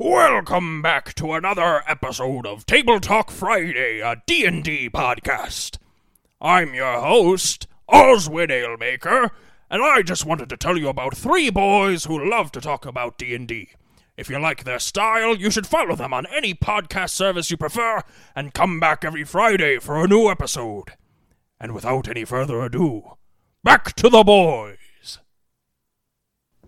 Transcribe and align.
Welcome 0.00 0.80
back 0.80 1.12
to 1.14 1.32
another 1.32 1.82
episode 1.88 2.46
of 2.46 2.64
Table 2.66 3.00
Talk 3.00 3.32
Friday, 3.32 3.98
a 3.98 4.22
D&D 4.28 4.90
podcast. 4.90 5.78
I'm 6.40 6.72
your 6.72 7.00
host, 7.00 7.66
Oswin 7.90 8.46
Alemaker, 8.46 9.30
and 9.68 9.82
I 9.82 10.02
just 10.02 10.24
wanted 10.24 10.50
to 10.50 10.56
tell 10.56 10.78
you 10.78 10.88
about 10.88 11.16
three 11.16 11.50
boys 11.50 12.04
who 12.04 12.30
love 12.30 12.52
to 12.52 12.60
talk 12.60 12.86
about 12.86 13.18
D&D. 13.18 13.70
If 14.16 14.30
you 14.30 14.38
like 14.38 14.62
their 14.62 14.78
style, 14.78 15.34
you 15.34 15.50
should 15.50 15.66
follow 15.66 15.96
them 15.96 16.14
on 16.14 16.26
any 16.26 16.54
podcast 16.54 17.10
service 17.10 17.50
you 17.50 17.56
prefer 17.56 18.02
and 18.36 18.54
come 18.54 18.78
back 18.78 19.04
every 19.04 19.24
Friday 19.24 19.80
for 19.80 19.96
a 19.96 20.06
new 20.06 20.30
episode. 20.30 20.92
And 21.58 21.74
without 21.74 22.06
any 22.06 22.24
further 22.24 22.62
ado, 22.62 23.16
back 23.64 23.94
to 23.94 24.08
the 24.08 24.22
boys. 24.22 25.18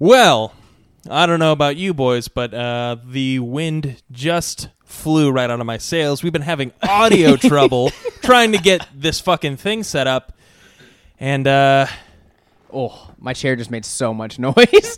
Well, 0.01 0.53
I 1.09 1.27
don't 1.27 1.39
know 1.39 1.53
about 1.53 1.77
you 1.77 1.95
boys, 1.95 2.29
but 2.29 2.53
uh, 2.53 2.97
the 3.05 3.39
wind 3.39 4.03
just 4.13 4.69
flew 4.85 5.31
right 5.31 5.49
out 5.49 5.61
of 5.61 5.67
my 5.67 5.79
sails. 5.79 6.23
We've 6.23 6.33
been 6.33 6.43
having 6.43 6.73
audio 6.83 7.37
trouble 7.37 7.91
trying 8.23 8.53
to 8.53 8.59
get 8.59 8.87
this 8.95 9.21
fucking 9.21 9.57
thing 9.57 9.83
set 9.83 10.07
up. 10.07 10.33
And, 11.19 11.47
uh, 11.47 11.87
Oh, 12.73 13.11
my 13.19 13.33
chair 13.33 13.57
just 13.57 13.71
made 13.71 13.85
so 13.85 14.15
much 14.15 14.39
noise. 14.39 14.97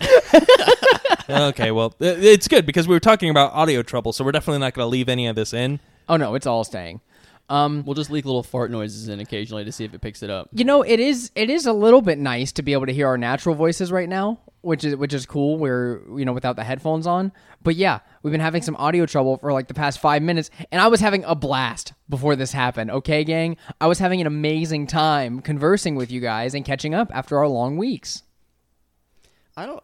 okay, 1.30 1.70
well, 1.70 1.94
it's 2.00 2.46
good 2.46 2.66
because 2.66 2.86
we 2.86 2.94
were 2.94 3.00
talking 3.00 3.30
about 3.30 3.52
audio 3.55 3.82
trouble, 3.82 4.12
so 4.12 4.24
we're 4.24 4.32
definitely 4.32 4.60
not 4.60 4.74
going 4.74 4.84
to 4.84 4.91
leave 4.91 5.08
any 5.08 5.27
of 5.27 5.36
this 5.36 5.55
in. 5.55 5.80
oh 6.08 6.19
no, 6.19 6.34
it's 6.34 6.46
all 6.46 6.64
staying. 6.64 7.00
Um, 7.48 7.82
We'll 7.84 7.95
just 7.95 8.10
leak 8.10 8.24
little 8.24 8.42
fart 8.42 8.70
noises 8.70 9.09
in 9.09 9.20
occasionally 9.20 9.64
to 9.64 9.73
see 9.73 9.84
if 9.84 9.92
it 9.92 10.00
picks 10.00 10.23
it 10.23 10.30
up. 10.30 10.48
you 10.52 10.64
know, 10.64 10.83
it 10.83 11.00
is 11.00 11.30
it 11.34 11.50
is 11.50 11.66
a 11.66 11.73
little 11.73 12.00
bit 12.00 12.19
nice 12.19 12.52
to 12.52 12.62
be 12.62 12.73
able 12.73 12.87
to 12.87 12.92
hear 12.92 13.06
our 13.09 13.19
natural 13.19 13.55
voices 13.55 13.92
right 13.92 14.09
now, 14.09 14.41
which 14.62 14.84
is 14.84 14.96
which 14.96 15.12
is 15.12 15.27
cool. 15.27 15.59
We're 15.59 16.00
you 16.16 16.24
know 16.24 16.33
without 16.33 16.56
the 16.56 16.64
headphones 16.64 17.06
on, 17.06 17.30
but 17.62 17.77
yeah, 17.77 17.98
we've 18.23 18.33
been 18.33 18.41
having 18.41 18.62
some 18.62 18.77
audio 18.77 19.05
trouble 19.05 19.36
for 19.36 19.52
like 19.52 19.69
the 19.69 19.74
past 19.74 19.98
five 19.98 20.23
minutes, 20.23 20.50
and 20.70 20.80
I 20.80 20.86
was 20.86 21.00
having 21.00 21.24
a 21.24 21.34
blast 21.34 21.92
before 22.08 22.36
this 22.36 22.53
happened. 22.53 22.91
Okay, 22.91 23.22
gang, 23.25 23.56
I 23.81 23.86
was 23.86 23.98
having 23.98 24.20
an 24.20 24.27
amazing 24.27 24.86
time 24.86 25.41
conversing 25.42 25.94
with 25.94 26.11
you 26.11 26.20
guys 26.20 26.55
and 26.55 26.64
catching 26.64 26.94
up 26.94 27.11
after 27.14 27.36
our 27.38 27.48
long 27.48 27.77
weeks. 27.77 28.22
I 29.56 29.66
don't. 29.66 29.83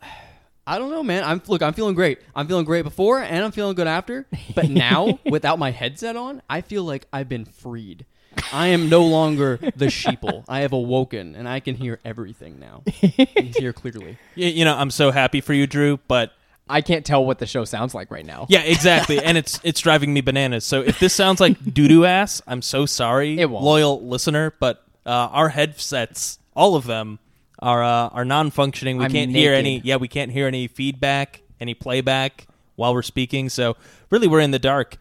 I 0.69 0.79
don't 0.79 0.91
know, 0.91 1.03
man. 1.03 1.25
I'm 1.25 1.41
look. 1.49 1.63
I'm 1.63 1.73
feeling 1.73 1.95
great. 1.95 2.19
I'm 2.37 2.47
feeling 2.47 2.65
great 2.67 2.83
before, 2.83 3.21
and 3.21 3.45
I'm 3.45 3.53
feeling 3.53 3.75
good 3.75 3.87
after. 3.87 4.27
But 4.55 4.69
now, 4.87 5.19
without 5.25 5.59
my 5.59 5.71
headset 5.71 6.15
on, 6.17 6.43
I 6.51 6.61
feel 6.61 6.85
like 6.85 7.07
I've 7.13 7.29
been 7.29 7.45
freed. 7.47 8.05
I 8.53 8.69
am 8.69 8.89
no 8.89 9.03
longer 9.05 9.57
the 9.77 9.87
sheeple. 9.87 10.45
I 10.49 10.61
have 10.61 10.73
awoken, 10.73 11.35
and 11.35 11.49
I 11.49 11.61
can 11.61 11.75
hear 11.75 11.99
everything 12.05 12.59
now. 12.61 12.83
I 13.03 13.25
can 13.25 13.47
hear 13.47 13.73
clearly. 13.73 14.19
Y- 14.37 14.45
you 14.45 14.65
know, 14.65 14.77
I'm 14.77 14.91
so 14.91 15.11
happy 15.11 15.41
for 15.41 15.55
you, 15.55 15.67
Drew, 15.67 15.97
but 16.07 16.33
I 16.69 16.83
can't 16.83 17.05
tell 17.05 17.25
what 17.25 17.39
the 17.39 17.47
show 17.47 17.65
sounds 17.65 17.95
like 17.95 18.11
right 18.11 18.27
now. 18.27 18.47
yeah, 18.51 18.61
exactly. 18.61 19.19
and 19.25 19.39
it's 19.39 19.59
it's 19.65 19.81
driving 19.81 20.13
me 20.13 20.21
bananas. 20.21 20.65
So 20.67 20.83
if 20.83 21.01
this 21.01 21.15
sounds 21.15 21.41
like 21.41 21.57
doo 21.73 21.89
doo 21.89 22.05
ass, 22.05 22.43
I'm 22.47 22.61
so 22.63 22.85
sorry, 22.85 23.41
It 23.41 23.49
won't. 23.49 23.65
loyal 23.65 24.07
listener, 24.07 24.53
but 24.61 24.85
uh, 25.07 25.11
our 25.33 25.49
headsets, 25.49 26.39
all 26.55 26.77
of 26.77 26.85
them, 26.85 27.19
are 27.59 27.83
uh, 27.83 28.09
are 28.09 28.25
non 28.25 28.51
functioning. 28.51 28.99
We 28.99 29.05
I'm 29.05 29.11
can't 29.11 29.31
hear 29.31 29.53
any 29.53 29.81
yeah, 29.85 29.97
we 29.97 30.09
can't 30.09 30.31
hear 30.31 30.47
any 30.47 30.69
feedback, 30.69 31.43
any 31.61 31.75
playback 31.75 32.47
while 32.77 32.95
we're 32.95 33.03
speaking. 33.03 33.49
So 33.49 33.77
really 34.11 34.29
we're 34.29 34.41
in 34.41 34.51
the 34.51 34.59
dark. 34.59 34.97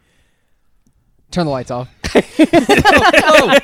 Turn 1.32 1.46
the 1.46 1.52
lights 1.52 1.72
off. 1.72 1.90
oh, 2.16 3.60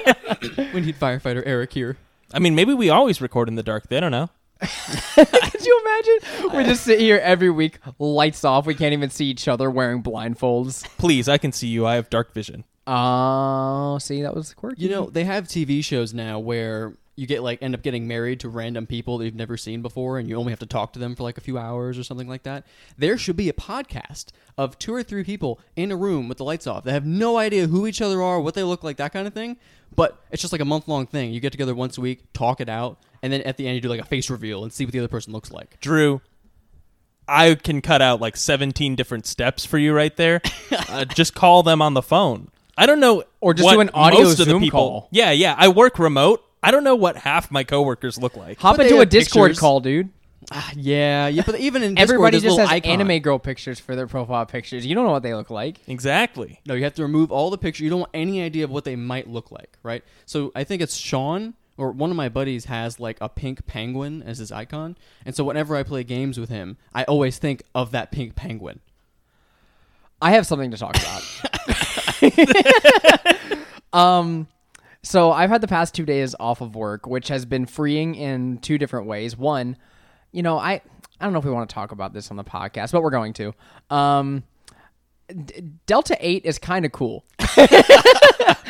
We 0.73 0.81
need 0.81 0.99
firefighter 0.99 1.43
Eric 1.45 1.73
here. 1.73 1.97
I 2.33 2.39
mean, 2.39 2.55
maybe 2.55 2.73
we 2.73 2.89
always 2.89 3.21
record 3.21 3.47
in 3.47 3.55
the 3.55 3.63
dark. 3.63 3.87
They 3.87 3.99
don't 3.99 4.11
know. 4.11 4.29
Could 5.15 5.65
you 5.65 5.81
imagine? 5.85 6.57
We 6.57 6.63
just 6.63 6.83
sit 6.83 6.99
here 6.99 7.17
every 7.17 7.49
week, 7.49 7.79
lights 7.99 8.43
off. 8.43 8.65
We 8.65 8.75
can't 8.75 8.93
even 8.93 9.09
see 9.09 9.25
each 9.25 9.47
other 9.47 9.69
wearing 9.69 10.01
blindfolds. 10.01 10.83
Please, 10.97 11.27
I 11.27 11.37
can 11.37 11.51
see 11.51 11.67
you. 11.67 11.85
I 11.85 11.95
have 11.95 12.09
dark 12.09 12.33
vision. 12.33 12.63
Oh, 12.87 13.97
see, 13.99 14.21
that 14.21 14.35
was 14.35 14.53
quirky. 14.53 14.83
You 14.83 14.89
know, 14.89 15.09
they 15.09 15.25
have 15.25 15.45
TV 15.45 15.83
shows 15.83 16.13
now 16.13 16.39
where 16.39 16.93
you 17.15 17.27
get 17.27 17.43
like 17.43 17.61
end 17.61 17.75
up 17.75 17.83
getting 17.83 18.07
married 18.07 18.39
to 18.39 18.49
random 18.49 18.87
people 18.87 19.17
that 19.17 19.25
you've 19.25 19.35
never 19.35 19.55
seen 19.55 19.81
before 19.81 20.17
and 20.17 20.27
you 20.27 20.35
only 20.35 20.51
have 20.51 20.59
to 20.59 20.65
talk 20.65 20.93
to 20.93 20.99
them 20.99 21.15
for 21.15 21.23
like 21.23 21.37
a 21.37 21.41
few 21.41 21.57
hours 21.57 21.97
or 21.97 22.03
something 22.03 22.27
like 22.27 22.43
that. 22.43 22.65
There 22.97 23.17
should 23.17 23.35
be 23.35 23.49
a 23.49 23.53
podcast 23.53 24.27
of 24.57 24.79
two 24.79 24.93
or 24.93 25.03
three 25.03 25.23
people 25.23 25.59
in 25.75 25.91
a 25.91 25.95
room 25.95 26.27
with 26.27 26.39
the 26.39 26.43
lights 26.43 26.65
off. 26.65 26.83
They 26.83 26.91
have 26.91 27.05
no 27.05 27.37
idea 27.37 27.67
who 27.67 27.85
each 27.85 28.01
other 28.01 28.21
are, 28.21 28.39
what 28.39 28.55
they 28.55 28.63
look 28.63 28.83
like, 28.83 28.97
that 28.97 29.13
kind 29.13 29.27
of 29.27 29.33
thing. 29.33 29.57
But 29.95 30.19
it's 30.31 30.41
just 30.41 30.51
like 30.51 30.61
a 30.61 30.65
month 30.65 30.87
long 30.87 31.05
thing. 31.05 31.33
You 31.33 31.39
get 31.39 31.51
together 31.51 31.75
once 31.75 31.99
a 31.99 32.01
week, 32.01 32.33
talk 32.33 32.59
it 32.59 32.69
out, 32.69 32.97
and 33.21 33.31
then 33.31 33.41
at 33.41 33.57
the 33.57 33.67
end 33.67 33.75
you 33.75 33.81
do 33.81 33.89
like 33.89 34.01
a 34.01 34.05
face 34.05 34.29
reveal 34.29 34.63
and 34.63 34.73
see 34.73 34.85
what 34.85 34.91
the 34.91 34.99
other 34.99 35.07
person 35.07 35.33
looks 35.33 35.51
like. 35.51 35.79
Drew, 35.79 36.19
I 37.27 37.53
can 37.55 37.81
cut 37.81 38.01
out 38.01 38.21
like 38.21 38.35
17 38.35 38.95
different 38.95 39.27
steps 39.27 39.65
for 39.65 39.77
you 39.77 39.93
right 39.93 40.15
there. 40.15 40.41
uh, 40.89 41.05
just 41.05 41.35
call 41.35 41.61
them 41.61 41.79
on 41.81 41.93
the 41.93 42.01
phone. 42.01 42.49
I 42.75 42.87
don't 42.87 42.99
know. 42.99 43.23
Or 43.39 43.53
just 43.53 43.65
what 43.65 43.73
do 43.73 43.81
an 43.81 43.91
audio 43.93 44.21
most 44.21 44.39
of 44.39 44.45
the 44.45 44.51
Zoom 44.51 44.61
people, 44.61 44.79
call. 44.79 45.07
Yeah, 45.11 45.31
yeah. 45.31 45.55
I 45.57 45.67
work 45.67 45.99
remote. 45.99 46.43
I 46.63 46.71
don't 46.71 46.83
know 46.83 46.95
what 46.95 47.17
half 47.17 47.51
my 47.51 47.63
coworkers 47.63 48.17
look 48.17 48.35
like. 48.37 48.59
hop 48.59 48.77
But 48.77 48.83
they 48.83 48.89
into 48.89 48.95
a 48.97 48.99
have 49.01 49.09
Discord 49.09 49.49
pictures. 49.49 49.59
call, 49.59 49.79
dude. 49.81 50.09
Ah, 50.51 50.71
yeah, 50.75 51.27
yeah, 51.27 51.43
but 51.45 51.59
even 51.59 51.83
in 51.83 51.95
Discord, 51.95 52.09
Everybody 52.09 52.31
there's 52.39 52.43
a 52.43 52.47
just 52.47 52.57
little 52.57 52.67
has 52.67 52.75
icon. 52.77 52.91
anime 53.01 53.19
girl 53.21 53.39
pictures 53.39 53.79
for 53.79 53.95
their 53.95 54.07
profile 54.07 54.45
pictures. 54.45 54.85
You 54.85 54.93
don't 54.95 55.05
know 55.05 55.11
what 55.11 55.23
they 55.23 55.33
look 55.33 55.49
like. 55.49 55.77
Exactly. 55.87 56.59
No, 56.65 56.73
you 56.73 56.83
have 56.83 56.95
to 56.95 57.01
remove 57.03 57.31
all 57.31 57.49
the 57.49 57.57
pictures. 57.57 57.81
You 57.81 57.89
don't 57.89 57.99
want 58.01 58.11
any 58.13 58.41
idea 58.41 58.63
of 58.65 58.69
what 58.69 58.83
they 58.83 58.95
might 58.95 59.29
look 59.29 59.51
like, 59.51 59.77
right? 59.83 60.03
So 60.25 60.51
I 60.55 60.63
think 60.65 60.81
it's 60.81 60.95
Sean 60.97 61.53
or 61.77 61.91
one 61.91 62.11
of 62.11 62.17
my 62.17 62.29
buddies 62.29 62.65
has 62.65 62.99
like 62.99 63.17
a 63.21 63.29
pink 63.29 63.65
penguin 63.65 64.21
as 64.23 64.37
his 64.39 64.51
icon, 64.51 64.95
and 65.25 65.33
so 65.35 65.43
whenever 65.43 65.75
I 65.75 65.83
play 65.83 66.03
games 66.03 66.37
with 66.39 66.49
him, 66.49 66.77
I 66.93 67.03
always 67.05 67.37
think 67.39 67.63
of 67.73 67.91
that 67.91 68.11
pink 68.11 68.35
penguin. 68.35 68.79
I 70.21 70.31
have 70.31 70.45
something 70.45 70.71
to 70.71 70.77
talk 70.77 70.95
about. 70.95 71.23
um, 73.93 74.47
so 75.03 75.31
I've 75.31 75.49
had 75.49 75.61
the 75.61 75.67
past 75.67 75.93
two 75.93 76.05
days 76.05 76.35
off 76.39 76.61
of 76.61 76.75
work, 76.75 77.05
which 77.05 77.27
has 77.27 77.45
been 77.45 77.65
freeing 77.65 78.15
in 78.15 78.57
two 78.59 78.77
different 78.77 79.05
ways. 79.05 79.37
One, 79.37 79.77
you 80.31 80.41
know, 80.41 80.57
I 80.57 80.81
I 81.19 81.25
don't 81.25 81.33
know 81.33 81.39
if 81.39 81.45
we 81.45 81.51
want 81.51 81.69
to 81.69 81.73
talk 81.73 81.91
about 81.91 82.13
this 82.13 82.31
on 82.31 82.37
the 82.37 82.43
podcast, 82.43 82.91
but 82.91 83.03
we're 83.03 83.11
going 83.11 83.33
to. 83.33 83.53
Um, 83.89 84.43
D- 85.27 85.63
Delta 85.85 86.17
Eight 86.19 86.45
is 86.45 86.57
kind 86.57 86.85
of 86.85 86.91
cool. 86.91 87.25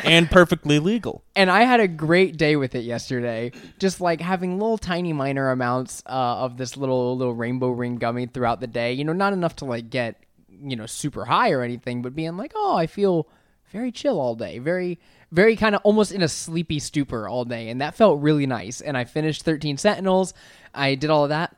And 0.04 0.30
perfectly 0.30 0.78
legal. 0.80 1.24
and 1.34 1.50
I 1.50 1.62
had 1.62 1.80
a 1.80 1.88
great 1.88 2.36
day 2.36 2.56
with 2.56 2.74
it 2.74 2.84
yesterday. 2.84 3.52
Just 3.78 4.02
like 4.02 4.20
having 4.20 4.58
little 4.58 4.76
tiny 4.76 5.14
minor 5.14 5.50
amounts 5.50 6.02
uh, 6.06 6.10
of 6.10 6.58
this 6.58 6.76
little 6.76 7.16
little 7.16 7.34
rainbow 7.34 7.70
ring 7.70 7.96
gummy 7.96 8.26
throughout 8.26 8.60
the 8.60 8.66
day. 8.66 8.92
You 8.92 9.04
know, 9.04 9.14
not 9.14 9.32
enough 9.32 9.56
to 9.56 9.64
like 9.64 9.88
get 9.88 10.22
you 10.48 10.76
know 10.76 10.84
super 10.86 11.24
high 11.24 11.52
or 11.52 11.62
anything, 11.62 12.02
but 12.02 12.14
being 12.14 12.36
like, 12.36 12.52
oh, 12.54 12.76
I 12.76 12.86
feel 12.86 13.28
very 13.72 13.90
chill 13.90 14.20
all 14.20 14.34
day, 14.34 14.58
very 14.58 15.00
very 15.34 15.56
kind 15.56 15.74
of 15.74 15.80
almost 15.82 16.12
in 16.12 16.22
a 16.22 16.28
sleepy 16.28 16.78
stupor 16.78 17.28
all 17.28 17.44
day, 17.44 17.68
and 17.68 17.80
that 17.80 17.96
felt 17.96 18.22
really 18.22 18.46
nice. 18.46 18.80
And 18.80 18.96
I 18.96 19.04
finished 19.04 19.42
Thirteen 19.42 19.76
Sentinels. 19.76 20.32
I 20.72 20.94
did 20.94 21.10
all 21.10 21.24
of 21.24 21.30
that, 21.30 21.56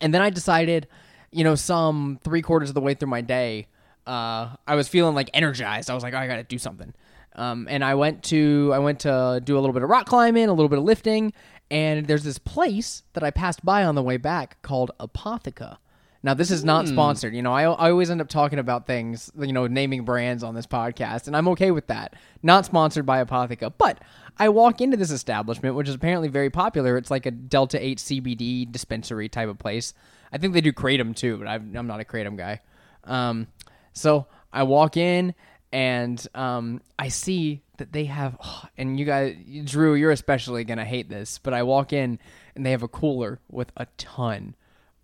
and 0.00 0.12
then 0.12 0.20
I 0.20 0.30
decided, 0.30 0.88
you 1.30 1.44
know, 1.44 1.54
some 1.54 2.18
three 2.24 2.42
quarters 2.42 2.68
of 2.68 2.74
the 2.74 2.80
way 2.80 2.94
through 2.94 3.08
my 3.08 3.20
day, 3.20 3.68
uh, 4.06 4.50
I 4.66 4.74
was 4.74 4.88
feeling 4.88 5.14
like 5.14 5.30
energized. 5.32 5.88
I 5.88 5.94
was 5.94 6.02
like, 6.02 6.14
oh, 6.14 6.18
I 6.18 6.26
got 6.26 6.36
to 6.36 6.42
do 6.42 6.58
something. 6.58 6.92
Um, 7.34 7.66
and 7.70 7.84
I 7.84 7.94
went 7.94 8.24
to 8.24 8.72
I 8.74 8.80
went 8.80 9.00
to 9.00 9.40
do 9.42 9.56
a 9.56 9.60
little 9.60 9.72
bit 9.72 9.82
of 9.82 9.88
rock 9.88 10.06
climbing, 10.06 10.48
a 10.48 10.52
little 10.52 10.68
bit 10.68 10.78
of 10.78 10.84
lifting, 10.84 11.32
and 11.70 12.06
there's 12.06 12.24
this 12.24 12.38
place 12.38 13.04
that 13.12 13.22
I 13.22 13.30
passed 13.30 13.64
by 13.64 13.84
on 13.84 13.94
the 13.94 14.02
way 14.02 14.16
back 14.16 14.60
called 14.62 14.90
Apotheca. 14.98 15.78
Now 16.22 16.34
this 16.34 16.50
is 16.50 16.64
not 16.64 16.86
sponsored. 16.86 17.34
You 17.34 17.42
know, 17.42 17.52
I, 17.52 17.62
I 17.64 17.90
always 17.90 18.10
end 18.10 18.20
up 18.20 18.28
talking 18.28 18.58
about 18.60 18.86
things, 18.86 19.30
you 19.38 19.52
know, 19.52 19.66
naming 19.66 20.04
brands 20.04 20.44
on 20.44 20.54
this 20.54 20.66
podcast, 20.66 21.26
and 21.26 21.36
I'm 21.36 21.48
okay 21.48 21.72
with 21.72 21.88
that. 21.88 22.14
Not 22.42 22.64
sponsored 22.64 23.04
by 23.04 23.24
Apotheca, 23.24 23.72
but 23.76 24.00
I 24.38 24.48
walk 24.48 24.80
into 24.80 24.96
this 24.96 25.10
establishment, 25.10 25.74
which 25.74 25.88
is 25.88 25.94
apparently 25.96 26.28
very 26.28 26.50
popular. 26.50 26.96
It's 26.96 27.10
like 27.10 27.26
a 27.26 27.30
Delta 27.32 27.84
Eight 27.84 27.98
CBD 27.98 28.70
dispensary 28.70 29.28
type 29.28 29.48
of 29.48 29.58
place. 29.58 29.94
I 30.32 30.38
think 30.38 30.54
they 30.54 30.60
do 30.60 30.72
kratom 30.72 31.14
too, 31.14 31.38
but 31.38 31.48
I've, 31.48 31.62
I'm 31.74 31.86
not 31.86 32.00
a 32.00 32.04
kratom 32.04 32.36
guy. 32.36 32.60
Um, 33.04 33.48
so 33.92 34.26
I 34.52 34.62
walk 34.62 34.96
in 34.96 35.34
and 35.72 36.24
um, 36.34 36.82
I 36.98 37.08
see 37.08 37.62
that 37.78 37.92
they 37.92 38.04
have, 38.04 38.38
and 38.78 38.98
you 38.98 39.06
guys, 39.06 39.36
Drew, 39.64 39.94
you're 39.94 40.12
especially 40.12 40.62
gonna 40.64 40.84
hate 40.84 41.08
this, 41.08 41.38
but 41.38 41.52
I 41.52 41.64
walk 41.64 41.92
in 41.92 42.18
and 42.54 42.64
they 42.64 42.70
have 42.70 42.82
a 42.82 42.88
cooler 42.88 43.40
with 43.50 43.72
a 43.76 43.86
ton 43.96 44.54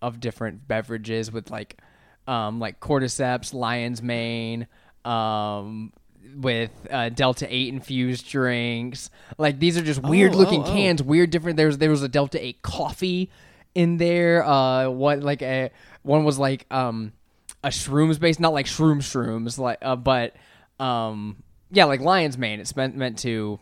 of 0.01 0.19
different 0.19 0.67
beverages 0.67 1.31
with 1.31 1.49
like, 1.49 1.77
um, 2.27 2.59
like 2.59 2.79
cordyceps, 2.79 3.53
lion's 3.53 4.01
mane, 4.01 4.67
um, 5.05 5.91
with 6.35 6.71
uh, 6.91 7.09
Delta 7.09 7.47
Eight 7.49 7.73
infused 7.73 8.27
drinks. 8.29 9.09
Like 9.37 9.59
these 9.59 9.77
are 9.77 9.81
just 9.81 10.01
weird 10.01 10.35
looking 10.35 10.61
oh, 10.61 10.67
oh. 10.67 10.71
cans, 10.71 11.01
weird 11.01 11.31
different. 11.31 11.57
There 11.57 11.67
was 11.67 11.77
there 11.77 11.89
was 11.89 12.03
a 12.03 12.09
Delta 12.09 12.43
Eight 12.43 12.61
coffee 12.61 13.29
in 13.75 13.97
there. 13.97 14.45
Uh, 14.45 14.89
what 14.89 15.21
like 15.21 15.41
a 15.41 15.71
one 16.03 16.23
was 16.23 16.37
like 16.37 16.65
um 16.71 17.13
a 17.63 17.69
shrooms 17.69 18.19
based, 18.19 18.39
not 18.39 18.53
like 18.53 18.65
shroom 18.65 18.97
shrooms, 18.99 19.57
like 19.57 19.79
uh, 19.81 19.95
but 19.95 20.35
um 20.79 21.37
yeah, 21.71 21.85
like 21.85 22.01
lion's 22.01 22.37
mane. 22.37 22.59
It's 22.59 22.75
meant 22.75 22.95
meant 22.95 23.19
to 23.19 23.59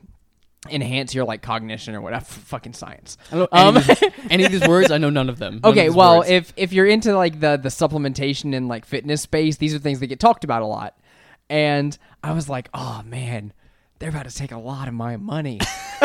enhance 0.71 1.13
your 1.15 1.25
like 1.25 1.41
cognition 1.41 1.95
or 1.95 2.01
whatever. 2.01 2.25
Fucking 2.25 2.73
science. 2.73 3.17
I 3.31 3.35
don't 3.37 3.49
Um, 3.51 3.75
know 3.75 3.81
any, 3.81 3.91
of 3.91 3.99
these, 3.99 4.11
any 4.31 4.45
of 4.45 4.51
these 4.51 4.67
words. 4.67 4.91
I 4.91 4.97
know 4.97 5.09
none 5.09 5.29
of 5.29 5.39
them. 5.39 5.59
None 5.63 5.71
Okay, 5.71 5.87
these 5.87 5.95
well, 5.95 6.19
words. 6.19 6.29
if 6.29 6.53
if 6.57 6.73
you're 6.73 6.85
into 6.87 7.15
like 7.15 7.39
the 7.39 7.57
the 7.57 7.69
supplementation 7.69 8.55
and 8.55 8.67
like 8.67 8.85
fitness 8.85 9.21
space, 9.21 9.57
these 9.57 9.73
are 9.75 9.79
things 9.79 9.99
that 9.99 10.07
get 10.07 10.19
talked 10.19 10.43
about 10.43 10.61
a 10.61 10.65
lot. 10.65 10.97
And 11.49 11.97
I 12.23 12.33
was 12.33 12.49
like, 12.49 12.69
oh 12.73 13.01
man, 13.05 13.53
they're 13.99 14.09
about 14.09 14.27
to 14.29 14.35
take 14.35 14.51
a 14.51 14.57
lot 14.57 14.87
of 14.87 14.93
my 14.93 15.17
money. 15.17 15.59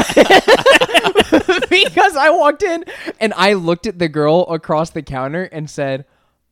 because 1.71 2.17
I 2.17 2.31
walked 2.31 2.63
in 2.63 2.85
and 3.21 3.33
I 3.37 3.55
looked 3.55 3.87
at 3.87 3.99
the 3.99 4.09
girl 4.09 4.43
across 4.49 4.91
the 4.91 5.03
counter 5.03 5.45
and 5.45 5.69
said, 5.69 6.05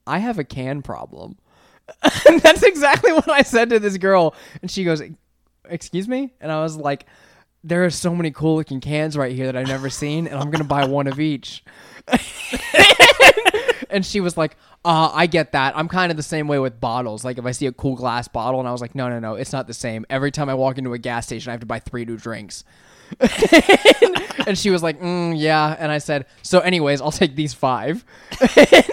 I 0.07 0.19
have 0.19 0.39
a 0.39 0.45
can 0.45 0.83
problem. 0.83 1.39
and 2.29 2.41
that's 2.41 2.63
exactly 2.63 3.13
what 3.13 3.29
I 3.31 3.43
said 3.43 3.71
to 3.71 3.79
this 3.79 3.97
girl. 3.97 4.35
And 4.63 4.71
she 4.71 4.85
goes, 4.85 5.03
Excuse 5.69 6.09
me? 6.09 6.33
And 6.41 6.51
I 6.51 6.63
was 6.63 6.77
like, 6.77 7.07
There 7.63 7.85
are 7.85 7.91
so 7.91 8.15
many 8.15 8.31
cool 8.31 8.57
looking 8.57 8.81
cans 8.81 9.17
right 9.17 9.33
here 9.33 9.47
that 9.47 9.57
I've 9.57 9.69
never 9.69 9.91
seen, 9.91 10.27
and 10.27 10.37
I'm 10.37 10.47
going 10.47 10.63
to 10.63 10.69
buy 10.69 10.87
one 10.87 11.07
of 11.07 11.21
each. 11.21 11.63
and 13.91 14.05
she 14.05 14.21
was 14.21 14.37
like, 14.37 14.57
uh, 14.85 15.11
I 15.13 15.27
get 15.27 15.53
that. 15.53 15.77
I'm 15.77 15.89
kind 15.89 16.11
of 16.11 16.17
the 16.17 16.23
same 16.23 16.49
way 16.49 16.59
with 16.59 16.81
bottles. 16.81 17.25
Like 17.25 17.39
if 17.39 17.45
I 17.45 17.51
see 17.51 17.67
a 17.67 17.73
cool 17.73 17.97
glass 17.97 18.29
bottle 18.29 18.61
and 18.61 18.69
I 18.69 18.73
was 18.73 18.81
like, 18.81 18.95
no, 18.95 19.09
no, 19.09 19.19
no, 19.19 19.35
it's 19.35 19.53
not 19.53 19.67
the 19.67 19.75
same. 19.75 20.07
Every 20.09 20.31
time 20.31 20.49
I 20.49 20.55
walk 20.55 20.79
into 20.79 20.93
a 20.95 20.99
gas 20.99 21.27
station, 21.27 21.51
I 21.51 21.53
have 21.53 21.61
to 21.61 21.67
buy 21.67 21.81
three 21.81 22.05
new 22.05 22.17
drinks. 22.17 22.65
and 24.47 24.57
she 24.57 24.71
was 24.71 24.83
like, 24.83 25.01
mm, 25.01 25.35
yeah. 25.37 25.77
And 25.79 25.91
I 25.91 25.99
said, 25.99 26.27
so 26.43 26.61
anyways, 26.61 27.01
I'll 27.01 27.13
take 27.13 27.35
these 27.37 27.55
five. 27.55 28.05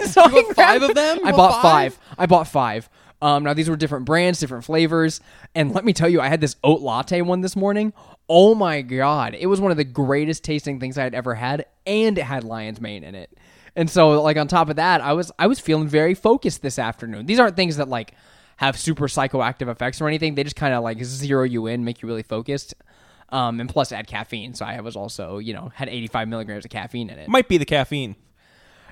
So 0.08 0.22
I 0.22 0.30
bought 0.30 0.56
five 0.56 0.82
of 0.82 0.94
them? 0.94 1.18
You 1.18 1.26
I 1.26 1.30
bought 1.32 1.36
bought 1.36 1.62
five? 1.62 1.94
five. 1.94 2.16
I 2.18 2.26
bought 2.26 2.48
five. 2.48 2.88
Um, 3.20 3.44
now 3.44 3.54
these 3.54 3.68
were 3.68 3.76
different 3.76 4.04
brands, 4.04 4.38
different 4.38 4.64
flavors, 4.64 5.20
and 5.54 5.74
let 5.74 5.84
me 5.84 5.92
tell 5.92 6.08
you, 6.08 6.20
I 6.20 6.28
had 6.28 6.40
this 6.40 6.56
oat 6.62 6.80
latte 6.80 7.20
one 7.20 7.40
this 7.40 7.56
morning. 7.56 7.92
Oh 8.28 8.54
my 8.54 8.82
god, 8.82 9.34
it 9.34 9.46
was 9.46 9.60
one 9.60 9.70
of 9.70 9.76
the 9.76 9.84
greatest 9.84 10.44
tasting 10.44 10.78
things 10.78 10.96
I 10.96 11.02
had 11.02 11.14
ever 11.14 11.34
had, 11.34 11.66
and 11.86 12.16
it 12.16 12.22
had 12.22 12.44
lion's 12.44 12.80
mane 12.80 13.02
in 13.02 13.14
it. 13.14 13.36
And 13.74 13.90
so, 13.90 14.20
like 14.22 14.36
on 14.36 14.48
top 14.48 14.68
of 14.68 14.76
that, 14.76 15.00
I 15.00 15.12
was 15.14 15.32
I 15.38 15.46
was 15.46 15.58
feeling 15.58 15.88
very 15.88 16.14
focused 16.14 16.62
this 16.62 16.78
afternoon. 16.78 17.26
These 17.26 17.40
aren't 17.40 17.56
things 17.56 17.76
that 17.76 17.88
like 17.88 18.14
have 18.56 18.76
super 18.76 19.08
psychoactive 19.08 19.68
effects 19.68 20.00
or 20.00 20.08
anything. 20.08 20.34
They 20.34 20.44
just 20.44 20.56
kind 20.56 20.74
of 20.74 20.82
like 20.82 21.02
zero 21.02 21.44
you 21.44 21.66
in, 21.66 21.84
make 21.84 22.02
you 22.02 22.08
really 22.08 22.22
focused. 22.22 22.74
Um, 23.30 23.60
and 23.60 23.68
plus 23.68 23.92
add 23.92 24.06
caffeine, 24.06 24.54
so 24.54 24.64
I 24.64 24.80
was 24.80 24.96
also 24.96 25.38
you 25.38 25.54
know 25.54 25.70
had 25.74 25.88
85 25.88 26.28
milligrams 26.28 26.64
of 26.64 26.70
caffeine 26.70 27.10
in 27.10 27.18
it. 27.18 27.28
Might 27.28 27.48
be 27.48 27.58
the 27.58 27.64
caffeine. 27.66 28.16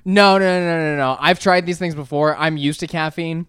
No, 0.05 0.39
no, 0.39 0.61
no, 0.61 0.65
no, 0.65 0.79
no, 0.79 0.97
no. 0.97 1.17
I've 1.19 1.41
tried 1.41 1.67
these 1.67 1.79
things 1.79 1.95
before. 1.95 2.37
I'm 2.37 2.57
used 2.57 2.79
to 2.81 2.87
caffeine. 2.87 3.47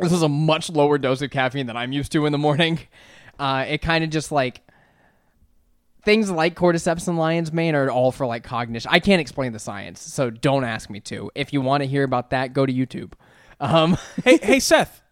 This 0.00 0.12
is 0.12 0.22
a 0.22 0.28
much 0.28 0.70
lower 0.70 0.98
dose 0.98 1.22
of 1.22 1.30
caffeine 1.30 1.66
than 1.66 1.76
I'm 1.76 1.92
used 1.92 2.12
to 2.12 2.26
in 2.26 2.32
the 2.32 2.38
morning. 2.38 2.80
Uh, 3.38 3.64
it 3.66 3.80
kind 3.80 4.04
of 4.04 4.10
just 4.10 4.30
like 4.30 4.60
things 6.04 6.30
like 6.30 6.54
cordyceps 6.54 7.08
and 7.08 7.16
lion's 7.16 7.52
mane 7.54 7.74
are 7.74 7.90
all 7.90 8.12
for 8.12 8.26
like 8.26 8.44
cognition. 8.44 8.90
I 8.92 9.00
can't 9.00 9.20
explain 9.20 9.52
the 9.52 9.58
science, 9.58 10.02
so 10.02 10.28
don't 10.28 10.64
ask 10.64 10.90
me 10.90 11.00
to. 11.00 11.30
If 11.34 11.52
you 11.52 11.62
want 11.62 11.82
to 11.82 11.86
hear 11.86 12.04
about 12.04 12.30
that, 12.30 12.52
go 12.52 12.66
to 12.66 12.72
YouTube. 12.72 13.12
Um, 13.58 13.96
hey, 14.24 14.38
hey, 14.42 14.60
Seth. 14.60 15.02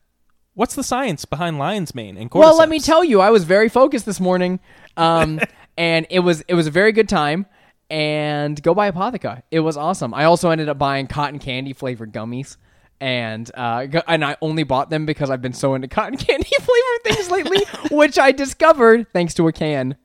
What's 0.52 0.74
the 0.74 0.82
science 0.82 1.24
behind 1.24 1.58
lion's 1.58 1.94
mane 1.94 2.16
and 2.16 2.30
cordyceps? 2.30 2.40
well, 2.40 2.58
let 2.58 2.68
me 2.68 2.80
tell 2.80 3.04
you, 3.04 3.20
I 3.20 3.30
was 3.30 3.44
very 3.44 3.68
focused 3.68 4.04
this 4.06 4.20
morning, 4.20 4.60
um, 4.96 5.40
and 5.78 6.06
it 6.10 6.20
was 6.20 6.42
it 6.48 6.54
was 6.54 6.66
a 6.66 6.70
very 6.70 6.92
good 6.92 7.08
time. 7.08 7.46
And 7.90 8.62
go 8.62 8.74
buy 8.74 8.90
Apotheca. 8.90 9.42
It 9.50 9.60
was 9.60 9.78
awesome. 9.78 10.12
I 10.12 10.24
also 10.24 10.50
ended 10.50 10.68
up 10.68 10.76
buying 10.76 11.06
cotton 11.06 11.38
candy 11.38 11.72
flavored 11.72 12.12
gummies, 12.12 12.58
and 13.00 13.50
uh, 13.54 13.86
and 14.06 14.24
I 14.24 14.36
only 14.40 14.62
bought 14.64 14.90
them 14.90 15.06
because 15.06 15.30
I've 15.30 15.42
been 15.42 15.52
so 15.52 15.74
into 15.74 15.88
cotton 15.88 16.16
candy 16.18 16.48
flavored 16.60 17.04
things 17.16 17.30
lately, 17.30 17.64
which 17.96 18.18
I 18.18 18.32
discovered 18.32 19.06
thanks 19.12 19.34
to 19.34 19.48
a 19.48 19.52
can. 19.52 19.96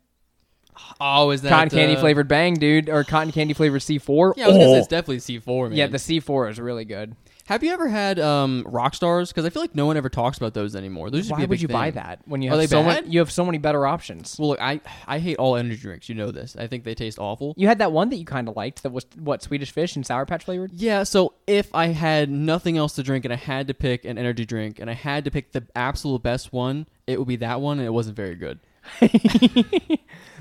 oh, 0.99 1.31
is 1.31 1.41
that 1.43 1.49
Cotton 1.49 1.69
candy 1.69 1.95
uh, 1.95 1.99
flavored 1.99 2.27
Bang, 2.27 2.55
dude, 2.55 2.89
or 2.89 3.03
cotton 3.03 3.31
candy 3.31 3.53
flavored 3.53 3.81
C4. 3.81 4.33
Yeah, 4.37 4.45
I 4.45 4.47
was 4.47 4.57
gonna 4.57 4.65
say 4.65 4.73
Oh. 4.73 4.77
it's 4.77 4.87
definitely 4.87 5.19
C 5.19 5.39
four. 5.39 5.69
Man. 5.69 5.77
yeah, 5.77 5.87
the 5.87 5.97
C4 5.97 6.51
is 6.51 6.59
really 6.59 6.85
good. 6.85 7.15
Have 7.47 7.61
you 7.61 7.71
ever 7.73 7.89
had 7.89 8.19
um, 8.19 8.65
rock 8.65 8.95
stars? 8.95 9.29
Because 9.29 9.43
I 9.45 9.49
feel 9.49 9.61
like 9.61 9.75
no 9.75 9.85
one 9.85 9.97
ever 9.97 10.07
talks 10.07 10.37
about 10.37 10.53
those 10.53 10.75
anymore. 10.77 11.09
Those 11.09 11.29
Why 11.29 11.43
would 11.43 11.61
you 11.61 11.67
buy 11.67 11.91
that 11.91 12.21
when 12.25 12.41
you 12.41 12.49
Are 12.49 12.51
have 12.51 12.59
they 12.59 12.67
so 12.67 12.81
bad? 12.81 13.03
much? 13.03 13.11
You 13.11 13.19
have 13.19 13.31
so 13.31 13.45
many 13.45 13.57
better 13.57 13.85
options. 13.85 14.37
Well, 14.39 14.49
look, 14.49 14.61
I 14.61 14.79
I 15.07 15.19
hate 15.19 15.37
all 15.37 15.57
energy 15.57 15.75
drinks. 15.75 16.07
You 16.07 16.15
know 16.15 16.31
this. 16.31 16.55
I 16.57 16.67
think 16.67 16.85
they 16.85 16.95
taste 16.95 17.19
awful. 17.19 17.53
You 17.57 17.67
had 17.67 17.79
that 17.79 17.91
one 17.91 18.09
that 18.09 18.15
you 18.15 18.25
kind 18.25 18.47
of 18.47 18.55
liked 18.55 18.83
that 18.83 18.91
was 18.91 19.05
what 19.19 19.43
Swedish 19.43 19.71
Fish 19.71 19.95
and 19.97 20.05
Sour 20.05 20.25
Patch 20.25 20.45
flavored. 20.45 20.71
Yeah, 20.71 21.03
so 21.03 21.33
if 21.45 21.73
I 21.75 21.87
had 21.87 22.29
nothing 22.29 22.77
else 22.77 22.93
to 22.95 23.03
drink 23.03 23.25
and 23.25 23.33
I 23.33 23.37
had 23.37 23.67
to 23.67 23.73
pick 23.73 24.05
an 24.05 24.17
energy 24.17 24.45
drink 24.45 24.79
and 24.79 24.89
I 24.89 24.93
had 24.93 25.25
to 25.25 25.31
pick 25.31 25.51
the 25.51 25.63
absolute 25.75 26.23
best 26.23 26.53
one, 26.53 26.87
it 27.07 27.19
would 27.19 27.27
be 27.27 27.35
that 27.37 27.59
one, 27.59 27.77
and 27.79 27.85
it 27.85 27.91
wasn't 27.91 28.15
very 28.15 28.35
good. 28.35 28.59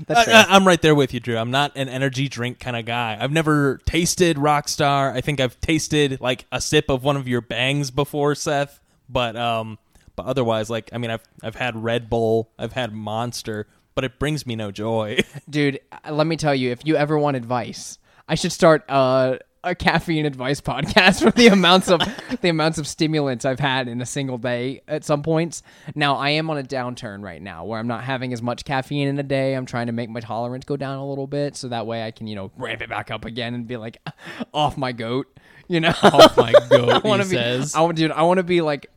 That's 0.07 0.27
I, 0.27 0.45
I'm 0.49 0.67
right 0.67 0.81
there 0.81 0.95
with 0.95 1.13
you, 1.13 1.19
Drew. 1.19 1.37
I'm 1.37 1.51
not 1.51 1.73
an 1.75 1.89
energy 1.89 2.27
drink 2.27 2.59
kind 2.59 2.75
of 2.75 2.85
guy. 2.85 3.17
I've 3.19 3.31
never 3.31 3.79
tasted 3.85 4.37
Rockstar. 4.37 5.13
I 5.13 5.21
think 5.21 5.39
I've 5.39 5.59
tasted 5.61 6.19
like 6.19 6.45
a 6.51 6.59
sip 6.59 6.89
of 6.89 7.03
one 7.03 7.15
of 7.17 7.27
your 7.27 7.41
bangs 7.41 7.91
before, 7.91 8.35
Seth. 8.35 8.79
But 9.09 9.35
um, 9.35 9.77
but 10.15 10.25
otherwise, 10.25 10.69
like 10.69 10.89
I 10.93 10.97
mean, 10.97 11.11
I've 11.11 11.23
I've 11.41 11.55
had 11.55 11.81
Red 11.81 12.09
Bull, 12.09 12.51
I've 12.57 12.73
had 12.73 12.93
Monster, 12.93 13.67
but 13.95 14.03
it 14.03 14.19
brings 14.19 14.45
me 14.45 14.55
no 14.55 14.71
joy. 14.71 15.19
Dude, 15.49 15.79
uh, 15.91 16.13
let 16.13 16.27
me 16.27 16.37
tell 16.37 16.55
you, 16.55 16.71
if 16.71 16.85
you 16.85 16.95
ever 16.95 17.17
want 17.17 17.37
advice, 17.37 17.97
I 18.27 18.35
should 18.35 18.51
start 18.51 18.83
uh, 18.89 19.37
a 19.63 19.73
caffeine 19.73 20.25
advice 20.25 20.59
podcast 20.59 21.21
for 21.23 21.31
the 21.31 21.47
amounts 21.47 21.89
of 21.89 22.01
the 22.41 22.49
amounts 22.49 22.77
of 22.77 22.87
stimulants 22.87 23.45
I've 23.45 23.59
had 23.59 23.87
in 23.87 24.01
a 24.01 24.05
single 24.05 24.37
day 24.37 24.81
at 24.87 25.03
some 25.03 25.23
points. 25.23 25.63
Now, 25.95 26.15
I 26.15 26.31
am 26.31 26.49
on 26.49 26.57
a 26.57 26.63
downturn 26.63 27.23
right 27.23 27.41
now 27.41 27.65
where 27.65 27.79
I'm 27.79 27.87
not 27.87 28.03
having 28.03 28.33
as 28.33 28.41
much 28.41 28.65
caffeine 28.65 29.07
in 29.07 29.17
a 29.19 29.23
day. 29.23 29.53
I'm 29.53 29.65
trying 29.65 29.87
to 29.87 29.93
make 29.93 30.09
my 30.09 30.19
tolerance 30.19 30.65
go 30.65 30.77
down 30.77 30.97
a 30.97 31.07
little 31.07 31.27
bit 31.27 31.55
so 31.55 31.69
that 31.69 31.87
way 31.87 32.05
I 32.05 32.11
can, 32.11 32.27
you 32.27 32.35
know, 32.35 32.51
ramp 32.57 32.81
it 32.81 32.89
back 32.89 33.11
up 33.11 33.25
again 33.25 33.53
and 33.53 33.67
be 33.67 33.77
like 33.77 33.97
off 34.53 34.77
my 34.77 34.91
goat, 34.91 35.27
you 35.67 35.79
know. 35.79 35.93
Off 36.03 36.37
my 36.37 36.51
goat, 36.69 36.89
I 36.89 37.07
want 37.07 37.21
he 37.21 37.29
to 37.29 37.29
be 37.29 37.35
says. 37.37 37.75
I 37.75 37.81
want 37.81 37.97
dude, 37.97 38.11
I 38.11 38.23
want 38.23 38.39
to 38.39 38.43
be 38.43 38.61
like 38.61 38.87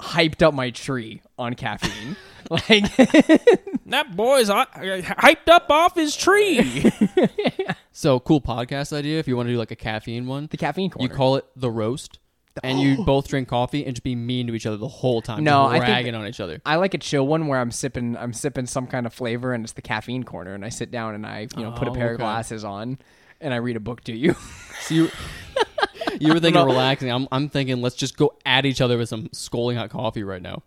hyped 0.00 0.42
up 0.42 0.54
my 0.54 0.70
tree 0.70 1.22
on 1.38 1.54
caffeine. 1.54 2.16
Like 2.50 2.96
that 3.86 4.14
boy's 4.16 4.50
hyped 4.50 5.48
up 5.48 5.70
off 5.70 5.94
his 5.94 6.16
tree. 6.16 6.90
So 7.92 8.20
cool 8.20 8.40
podcast 8.40 8.96
idea. 8.96 9.18
If 9.18 9.28
you 9.28 9.36
want 9.36 9.48
to 9.48 9.52
do 9.52 9.58
like 9.58 9.72
a 9.72 9.76
caffeine 9.76 10.26
one, 10.26 10.48
the 10.50 10.56
caffeine 10.56 10.90
corner. 10.90 11.10
you 11.10 11.14
call 11.14 11.36
it 11.36 11.44
the 11.56 11.70
roast, 11.70 12.18
and 12.62 12.80
you 12.80 12.96
oh. 13.00 13.04
both 13.04 13.28
drink 13.28 13.48
coffee 13.48 13.84
and 13.84 13.94
just 13.94 14.04
be 14.04 14.14
mean 14.14 14.46
to 14.46 14.54
each 14.54 14.64
other 14.64 14.76
the 14.76 14.88
whole 14.88 15.20
time. 15.20 15.44
No, 15.44 15.64
just 15.64 15.74
I 15.74 15.78
think 15.80 15.88
ragging 15.88 16.12
that- 16.12 16.18
on 16.20 16.26
each 16.26 16.40
other. 16.40 16.62
I 16.64 16.76
like 16.76 16.94
a 16.94 16.98
chill 16.98 17.26
one 17.26 17.46
where 17.46 17.60
I'm 17.60 17.70
sipping 17.70 18.16
I'm 18.16 18.32
sipping 18.32 18.66
some 18.66 18.86
kind 18.86 19.06
of 19.06 19.12
flavor 19.12 19.52
and 19.52 19.64
it's 19.64 19.72
the 19.74 19.82
caffeine 19.82 20.22
corner 20.22 20.54
and 20.54 20.64
I 20.64 20.68
sit 20.68 20.90
down 20.90 21.14
and 21.14 21.26
I, 21.26 21.48
you 21.56 21.62
know, 21.62 21.72
put 21.72 21.88
a 21.88 21.90
Oh, 21.90 21.94
pair 21.94 22.06
of 22.06 22.14
okay. 22.14 22.22
glasses 22.22 22.64
on 22.64 22.98
and 23.40 23.52
I 23.52 23.58
read 23.58 23.76
a 23.76 23.80
book 23.80 24.02
to 24.04 24.16
you. 24.16 24.34
So 24.84 24.94
you, 24.94 25.10
you 26.20 26.32
were 26.32 26.40
thinking 26.40 26.64
relaxing. 26.64 27.10
I'm, 27.12 27.28
I'm 27.30 27.50
thinking 27.50 27.82
let's 27.82 27.96
just 27.96 28.16
go 28.16 28.34
at 28.46 28.64
each 28.64 28.80
other 28.80 28.96
with 28.96 29.10
some 29.10 29.28
scolding 29.32 29.76
hot 29.76 29.90
coffee 29.90 30.22
right 30.22 30.40
now. 30.40 30.62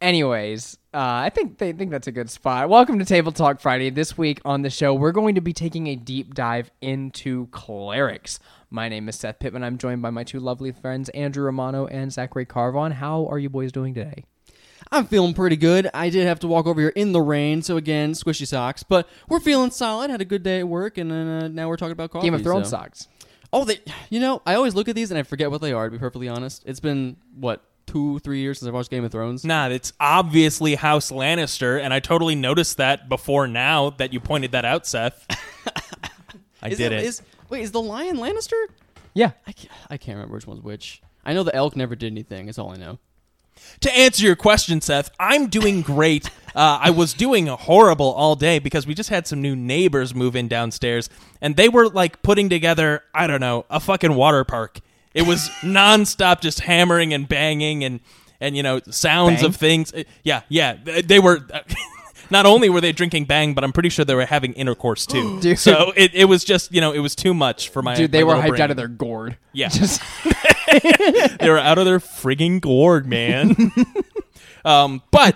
Anyways, 0.00 0.78
uh, 0.94 0.98
I 0.98 1.30
think 1.30 1.58
they 1.58 1.72
think 1.72 1.90
that's 1.90 2.06
a 2.06 2.12
good 2.12 2.30
spot. 2.30 2.70
Welcome 2.70 2.98
to 3.00 3.04
Table 3.04 3.32
Talk 3.32 3.60
Friday. 3.60 3.90
This 3.90 4.16
week 4.16 4.40
on 4.46 4.62
the 4.62 4.70
show, 4.70 4.94
we're 4.94 5.12
going 5.12 5.34
to 5.34 5.42
be 5.42 5.52
taking 5.52 5.88
a 5.88 5.94
deep 5.94 6.32
dive 6.32 6.70
into 6.80 7.48
clerics. 7.48 8.40
My 8.70 8.88
name 8.88 9.10
is 9.10 9.16
Seth 9.16 9.40
Pittman. 9.40 9.62
I'm 9.62 9.76
joined 9.76 10.00
by 10.00 10.08
my 10.08 10.24
two 10.24 10.40
lovely 10.40 10.72
friends, 10.72 11.10
Andrew 11.10 11.44
Romano 11.44 11.86
and 11.86 12.10
Zachary 12.10 12.46
Carvon. 12.46 12.92
How 12.92 13.26
are 13.26 13.38
you 13.38 13.50
boys 13.50 13.72
doing 13.72 13.92
today? 13.92 14.24
I'm 14.90 15.06
feeling 15.06 15.34
pretty 15.34 15.56
good. 15.56 15.90
I 15.92 16.08
did 16.08 16.26
have 16.26 16.40
to 16.40 16.48
walk 16.48 16.66
over 16.66 16.80
here 16.80 16.88
in 16.96 17.12
the 17.12 17.20
rain, 17.20 17.60
so 17.60 17.76
again, 17.76 18.12
squishy 18.12 18.46
socks. 18.46 18.82
But 18.82 19.06
we're 19.28 19.40
feeling 19.40 19.70
solid. 19.70 20.10
Had 20.10 20.22
a 20.22 20.24
good 20.24 20.42
day 20.42 20.60
at 20.60 20.68
work, 20.68 20.96
and 20.96 21.10
then 21.10 21.28
uh, 21.28 21.48
now 21.48 21.68
we're 21.68 21.76
talking 21.76 21.92
about 21.92 22.10
coffee. 22.10 22.26
Game 22.26 22.34
of 22.34 22.42
Thrones 22.42 22.70
so- 22.70 22.78
socks. 22.78 23.06
Oh, 23.52 23.64
they. 23.64 23.80
You 24.08 24.20
know, 24.20 24.40
I 24.46 24.54
always 24.54 24.74
look 24.74 24.88
at 24.88 24.94
these 24.94 25.10
and 25.10 25.18
I 25.18 25.24
forget 25.24 25.50
what 25.50 25.60
they 25.60 25.72
are. 25.72 25.86
To 25.86 25.90
be 25.90 25.98
perfectly 25.98 26.28
honest, 26.28 26.62
it's 26.66 26.80
been 26.80 27.16
what 27.34 27.62
two, 27.90 28.18
three 28.20 28.40
years 28.40 28.58
since 28.58 28.68
I 28.68 28.72
watched 28.72 28.90
Game 28.90 29.04
of 29.04 29.12
Thrones. 29.12 29.44
nah, 29.44 29.68
it's 29.68 29.92
obviously 30.00 30.74
House 30.74 31.10
Lannister, 31.10 31.80
and 31.80 31.92
I 31.92 32.00
totally 32.00 32.34
noticed 32.34 32.76
that 32.78 33.08
before 33.08 33.46
now 33.46 33.90
that 33.90 34.12
you 34.12 34.20
pointed 34.20 34.52
that 34.52 34.64
out, 34.64 34.86
Seth. 34.86 35.26
I 36.62 36.68
Is 36.68 36.78
did 36.78 36.92
it- 36.92 37.00
it. 37.00 37.04
is- 37.04 37.22
wait, 37.48 37.62
is 37.62 37.72
the 37.72 37.80
lion 37.82 38.16
Lannister? 38.18 38.62
Yeah. 39.14 39.32
I 39.46 39.52
can't, 39.52 39.72
I 39.90 39.96
can't 39.96 40.16
remember 40.16 40.34
which 40.36 40.46
one's 40.46 40.62
which. 40.62 41.02
I 41.24 41.32
know 41.34 41.42
the 41.42 41.54
elk 41.54 41.74
never 41.76 41.94
did 41.96 42.12
anything. 42.12 42.46
That's 42.46 42.58
all 42.58 42.70
I 42.72 42.76
know. 42.76 42.98
To 43.80 43.94
answer 43.94 44.24
your 44.24 44.36
question, 44.36 44.80
Seth, 44.80 45.10
I'm 45.20 45.48
doing 45.48 45.82
great. 45.82 46.30
Uh, 46.54 46.78
I 46.82 46.90
was 46.90 47.12
doing 47.12 47.46
horrible 47.46 48.10
all 48.12 48.34
day 48.34 48.58
because 48.58 48.86
we 48.86 48.94
just 48.94 49.10
had 49.10 49.26
some 49.26 49.42
new 49.42 49.54
neighbors 49.54 50.14
move 50.14 50.34
in 50.34 50.48
downstairs, 50.48 51.10
and 51.42 51.56
they 51.56 51.68
were 51.68 51.88
like 51.88 52.22
putting 52.22 52.48
together, 52.48 53.02
I 53.14 53.26
don't 53.26 53.40
know, 53.40 53.66
a 53.68 53.78
fucking 53.80 54.14
water 54.14 54.44
park. 54.44 54.80
It 55.14 55.26
was 55.26 55.48
nonstop, 55.62 56.40
just 56.40 56.60
hammering 56.60 57.12
and 57.12 57.28
banging 57.28 57.84
and 57.84 58.00
and 58.40 58.56
you 58.56 58.62
know 58.62 58.80
sounds 58.90 59.40
Bang? 59.40 59.44
of 59.46 59.56
things. 59.56 59.92
Uh, 59.92 60.04
Yeah, 60.22 60.42
yeah, 60.48 60.76
they 60.82 61.02
they 61.02 61.18
were. 61.18 61.40
Not 62.32 62.46
only 62.46 62.70
were 62.70 62.80
they 62.80 62.92
drinking 62.92 63.24
bang, 63.24 63.54
but 63.54 63.64
I'm 63.64 63.72
pretty 63.72 63.88
sure 63.88 64.04
they 64.04 64.14
were 64.14 64.24
having 64.24 64.52
intercourse 64.52 65.04
too. 65.04 65.40
Dude. 65.42 65.58
So 65.58 65.92
it, 65.96 66.12
it 66.14 66.24
was 66.26 66.44
just 66.44 66.72
you 66.72 66.80
know 66.80 66.92
it 66.92 67.00
was 67.00 67.16
too 67.16 67.34
much 67.34 67.70
for 67.70 67.82
my 67.82 67.96
Dude, 67.96 68.12
they 68.12 68.22
my 68.22 68.24
were 68.28 68.34
little 68.36 68.42
hyped 68.44 68.48
brain. 68.50 68.62
out 68.62 68.70
of 68.70 68.76
their 68.76 68.86
gourd. 68.86 69.36
Yeah. 69.52 69.68
Just 69.70 70.00
they 71.40 71.48
were 71.50 71.58
out 71.58 71.78
of 71.78 71.86
their 71.86 71.98
frigging 71.98 72.60
gourd, 72.60 73.04
man. 73.06 73.72
um, 74.64 75.02
but 75.10 75.34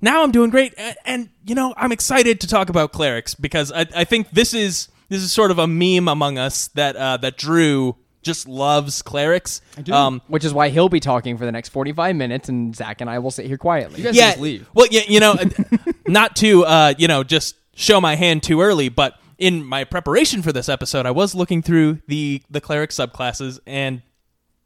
now 0.00 0.22
I'm 0.22 0.30
doing 0.30 0.50
great, 0.50 0.74
and, 0.78 0.96
and 1.04 1.28
you 1.44 1.56
know 1.56 1.74
I'm 1.76 1.90
excited 1.90 2.40
to 2.42 2.46
talk 2.46 2.68
about 2.70 2.92
clerics 2.92 3.34
because 3.34 3.72
I, 3.72 3.86
I 3.96 4.04
think 4.04 4.30
this 4.30 4.54
is 4.54 4.88
this 5.08 5.20
is 5.22 5.32
sort 5.32 5.50
of 5.50 5.58
a 5.58 5.66
meme 5.66 6.06
among 6.06 6.38
us 6.38 6.68
that 6.68 6.94
uh, 6.94 7.16
that 7.16 7.36
Drew 7.36 7.96
just 8.22 8.48
loves 8.48 9.02
clerics. 9.02 9.60
I 9.76 9.82
do. 9.82 9.92
Um, 9.92 10.22
Which 10.28 10.44
is 10.44 10.52
why 10.52 10.68
he'll 10.68 10.88
be 10.88 11.00
talking 11.00 11.36
for 11.36 11.44
the 11.44 11.52
next 11.52 11.70
45 11.70 12.16
minutes, 12.16 12.48
and 12.48 12.74
Zach 12.74 13.00
and 13.00 13.08
I 13.08 13.18
will 13.18 13.30
sit 13.30 13.46
here 13.46 13.58
quietly. 13.58 13.98
You 13.98 14.04
guys 14.04 14.16
yeah, 14.16 14.30
just 14.30 14.40
leave. 14.40 14.68
well, 14.74 14.86
yeah, 14.90 15.02
you 15.06 15.20
know, 15.20 15.36
not 16.06 16.36
to 16.36 16.64
uh, 16.64 16.94
you 16.98 17.08
know 17.08 17.24
just 17.24 17.56
show 17.74 18.00
my 18.00 18.16
hand 18.16 18.42
too 18.42 18.60
early, 18.60 18.88
but 18.88 19.18
in 19.38 19.64
my 19.64 19.84
preparation 19.84 20.42
for 20.42 20.52
this 20.52 20.68
episode, 20.68 21.06
I 21.06 21.12
was 21.12 21.34
looking 21.34 21.62
through 21.62 22.00
the 22.08 22.42
the 22.50 22.60
cleric 22.60 22.90
subclasses, 22.90 23.60
and 23.66 24.02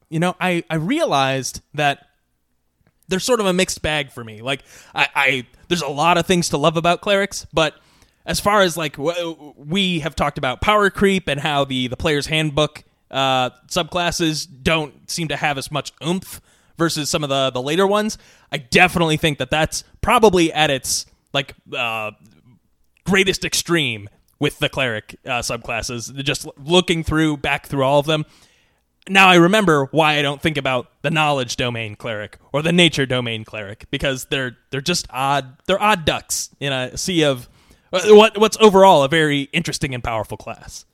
you 0.09 0.19
know, 0.19 0.35
I 0.41 0.65
I 0.69 0.77
realized 0.77 1.61
that 1.75 2.07
they're 3.09 3.21
sort 3.21 3.41
of 3.41 3.47
a 3.47 3.53
mixed 3.53 3.83
bag 3.83 4.11
for 4.11 4.25
me. 4.25 4.41
Like, 4.41 4.63
I, 4.95 5.09
I 5.15 5.47
there's 5.69 5.83
a 5.83 5.89
lot 5.89 6.19
of 6.19 6.27
things 6.27 6.49
to 6.51 6.57
love 6.57 6.77
about 6.77 7.01
clerics, 7.01 7.47
but 7.53 7.75
as 8.25 8.41
far 8.41 8.63
as 8.63 8.77
like 8.77 8.97
w- 8.97 9.55
we 9.57 10.01
have 10.01 10.15
talked 10.17 10.39
about 10.39 10.61
power 10.61 10.89
creep 10.91 11.29
and 11.29 11.41
how 11.41 11.65
the 11.65 11.89
the 11.89 11.97
player's 11.97 12.27
handbook 12.27 12.85
uh, 13.13 13.51
subclasses 13.69 14.49
don't 14.63 15.11
seem 15.11 15.29
to 15.29 15.37
have 15.37 15.59
as 15.59 15.71
much 15.71 15.93
oomph 16.05 16.41
versus 16.79 17.11
some 17.11 17.23
of 17.23 17.29
the 17.29 17.51
the 17.51 17.63
later 17.63 17.87
ones. 17.87 18.19
I 18.51 18.59
definitely 18.59 19.17
think 19.17 19.39
that 19.39 19.51
that's 19.51 19.85
probably 20.01 20.53
at 20.53 20.71
its 20.71 21.07
like 21.33 21.55
uh, 21.77 22.13
greatest 23.05 23.45
extreme 23.45 24.09
with 24.39 24.59
the 24.59 24.69
cleric 24.69 25.17
uh, 25.25 25.41
subclasses. 25.41 26.15
Just 26.25 26.49
looking 26.59 27.05
through 27.05 27.37
back 27.37 27.67
through 27.67 27.85
all 27.85 28.01
of 28.01 28.07
them. 28.07 28.25
Now 29.09 29.29
I 29.29 29.35
remember 29.35 29.87
why 29.87 30.19
I 30.19 30.23
don't 30.23 30.41
think 30.41 30.57
about 30.57 30.87
the 31.03 31.11
knowledge 31.11 31.57
domain 31.57 31.97
cleric 31.97 32.39
or 32.53 32.63
the 32.63 32.73
nature 32.73 33.05
domain 33.05 33.45
cleric 33.45 33.87
because 33.91 34.27
they're 34.27 34.57
they're 34.71 34.81
just 34.81 35.07
odd. 35.11 35.59
They're 35.67 35.83
odd 35.83 36.05
ducks 36.05 36.51
in 36.61 36.73
a 36.73 36.97
sea 36.97 37.25
of 37.25 37.49
uh, 37.93 38.01
what 38.07 38.39
what's 38.39 38.57
overall 38.61 39.03
a 39.03 39.09
very 39.09 39.43
interesting 39.53 39.95
and 39.95 40.03
powerful 40.03 40.37
class. 40.37 40.87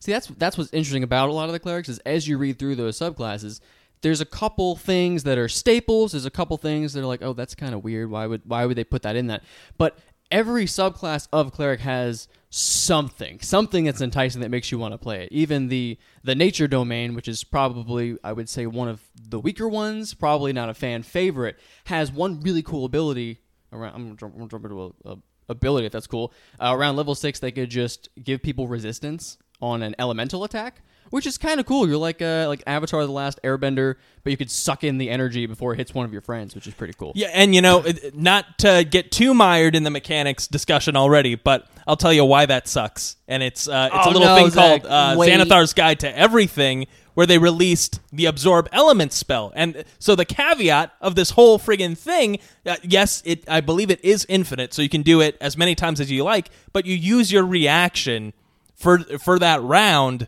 See, 0.00 0.12
that's 0.12 0.26
that's 0.26 0.58
what's 0.58 0.72
interesting 0.72 1.02
about 1.02 1.28
a 1.28 1.32
lot 1.32 1.48
of 1.48 1.52
the 1.52 1.60
clerics 1.60 1.88
is 1.88 1.98
as 2.00 2.26
you 2.26 2.38
read 2.38 2.58
through 2.58 2.76
those 2.76 2.98
subclasses, 2.98 3.60
there's 4.00 4.22
a 4.22 4.26
couple 4.26 4.74
things 4.74 5.24
that 5.24 5.36
are 5.36 5.48
staples. 5.48 6.12
There's 6.12 6.24
a 6.24 6.30
couple 6.30 6.56
things 6.56 6.94
that 6.94 7.02
are 7.02 7.06
like, 7.06 7.22
oh, 7.22 7.34
that's 7.34 7.54
kind 7.54 7.74
of 7.74 7.84
weird. 7.84 8.10
Why 8.10 8.26
would 8.26 8.42
why 8.46 8.64
would 8.64 8.78
they 8.78 8.84
put 8.84 9.02
that 9.02 9.14
in 9.14 9.26
that? 9.26 9.44
But 9.76 9.98
every 10.30 10.64
subclass 10.64 11.28
of 11.32 11.52
cleric 11.52 11.80
has 11.80 12.28
something, 12.48 13.40
something 13.40 13.84
that's 13.84 14.00
enticing 14.00 14.40
that 14.40 14.48
makes 14.48 14.72
you 14.72 14.78
want 14.78 14.94
to 14.94 14.98
play 14.98 15.24
it. 15.24 15.32
Even 15.32 15.68
the 15.68 15.98
the 16.24 16.34
nature 16.34 16.66
domain, 16.66 17.14
which 17.14 17.28
is 17.28 17.44
probably 17.44 18.16
I 18.24 18.32
would 18.32 18.48
say 18.48 18.66
one 18.66 18.88
of 18.88 19.02
the 19.22 19.38
weaker 19.38 19.68
ones, 19.68 20.14
probably 20.14 20.54
not 20.54 20.70
a 20.70 20.74
fan 20.74 21.02
favorite, 21.02 21.58
has 21.84 22.10
one 22.10 22.40
really 22.40 22.62
cool 22.62 22.86
ability. 22.86 23.40
Around, 23.70 23.94
I'm 23.94 24.04
gonna 24.04 24.16
jump, 24.48 24.62
into 24.62 24.94
a, 25.04 25.10
a 25.10 25.18
ability 25.50 25.86
if 25.86 25.92
that's 25.92 26.06
cool. 26.06 26.32
Uh, 26.58 26.74
around 26.74 26.96
level 26.96 27.14
six, 27.14 27.38
they 27.38 27.52
could 27.52 27.68
just 27.68 28.08
give 28.22 28.42
people 28.42 28.66
resistance 28.66 29.36
on 29.62 29.82
an 29.82 29.94
elemental 29.98 30.44
attack, 30.44 30.82
which 31.10 31.26
is 31.26 31.38
kind 31.38 31.58
of 31.60 31.66
cool. 31.66 31.88
You're 31.88 31.96
like 31.98 32.22
uh, 32.22 32.46
like 32.48 32.62
Avatar: 32.66 33.04
The 33.04 33.12
Last 33.12 33.40
Airbender, 33.42 33.96
but 34.22 34.30
you 34.30 34.36
could 34.36 34.50
suck 34.50 34.84
in 34.84 34.98
the 34.98 35.10
energy 35.10 35.46
before 35.46 35.72
it 35.72 35.76
hits 35.76 35.92
one 35.94 36.04
of 36.06 36.12
your 36.12 36.22
friends, 36.22 36.54
which 36.54 36.66
is 36.66 36.74
pretty 36.74 36.94
cool. 36.94 37.12
Yeah, 37.14 37.30
and 37.32 37.54
you 37.54 37.62
know, 37.62 37.84
not 38.14 38.58
to 38.58 38.84
get 38.88 39.10
too 39.10 39.34
mired 39.34 39.74
in 39.74 39.82
the 39.82 39.90
mechanics 39.90 40.46
discussion 40.46 40.96
already, 40.96 41.34
but 41.34 41.66
I'll 41.86 41.96
tell 41.96 42.12
you 42.12 42.24
why 42.24 42.46
that 42.46 42.68
sucks. 42.68 43.16
And 43.28 43.42
it's 43.42 43.66
uh, 43.68 43.90
it's 43.92 44.06
Oh, 44.06 44.10
a 44.10 44.12
little 44.12 44.28
no, 44.28 44.36
thing 44.36 44.50
Zach, 44.50 44.82
called 44.82 44.86
uh, 44.92 45.14
wait. 45.18 45.30
Xanathar's 45.32 45.72
Guide 45.74 46.00
to 46.00 46.16
Everything, 46.16 46.86
where 47.14 47.26
they 47.26 47.38
released 47.38 47.98
the 48.12 48.26
Absorb 48.26 48.68
Elements 48.72 49.16
spell. 49.16 49.52
And 49.56 49.84
so 49.98 50.14
the 50.14 50.24
caveat 50.24 50.92
of 51.00 51.16
this 51.16 51.30
whole 51.30 51.58
friggin' 51.58 51.98
thing, 51.98 52.38
uh, 52.64 52.76
yes, 52.84 53.20
it 53.26 53.42
I 53.48 53.60
believe 53.60 53.90
it 53.90 54.02
is 54.04 54.24
infinite, 54.28 54.72
so 54.72 54.80
you 54.80 54.88
can 54.88 55.02
do 55.02 55.20
it 55.20 55.36
as 55.40 55.56
many 55.56 55.74
times 55.74 56.00
as 56.00 56.08
you 56.10 56.22
like, 56.22 56.50
but 56.72 56.86
you 56.86 56.94
use 56.94 57.32
your 57.32 57.44
reaction 57.44 58.32
for 58.80 58.98
for 59.18 59.38
that 59.38 59.62
round 59.62 60.26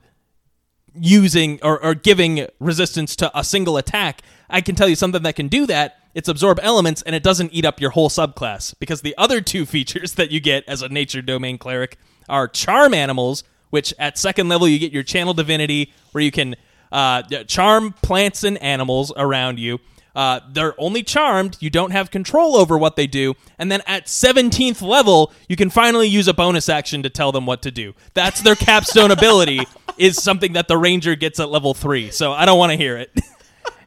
using 0.94 1.59
or, 1.62 1.82
or 1.82 1.94
giving 1.94 2.47
resistance 2.61 3.16
to 3.16 3.37
a 3.37 3.42
single 3.42 3.76
attack, 3.78 4.23
I 4.50 4.61
can 4.61 4.75
tell 4.75 4.88
you 4.88 4.94
something 4.94 5.23
that 5.23 5.37
can 5.37 5.49
do 5.49 5.66
that. 5.66 5.97
It's 6.14 6.28
absorb 6.28 6.61
elements 6.62 7.00
and 7.02 7.16
it 7.16 7.23
doesn't 7.23 7.54
eat 7.54 7.64
up 7.64 7.80
your 7.80 7.90
whole 7.90 8.11
subclass 8.11 8.75
because 8.78 9.00
the 9.00 9.14
other 9.16 9.40
two 9.40 9.64
features 9.75 10.12
that 10.14 10.30
you 10.30 10.38
get 10.38 10.64
as 10.68 10.82
a 10.82 10.88
nature 10.88 11.23
domain 11.23 11.56
cleric 11.56 11.99
are 12.28 12.47
charm 12.47 12.92
animals, 12.94 13.42
which 13.71 13.94
at 13.99 14.18
second 14.18 14.49
level 14.49 14.68
you 14.68 14.78
get 14.78 14.92
your 14.92 15.02
channel 15.02 15.32
divinity 15.32 15.92
where 16.12 16.23
you 16.23 16.30
can 16.30 16.54
uh, 16.92 17.23
charm 17.47 17.94
plants 18.02 18.44
and 18.44 18.59
animals 18.62 19.12
around 19.16 19.59
you. 19.59 19.80
Uh, 20.14 20.40
they're 20.50 20.78
only 20.78 21.02
charmed. 21.02 21.57
You 21.61 21.71
don't 21.71 21.90
have 21.90 22.11
control 22.11 22.57
over 22.57 22.76
what 22.76 22.97
they 22.97 23.07
do. 23.07 23.35
And 23.59 23.73
then 23.73 23.81
at 23.87 24.07
17th 24.07 24.83
level, 24.83 25.33
you 25.49 25.57
can 25.57 25.71
finally 25.71 26.09
use 26.09 26.28
a 26.28 26.35
bonus 26.35 26.69
action 26.69 27.02
to 27.02 27.11
tell 27.11 27.33
them 27.33 27.47
what 27.47 27.62
to 27.62 27.71
do. 27.71 27.95
That's 28.14 28.42
their 28.42 28.57
capstone 28.57 29.11
ability, 29.19 29.61
is 29.99 30.23
something 30.23 30.52
that 30.52 30.69
the 30.69 30.76
ranger 30.76 31.14
gets 31.14 31.40
at 31.40 31.49
level 31.49 31.75
three. 31.75 32.11
So 32.11 32.33
I 32.33 32.45
don't 32.45 32.59
want 32.59 32.73
to 32.73 32.76
hear 32.76 32.97
it. 32.97 33.11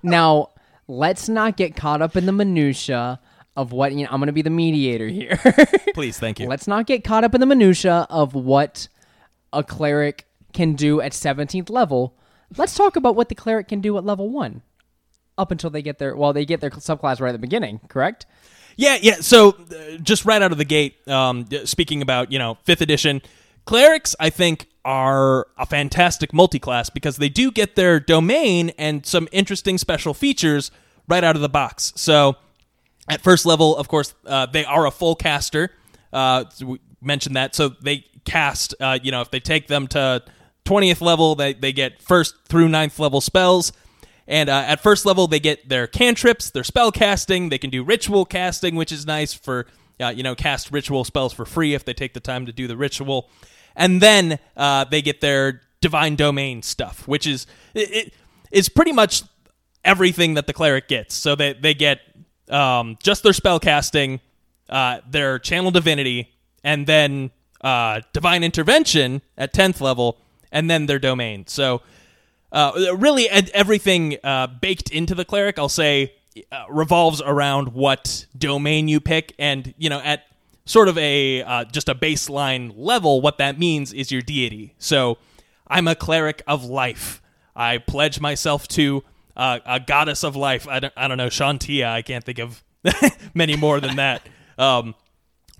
Now, 0.03 0.51
let's 0.87 1.27
not 1.27 1.57
get 1.57 1.75
caught 1.75 1.99
up 2.03 2.15
in 2.15 2.27
the 2.27 2.31
minutia 2.31 3.19
of 3.55 3.71
what 3.71 3.91
you 3.91 4.03
know, 4.03 4.09
I'm 4.11 4.19
going 4.19 4.27
to 4.27 4.33
be 4.33 4.43
the 4.43 4.51
mediator 4.51 5.07
here. 5.07 5.39
Please, 5.95 6.19
thank 6.19 6.39
you. 6.39 6.47
let's 6.47 6.67
not 6.67 6.85
get 6.85 7.03
caught 7.03 7.23
up 7.23 7.33
in 7.33 7.41
the 7.41 7.47
minutia 7.47 8.05
of 8.09 8.35
what 8.35 8.87
a 9.51 9.63
cleric 9.63 10.27
can 10.53 10.75
do 10.75 11.01
at 11.01 11.11
17th 11.11 11.71
level. 11.71 12.15
Let's 12.55 12.75
talk 12.75 12.95
about 12.95 13.15
what 13.15 13.29
the 13.29 13.35
cleric 13.35 13.67
can 13.67 13.81
do 13.81 13.97
at 13.97 14.05
level 14.05 14.29
1 14.29 14.61
up 15.37 15.51
until 15.51 15.69
they 15.69 15.81
get 15.81 15.99
their 15.99 16.15
well, 16.15 16.33
they 16.33 16.45
get 16.45 16.61
their 16.61 16.69
subclass 16.69 17.19
right 17.19 17.29
at 17.29 17.33
the 17.33 17.39
beginning, 17.39 17.79
correct? 17.87 18.25
Yeah, 18.77 18.97
yeah. 19.01 19.15
So 19.15 19.49
uh, 19.49 19.97
just 20.01 20.25
right 20.25 20.41
out 20.41 20.51
of 20.51 20.57
the 20.57 20.65
gate, 20.65 21.07
um, 21.07 21.47
speaking 21.65 22.01
about 22.01 22.31
you 22.31 22.39
know 22.39 22.57
fifth 22.63 22.81
edition 22.81 23.21
clerics, 23.65 24.15
I 24.19 24.29
think 24.29 24.67
are 24.83 25.47
a 25.57 25.65
fantastic 25.65 26.31
multi-class 26.31 26.91
because 26.91 27.17
they 27.17 27.29
do 27.29 27.51
get 27.51 27.75
their 27.75 27.99
domain 27.99 28.71
and 28.77 29.03
some 29.05 29.27
interesting 29.31 29.79
special 29.79 30.13
features 30.13 30.69
right 31.07 31.23
out 31.23 31.35
of 31.35 31.41
the 31.41 31.49
box. 31.49 31.91
So 31.95 32.35
at 33.09 33.21
first 33.21 33.47
level, 33.47 33.75
of 33.75 33.87
course, 33.87 34.13
uh, 34.25 34.45
they 34.45 34.63
are 34.63 34.85
a 34.85 34.91
full 34.91 35.15
caster. 35.15 35.71
Uh, 36.13 36.45
we 36.63 36.79
mentioned 37.01 37.35
that, 37.35 37.55
so 37.55 37.69
they 37.69 38.05
cast. 38.25 38.75
Uh, 38.79 38.99
you 39.01 39.11
know, 39.11 39.21
if 39.21 39.31
they 39.31 39.39
take 39.39 39.67
them 39.67 39.87
to 39.87 40.23
twentieth 40.63 41.01
level, 41.01 41.35
they 41.35 41.53
they 41.53 41.71
get 41.71 42.01
first 42.01 42.35
through 42.47 42.69
ninth 42.69 42.99
level 42.99 43.21
spells. 43.21 43.71
And 44.27 44.49
uh, 44.49 44.63
at 44.67 44.81
first 44.81 45.05
level, 45.05 45.27
they 45.27 45.39
get 45.39 45.69
their 45.69 45.87
cantrips, 45.87 46.49
their 46.49 46.63
spell 46.63 46.91
casting. 46.91 47.49
They 47.49 47.57
can 47.57 47.69
do 47.69 47.83
ritual 47.83 48.25
casting, 48.25 48.75
which 48.75 48.91
is 48.91 49.05
nice 49.05 49.33
for 49.33 49.67
uh, 49.99 50.09
you 50.09 50.23
know 50.23 50.35
cast 50.35 50.71
ritual 50.71 51.03
spells 51.03 51.33
for 51.33 51.45
free 51.45 51.73
if 51.73 51.85
they 51.85 51.93
take 51.93 52.13
the 52.13 52.19
time 52.19 52.45
to 52.45 52.51
do 52.51 52.67
the 52.67 52.77
ritual. 52.77 53.29
And 53.75 54.01
then 54.01 54.39
uh, 54.57 54.85
they 54.85 55.01
get 55.01 55.21
their 55.21 55.61
divine 55.81 56.15
domain 56.15 56.63
stuff, 56.63 57.07
which 57.07 57.27
is 57.27 57.45
it, 57.73 57.91
it 57.91 58.13
is 58.51 58.69
pretty 58.69 58.91
much 58.91 59.23
everything 59.83 60.33
that 60.33 60.47
the 60.47 60.53
cleric 60.53 60.87
gets. 60.87 61.13
So 61.15 61.35
they 61.35 61.53
they 61.53 61.73
get 61.73 62.01
um, 62.49 62.97
just 63.03 63.21
their 63.21 63.33
spell 63.33 63.59
casting, 63.59 64.21
uh, 64.69 65.01
their 65.07 65.37
channel 65.37 65.71
divinity, 65.71 66.33
and 66.63 66.87
then 66.87 67.31
uh, 67.61 68.01
divine 68.13 68.43
intervention 68.43 69.21
at 69.37 69.53
tenth 69.53 69.81
level, 69.81 70.17
and 70.51 70.69
then 70.69 70.87
their 70.87 70.99
domain. 70.99 71.45
So 71.47 71.81
uh, 72.51 72.95
really 72.97 73.29
everything 73.29 74.17
uh, 74.23 74.47
baked 74.47 74.89
into 74.89 75.15
the 75.15 75.25
cleric, 75.25 75.59
I'll 75.59 75.69
say, 75.69 76.13
uh, 76.51 76.65
revolves 76.69 77.21
around 77.21 77.69
what 77.69 78.25
domain 78.37 78.87
you 78.87 78.99
pick, 78.99 79.33
and 79.39 79.73
you 79.77 79.89
know 79.89 79.99
at 79.99 80.23
sort 80.65 80.87
of 80.87 80.97
a 80.97 81.43
uh, 81.43 81.63
just 81.65 81.89
a 81.89 81.95
baseline 81.95 82.73
level, 82.75 83.21
what 83.21 83.37
that 83.37 83.57
means 83.57 83.93
is 83.93 84.11
your 84.11 84.21
deity. 84.21 84.73
So 84.77 85.17
I'm 85.67 85.87
a 85.87 85.95
cleric 85.95 86.43
of 86.47 86.65
life. 86.65 87.21
I 87.55 87.77
pledge 87.77 88.19
myself 88.19 88.67
to 88.69 89.03
uh, 89.37 89.59
a 89.65 89.79
goddess 89.79 90.23
of 90.23 90.35
life. 90.35 90.67
I 90.67 90.79
don't, 90.79 90.93
I 90.97 91.07
don't 91.07 91.17
know, 91.17 91.27
Chauntea. 91.27 91.87
I 91.87 92.01
can't 92.01 92.23
think 92.23 92.39
of 92.39 92.63
many 93.33 93.55
more 93.55 93.79
than 93.79 93.95
that. 93.97 94.27
Um, 94.57 94.95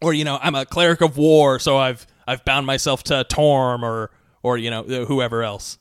or 0.02 0.14
you 0.14 0.24
know, 0.24 0.40
I'm 0.42 0.56
a 0.56 0.66
cleric 0.66 1.02
of 1.02 1.18
war, 1.18 1.60
so 1.60 1.78
I've 1.78 2.06
I've 2.28 2.44
bound 2.46 2.66
myself 2.66 3.04
to 3.04 3.24
Torm 3.24 3.84
or 3.84 4.12
or 4.44 4.58
you 4.58 4.70
know 4.70 4.84
whoever 4.84 5.44
else. 5.44 5.78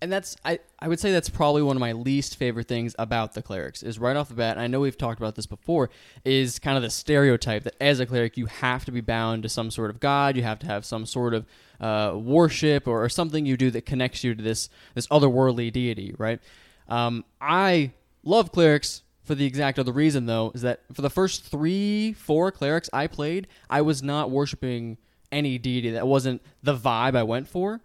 And 0.00 0.12
that's 0.12 0.36
I, 0.44 0.60
I 0.78 0.86
would 0.86 1.00
say 1.00 1.10
that's 1.10 1.28
probably 1.28 1.62
one 1.62 1.76
of 1.76 1.80
my 1.80 1.92
least 1.92 2.36
favorite 2.36 2.68
things 2.68 2.94
about 2.98 3.34
the 3.34 3.42
clerics 3.42 3.82
is 3.82 3.98
right 3.98 4.16
off 4.16 4.28
the 4.28 4.34
bat, 4.34 4.52
and 4.52 4.60
I 4.60 4.68
know 4.68 4.80
we've 4.80 4.96
talked 4.96 5.18
about 5.18 5.34
this 5.34 5.46
before, 5.46 5.90
is 6.24 6.58
kind 6.60 6.76
of 6.76 6.82
the 6.84 6.90
stereotype 6.90 7.64
that 7.64 7.74
as 7.80 7.98
a 7.98 8.06
cleric 8.06 8.36
you 8.36 8.46
have 8.46 8.84
to 8.84 8.92
be 8.92 9.00
bound 9.00 9.42
to 9.42 9.48
some 9.48 9.70
sort 9.72 9.90
of 9.90 9.98
god, 9.98 10.36
you 10.36 10.44
have 10.44 10.60
to 10.60 10.66
have 10.66 10.84
some 10.84 11.04
sort 11.04 11.34
of 11.34 11.46
uh, 11.80 12.16
worship 12.16 12.86
or, 12.86 13.02
or 13.02 13.08
something 13.08 13.44
you 13.44 13.56
do 13.56 13.70
that 13.72 13.86
connects 13.86 14.22
you 14.22 14.34
to 14.34 14.42
this 14.42 14.68
this 14.94 15.06
otherworldly 15.08 15.72
deity, 15.72 16.14
right? 16.16 16.40
Um, 16.88 17.24
I 17.40 17.92
love 18.22 18.52
clerics 18.52 19.02
for 19.24 19.34
the 19.34 19.44
exact 19.44 19.78
other 19.78 19.92
reason 19.92 20.26
though, 20.26 20.52
is 20.54 20.62
that 20.62 20.80
for 20.92 21.02
the 21.02 21.10
first 21.10 21.44
three, 21.44 22.12
four 22.14 22.50
clerics 22.50 22.88
I 22.92 23.08
played, 23.08 23.46
I 23.68 23.82
was 23.82 24.02
not 24.02 24.30
worshiping 24.30 24.96
any 25.30 25.58
deity. 25.58 25.90
That 25.90 26.06
wasn't 26.06 26.40
the 26.62 26.74
vibe 26.74 27.14
I 27.14 27.24
went 27.24 27.48
for. 27.48 27.80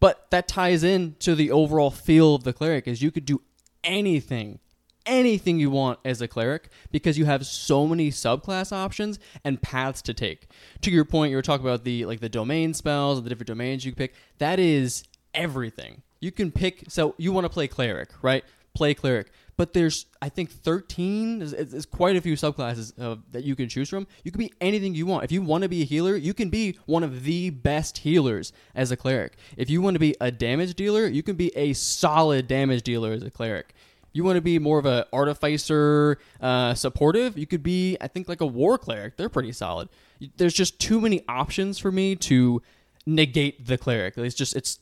But 0.00 0.30
that 0.30 0.48
ties 0.48 0.82
in 0.82 1.16
to 1.20 1.34
the 1.34 1.50
overall 1.50 1.90
feel 1.90 2.34
of 2.34 2.44
the 2.44 2.52
cleric 2.52 2.88
is 2.88 3.02
you 3.02 3.10
could 3.10 3.26
do 3.26 3.42
anything 3.84 4.58
anything 5.06 5.58
you 5.58 5.70
want 5.70 5.98
as 6.04 6.20
a 6.20 6.28
cleric 6.28 6.68
because 6.90 7.18
you 7.18 7.24
have 7.24 7.44
so 7.46 7.86
many 7.86 8.10
subclass 8.10 8.72
options 8.72 9.18
and 9.44 9.60
paths 9.60 10.02
to 10.02 10.14
take. 10.14 10.48
To 10.82 10.90
your 10.90 11.04
point, 11.04 11.30
you 11.30 11.36
were 11.36 11.42
talking 11.42 11.66
about 11.66 11.84
the 11.84 12.06
like 12.06 12.20
the 12.20 12.28
domain 12.28 12.74
spells 12.74 13.18
and 13.18 13.24
the 13.24 13.28
different 13.28 13.48
domains 13.48 13.84
you 13.84 13.94
pick. 13.94 14.14
That 14.38 14.58
is 14.58 15.04
everything. 15.34 16.02
You 16.20 16.32
can 16.32 16.50
pick. 16.50 16.84
So 16.88 17.14
you 17.18 17.32
want 17.32 17.44
to 17.44 17.48
play 17.48 17.68
cleric, 17.68 18.10
right? 18.22 18.44
Play 18.74 18.94
cleric. 18.94 19.32
But 19.60 19.74
there's, 19.74 20.06
I 20.22 20.30
think, 20.30 20.50
13. 20.50 21.40
There's, 21.40 21.50
there's 21.52 21.84
quite 21.84 22.16
a 22.16 22.22
few 22.22 22.32
subclasses 22.32 22.98
uh, 22.98 23.16
that 23.32 23.44
you 23.44 23.54
can 23.54 23.68
choose 23.68 23.90
from. 23.90 24.06
You 24.24 24.30
can 24.30 24.38
be 24.38 24.54
anything 24.58 24.94
you 24.94 25.04
want. 25.04 25.24
If 25.24 25.32
you 25.32 25.42
want 25.42 25.64
to 25.64 25.68
be 25.68 25.82
a 25.82 25.84
healer, 25.84 26.16
you 26.16 26.32
can 26.32 26.48
be 26.48 26.78
one 26.86 27.02
of 27.02 27.24
the 27.24 27.50
best 27.50 27.98
healers 27.98 28.54
as 28.74 28.90
a 28.90 28.96
cleric. 28.96 29.36
If 29.58 29.68
you 29.68 29.82
want 29.82 29.96
to 29.96 29.98
be 29.98 30.16
a 30.18 30.30
damage 30.30 30.76
dealer, 30.76 31.06
you 31.06 31.22
can 31.22 31.36
be 31.36 31.54
a 31.54 31.74
solid 31.74 32.48
damage 32.48 32.84
dealer 32.84 33.12
as 33.12 33.22
a 33.22 33.30
cleric. 33.30 33.74
You 34.14 34.24
want 34.24 34.36
to 34.36 34.40
be 34.40 34.58
more 34.58 34.78
of 34.78 34.86
a 34.86 35.06
artificer, 35.12 36.16
uh, 36.40 36.72
supportive. 36.72 37.36
You 37.36 37.46
could 37.46 37.62
be, 37.62 37.98
I 38.00 38.08
think, 38.08 38.30
like 38.30 38.40
a 38.40 38.46
war 38.46 38.78
cleric. 38.78 39.18
They're 39.18 39.28
pretty 39.28 39.52
solid. 39.52 39.90
There's 40.38 40.54
just 40.54 40.80
too 40.80 41.02
many 41.02 41.22
options 41.28 41.78
for 41.78 41.92
me 41.92 42.16
to 42.16 42.62
negate 43.04 43.66
the 43.66 43.76
cleric. 43.76 44.16
It's 44.16 44.34
just, 44.34 44.56
it's. 44.56 44.78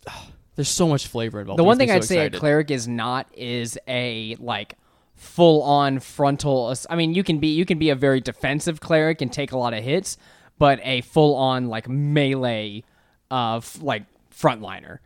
There's 0.59 0.69
so 0.69 0.89
much 0.89 1.07
flavor 1.07 1.39
involved. 1.39 1.61
The 1.61 1.63
one 1.63 1.79
thing 1.79 1.89
I'd 1.89 2.03
so 2.03 2.09
say 2.09 2.27
a 2.27 2.31
cleric 2.31 2.73
is 2.73 2.89
not 2.89 3.29
is 3.33 3.79
a 3.87 4.35
like 4.41 4.75
full 5.15 5.63
on 5.63 6.01
frontal. 6.01 6.75
I 6.91 6.97
mean, 6.97 7.15
you 7.15 7.23
can 7.23 7.39
be 7.39 7.55
you 7.55 7.65
can 7.65 7.79
be 7.79 7.91
a 7.91 7.95
very 7.95 8.21
defensive 8.21 8.81
cleric 8.81 9.23
and 9.23 9.33
take 9.33 9.53
a 9.53 9.57
lot 9.57 9.73
of 9.73 9.85
hits, 9.85 10.17
but 10.59 10.81
a 10.83 11.03
full 11.03 11.37
on 11.37 11.69
like 11.69 11.89
melee, 11.89 12.83
uh, 13.31 13.59
f- 13.59 13.81
like 13.81 14.03
frontliner. 14.37 14.99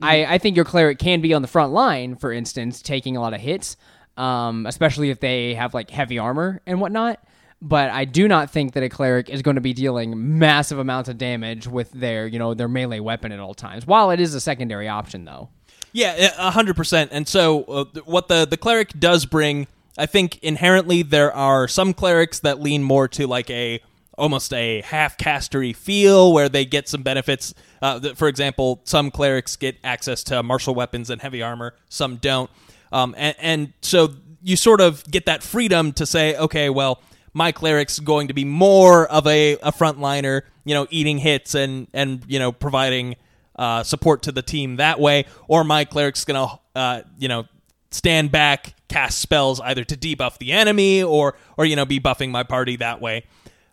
I 0.00 0.24
I 0.34 0.38
think 0.38 0.54
your 0.54 0.64
cleric 0.64 1.00
can 1.00 1.20
be 1.20 1.34
on 1.34 1.42
the 1.42 1.48
front 1.48 1.72
line, 1.72 2.14
for 2.14 2.30
instance, 2.32 2.80
taking 2.80 3.16
a 3.16 3.20
lot 3.20 3.34
of 3.34 3.40
hits, 3.40 3.76
um, 4.16 4.66
especially 4.66 5.10
if 5.10 5.18
they 5.18 5.54
have 5.54 5.74
like 5.74 5.90
heavy 5.90 6.20
armor 6.20 6.62
and 6.64 6.80
whatnot. 6.80 7.18
But 7.64 7.90
I 7.90 8.04
do 8.04 8.26
not 8.26 8.50
think 8.50 8.72
that 8.72 8.82
a 8.82 8.88
cleric 8.88 9.30
is 9.30 9.40
going 9.40 9.54
to 9.54 9.60
be 9.60 9.72
dealing 9.72 10.38
massive 10.38 10.80
amounts 10.80 11.08
of 11.08 11.16
damage 11.16 11.68
with 11.68 11.92
their, 11.92 12.26
you 12.26 12.40
know, 12.40 12.54
their 12.54 12.66
melee 12.66 12.98
weapon 12.98 13.30
at 13.30 13.38
all 13.38 13.54
times. 13.54 13.86
While 13.86 14.10
it 14.10 14.18
is 14.18 14.34
a 14.34 14.40
secondary 14.40 14.88
option, 14.88 15.24
though. 15.24 15.48
Yeah, 15.92 16.50
hundred 16.50 16.74
percent. 16.74 17.10
And 17.12 17.28
so, 17.28 17.62
uh, 17.64 17.84
what 18.04 18.26
the 18.26 18.46
the 18.46 18.56
cleric 18.56 18.98
does 18.98 19.26
bring, 19.26 19.68
I 19.96 20.06
think 20.06 20.38
inherently 20.42 21.02
there 21.02 21.32
are 21.32 21.68
some 21.68 21.94
clerics 21.94 22.40
that 22.40 22.60
lean 22.60 22.82
more 22.82 23.06
to 23.08 23.26
like 23.28 23.48
a 23.50 23.80
almost 24.18 24.52
a 24.52 24.80
half 24.82 25.16
castery 25.16 25.74
feel, 25.74 26.32
where 26.32 26.48
they 26.48 26.64
get 26.64 26.88
some 26.88 27.02
benefits. 27.02 27.54
Uh, 27.80 28.00
for 28.14 28.26
example, 28.28 28.80
some 28.84 29.10
clerics 29.10 29.56
get 29.56 29.76
access 29.84 30.24
to 30.24 30.42
martial 30.42 30.74
weapons 30.74 31.10
and 31.10 31.20
heavy 31.20 31.42
armor, 31.42 31.74
some 31.88 32.16
don't. 32.16 32.50
Um, 32.90 33.14
and, 33.16 33.36
and 33.38 33.72
so 33.82 34.14
you 34.42 34.56
sort 34.56 34.80
of 34.80 35.04
get 35.10 35.26
that 35.26 35.42
freedom 35.42 35.92
to 35.92 36.06
say, 36.06 36.36
okay, 36.36 36.68
well, 36.68 37.00
my 37.34 37.52
cleric's 37.52 37.98
going 37.98 38.28
to 38.28 38.34
be 38.34 38.44
more 38.44 39.06
of 39.06 39.26
a, 39.26 39.54
a 39.54 39.72
frontliner, 39.72 40.42
you 40.64 40.74
know, 40.74 40.86
eating 40.90 41.18
hits 41.18 41.54
and 41.54 41.88
and 41.92 42.22
you 42.26 42.38
know 42.38 42.52
providing 42.52 43.16
uh, 43.56 43.82
support 43.82 44.22
to 44.22 44.32
the 44.32 44.42
team 44.42 44.76
that 44.76 45.00
way, 45.00 45.26
or 45.48 45.64
my 45.64 45.84
cleric's 45.84 46.24
gonna 46.24 46.58
uh, 46.74 47.02
you 47.18 47.28
know 47.28 47.46
stand 47.90 48.30
back, 48.32 48.74
cast 48.88 49.18
spells 49.18 49.60
either 49.60 49.84
to 49.84 49.96
debuff 49.96 50.38
the 50.38 50.52
enemy 50.52 51.02
or 51.02 51.34
or 51.56 51.64
you 51.64 51.76
know 51.76 51.84
be 51.84 52.00
buffing 52.00 52.30
my 52.30 52.42
party 52.42 52.76
that 52.76 53.00
way. 53.00 53.24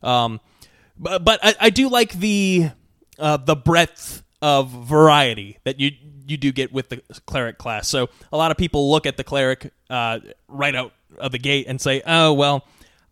Um, 0.04 0.40
but 0.98 1.24
but 1.24 1.40
I, 1.44 1.56
I 1.60 1.70
do 1.70 1.90
like 1.90 2.14
the 2.14 2.70
uh, 3.18 3.38
the 3.38 3.56
breadth 3.56 4.24
of 4.42 4.70
variety 4.70 5.58
that 5.64 5.80
you 5.80 5.92
you 6.28 6.38
do 6.38 6.52
get 6.52 6.72
with 6.72 6.90
the 6.90 7.02
cleric 7.26 7.58
class. 7.58 7.88
So 7.88 8.10
a 8.32 8.38
lot 8.38 8.52
of 8.52 8.58
people 8.58 8.92
look 8.92 9.06
at 9.06 9.18
the 9.18 9.24
cleric 9.24 9.72
uh, 9.90 10.20
right 10.48 10.76
out 10.76 10.94
of 11.18 11.32
the 11.32 11.40
gate 11.40 11.66
and 11.68 11.82
say, 11.82 12.02
"Oh 12.06 12.34
well, 12.34 12.66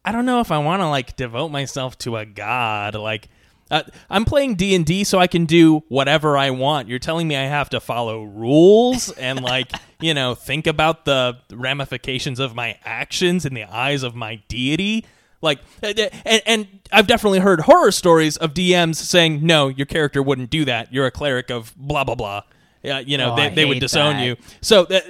I 0.07 0.11
don't 0.11 0.25
know 0.25 0.39
if 0.39 0.51
I 0.51 0.57
want 0.59 0.81
to 0.81 0.87
like 0.89 1.15
devote 1.15 1.49
myself 1.49 1.97
to 1.99 2.17
a 2.17 2.25
god." 2.25 2.95
Like 2.95 3.27
uh, 3.69 3.83
I'm 4.09 4.23
playing 4.25 4.55
D 4.55 4.73
and 4.75 4.85
D, 4.85 5.03
so 5.03 5.19
I 5.19 5.27
can 5.27 5.45
do 5.45 5.83
whatever 5.89 6.37
I 6.37 6.51
want. 6.51 6.87
You're 6.87 6.99
telling 6.99 7.27
me 7.27 7.35
I 7.35 7.43
have 7.45 7.69
to 7.71 7.79
follow 7.79 8.23
rules 8.23 9.11
and 9.11 9.41
like 9.41 9.71
you 9.99 10.13
know 10.13 10.35
think 10.35 10.67
about 10.67 11.05
the 11.05 11.37
ramifications 11.51 12.39
of 12.39 12.55
my 12.55 12.77
actions 12.85 13.45
in 13.45 13.53
the 13.53 13.63
eyes 13.65 14.03
of 14.03 14.15
my 14.15 14.35
deity. 14.47 15.05
Like, 15.39 15.59
uh, 15.83 15.93
and, 16.25 16.41
and 16.47 16.67
I've 16.91 17.05
definitely 17.05 17.39
heard 17.39 17.59
horror 17.61 17.91
stories 17.91 18.37
of 18.37 18.53
DMs 18.55 18.95
saying, 18.95 19.45
"No, 19.45 19.67
your 19.67 19.85
character 19.85 20.23
wouldn't 20.23 20.49
do 20.49 20.65
that. 20.65 20.91
You're 20.91 21.05
a 21.05 21.11
cleric 21.11 21.51
of 21.51 21.75
blah 21.77 22.03
blah 22.03 22.15
blah." 22.15 22.41
Yeah, 22.83 22.99
you 22.99 23.17
know, 23.17 23.33
Oh, 23.33 23.35
they, 23.35 23.49
they 23.49 23.65
would 23.65 23.79
disown 23.79 24.15
that. 24.17 24.23
you. 24.25 24.35
So 24.61 24.85
th- 24.85 25.03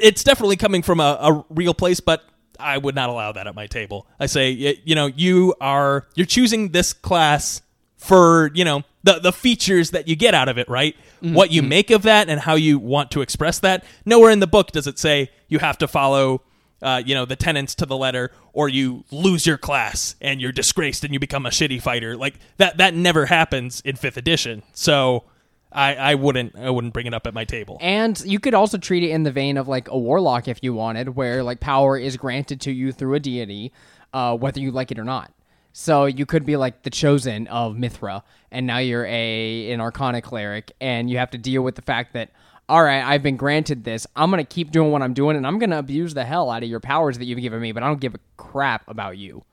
it's 0.00 0.24
definitely 0.24 0.56
coming 0.56 0.82
from 0.82 0.98
a, 1.00 1.18
a 1.20 1.44
real 1.50 1.74
place, 1.74 2.00
but 2.00 2.24
I 2.60 2.78
would 2.78 2.94
not 2.94 3.08
allow 3.08 3.32
that 3.32 3.46
at 3.46 3.54
my 3.54 3.66
table. 3.66 4.06
I 4.18 4.26
say, 4.26 4.50
you 4.84 4.94
know, 4.94 5.06
you 5.06 5.54
are 5.60 6.06
you're 6.14 6.26
choosing 6.26 6.70
this 6.70 6.92
class 6.92 7.62
for 7.96 8.50
you 8.54 8.64
know 8.64 8.82
the 9.02 9.18
the 9.18 9.32
features 9.32 9.90
that 9.90 10.08
you 10.08 10.16
get 10.16 10.34
out 10.34 10.48
of 10.48 10.58
it, 10.58 10.68
right? 10.68 10.96
What 11.20 11.50
you 11.50 11.62
make 11.62 11.90
of 11.90 12.02
that 12.02 12.28
and 12.30 12.40
how 12.40 12.54
you 12.54 12.78
want 12.78 13.10
to 13.12 13.20
express 13.20 13.58
that. 13.60 13.84
Nowhere 14.06 14.30
in 14.30 14.40
the 14.40 14.46
book 14.46 14.70
does 14.70 14.86
it 14.86 14.98
say 14.98 15.30
you 15.48 15.58
have 15.58 15.78
to 15.78 15.88
follow. 15.88 16.42
Uh, 16.82 17.02
you 17.04 17.14
know 17.14 17.26
the 17.26 17.36
tenants 17.36 17.74
to 17.74 17.84
the 17.84 17.96
letter, 17.96 18.32
or 18.54 18.66
you 18.70 19.04
lose 19.10 19.46
your 19.46 19.58
class 19.58 20.16
and 20.22 20.40
you're 20.40 20.50
disgraced 20.50 21.04
and 21.04 21.12
you 21.12 21.20
become 21.20 21.44
a 21.44 21.50
shitty 21.50 21.82
fighter. 21.82 22.16
Like 22.16 22.36
that, 22.56 22.78
that 22.78 22.94
never 22.94 23.26
happens 23.26 23.82
in 23.82 23.96
fifth 23.96 24.16
edition. 24.16 24.62
So 24.72 25.24
I, 25.72 25.94
I 25.94 26.14
wouldn't, 26.16 26.56
I 26.56 26.70
wouldn't 26.70 26.92
bring 26.92 27.06
it 27.06 27.14
up 27.14 27.26
at 27.26 27.34
my 27.34 27.44
table. 27.44 27.78
And 27.80 28.20
you 28.24 28.40
could 28.40 28.54
also 28.54 28.76
treat 28.76 29.02
it 29.02 29.10
in 29.10 29.22
the 29.22 29.30
vein 29.30 29.56
of 29.56 29.68
like 29.68 29.88
a 29.88 29.98
warlock 29.98 30.48
if 30.48 30.58
you 30.62 30.74
wanted, 30.74 31.10
where 31.16 31.42
like 31.42 31.60
power 31.60 31.96
is 31.96 32.16
granted 32.16 32.60
to 32.62 32.72
you 32.72 32.92
through 32.92 33.14
a 33.14 33.20
deity, 33.20 33.72
uh, 34.12 34.36
whether 34.36 34.60
you 34.60 34.70
like 34.70 34.90
it 34.90 34.98
or 34.98 35.04
not. 35.04 35.32
So 35.72 36.06
you 36.06 36.26
could 36.26 36.44
be 36.44 36.56
like 36.56 36.82
the 36.82 36.90
chosen 36.90 37.46
of 37.46 37.76
Mithra, 37.76 38.24
and 38.50 38.66
now 38.66 38.78
you're 38.78 39.06
a 39.06 39.70
an 39.70 39.80
Arcana 39.80 40.20
cleric, 40.20 40.72
and 40.80 41.08
you 41.08 41.18
have 41.18 41.30
to 41.30 41.38
deal 41.38 41.62
with 41.62 41.76
the 41.76 41.82
fact 41.82 42.12
that 42.14 42.30
all 42.68 42.82
right, 42.82 43.02
I've 43.02 43.22
been 43.22 43.36
granted 43.36 43.84
this. 43.84 44.06
I'm 44.14 44.30
gonna 44.30 44.44
keep 44.44 44.70
doing 44.70 44.92
what 44.92 45.02
I'm 45.02 45.14
doing, 45.14 45.36
and 45.36 45.46
I'm 45.46 45.58
gonna 45.58 45.78
abuse 45.78 46.14
the 46.14 46.24
hell 46.24 46.50
out 46.50 46.62
of 46.62 46.68
your 46.68 46.80
powers 46.80 47.18
that 47.18 47.24
you've 47.24 47.40
given 47.40 47.60
me, 47.60 47.72
but 47.72 47.82
I 47.82 47.86
don't 47.86 48.00
give 48.00 48.14
a 48.14 48.20
crap 48.36 48.88
about 48.88 49.18
you. 49.18 49.44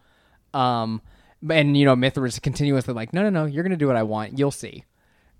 Um, 0.54 1.02
and 1.48 1.78
you 1.78 1.86
know, 1.86 1.96
Mithra 1.96 2.28
is 2.28 2.40
continuously 2.40 2.94
like, 2.94 3.14
no, 3.14 3.24
no, 3.24 3.30
no, 3.30 3.46
you're 3.46 3.64
gonna 3.64 3.76
do 3.76 3.88
what 3.88 3.96
I 3.96 4.04
want. 4.04 4.40
You'll 4.40 4.52
see. 4.52 4.84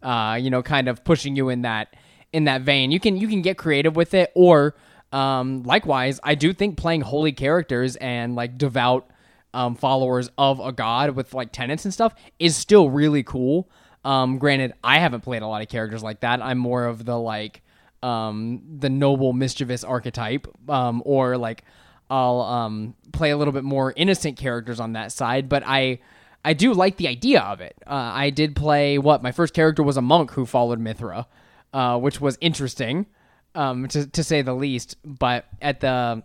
Uh, 0.02 0.38
you 0.40 0.50
know, 0.50 0.62
kind 0.62 0.88
of 0.88 1.04
pushing 1.04 1.36
you 1.36 1.50
in 1.50 1.64
that 1.64 1.96
in 2.34 2.44
that 2.46 2.62
vein. 2.62 2.92
You 2.92 3.00
can 3.00 3.18
you 3.18 3.28
can 3.28 3.42
get 3.42 3.58
creative 3.58 3.96
with 3.96 4.14
it, 4.14 4.32
or 4.36 4.76
um, 5.12 5.64
likewise, 5.64 6.20
I 6.24 6.36
do 6.36 6.54
think 6.54 6.78
playing 6.78 7.02
holy 7.02 7.32
characters 7.32 7.96
and 7.98 8.36
like 8.36 8.58
devout 8.58 9.10
um, 9.54 9.76
followers 9.76 10.30
of 10.38 10.60
a 10.60 10.72
god 10.72 11.12
with 11.12 11.34
like 11.34 11.52
tenets 11.52 11.86
and 11.86 11.94
stuff 11.94 12.14
is 12.40 12.56
still 12.56 12.90
really 12.90 13.24
cool. 13.24 13.70
Um, 14.04 14.38
granted, 14.38 14.74
I 14.84 15.00
haven't 15.00 15.22
played 15.22 15.42
a 15.42 15.48
lot 15.48 15.62
of 15.62 15.70
characters 15.70 16.04
like 16.04 16.20
that. 16.22 16.42
I'm 16.42 16.58
more 16.58 16.86
of 16.86 17.06
the 17.06 17.18
like 17.18 17.62
um, 18.04 18.62
the 18.80 18.90
noble 18.90 19.34
mischievous 19.34 19.84
archetype, 19.84 20.48
um, 20.70 21.02
or 21.06 21.38
like 21.38 21.64
I'll 22.10 22.42
um, 22.42 22.96
play 23.12 23.32
a 23.32 23.38
little 23.38 23.52
bit 23.54 23.64
more 23.64 23.94
innocent 23.96 24.38
characters 24.38 24.80
on 24.80 24.94
that 24.94 25.12
side. 25.12 25.50
But 25.50 25.64
I 25.66 26.00
I 26.48 26.54
do 26.54 26.74
like 26.74 26.96
the 26.96 27.10
idea 27.10 27.42
of 27.42 27.60
it. 27.60 27.76
Uh, 27.86 27.94
I 27.94 28.30
did 28.30 28.56
play 28.56 28.98
what 28.98 29.22
my 29.22 29.34
first 29.34 29.54
character 29.54 29.84
was 29.84 29.98
a 29.98 30.02
monk 30.02 30.32
who 30.32 30.46
followed 30.46 30.80
Mithra, 30.80 31.28
uh, 31.74 32.00
which 32.00 32.22
was 32.22 32.38
interesting 32.40 33.06
um, 33.54 33.90
to 33.90 34.08
to 34.08 34.24
say 34.24 34.42
the 34.42 34.54
least. 34.54 34.96
But 35.04 35.44
at 35.62 35.82
the 35.82 36.24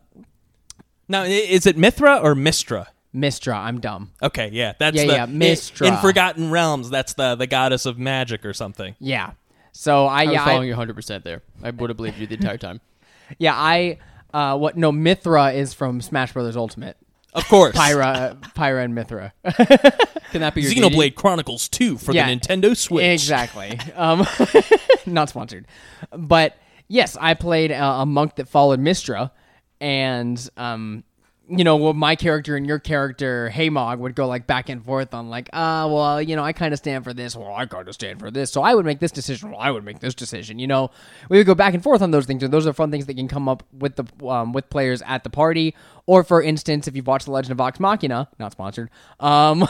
Now, 1.08 1.24
is 1.24 1.66
it 1.66 1.76
Mythra 1.76 2.22
or 2.22 2.36
Mystra? 2.36 2.86
Mystra, 3.12 3.56
I'm 3.56 3.80
dumb. 3.80 4.12
Okay, 4.22 4.50
yeah, 4.52 4.74
that's 4.78 4.96
Yeah, 4.96 5.06
the 5.06 5.12
yeah, 5.12 5.26
Mystra. 5.26 5.88
In, 5.88 5.94
in 5.94 6.00
Forgotten 6.00 6.52
Realms, 6.52 6.88
that's 6.88 7.14
the 7.14 7.34
the 7.34 7.48
goddess 7.48 7.84
of 7.84 7.98
magic 7.98 8.46
or 8.46 8.52
something. 8.54 8.94
Yeah. 9.00 9.32
So 9.72 10.06
I, 10.06 10.22
I 10.22 10.26
was 10.26 10.34
yeah 10.34 10.42
I, 10.42 10.46
following 10.46 10.68
you 10.68 10.74
100 10.74 10.94
percent 10.94 11.24
there. 11.24 11.42
I 11.64 11.70
would 11.70 11.90
have 11.90 11.96
believed 11.96 12.18
you 12.18 12.28
the 12.28 12.34
entire 12.34 12.58
time. 12.58 12.80
yeah 13.38 13.54
I 13.56 13.98
uh, 14.32 14.56
what 14.56 14.76
no 14.76 14.92
Mithra 14.92 15.50
is 15.50 15.74
from 15.74 16.00
Smash 16.00 16.32
Brothers 16.32 16.56
Ultimate. 16.56 16.96
Of 17.34 17.48
course, 17.48 17.74
Pyra, 17.76 18.38
Pyra 18.54 18.84
and 18.84 18.94
Mythra. 18.94 19.32
Can 20.32 20.42
that 20.42 20.54
be 20.54 20.62
your 20.62 20.70
Xenoblade 20.72 20.90
deity? 20.92 21.10
Chronicles 21.12 21.68
Two 21.68 21.96
for 21.98 22.12
Yeah. 22.12 22.28
the 22.28 22.36
Nintendo 22.36 22.76
Switch. 22.76 23.04
Exactly. 23.04 23.78
Um, 23.94 24.26
not 25.06 25.28
sponsored, 25.30 25.66
but 26.16 26.56
yes, 26.88 27.16
I 27.20 27.34
played 27.34 27.70
a, 27.70 27.82
a 27.84 28.06
monk 28.06 28.36
that 28.36 28.48
followed 28.48 28.80
Mystra, 28.80 29.30
and 29.80 30.48
um, 30.56 31.04
you 31.48 31.64
know, 31.64 31.76
well, 31.76 31.92
my 31.92 32.14
character 32.14 32.56
and 32.56 32.66
your 32.66 32.78
character, 32.78 33.50
Haymog, 33.52 33.98
would 33.98 34.14
go 34.14 34.26
like 34.26 34.46
back 34.46 34.68
and 34.68 34.84
forth 34.84 35.12
on 35.12 35.28
like, 35.28 35.50
ah, 35.52 35.86
well, 35.86 36.22
you 36.22 36.36
know, 36.36 36.44
I 36.44 36.52
kind 36.52 36.72
of 36.72 36.78
stand 36.78 37.04
for 37.04 37.12
this, 37.12 37.34
well, 37.34 37.52
I 37.52 37.66
kind 37.66 37.88
of 37.88 37.94
stand 37.94 38.20
for 38.20 38.30
this, 38.30 38.50
so 38.50 38.62
I 38.62 38.74
would 38.74 38.86
make 38.86 39.00
this 39.00 39.10
decision, 39.10 39.50
well, 39.50 39.60
I 39.60 39.70
would 39.70 39.84
make 39.84 39.98
this 39.98 40.14
decision. 40.14 40.58
You 40.58 40.68
know, 40.68 40.90
we 41.28 41.38
would 41.38 41.46
go 41.46 41.54
back 41.54 41.74
and 41.74 41.82
forth 41.82 42.00
on 42.00 42.12
those 42.12 42.26
things, 42.26 42.42
and 42.42 42.52
those 42.52 42.66
are 42.66 42.72
fun 42.72 42.90
things 42.90 43.06
that 43.06 43.14
can 43.14 43.28
come 43.28 43.48
up 43.48 43.64
with 43.72 43.96
the 43.96 44.26
um, 44.26 44.52
with 44.52 44.70
players 44.70 45.02
at 45.02 45.24
the 45.24 45.30
party. 45.30 45.74
Or, 46.06 46.24
for 46.24 46.42
instance, 46.42 46.88
if 46.88 46.96
you've 46.96 47.06
watched 47.06 47.26
The 47.26 47.32
Legend 47.32 47.52
of 47.52 47.58
Vox 47.58 47.78
Machina, 47.78 48.28
not 48.38 48.52
sponsored, 48.52 48.90
um, 49.20 49.68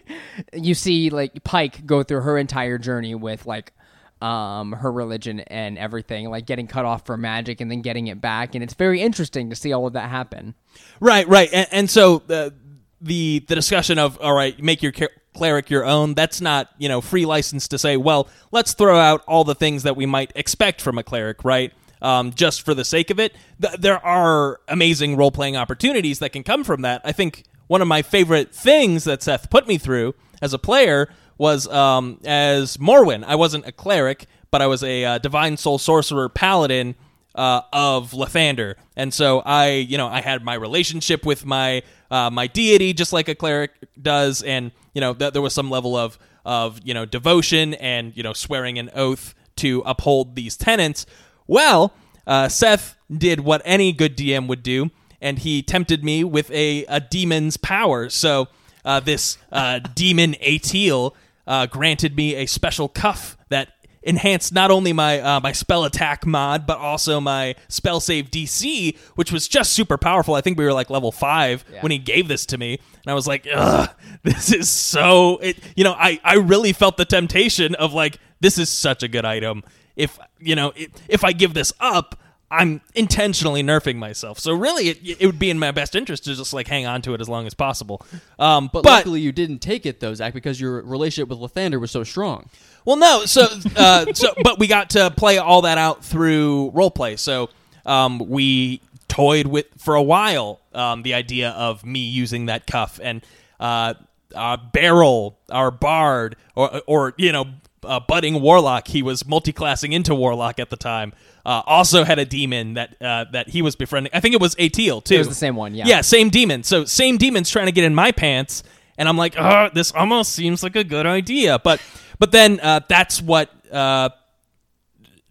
you 0.52 0.74
see 0.74 1.10
like 1.10 1.44
Pike 1.44 1.84
go 1.84 2.02
through 2.02 2.22
her 2.22 2.38
entire 2.38 2.78
journey 2.78 3.14
with 3.14 3.44
like 3.46 3.72
um, 4.20 4.72
her 4.72 4.90
religion 4.90 5.40
and 5.40 5.78
everything, 5.78 6.28
like 6.30 6.46
getting 6.46 6.66
cut 6.66 6.84
off 6.84 7.06
for 7.06 7.16
magic 7.16 7.60
and 7.60 7.70
then 7.70 7.82
getting 7.82 8.08
it 8.08 8.20
back, 8.20 8.54
and 8.54 8.64
it's 8.64 8.74
very 8.74 9.00
interesting 9.00 9.50
to 9.50 9.56
see 9.56 9.72
all 9.72 9.86
of 9.86 9.92
that 9.92 10.10
happen. 10.10 10.54
Right, 11.00 11.26
right, 11.28 11.48
and, 11.52 11.68
and 11.70 11.90
so 11.90 12.22
the 12.26 12.54
the 13.00 13.44
the 13.46 13.54
discussion 13.54 13.98
of 13.98 14.20
all 14.20 14.34
right, 14.34 14.60
make 14.62 14.82
your 14.82 14.92
cleric 15.34 15.70
your 15.70 15.84
own. 15.84 16.14
That's 16.14 16.40
not 16.40 16.70
you 16.78 16.88
know 16.88 17.00
free 17.00 17.26
license 17.26 17.68
to 17.68 17.78
say, 17.78 17.96
well, 17.96 18.28
let's 18.50 18.72
throw 18.74 18.98
out 18.98 19.22
all 19.26 19.44
the 19.44 19.54
things 19.54 19.84
that 19.84 19.96
we 19.96 20.06
might 20.06 20.32
expect 20.34 20.80
from 20.80 20.98
a 20.98 21.02
cleric, 21.02 21.44
right? 21.44 21.72
Um, 22.00 22.32
just 22.32 22.62
for 22.62 22.74
the 22.74 22.84
sake 22.84 23.10
of 23.10 23.18
it, 23.18 23.34
Th- 23.60 23.74
there 23.74 24.04
are 24.04 24.60
amazing 24.68 25.16
role 25.16 25.32
playing 25.32 25.56
opportunities 25.56 26.20
that 26.20 26.30
can 26.30 26.44
come 26.44 26.62
from 26.62 26.82
that. 26.82 27.00
I 27.04 27.10
think 27.12 27.44
one 27.66 27.82
of 27.82 27.88
my 27.88 28.02
favorite 28.02 28.54
things 28.54 29.04
that 29.04 29.22
Seth 29.22 29.50
put 29.50 29.66
me 29.66 29.78
through 29.78 30.14
as 30.40 30.52
a 30.52 30.58
player 30.58 31.08
was 31.38 31.66
um, 31.68 32.20
as 32.24 32.76
Morwyn. 32.76 33.24
I 33.24 33.36
wasn't 33.36 33.66
a 33.66 33.72
cleric, 33.72 34.26
but 34.50 34.60
I 34.60 34.66
was 34.66 34.82
a 34.82 35.04
uh, 35.04 35.18
divine 35.18 35.56
soul 35.56 35.78
sorcerer 35.78 36.28
paladin 36.28 36.96
uh, 37.34 37.62
of 37.72 38.10
Lathander, 38.10 38.74
and 38.96 39.14
so 39.14 39.40
I, 39.40 39.70
you 39.70 39.96
know, 39.96 40.08
I 40.08 40.20
had 40.20 40.44
my 40.44 40.54
relationship 40.54 41.24
with 41.24 41.46
my 41.46 41.82
uh, 42.10 42.30
my 42.30 42.48
deity 42.48 42.92
just 42.92 43.12
like 43.12 43.28
a 43.28 43.34
cleric 43.34 43.70
does, 44.00 44.42
and 44.42 44.72
you 44.94 45.00
know, 45.00 45.14
th- 45.14 45.32
there 45.32 45.42
was 45.42 45.54
some 45.54 45.70
level 45.70 45.96
of 45.96 46.18
of 46.44 46.80
you 46.84 46.94
know 46.94 47.04
devotion 47.04 47.74
and 47.74 48.16
you 48.16 48.22
know 48.22 48.32
swearing 48.32 48.78
an 48.78 48.90
oath 48.94 49.34
to 49.56 49.82
uphold 49.86 50.34
these 50.34 50.56
tenets. 50.56 51.06
Well, 51.46 51.92
uh, 52.26 52.48
Seth 52.48 52.96
did 53.10 53.40
what 53.40 53.62
any 53.64 53.92
good 53.92 54.16
DM 54.16 54.48
would 54.48 54.62
do, 54.62 54.90
and 55.20 55.38
he 55.38 55.62
tempted 55.62 56.04
me 56.04 56.24
with 56.24 56.50
a, 56.50 56.84
a 56.86 57.00
demon's 57.00 57.56
power. 57.56 58.08
So 58.08 58.48
uh, 58.84 59.00
this 59.00 59.38
uh, 59.52 59.80
demon 59.94 60.34
Atil 60.34 61.14
uh, 61.48 61.66
granted 61.66 62.14
me 62.14 62.36
a 62.36 62.46
special 62.46 62.88
cuff 62.88 63.36
that 63.48 63.70
enhanced 64.02 64.52
not 64.52 64.70
only 64.70 64.92
my 64.92 65.18
uh, 65.20 65.40
my 65.40 65.50
spell 65.50 65.84
attack 65.84 66.26
mod, 66.26 66.66
but 66.66 66.78
also 66.78 67.20
my 67.20 67.54
spell 67.68 68.00
save 68.00 68.30
DC, 68.30 68.96
which 69.16 69.32
was 69.32 69.48
just 69.48 69.72
super 69.72 69.96
powerful. 69.96 70.34
I 70.34 70.42
think 70.42 70.58
we 70.58 70.64
were 70.64 70.72
like 70.72 70.90
level 70.90 71.10
five 71.10 71.64
when 71.80 71.90
he 71.90 71.98
gave 71.98 72.28
this 72.28 72.46
to 72.46 72.58
me, 72.58 72.74
and 72.74 73.10
I 73.10 73.14
was 73.14 73.26
like, 73.26 73.48
"Ugh, 73.52 73.88
this 74.22 74.52
is 74.52 74.68
so." 74.68 75.38
It, 75.38 75.58
you 75.74 75.84
know, 75.84 75.94
I 75.94 76.20
I 76.22 76.34
really 76.34 76.72
felt 76.72 76.98
the 76.98 77.06
temptation 77.06 77.74
of 77.74 77.94
like, 77.94 78.18
this 78.40 78.58
is 78.58 78.68
such 78.68 79.02
a 79.02 79.08
good 79.08 79.24
item. 79.24 79.64
If 79.96 80.18
you 80.38 80.54
know, 80.54 80.72
if 81.08 81.24
I 81.24 81.32
give 81.32 81.54
this 81.54 81.72
up. 81.80 82.20
I'm 82.50 82.80
intentionally 82.94 83.62
nerfing 83.62 83.96
myself, 83.96 84.38
so 84.38 84.54
really, 84.54 84.88
it, 84.88 85.20
it 85.20 85.26
would 85.26 85.38
be 85.38 85.50
in 85.50 85.58
my 85.58 85.70
best 85.70 85.94
interest 85.94 86.24
to 86.24 86.34
just 86.34 86.52
like 86.52 86.66
hang 86.66 86.86
on 86.86 87.02
to 87.02 87.12
it 87.14 87.20
as 87.20 87.28
long 87.28 87.46
as 87.46 87.54
possible. 87.54 88.00
Um, 88.38 88.70
But, 88.72 88.84
but 88.84 88.90
luckily, 88.90 89.20
you 89.20 89.32
didn't 89.32 89.58
take 89.58 89.84
it 89.84 90.00
though, 90.00 90.14
Zach, 90.14 90.32
because 90.32 90.60
your 90.60 90.82
relationship 90.82 91.28
with 91.28 91.38
Lathander 91.38 91.78
was 91.80 91.90
so 91.90 92.04
strong. 92.04 92.48
Well, 92.84 92.96
no. 92.96 93.26
So, 93.26 93.46
uh, 93.76 94.12
so, 94.14 94.32
but 94.42 94.58
we 94.58 94.66
got 94.66 94.90
to 94.90 95.10
play 95.10 95.36
all 95.36 95.62
that 95.62 95.76
out 95.76 96.04
through 96.04 96.72
roleplay. 96.74 97.18
So, 97.18 97.50
um, 97.84 98.18
we 98.18 98.80
toyed 99.08 99.46
with 99.46 99.66
for 99.78 99.94
a 99.94 100.02
while 100.02 100.60
um, 100.74 101.02
the 101.02 101.14
idea 101.14 101.50
of 101.50 101.84
me 101.84 102.00
using 102.00 102.46
that 102.46 102.66
cuff 102.66 103.00
and 103.02 103.22
uh, 103.60 103.94
uh, 104.34 104.56
Beryl, 104.72 105.38
our 105.50 105.70
bard, 105.70 106.36
or 106.54 106.82
or 106.86 107.14
you 107.18 107.32
know, 107.32 107.46
uh, 107.84 108.00
budding 108.00 108.40
warlock. 108.40 108.88
He 108.88 109.02
was 109.02 109.26
multi-classing 109.26 109.92
into 109.92 110.14
warlock 110.14 110.58
at 110.58 110.70
the 110.70 110.76
time. 110.76 111.12
Uh, 111.44 111.62
also 111.66 112.04
had 112.04 112.18
a 112.18 112.24
demon 112.24 112.74
that 112.74 113.00
uh, 113.00 113.24
that 113.32 113.48
he 113.48 113.62
was 113.62 113.76
befriending. 113.76 114.10
I 114.14 114.20
think 114.20 114.34
it 114.34 114.40
was 114.40 114.54
Atil 114.56 115.02
too. 115.02 115.14
It 115.14 115.18
was 115.18 115.28
the 115.28 115.34
same 115.34 115.56
one, 115.56 115.74
yeah. 115.74 115.86
Yeah, 115.86 116.00
same 116.02 116.30
demon. 116.30 116.62
So 116.62 116.84
same 116.84 117.16
demon's 117.16 117.50
trying 117.50 117.66
to 117.66 117.72
get 117.72 117.84
in 117.84 117.94
my 117.94 118.12
pants, 118.12 118.62
and 118.98 119.08
I'm 119.08 119.16
like, 119.16 119.34
oh, 119.38 119.70
this 119.72 119.92
almost 119.92 120.32
seems 120.32 120.62
like 120.62 120.76
a 120.76 120.84
good 120.84 121.06
idea. 121.06 121.58
But 121.58 121.80
but 122.18 122.32
then 122.32 122.60
uh, 122.60 122.80
that's 122.88 123.22
what 123.22 123.50
uh, 123.72 124.10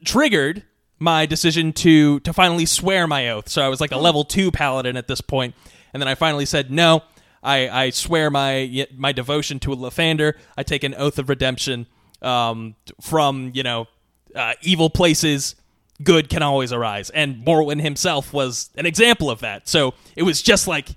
triggered 0.05 0.63
my 0.99 1.25
decision 1.25 1.73
to 1.73 2.19
to 2.21 2.33
finally 2.33 2.65
swear 2.65 3.05
my 3.07 3.29
oath. 3.29 3.49
So 3.49 3.61
I 3.61 3.67
was 3.67 3.79
like 3.79 3.91
a 3.91 3.97
level 3.97 4.23
two 4.23 4.51
paladin 4.51 4.97
at 4.97 5.07
this 5.07 5.21
point, 5.21 5.53
and 5.93 6.01
then 6.01 6.07
I 6.07 6.15
finally 6.15 6.45
said 6.45 6.71
no. 6.71 7.03
I, 7.43 7.69
I 7.69 7.89
swear 7.91 8.31
my 8.31 8.87
my 8.95 9.11
devotion 9.11 9.59
to 9.59 9.73
a 9.73 9.75
Lathander. 9.75 10.33
I 10.57 10.63
take 10.63 10.83
an 10.83 10.95
oath 10.95 11.19
of 11.19 11.29
redemption 11.29 11.87
um, 12.21 12.75
from 13.01 13.51
you 13.53 13.63
know 13.63 13.87
uh, 14.35 14.53
evil 14.61 14.89
places. 14.89 15.55
Good 16.03 16.29
can 16.29 16.43
always 16.43 16.71
arise, 16.71 17.09
and 17.09 17.43
Morwyn 17.43 17.81
himself 17.81 18.31
was 18.31 18.69
an 18.75 18.85
example 18.85 19.31
of 19.31 19.39
that. 19.39 19.67
So 19.67 19.95
it 20.15 20.21
was 20.21 20.43
just 20.43 20.67
like 20.67 20.89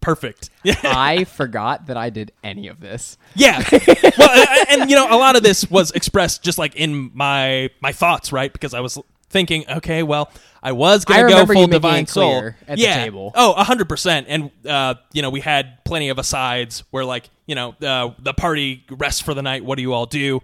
perfect. 0.00 0.50
I 0.82 1.24
forgot 1.24 1.86
that 1.86 1.96
I 1.96 2.10
did 2.10 2.32
any 2.42 2.68
of 2.68 2.80
this. 2.80 3.16
Yeah. 3.34 3.62
well, 3.70 4.12
I- 4.18 4.66
and 4.70 4.90
you 4.90 4.96
know, 4.96 5.06
a 5.08 5.16
lot 5.16 5.36
of 5.36 5.44
this 5.44 5.70
was 5.70 5.92
expressed 5.92 6.42
just 6.42 6.58
like 6.58 6.74
in 6.74 7.10
my 7.14 7.70
my 7.80 7.92
thoughts, 7.92 8.32
right? 8.32 8.52
Because 8.52 8.74
I 8.74 8.80
was 8.80 8.98
thinking, 9.30 9.64
okay, 9.68 10.02
well, 10.02 10.32
I 10.62 10.72
was 10.72 11.04
going 11.04 11.26
to 11.26 11.32
go 11.32 11.46
full 11.46 11.66
divine 11.66 12.06
soul 12.06 12.50
at 12.66 12.76
the 12.76 12.82
yeah. 12.82 13.04
table. 13.04 13.32
Oh, 13.34 13.52
hundred 13.62 13.88
percent. 13.88 14.26
And 14.28 14.50
uh, 14.66 14.94
you 15.12 15.22
know, 15.22 15.30
we 15.30 15.40
had 15.40 15.84
plenty 15.84 16.08
of 16.08 16.18
asides 16.18 16.84
where, 16.90 17.04
like, 17.04 17.30
you 17.48 17.54
know, 17.54 17.74
uh, 17.82 18.12
the 18.20 18.34
party 18.34 18.84
rests 18.90 19.20
for 19.20 19.34
the 19.34 19.42
night. 19.42 19.64
What 19.64 19.76
do 19.76 19.82
you 19.82 19.94
all 19.94 20.06
do? 20.06 20.40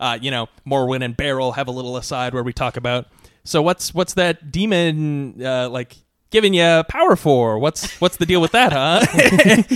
Uh, 0.00 0.18
you 0.22 0.30
know, 0.30 0.48
Morwyn 0.66 1.04
and 1.04 1.16
Beryl 1.16 1.52
have 1.52 1.68
a 1.68 1.72
little 1.72 1.96
aside 1.96 2.32
where 2.32 2.44
we 2.44 2.52
talk 2.52 2.76
about. 2.76 3.06
So 3.42 3.60
what's 3.60 3.92
what's 3.92 4.14
that 4.14 4.52
demon 4.52 5.44
uh, 5.44 5.68
like 5.68 5.96
giving 6.30 6.54
you 6.54 6.84
power 6.88 7.16
for? 7.16 7.58
What's 7.58 8.00
what's 8.00 8.16
the 8.16 8.24
deal 8.24 8.40
with 8.40 8.52
that, 8.52 8.72
huh? 8.72 9.04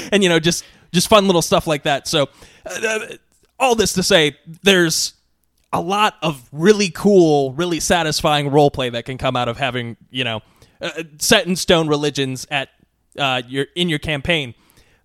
and 0.12 0.22
you 0.22 0.28
know, 0.28 0.38
just 0.38 0.64
just 0.92 1.08
fun 1.08 1.26
little 1.26 1.42
stuff 1.42 1.66
like 1.66 1.82
that. 1.82 2.06
So 2.06 2.28
uh, 2.64 3.00
all 3.58 3.74
this 3.74 3.92
to 3.94 4.02
say, 4.04 4.38
there's 4.62 5.14
a 5.72 5.80
lot 5.80 6.14
of 6.22 6.48
really 6.52 6.90
cool, 6.90 7.52
really 7.54 7.80
satisfying 7.80 8.50
role 8.50 8.70
play 8.70 8.88
that 8.90 9.04
can 9.04 9.18
come 9.18 9.34
out 9.34 9.48
of 9.48 9.58
having 9.58 9.96
you 10.10 10.22
know 10.22 10.42
uh, 10.80 11.02
set 11.18 11.44
in 11.46 11.56
stone 11.56 11.88
religions 11.88 12.46
at 12.52 12.68
uh, 13.18 13.42
your 13.48 13.66
in 13.74 13.88
your 13.88 13.98
campaign. 13.98 14.54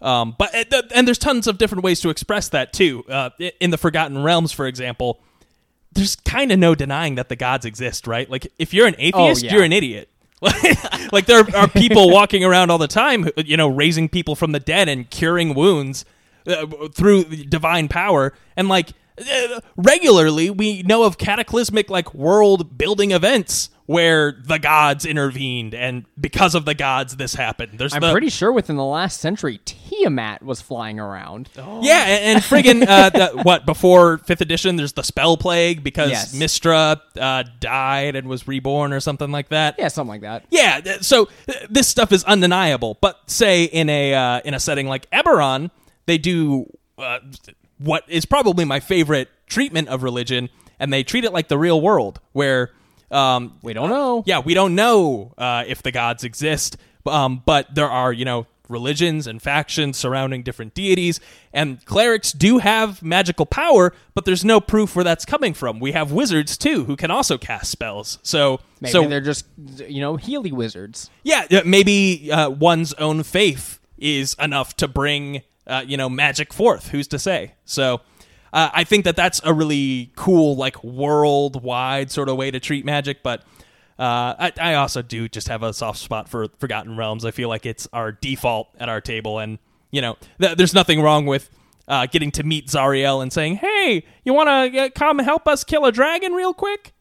Um, 0.04 0.36
but 0.38 0.74
uh, 0.74 0.82
and 0.94 1.08
there's 1.08 1.18
tons 1.18 1.48
of 1.48 1.58
different 1.58 1.84
ways 1.84 2.02
to 2.02 2.10
express 2.10 2.50
that 2.50 2.74
too. 2.74 3.06
Uh, 3.08 3.30
in 3.60 3.72
the 3.72 3.78
Forgotten 3.78 4.22
Realms, 4.22 4.52
for 4.52 4.68
example, 4.68 5.22
there's 5.94 6.16
kind 6.18 6.52
of 6.52 6.60
no 6.60 6.76
denying 6.76 7.16
that 7.16 7.30
the 7.30 7.36
gods 7.36 7.66
exist, 7.66 8.06
right? 8.06 8.30
Like 8.30 8.52
if 8.60 8.74
you're 8.74 8.88
an 8.88 8.96
atheist, 8.98 9.44
yeah. 9.44 9.54
you're 9.54 9.64
an 9.64 9.72
idiot. 9.74 10.10
like 11.14 11.26
there 11.26 11.46
are 11.56 11.70
people 11.70 12.10
walking 12.10 12.44
around 12.44 12.70
all 12.70 12.78
the 12.78 12.88
time, 12.88 13.30
you 13.38 13.56
know, 13.56 13.70
raising 13.70 14.10
people 14.10 14.36
from 14.36 14.52
the 14.52 14.60
dead 14.60 14.90
and 14.90 15.10
curing 15.10 15.56
wounds 15.56 16.04
uh, 16.46 16.66
through 16.94 17.24
divine 17.24 17.88
power, 17.88 18.34
and 18.58 18.68
like 18.68 18.90
regularly 19.78 20.50
we 20.50 20.84
know 20.84 21.04
of 21.04 21.18
cataclysmic 21.18 21.90
like 21.90 22.14
world 22.14 22.78
building 22.78 23.12
events 23.12 23.70
where 23.86 24.42
the 24.46 24.58
gods 24.58 25.06
intervened 25.06 25.74
and 25.74 26.06
because 26.20 26.56
of 26.56 26.64
the 26.64 26.74
gods 26.74 27.18
this 27.18 27.34
happened 27.36 27.72
there's 27.78 27.94
I'm 27.94 28.00
the, 28.02 28.12
pretty 28.12 28.30
sure 28.30 28.52
within 28.52 28.78
the 28.78 28.84
last 28.86 29.20
century, 29.20 29.60
Tiamat 29.66 30.42
was 30.42 30.62
flying 30.62 31.00
around. 31.02 31.50
yeah 31.56 32.06
and, 32.06 32.38
and 32.38 32.40
friggin 32.44 32.88
uh, 32.88 33.10
the, 33.10 33.42
what 33.44 33.66
before 33.66 34.20
fifth 34.20 34.40
edition 34.42 34.78
there's 34.78 34.94
the 34.94 35.04
spell 35.04 35.36
plague 35.38 35.84
because 35.84 36.12
Yes. 36.12 36.34
Mystra 36.36 37.00
uh, 37.20 37.44
died 37.60 38.16
and 38.16 38.28
was 38.30 38.48
reborn 38.48 38.94
or 38.94 39.00
something 39.02 39.32
like 39.32 39.50
that 39.50 39.76
Yeah, 39.78 39.90
something 39.90 40.10
like 40.10 40.22
that. 40.22 40.46
yeah, 40.50 40.80
so 41.02 41.28
uh, 41.50 41.54
this 41.70 41.88
stuff 41.88 42.12
is 42.14 42.24
undeniable. 42.24 42.98
But 43.02 43.20
say 43.30 43.66
in 43.66 43.90
a 43.90 44.14
uh, 44.14 44.42
in 44.46 44.54
a 44.54 44.60
setting 44.60 44.88
like 44.88 45.10
Eberron, 45.12 45.72
they 46.06 46.18
do 46.18 46.66
uh, 46.98 47.20
what 47.84 48.04
is 48.08 48.26
probably 48.26 48.66
my 48.66 48.80
favorite 48.80 49.30
treatment 49.48 49.88
of 49.90 50.04
religion, 50.04 50.50
and 50.80 50.92
they 50.92 51.04
treat 51.04 51.24
it 51.26 51.34
like 51.34 51.48
the 51.48 51.58
real 51.58 51.80
world, 51.82 52.20
where 52.32 52.72
um, 53.12 53.58
We 53.62 53.74
don't 53.74 53.90
know. 53.90 54.24
yeah, 54.26 54.40
we 54.40 54.54
don't 54.54 54.76
know 54.76 55.34
uh, 55.38 55.64
if 55.68 55.84
the 55.84 55.92
gods 55.92 56.24
exist, 56.24 56.78
um, 57.06 57.42
but 57.46 57.76
there 57.76 57.90
are, 57.90 58.12
you 58.14 58.26
know, 58.26 58.48
religions 58.70 59.28
and 59.28 59.42
factions 59.42 59.98
surrounding 59.98 60.42
different 60.42 60.74
deities, 60.74 61.20
and 61.52 61.84
clerics 61.86 62.32
do 62.32 62.58
have 62.60 63.04
magical 63.04 63.46
power, 63.46 63.94
but 64.16 64.26
there's 64.26 64.44
no 64.46 64.60
proof 64.62 64.96
where 64.96 65.04
that's 65.04 65.26
coming 65.26 65.54
from. 65.54 65.80
We 65.80 65.92
have 65.92 66.12
wizards 66.12 66.58
too 66.58 66.86
who 66.86 66.96
can 66.96 67.12
also 67.12 67.38
cast 67.38 67.70
spells. 67.70 68.18
So, 68.24 68.62
Maybe 68.82 68.92
so 68.94 69.08
they're 69.08 69.22
just, 69.22 69.46
you 69.88 70.00
know, 70.02 70.16
Healy 70.16 70.52
wizards. 70.54 71.10
yeah, 71.24 71.46
maybe 71.66 72.32
uh, 72.32 72.50
one's 72.50 72.94
own 72.94 73.24
faith 73.24 73.80
is 74.00 74.36
enough 74.40 74.76
to 74.78 74.88
bring, 74.88 75.42
uh, 75.68 75.84
you 75.86 75.98
know, 75.98 76.10
magic 76.10 76.54
forth. 76.54 76.90
Who's 76.90 77.08
to 77.10 77.20
say? 77.20 77.54
So, 77.66 78.02
uh, 78.52 78.70
I 78.74 78.84
think 78.84 79.06
that 79.06 79.16
that's 79.16 79.42
a 79.44 79.54
really 79.54 80.12
cool, 80.16 80.56
like 80.56 80.84
worldwide 80.84 82.12
sort 82.12 82.30
of 82.30 82.38
way 82.38 82.52
to 82.52 82.60
treat 82.60 82.86
magic. 82.86 83.24
But 83.24 83.42
uh, 84.00 84.36
I, 84.40 84.54
I 84.60 84.74
also 84.76 85.02
do 85.02 85.28
just 85.28 85.48
have 85.48 85.64
a 85.64 85.74
soft 85.74 86.00
spot 86.00 86.30
for 86.30 86.48
Forgotten 86.60 86.98
Realms. 86.98 87.26
I 87.26 87.32
feel 87.32 87.50
like 87.50 87.66
it's 87.66 87.88
our 87.94 88.12
default 88.12 88.70
at 88.80 88.90
our 88.90 89.02
table, 89.02 89.40
and 89.40 89.60
you 89.92 90.02
know, 90.02 90.18
th- 90.40 90.58
there's 90.58 90.74
nothing 90.74 91.02
wrong 91.02 91.26
with. 91.26 91.50
Uh, 91.86 92.06
getting 92.06 92.32
to 92.32 92.44
meet 92.44 92.68
Zariel 92.68 93.22
and 93.22 93.34
saying, 93.34 93.58
"Hey, 93.58 94.06
you 94.24 94.34
want 94.34 94.48
to 94.74 94.80
uh, 94.84 94.90
come 94.96 95.20
help 95.20 95.50
us 95.50 95.66
kill 95.66 95.84
a 95.84 95.92
dragon 95.92 96.32
real 96.32 96.54
quick?" 96.54 96.94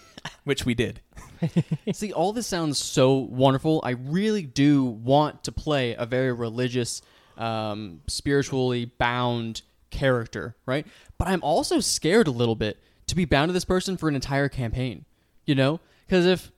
Which 0.44 0.64
we 0.64 0.72
did. 0.72 1.02
See, 1.92 2.12
all 2.12 2.32
this 2.32 2.46
sounds 2.46 2.78
so 2.78 3.12
wonderful. 3.12 3.80
I 3.84 3.90
really 3.90 4.42
do 4.42 4.84
want 4.84 5.44
to 5.44 5.52
play 5.52 5.94
a 5.94 6.06
very 6.06 6.32
religious, 6.32 7.02
um, 7.36 8.00
spiritually 8.06 8.86
bound 8.98 9.62
character, 9.90 10.56
right? 10.66 10.86
But 11.18 11.28
I'm 11.28 11.42
also 11.42 11.80
scared 11.80 12.26
a 12.28 12.30
little 12.30 12.56
bit 12.56 12.78
to 13.08 13.16
be 13.16 13.24
bound 13.24 13.48
to 13.48 13.52
this 13.52 13.64
person 13.64 13.96
for 13.96 14.08
an 14.08 14.14
entire 14.14 14.48
campaign. 14.48 15.04
You 15.46 15.54
know, 15.54 15.80
because 16.06 16.26
if 16.26 16.52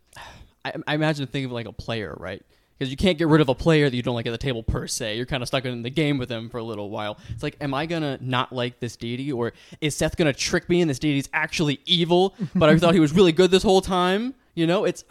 I, 0.64 0.72
I 0.86 0.94
imagine 0.94 1.26
thinking 1.26 1.46
of 1.46 1.52
like 1.52 1.66
a 1.66 1.72
player, 1.72 2.14
right? 2.18 2.42
Because 2.78 2.90
you 2.90 2.96
can't 2.96 3.16
get 3.16 3.28
rid 3.28 3.40
of 3.40 3.48
a 3.48 3.54
player 3.54 3.88
that 3.88 3.94
you 3.94 4.02
don't 4.02 4.14
like 4.14 4.26
at 4.26 4.32
the 4.32 4.38
table 4.38 4.62
per 4.62 4.86
se. 4.86 5.16
You're 5.16 5.26
kind 5.26 5.42
of 5.42 5.48
stuck 5.48 5.64
in 5.64 5.82
the 5.82 5.90
game 5.90 6.18
with 6.18 6.28
them 6.28 6.50
for 6.50 6.58
a 6.58 6.64
little 6.64 6.90
while. 6.90 7.16
It's 7.30 7.42
like, 7.42 7.56
am 7.60 7.74
I 7.74 7.86
gonna 7.86 8.18
not 8.20 8.52
like 8.52 8.80
this 8.80 8.96
deity, 8.96 9.30
or 9.30 9.52
is 9.80 9.94
Seth 9.94 10.16
gonna 10.16 10.32
trick 10.32 10.68
me 10.68 10.80
and 10.80 10.90
this 10.90 10.98
deity's 10.98 11.28
actually 11.32 11.80
evil, 11.86 12.34
but 12.54 12.68
I 12.68 12.76
thought 12.76 12.94
he 12.94 13.00
was 13.00 13.12
really 13.12 13.32
good 13.32 13.50
this 13.50 13.62
whole 13.62 13.80
time? 13.80 14.34
You 14.54 14.66
know, 14.66 14.84
it's. 14.84 15.04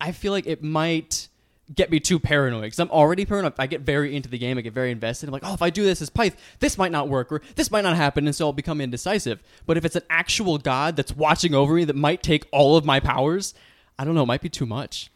I 0.00 0.10
feel 0.10 0.32
like 0.32 0.48
it 0.48 0.64
might 0.64 1.28
get 1.74 1.90
me 1.90 2.00
too 2.00 2.18
paranoid 2.18 2.62
because 2.62 2.78
I'm 2.78 2.90
already 2.90 3.24
paranoid. 3.24 3.54
I 3.58 3.66
get 3.66 3.82
very 3.82 4.14
into 4.14 4.28
the 4.28 4.38
game. 4.38 4.58
I 4.58 4.60
get 4.60 4.72
very 4.72 4.90
invested. 4.90 5.28
I'm 5.28 5.32
like, 5.32 5.44
oh, 5.44 5.54
if 5.54 5.62
I 5.62 5.70
do 5.70 5.84
this 5.84 6.02
as 6.02 6.10
Pyth, 6.10 6.34
this 6.60 6.76
might 6.76 6.92
not 6.92 7.08
work 7.08 7.32
or 7.32 7.40
this 7.56 7.70
might 7.70 7.82
not 7.82 7.96
happen, 7.96 8.26
and 8.26 8.34
so 8.34 8.46
I'll 8.46 8.52
become 8.52 8.80
indecisive. 8.80 9.42
But 9.66 9.76
if 9.76 9.84
it's 9.84 9.96
an 9.96 10.02
actual 10.10 10.58
god 10.58 10.96
that's 10.96 11.14
watching 11.16 11.54
over 11.54 11.74
me 11.74 11.84
that 11.84 11.96
might 11.96 12.22
take 12.22 12.46
all 12.52 12.76
of 12.76 12.84
my 12.84 13.00
powers, 13.00 13.54
I 13.98 14.04
don't 14.04 14.14
know. 14.14 14.22
It 14.24 14.26
might 14.26 14.42
be 14.42 14.48
too 14.48 14.66
much. 14.66 15.10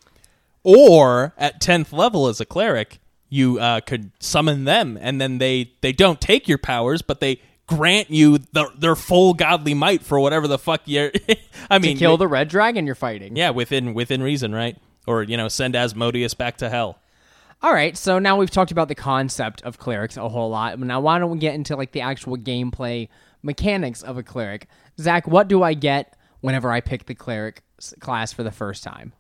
Or 0.63 1.33
at 1.39 1.61
tenth 1.61 1.93
level 1.93 2.27
as 2.27 2.41
a 2.41 2.45
cleric, 2.45 2.99
you 3.29 3.59
uh, 3.61 3.81
could 3.81 4.11
summon 4.19 4.65
them, 4.65 4.99
and 5.01 5.21
then 5.21 5.39
they 5.39 5.73
they 5.81 5.93
don't 5.93 6.21
take 6.21 6.49
your 6.49 6.59
powers, 6.59 7.03
but 7.03 7.21
they 7.21 7.41
grant 7.69 8.11
you 8.11 8.39
the, 8.53 8.71
their 8.79 8.95
full 8.97 9.35
godly 9.35 9.75
might 9.75 10.03
for 10.03 10.19
whatever 10.21 10.47
the 10.49 10.59
fuck 10.59 10.83
you're. 10.85 11.13
I 11.71 11.79
To 11.79 11.83
mean, 11.83 11.99
kill 11.99 12.17
the 12.17 12.29
red 12.29 12.49
dragon 12.49 12.87
you're 12.87 12.95
fighting. 12.95 13.37
yeah, 13.37 13.51
within 13.51 13.95
within 13.95 14.23
reason, 14.23 14.55
right? 14.55 14.77
Or 15.07 15.23
you 15.23 15.37
know, 15.37 15.49
send 15.49 15.77
Asmodeus 15.77 16.35
back 16.35 16.57
to 16.59 16.69
hell. 16.69 16.99
All 17.63 17.73
right, 17.73 17.97
so 17.97 18.19
now 18.19 18.37
we've 18.37 18.51
talked 18.51 18.71
about 18.71 18.89
the 18.89 18.95
concept 18.95 19.63
of 19.63 19.79
clerics 19.79 20.17
a 20.17 20.29
whole 20.29 20.51
lot. 20.51 20.79
Now, 20.79 21.01
why 21.01 21.19
don't 21.19 21.31
we 21.31 21.39
get 21.39 21.55
into 21.55 21.75
like 21.77 21.93
the 21.93 22.03
actual 22.03 22.37
gameplay 22.37 23.09
mechanics 23.43 24.03
of 24.03 24.19
a 24.19 24.23
cleric? 24.23 24.67
Zach, 25.01 25.27
what 25.27 25.49
do 25.49 25.63
I 25.63 25.73
get 25.75 26.17
whenever 26.43 26.71
I 26.71 26.81
pick 26.81 27.07
the 27.07 27.15
cleric 27.15 27.63
class 28.01 28.33
for 28.33 28.43
the 28.43 28.51
first 28.51 28.83
time? 28.85 29.15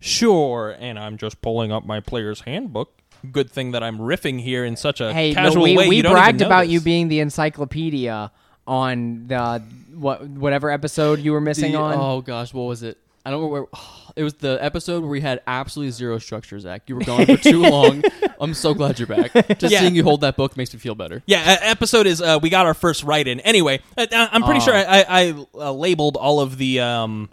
Sure, 0.00 0.76
and 0.78 0.98
I'm 0.98 1.16
just 1.18 1.42
pulling 1.42 1.72
up 1.72 1.84
my 1.84 2.00
player's 2.00 2.40
handbook. 2.42 2.92
Good 3.32 3.50
thing 3.50 3.72
that 3.72 3.82
I'm 3.82 3.98
riffing 3.98 4.40
here 4.40 4.64
in 4.64 4.76
such 4.76 5.00
a 5.00 5.12
Hey, 5.12 5.30
no, 5.32 5.42
casual 5.42 5.64
we, 5.64 5.76
way. 5.76 5.88
we 5.88 5.96
you 5.96 6.02
don't 6.04 6.12
bragged 6.12 6.36
even 6.40 6.46
about 6.46 6.68
you 6.68 6.80
being 6.80 7.08
the 7.08 7.18
encyclopedia 7.20 8.30
on 8.66 9.26
the 9.26 9.60
what 9.94 10.22
whatever 10.28 10.70
episode 10.70 11.18
you 11.18 11.32
were 11.32 11.40
missing 11.40 11.72
The- 11.72 11.78
on. 11.78 11.94
Oh 11.98 12.20
gosh, 12.20 12.54
what 12.54 12.62
was 12.64 12.82
it? 12.84 12.96
I 13.28 13.30
don't 13.30 13.42
know 13.42 13.48
where. 13.48 13.66
It 14.16 14.24
was 14.24 14.34
the 14.34 14.58
episode 14.60 15.02
where 15.02 15.10
we 15.10 15.20
had 15.20 15.42
absolutely 15.46 15.92
zero 15.92 16.18
structure, 16.18 16.58
Zach. 16.58 16.82
You 16.88 16.96
were 16.96 17.04
gone 17.04 17.24
for 17.24 17.36
too 17.36 17.62
long. 17.62 18.02
I'm 18.40 18.52
so 18.52 18.74
glad 18.74 18.98
you're 18.98 19.06
back. 19.06 19.32
Just 19.60 19.72
Yeah. 19.72 19.78
seeing 19.78 19.94
you 19.94 20.02
hold 20.02 20.22
that 20.22 20.36
book 20.36 20.56
makes 20.56 20.74
me 20.74 20.80
feel 20.80 20.96
better. 20.96 21.22
Yeah, 21.26 21.38
uh, 21.46 21.56
episode 21.60 22.08
is 22.08 22.20
uh, 22.20 22.40
we 22.42 22.50
got 22.50 22.66
our 22.66 22.74
first 22.74 23.04
write 23.04 23.28
in. 23.28 23.38
Anyway, 23.40 23.78
uh, 23.96 24.06
uh, 24.10 24.26
I'm 24.32 24.42
pretty 24.42 24.58
Oh. 24.60 24.64
sure 24.64 24.74
I, 24.74 24.82
I, 24.82 25.04
I 25.08 25.46
uh, 25.54 25.72
labeled 25.72 26.16
all 26.16 26.40
of 26.40 26.58
the 26.58 26.80
um, 26.80 27.28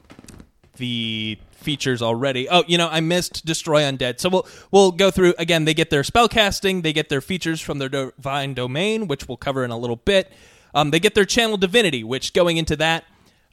the 0.78 1.40
features 1.54 2.04
already. 2.04 2.48
Oh, 2.50 2.64
you 2.68 2.78
know, 2.78 2.88
I 2.88 3.00
missed 3.00 3.44
destroy 3.48 3.82
undead. 3.82 4.20
So 4.20 4.30
we'll 4.30 4.48
we'll 4.70 4.92
go 4.92 5.10
through 5.10 5.34
again. 5.40 5.66
They 5.66 5.74
get 5.74 5.90
their 5.90 6.04
spell 6.04 6.28
casting. 6.28 6.84
They 6.84 6.94
get 6.94 7.10
their 7.10 7.22
features 7.22 7.62
from 7.62 7.80
their 7.80 7.90
divine 7.90 8.54
domain, 8.54 9.08
which 9.08 9.28
we'll 9.28 9.38
cover 9.38 9.64
in 9.66 9.72
a 9.72 9.78
little 9.78 9.96
bit. 9.96 10.32
Um, 10.76 10.92
they 10.92 11.00
get 11.00 11.16
their 11.16 11.26
channel 11.26 11.58
divinity, 11.58 12.04
which 12.04 12.34
going 12.34 12.58
into 12.58 12.76
that 12.76 13.06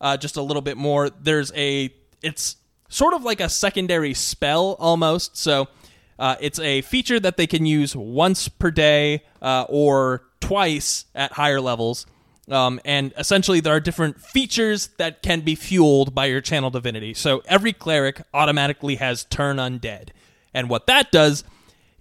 uh, 0.02 0.18
just 0.18 0.37
a 0.37 0.42
little 0.42 0.61
bit 0.61 0.76
more. 0.76 1.09
There's 1.09 1.50
a 1.55 1.94
it's 2.23 2.57
sort 2.89 3.15
of 3.15 3.25
like 3.25 3.41
a 3.41 3.49
secondary 3.49 4.15
spell 4.15 4.77
almost. 4.79 5.37
So 5.37 5.69
uh, 6.19 6.37
it's 6.41 6.59
a 6.59 6.83
feature 6.83 7.19
that 7.21 7.37
they 7.37 7.47
can 7.47 7.67
use 7.67 7.97
once 7.97 8.49
per 8.49 8.71
day 8.71 9.25
uh, 9.41 9.67
or 9.69 10.25
twice 10.41 11.07
at 11.15 11.33
higher 11.33 11.61
levels. 11.61 12.07
Um, 12.51 12.81
and 12.85 13.15
essentially, 13.17 13.61
there 13.61 13.75
are 13.75 13.81
different 13.81 14.21
features 14.21 14.89
that 14.99 15.23
can 15.23 15.41
be 15.41 15.55
fueled 15.55 16.15
by 16.15 16.27
your 16.27 16.41
channel 16.41 16.71
divinity. 16.71 17.15
So 17.15 17.43
every 17.47 17.73
cleric 17.73 18.23
automatically 18.35 18.97
has 18.97 19.25
turn 19.25 19.57
undead. 19.57 20.11
And 20.53 20.69
what 20.69 20.87
that 20.87 21.11
does 21.11 21.45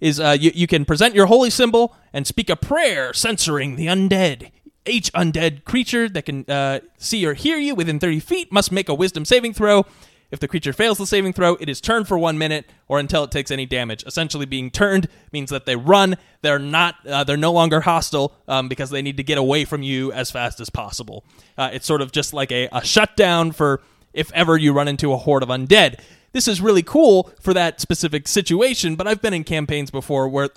is 0.00 0.18
uh, 0.18 0.36
you, 0.38 0.50
you 0.54 0.66
can 0.66 0.84
present 0.84 1.14
your 1.14 1.26
holy 1.26 1.48
symbol 1.48 1.96
and 2.12 2.26
speak 2.26 2.50
a 2.50 2.56
prayer 2.56 3.14
censoring 3.14 3.76
the 3.76 3.86
undead. 3.86 4.50
Each 4.84 5.12
undead 5.12 5.64
creature 5.64 6.08
that 6.08 6.26
can 6.26 6.44
uh, 6.50 6.80
see 6.98 7.24
or 7.24 7.34
hear 7.34 7.56
you 7.56 7.76
within 7.76 8.00
30 8.00 8.18
feet 8.18 8.52
must 8.52 8.72
make 8.72 8.88
a 8.88 8.94
wisdom 8.94 9.24
saving 9.24 9.54
throw. 9.54 9.86
If 10.32 10.40
the 10.40 10.48
creature 10.48 10.72
fails 10.72 10.96
the 10.96 11.06
saving 11.06 11.34
throw, 11.34 11.56
it 11.60 11.68
is 11.68 11.78
turned 11.78 12.08
for 12.08 12.18
one 12.18 12.38
minute 12.38 12.64
or 12.88 12.98
until 12.98 13.22
it 13.22 13.30
takes 13.30 13.50
any 13.50 13.66
damage. 13.66 14.02
Essentially, 14.06 14.46
being 14.46 14.70
turned 14.70 15.06
means 15.30 15.50
that 15.50 15.66
they 15.66 15.76
run. 15.76 16.16
They're 16.40 16.58
not. 16.58 16.94
Uh, 17.06 17.22
they're 17.22 17.36
no 17.36 17.52
longer 17.52 17.82
hostile 17.82 18.32
um, 18.48 18.66
because 18.66 18.88
they 18.88 19.02
need 19.02 19.18
to 19.18 19.22
get 19.22 19.36
away 19.36 19.66
from 19.66 19.82
you 19.82 20.10
as 20.10 20.30
fast 20.30 20.58
as 20.58 20.70
possible. 20.70 21.24
Uh, 21.58 21.68
it's 21.74 21.86
sort 21.86 22.00
of 22.00 22.12
just 22.12 22.32
like 22.32 22.50
a, 22.50 22.66
a 22.72 22.82
shutdown 22.82 23.52
for 23.52 23.82
if 24.14 24.32
ever 24.32 24.56
you 24.56 24.72
run 24.72 24.88
into 24.88 25.12
a 25.12 25.18
horde 25.18 25.42
of 25.42 25.50
undead. 25.50 26.00
This 26.32 26.48
is 26.48 26.62
really 26.62 26.82
cool 26.82 27.30
for 27.42 27.52
that 27.52 27.78
specific 27.78 28.26
situation, 28.26 28.96
but 28.96 29.06
I've 29.06 29.20
been 29.20 29.34
in 29.34 29.44
campaigns 29.44 29.90
before 29.90 30.28
where 30.30 30.48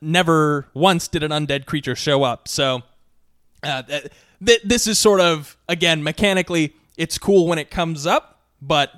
never 0.00 0.68
once 0.74 1.08
did 1.08 1.24
an 1.24 1.32
undead 1.32 1.66
creature 1.66 1.96
show 1.96 2.22
up. 2.22 2.46
So 2.46 2.82
uh, 3.64 3.82
th- 3.82 4.06
th- 4.44 4.62
this 4.62 4.86
is 4.86 4.96
sort 4.96 5.20
of 5.20 5.56
again 5.68 6.04
mechanically 6.04 6.76
it's 6.96 7.18
cool 7.18 7.48
when 7.48 7.58
it 7.58 7.68
comes 7.68 8.06
up, 8.06 8.42
but 8.62 8.92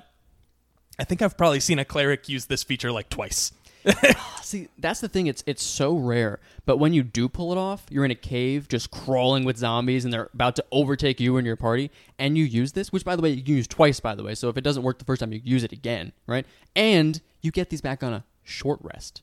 I 0.99 1.03
think 1.03 1.21
I've 1.21 1.37
probably 1.37 1.59
seen 1.59 1.79
a 1.79 1.85
cleric 1.85 2.27
use 2.27 2.45
this 2.45 2.63
feature 2.63 2.91
like 2.91 3.09
twice. 3.09 3.51
See, 4.41 4.67
that's 4.77 4.99
the 4.99 5.07
thing. 5.07 5.27
It's 5.27 5.43
it's 5.45 5.63
so 5.63 5.95
rare. 5.95 6.39
But 6.65 6.77
when 6.77 6.93
you 6.93 7.03
do 7.03 7.29
pull 7.29 7.51
it 7.51 7.57
off, 7.57 7.85
you're 7.89 8.05
in 8.05 8.11
a 8.11 8.15
cave 8.15 8.67
just 8.67 8.91
crawling 8.91 9.45
with 9.45 9.57
zombies, 9.57 10.03
and 10.03 10.13
they're 10.13 10.29
about 10.33 10.55
to 10.57 10.65
overtake 10.71 11.19
you 11.19 11.37
and 11.37 11.45
your 11.45 11.55
party, 11.55 11.91
and 12.17 12.37
you 12.37 12.43
use 12.43 12.73
this, 12.73 12.91
which 12.91 13.05
by 13.05 13.15
the 13.15 13.21
way 13.21 13.29
you 13.29 13.43
can 13.43 13.55
use 13.55 13.67
twice. 13.67 13.99
By 13.99 14.15
the 14.15 14.23
way, 14.23 14.35
so 14.35 14.49
if 14.49 14.57
it 14.57 14.61
doesn't 14.61 14.83
work 14.83 14.99
the 14.99 15.05
first 15.05 15.19
time, 15.19 15.31
you 15.31 15.41
use 15.43 15.63
it 15.63 15.71
again, 15.71 16.11
right? 16.25 16.45
And 16.75 17.21
you 17.41 17.51
get 17.51 17.69
these 17.69 17.81
back 17.81 18.03
on 18.03 18.13
a 18.13 18.23
short 18.43 18.79
rest. 18.81 19.21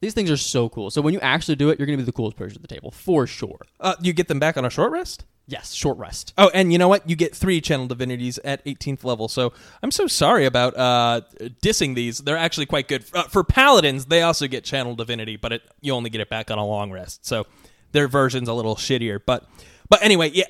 These 0.00 0.14
things 0.14 0.30
are 0.30 0.36
so 0.36 0.68
cool. 0.68 0.90
So 0.90 1.00
when 1.00 1.14
you 1.14 1.20
actually 1.20 1.56
do 1.56 1.70
it, 1.70 1.78
you're 1.78 1.86
gonna 1.86 1.98
be 1.98 2.04
the 2.04 2.12
coolest 2.12 2.36
person 2.36 2.56
at 2.56 2.62
the 2.62 2.74
table 2.74 2.90
for 2.90 3.26
sure. 3.26 3.66
Uh, 3.80 3.96
you 4.00 4.12
get 4.12 4.28
them 4.28 4.38
back 4.38 4.56
on 4.56 4.64
a 4.64 4.70
short 4.70 4.92
rest. 4.92 5.24
Yes, 5.48 5.72
short 5.72 5.96
rest. 5.98 6.34
Oh, 6.36 6.50
and 6.52 6.72
you 6.72 6.78
know 6.78 6.88
what? 6.88 7.08
You 7.08 7.14
get 7.14 7.34
three 7.34 7.60
channel 7.60 7.86
divinities 7.86 8.38
at 8.38 8.64
18th 8.64 9.04
level. 9.04 9.28
So 9.28 9.52
I'm 9.80 9.92
so 9.92 10.08
sorry 10.08 10.44
about 10.44 10.76
uh, 10.76 11.20
dissing 11.62 11.94
these. 11.94 12.18
They're 12.18 12.36
actually 12.36 12.66
quite 12.66 12.88
good. 12.88 13.04
Uh, 13.14 13.24
for 13.24 13.44
paladins, 13.44 14.06
they 14.06 14.22
also 14.22 14.48
get 14.48 14.64
channel 14.64 14.96
divinity, 14.96 15.36
but 15.36 15.52
it, 15.52 15.62
you 15.80 15.92
only 15.92 16.10
get 16.10 16.20
it 16.20 16.28
back 16.28 16.50
on 16.50 16.58
a 16.58 16.66
long 16.66 16.90
rest. 16.90 17.24
So 17.24 17.46
their 17.92 18.08
version's 18.08 18.48
a 18.48 18.54
little 18.54 18.74
shittier. 18.74 19.20
But 19.24 19.46
but 19.88 20.02
anyway, 20.02 20.30
yeah. 20.32 20.46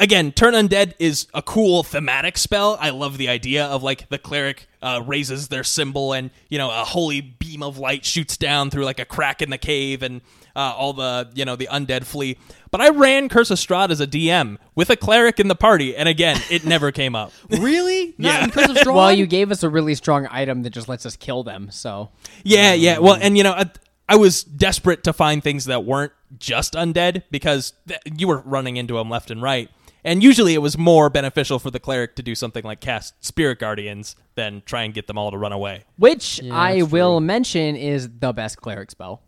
Again, 0.00 0.30
turn 0.30 0.54
undead 0.54 0.94
is 1.00 1.26
a 1.34 1.42
cool 1.42 1.82
thematic 1.82 2.38
spell. 2.38 2.78
I 2.80 2.90
love 2.90 3.18
the 3.18 3.28
idea 3.28 3.64
of 3.64 3.82
like 3.82 4.08
the 4.10 4.18
cleric 4.18 4.68
uh, 4.80 5.02
raises 5.04 5.48
their 5.48 5.64
symbol 5.64 6.12
and 6.12 6.30
you 6.48 6.56
know 6.56 6.70
a 6.70 6.84
holy 6.84 7.20
beam 7.20 7.64
of 7.64 7.78
light 7.78 8.04
shoots 8.04 8.36
down 8.36 8.70
through 8.70 8.84
like 8.84 9.00
a 9.00 9.04
crack 9.04 9.42
in 9.42 9.50
the 9.50 9.58
cave 9.58 10.04
and 10.04 10.20
uh, 10.58 10.74
all 10.76 10.92
the 10.92 11.30
you 11.34 11.44
know 11.44 11.56
the 11.56 11.68
undead 11.70 12.04
flee. 12.04 12.36
But 12.70 12.82
I 12.82 12.90
ran 12.90 13.28
Curse 13.30 13.50
of 13.50 13.58
Strahd 13.58 13.90
as 13.90 14.00
a 14.00 14.06
DM 14.06 14.58
with 14.74 14.90
a 14.90 14.96
cleric 14.96 15.40
in 15.40 15.48
the 15.48 15.54
party, 15.54 15.96
and 15.96 16.08
again, 16.08 16.38
it 16.50 16.64
never 16.74 16.92
came 16.92 17.14
up. 17.14 17.32
Really? 17.48 18.14
Not 18.18 18.28
Yeah. 18.28 18.44
in 18.44 18.50
Curse 18.50 18.68
of 18.70 18.76
Strahd? 18.76 18.94
Well, 18.94 19.12
you 19.12 19.26
gave 19.26 19.50
us 19.50 19.62
a 19.62 19.70
really 19.70 19.94
strong 19.94 20.26
item 20.30 20.62
that 20.64 20.70
just 20.70 20.88
lets 20.88 21.06
us 21.06 21.16
kill 21.16 21.42
them. 21.44 21.70
So 21.70 22.10
Yeah, 22.44 22.74
yeah. 22.74 22.98
Well, 22.98 23.16
and 23.18 23.38
you 23.38 23.44
know, 23.44 23.52
I, 23.52 23.70
I 24.08 24.16
was 24.16 24.42
desperate 24.44 25.04
to 25.04 25.12
find 25.14 25.42
things 25.42 25.64
that 25.66 25.84
weren't 25.84 26.12
just 26.38 26.74
undead 26.74 27.22
because 27.30 27.72
th- 27.86 28.00
you 28.18 28.28
were 28.28 28.40
running 28.40 28.76
into 28.76 28.94
them 28.98 29.08
left 29.08 29.30
and 29.30 29.40
right. 29.40 29.70
And 30.04 30.22
usually 30.22 30.54
it 30.54 30.58
was 30.58 30.76
more 30.78 31.10
beneficial 31.10 31.58
for 31.58 31.70
the 31.70 31.80
cleric 31.80 32.16
to 32.16 32.22
do 32.22 32.34
something 32.34 32.64
like 32.64 32.80
cast 32.80 33.14
Spirit 33.24 33.58
Guardians 33.58 34.14
than 34.36 34.62
try 34.64 34.82
and 34.84 34.92
get 34.94 35.06
them 35.06 35.16
all 35.18 35.30
to 35.30 35.38
run 35.38 35.52
away. 35.52 35.84
which 35.96 36.40
Yeah, 36.42 36.54
I 36.56 36.80
that's 36.80 36.92
will 36.92 37.18
true. 37.18 37.26
mention 37.26 37.76
is 37.76 38.08
the 38.20 38.32
best 38.32 38.58
cleric 38.60 38.90
spell. 38.90 39.22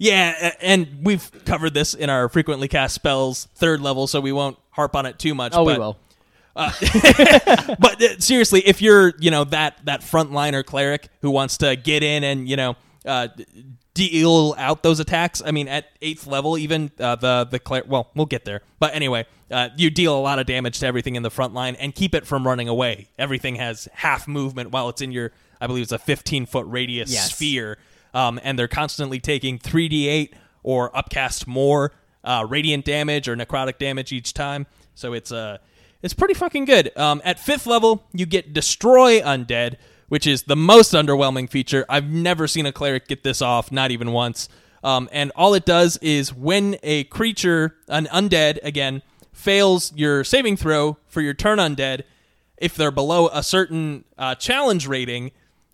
Yeah, 0.00 0.54
and 0.62 1.00
we've 1.02 1.30
covered 1.44 1.74
this 1.74 1.92
in 1.92 2.08
our 2.08 2.30
frequently 2.30 2.68
cast 2.68 2.94
spells 2.94 3.48
third 3.54 3.82
level, 3.82 4.06
so 4.06 4.18
we 4.20 4.32
won't 4.32 4.56
harp 4.70 4.96
on 4.96 5.04
it 5.04 5.18
too 5.18 5.34
much. 5.34 5.52
Oh, 5.54 5.64
but, 5.64 5.74
we 5.74 5.78
will. 5.78 5.98
but 6.56 8.02
uh, 8.02 8.18
seriously, 8.18 8.60
if 8.66 8.80
you're 8.80 9.12
you 9.18 9.30
know 9.30 9.44
that 9.44 9.78
that 9.84 10.00
frontliner 10.00 10.64
cleric 10.64 11.08
who 11.20 11.30
wants 11.30 11.58
to 11.58 11.76
get 11.76 12.02
in 12.02 12.24
and 12.24 12.48
you 12.48 12.56
know 12.56 12.76
uh, 13.04 13.28
deal 13.94 14.54
out 14.56 14.82
those 14.82 15.00
attacks, 15.00 15.42
I 15.44 15.50
mean 15.50 15.68
at 15.68 15.86
eighth 16.00 16.26
level, 16.26 16.56
even 16.56 16.90
uh, 16.98 17.16
the 17.16 17.46
the 17.50 17.58
cler- 17.58 17.84
well, 17.86 18.10
we'll 18.14 18.26
get 18.26 18.44
there. 18.46 18.62
But 18.78 18.94
anyway, 18.94 19.26
uh, 19.50 19.68
you 19.76 19.90
deal 19.90 20.18
a 20.18 20.20
lot 20.20 20.38
of 20.38 20.46
damage 20.46 20.78
to 20.80 20.86
everything 20.86 21.14
in 21.14 21.22
the 21.22 21.30
front 21.30 21.52
line 21.54 21.76
and 21.76 21.94
keep 21.94 22.14
it 22.14 22.26
from 22.26 22.46
running 22.46 22.68
away. 22.68 23.08
Everything 23.18 23.56
has 23.56 23.86
half 23.92 24.26
movement 24.26 24.70
while 24.70 24.88
it's 24.88 25.02
in 25.02 25.12
your, 25.12 25.32
I 25.60 25.66
believe 25.66 25.82
it's 25.82 25.92
a 25.92 25.98
15 25.98 26.46
foot 26.46 26.66
radius 26.68 27.12
Yes. 27.12 27.34
sphere, 27.34 27.78
um, 28.14 28.40
and 28.42 28.58
they're 28.58 28.68
constantly 28.68 29.20
taking 29.20 29.58
3d8 29.58 30.32
or 30.62 30.96
upcast 30.96 31.46
more 31.46 31.92
uh, 32.24 32.46
radiant 32.48 32.84
damage 32.84 33.28
or 33.28 33.36
necrotic 33.36 33.78
damage 33.78 34.12
each 34.12 34.34
time. 34.34 34.66
So 34.94 35.12
it's 35.12 35.32
uh, 35.32 35.58
it's 36.02 36.14
pretty 36.14 36.34
fucking 36.34 36.64
good. 36.64 36.96
Um, 36.96 37.20
at 37.24 37.38
fifth 37.38 37.66
level, 37.66 38.04
you 38.12 38.26
get 38.26 38.52
destroy 38.52 39.20
undead, 39.20 39.76
which 40.08 40.26
is 40.26 40.44
the 40.44 40.56
most 40.56 40.92
underwhelming 40.92 41.48
feature. 41.48 41.84
I've 41.88 42.10
never 42.10 42.46
seen 42.46 42.66
a 42.66 42.72
cleric 42.72 43.08
get 43.08 43.22
this 43.22 43.42
off, 43.42 43.70
not 43.70 43.90
even 43.90 44.12
once. 44.12 44.48
Um, 44.82 45.08
and 45.12 45.30
all 45.36 45.54
it 45.54 45.66
does 45.66 45.98
is 45.98 46.32
when 46.32 46.76
a 46.82 47.04
creature, 47.04 47.76
an 47.88 48.06
undead, 48.06 48.58
again, 48.62 49.02
fails 49.32 49.92
your 49.94 50.24
saving 50.24 50.56
throw 50.56 50.96
for 51.06 51.20
your 51.20 51.34
turn 51.34 51.58
undead, 51.58 52.02
if 52.56 52.74
they're 52.74 52.90
below 52.90 53.28
a 53.28 53.42
certain 53.42 54.04
uh, 54.18 54.34
challenge 54.34 54.86
rating, 54.86 55.32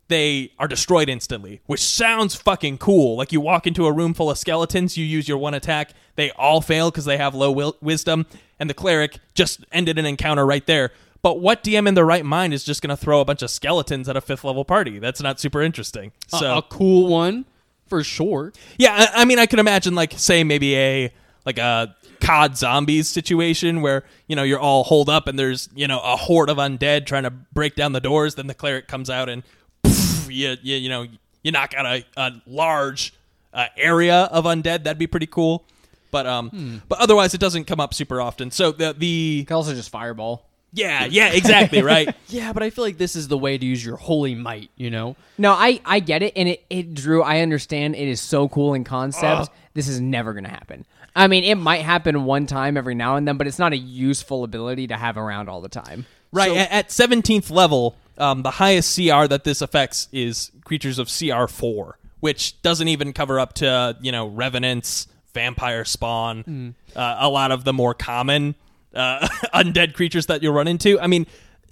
they 0.09 0.51
are 0.57 0.67
destroyed 0.67 1.09
instantly, 1.09 1.61
which 1.65 1.81
sounds 1.81 2.35
fucking 2.35 2.77
cool. 2.77 3.17
Like 3.17 3.31
you 3.31 3.41
walk 3.41 3.67
into 3.67 3.85
a 3.85 3.91
room 3.91 4.13
full 4.13 4.29
of 4.29 4.37
skeletons, 4.37 4.97
you 4.97 5.05
use 5.05 5.27
your 5.27 5.37
one 5.37 5.53
attack, 5.53 5.91
they 6.15 6.31
all 6.31 6.61
fail 6.61 6.89
because 6.91 7.05
they 7.05 7.17
have 7.17 7.35
low 7.35 7.51
wil- 7.51 7.75
wisdom, 7.81 8.25
and 8.59 8.69
the 8.69 8.73
cleric 8.73 9.19
just 9.33 9.65
ended 9.71 9.97
an 9.99 10.05
encounter 10.05 10.45
right 10.45 10.65
there. 10.65 10.91
But 11.21 11.39
what 11.39 11.63
DM 11.63 11.87
in 11.87 11.93
their 11.95 12.05
right 12.05 12.23
mind 12.23 12.53
is 12.53 12.63
just 12.63 12.81
going 12.81 12.95
to 12.95 12.97
throw 12.97 13.19
a 13.19 13.25
bunch 13.25 13.41
of 13.41 13.49
skeletons 13.49 14.07
at 14.07 14.15
a 14.15 14.21
fifth 14.21 14.43
level 14.43 14.63
party? 14.63 14.99
That's 14.99 15.21
not 15.21 15.39
super 15.39 15.61
interesting. 15.61 16.11
A- 16.33 16.37
So 16.37 16.57
a, 16.59 16.61
cool 16.61 17.07
one 17.09 17.45
for 17.87 18.03
sure. 18.03 18.53
yeah, 18.77 19.09
I, 19.13 19.21
I 19.21 19.25
mean, 19.25 19.39
I 19.39 19.45
can 19.45 19.59
imagine 19.59 19.93
like 19.95 20.13
say 20.15 20.43
maybe 20.43 20.75
a 20.77 21.13
like 21.45 21.57
a 21.57 21.95
COD 22.19 22.57
zombies 22.57 23.07
situation 23.07 23.81
where 23.81 24.03
you 24.27 24.35
know 24.35 24.43
you're 24.43 24.59
all 24.59 24.83
holed 24.83 25.09
up 25.09 25.27
and 25.27 25.37
there's 25.39 25.69
you 25.75 25.87
know 25.87 25.99
a 25.99 26.15
horde 26.15 26.49
of 26.49 26.57
undead 26.57 27.05
trying 27.05 27.23
to 27.23 27.29
break 27.31 27.75
down 27.75 27.91
the 27.93 28.01
doors. 28.01 28.35
Then 28.35 28.47
the 28.47 28.53
cleric 28.53 28.87
comes 28.87 29.09
out 29.09 29.27
and 29.29 29.43
you, 30.29 30.55
you 30.61 30.75
you 30.77 30.89
know 30.89 31.05
you 31.43 31.51
knock 31.51 31.73
out 31.75 31.85
a, 31.85 32.05
a 32.17 32.31
large 32.45 33.13
uh, 33.53 33.67
area 33.77 34.23
of 34.31 34.45
undead. 34.45 34.83
That'd 34.83 34.97
be 34.97 35.07
pretty 35.07 35.27
cool. 35.27 35.63
But 36.11 36.25
um, 36.25 36.81
but 36.87 36.99
otherwise 36.99 37.33
it 37.33 37.39
doesn't 37.39 37.65
come 37.65 37.79
up 37.79 37.93
super 37.93 38.21
often. 38.21 38.51
So 38.51 38.71
the 38.71 38.93
the 38.97 39.07
You 39.07 39.45
can 39.45 39.55
also 39.55 39.73
just 39.73 39.89
fireball. 39.89 40.45
yeah 40.73 41.05
yeah 41.05 41.29
exactly 41.33 41.81
right. 41.81 42.13
Yeah, 42.29 42.53
but 42.53 42.61
I 42.63 42.69
feel 42.69 42.83
like 42.83 42.97
this 42.97 43.15
is 43.15 43.27
the 43.27 43.37
way 43.37 43.57
to 43.57 43.65
use 43.65 43.83
your 43.85 43.97
holy 43.97 44.33
might. 44.35 44.69
You 44.75 44.89
know, 44.89 45.15
No, 45.37 45.51
I 45.53 45.79
I 45.85 45.99
get 45.99 46.23
it, 46.23 46.33
and 46.35 46.47
it 46.49 46.63
it 46.69 46.93
Drew. 46.93 47.21
I 47.23 47.39
understand 47.41 47.95
it 47.95 48.07
is 48.07 48.21
so 48.21 48.47
cool 48.49 48.73
in 48.73 48.83
concept. 48.83 49.49
This 49.73 49.87
is 49.87 49.99
never 50.01 50.33
gonna 50.33 50.49
happen. 50.49 50.85
I 51.15 51.27
mean, 51.27 51.43
it 51.43 51.55
might 51.55 51.81
happen 51.81 52.25
one 52.25 52.45
time 52.45 52.77
every 52.77 52.93
now 52.95 53.15
and 53.15 53.27
then, 53.27 53.37
but 53.37 53.47
it's 53.47 53.57
not 53.59 53.73
a 53.73 53.77
useful 53.77 54.43
ability 54.43 54.87
to 54.87 54.95
have 54.97 55.17
around 55.17 55.49
all 55.49 55.61
the 55.61 55.69
time. 55.69 56.05
Right. 56.31 56.55
at, 56.55 56.71
at 56.71 56.89
17th 56.89 57.49
level, 57.49 57.95
um, 58.17 58.43
the 58.43 58.51
highest 58.51 58.95
CR 58.95 59.25
that 59.27 59.43
this 59.43 59.61
affects 59.61 60.07
is 60.11 60.51
creatures 60.63 60.99
of 60.99 61.07
CR 61.07 61.47
4, 61.47 61.97
which 62.19 62.61
doesn't 62.61 62.87
even 62.87 63.13
cover 63.13 63.39
up 63.39 63.53
to, 63.55 63.97
you 64.01 64.11
know, 64.11 64.27
revenants, 64.27 65.07
vampire 65.33 65.85
spawn, 65.85 66.75
uh, 66.95 67.15
a 67.19 67.29
lot 67.29 67.51
of 67.51 67.63
the 67.63 67.73
more 67.73 67.93
common 67.93 68.55
uh, 68.93 69.27
undead 69.53 69.93
creatures 69.93 70.25
that 70.27 70.41
you'll 70.41 70.53
run 70.53 70.67
into. 70.67 70.99
I 70.99 71.07
mean, 71.07 71.27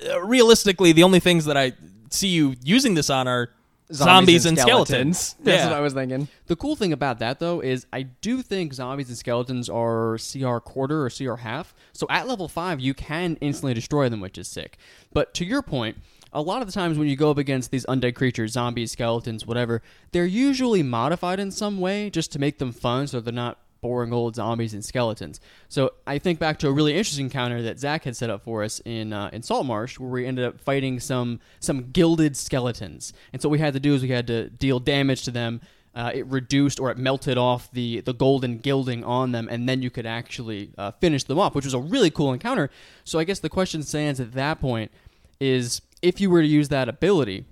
uh, 0.07 0.21
realistically, 0.21 0.91
the 0.91 1.03
only 1.03 1.19
things 1.19 1.45
that 1.45 1.57
I 1.57 1.73
see 2.09 2.27
you 2.27 2.55
using 2.63 2.93
this 2.93 3.09
on 3.09 3.27
are 3.27 3.49
zombies, 3.91 4.45
and 4.45 4.57
skeletons. 4.57 5.35
That's 5.43 5.63
yeah. 5.63 5.69
what 5.69 5.77
I 5.77 5.79
was 5.79 5.93
thinking. 5.93 6.27
the 6.47 6.55
cool 6.55 6.75
thing 6.75 6.93
about 6.93 7.19
that 7.19 7.39
though 7.39 7.59
is 7.61 7.85
I 7.93 8.03
do 8.03 8.41
think 8.41 8.73
zombies 8.73 9.09
and 9.09 9.17
skeletons 9.17 9.69
are 9.69 10.17
CR 10.17 10.57
quarter 10.57 11.05
or 11.05 11.09
CR 11.09 11.35
half. 11.35 11.73
So 11.93 12.07
at 12.09 12.27
level 12.27 12.47
five, 12.47 12.79
you 12.79 12.93
can 12.93 13.37
instantly 13.41 13.73
destroy 13.73 14.09
them, 14.09 14.21
which 14.21 14.37
is 14.37 14.47
sick. 14.47 14.77
But 15.13 15.33
to 15.35 15.45
your 15.45 15.61
point. 15.61 15.97
A 16.35 16.41
lot 16.41 16.61
of 16.61 16.67
the 16.67 16.73
times 16.73 16.99
when 16.99 17.07
you 17.07 17.15
go 17.15 17.31
up 17.31 17.37
against 17.37 17.71
these 17.71 17.85
undead 17.85 18.13
creatures, 18.13 18.51
zombies, 18.51 18.91
skeletons, 18.91 19.45
whatever, 19.45 19.81
they're 20.11 20.25
usually 20.25 20.83
modified 20.83 21.39
in 21.39 21.49
some 21.49 21.79
way 21.79 22.09
just 22.09 22.31
to 22.33 22.39
make 22.39 22.57
them 22.57 22.73
fun 22.73 23.07
so 23.07 23.21
they're 23.21 23.33
not 23.33 23.57
boring 23.79 24.11
old 24.11 24.35
zombies 24.35 24.73
and 24.73 24.83
skeletons. 24.83 25.39
So 25.69 25.93
I 26.05 26.17
think 26.17 26.39
back 26.39 26.59
to 26.59 26.67
a 26.67 26.71
really 26.73 26.93
interesting 26.97 27.27
encounter 27.27 27.61
that 27.61 27.79
Zach 27.79 28.03
had 28.03 28.17
set 28.17 28.29
up 28.29 28.43
for 28.43 28.63
us 28.63 28.81
in 28.83 29.13
uh, 29.13 29.29
in 29.31 29.43
Saltmarsh, 29.43 29.97
where 29.97 30.09
we 30.09 30.25
ended 30.25 30.43
up 30.43 30.59
fighting 30.59 30.99
some 30.99 31.39
some 31.59 31.91
gilded 31.91 32.35
skeletons. 32.35 33.13
And 33.31 33.41
so 33.41 33.47
what 33.47 33.53
we 33.53 33.59
had 33.59 33.73
to 33.73 33.79
do 33.79 33.93
is 33.93 34.01
we 34.01 34.09
had 34.09 34.27
to 34.27 34.49
deal 34.49 34.79
damage 34.79 35.23
to 35.23 35.31
them. 35.31 35.61
Uh, 35.93 36.11
it 36.13 36.25
reduced 36.25 36.81
or 36.81 36.91
it 36.91 36.97
melted 36.97 37.37
off 37.37 37.71
the 37.71 38.01
the 38.01 38.13
golden 38.13 38.57
gilding 38.57 39.05
on 39.05 39.31
them, 39.31 39.47
and 39.49 39.69
then 39.69 39.81
you 39.81 39.89
could 39.89 40.05
actually 40.05 40.71
uh, 40.77 40.91
finish 40.99 41.23
them 41.23 41.39
off, 41.39 41.55
which 41.55 41.63
was 41.63 41.73
a 41.73 41.79
really 41.79 42.11
cool 42.11 42.33
encounter. 42.33 42.69
So 43.05 43.19
I 43.19 43.23
guess 43.23 43.39
the 43.39 43.49
question 43.49 43.83
stands 43.83 44.19
at 44.19 44.33
that 44.33 44.59
point 44.59 44.91
is 45.39 45.81
if 46.01 46.19
you 46.21 46.29
were 46.29 46.41
to 46.41 46.47
use 46.47 46.69
that 46.69 46.89
ability, 46.89 47.45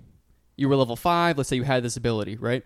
you 0.56 0.68
were 0.68 0.76
level 0.76 0.96
five. 0.96 1.36
Let's 1.36 1.48
say 1.48 1.56
you 1.56 1.64
had 1.64 1.82
this 1.82 1.96
ability, 1.96 2.36
right? 2.36 2.64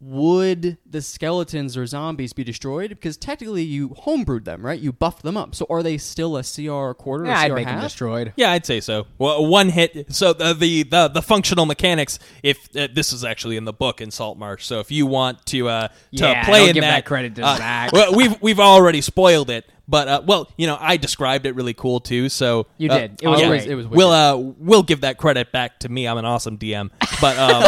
would 0.00 0.78
the 0.88 1.02
skeletons 1.02 1.76
or 1.76 1.84
zombies 1.84 2.32
be 2.32 2.44
destroyed? 2.44 2.90
Because 2.90 3.16
technically 3.16 3.64
you 3.64 3.88
homebrewed 3.90 4.44
them, 4.44 4.64
right? 4.64 4.78
You 4.78 4.92
buffed 4.92 5.22
them 5.22 5.36
up. 5.36 5.56
So 5.56 5.66
are 5.68 5.82
they 5.82 5.98
still 5.98 6.36
a 6.36 6.44
CR 6.44 6.92
quarter 6.92 7.24
Yeah, 7.24 7.32
or 7.32 7.36
I'd 7.36 7.48
CR 7.50 7.54
make 7.56 7.66
them 7.66 7.74
half? 7.74 7.82
destroyed. 7.82 8.32
Yeah, 8.36 8.52
I'd 8.52 8.64
say 8.64 8.80
so. 8.80 9.06
Well, 9.18 9.44
one 9.46 9.70
hit. 9.70 10.14
So 10.14 10.32
the 10.32 10.54
the 10.54 10.84
the, 10.84 11.08
the 11.08 11.22
functional 11.22 11.66
mechanics. 11.66 12.20
If 12.44 12.68
uh, 12.76 12.86
this 12.92 13.12
is 13.12 13.24
actually 13.24 13.56
in 13.56 13.64
the 13.64 13.72
book 13.72 14.00
in 14.00 14.12
Saltmarsh, 14.12 14.64
so 14.64 14.78
if 14.78 14.92
you 14.92 15.04
want 15.06 15.44
to 15.46 15.68
uh, 15.68 15.88
to 15.88 15.94
Yeah, 16.12 16.44
play 16.44 16.60
don't 16.60 16.68
in 16.68 16.74
give 16.74 16.82
that, 16.82 16.90
that 16.90 17.04
credit 17.04 17.34
to 17.34 17.42
uh, 17.44 17.56
Zach. 17.56 17.92
Well, 17.92 18.14
we've 18.14 18.40
we've 18.40 18.60
already 18.60 19.00
spoiled 19.00 19.50
it, 19.50 19.68
but 19.88 20.06
uh, 20.08 20.22
well, 20.24 20.50
you 20.56 20.66
know, 20.66 20.76
I 20.78 20.98
described 20.98 21.46
it 21.46 21.54
really 21.54 21.74
cool 21.74 21.98
too. 21.98 22.28
So 22.28 22.66
You 22.76 22.90
uh, 22.90 22.98
did. 22.98 23.22
It 23.22 23.28
was 23.28 23.40
yeah, 23.40 23.48
great. 23.48 23.66
It 23.66 23.74
was 23.74 23.86
We'll 23.86 24.10
uh 24.10 24.36
we'll 24.36 24.82
give 24.82 25.00
that 25.00 25.16
credit 25.16 25.50
back 25.50 25.80
to 25.80 25.88
me. 25.88 26.06
I'm 26.06 26.18
an 26.18 26.24
awesome 26.26 26.58
DM, 26.58 26.90
but 27.20 27.38
um, 27.38 27.64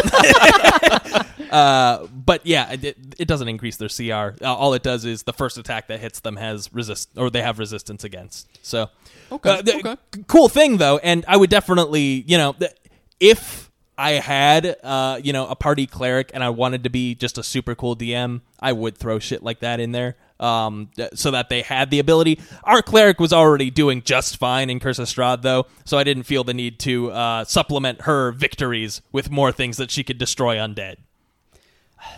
uh, 1.51 2.07
but 2.07 2.45
yeah, 2.47 2.71
it, 2.73 2.97
it 3.19 3.27
doesn't 3.29 3.49
increase 3.49 3.77
their 3.77 3.89
CR. 3.89 4.37
Uh, 4.45 4.55
all 4.55 4.75
it 4.75 4.83
does 4.83 5.05
is 5.05 5.23
the 5.25 5.33
first 5.33 5.59
attack 5.59 5.89
that 5.89 6.01
hits 6.01 6.21
them 6.21 6.37
has 6.37 6.73
resist 6.73 7.09
or 7.17 7.31
they 7.31 7.43
have 7.43 7.59
resistance 7.59 8.05
against. 8.05 8.49
So 8.65 8.91
Okay, 9.33 9.51
uh, 9.51 9.63
okay. 9.79 9.97
cool 10.27 10.49
thing 10.49 10.77
though, 10.79 10.99
and 10.99 11.25
I 11.29 11.37
would 11.37 11.51
definitely 11.51 12.25
you 12.27 12.37
know 12.37 12.53
th- 12.53 12.73
if 13.19 13.71
I 13.97 14.13
had 14.13 14.77
uh 14.83 15.21
you 15.23 15.33
know 15.33 15.47
a 15.47 15.55
party 15.57 15.87
cleric 15.87 16.31
and 16.35 16.43
I 16.45 16.51
wanted 16.51 16.85
to 16.85 16.91
be 16.91 17.15
just 17.15 17.39
a 17.39 17.43
super 17.43 17.75
cool 17.75 17.97
DM, 17.97 18.41
I 18.61 18.73
would 18.73 18.97
throw 18.99 19.19
shit 19.19 19.43
like 19.43 19.61
that 19.61 19.81
in 19.81 19.93
there. 19.93 20.17
Um, 20.41 20.89
so 21.13 21.33
that 21.33 21.51
they 21.51 21.61
had 21.61 21.91
the 21.91 21.99
ability. 21.99 22.41
Our 22.65 22.81
cleric 22.81 23.21
was 23.21 23.31
already 23.31 23.71
doing 23.71 24.01
just 24.01 24.39
fine 24.39 24.71
in 24.71 24.81
Curse 24.81 24.99
of 24.99 25.07
Strahd, 25.07 25.43
though, 25.43 25.67
so 25.85 25.99
I 25.99 26.03
didn't 26.03 26.23
feel 26.23 26.45
the 26.45 26.55
need 26.55 26.79
to 26.81 27.11
uh, 27.11 27.45
supplement 27.45 28.01
her 28.03 28.33
victories 28.33 29.03
with 29.13 29.31
more 29.31 29.53
things 29.53 29.77
that 29.77 29.91
she 29.91 30.03
could 30.03 30.17
destroy 30.17 30.57
undead. 30.57 30.97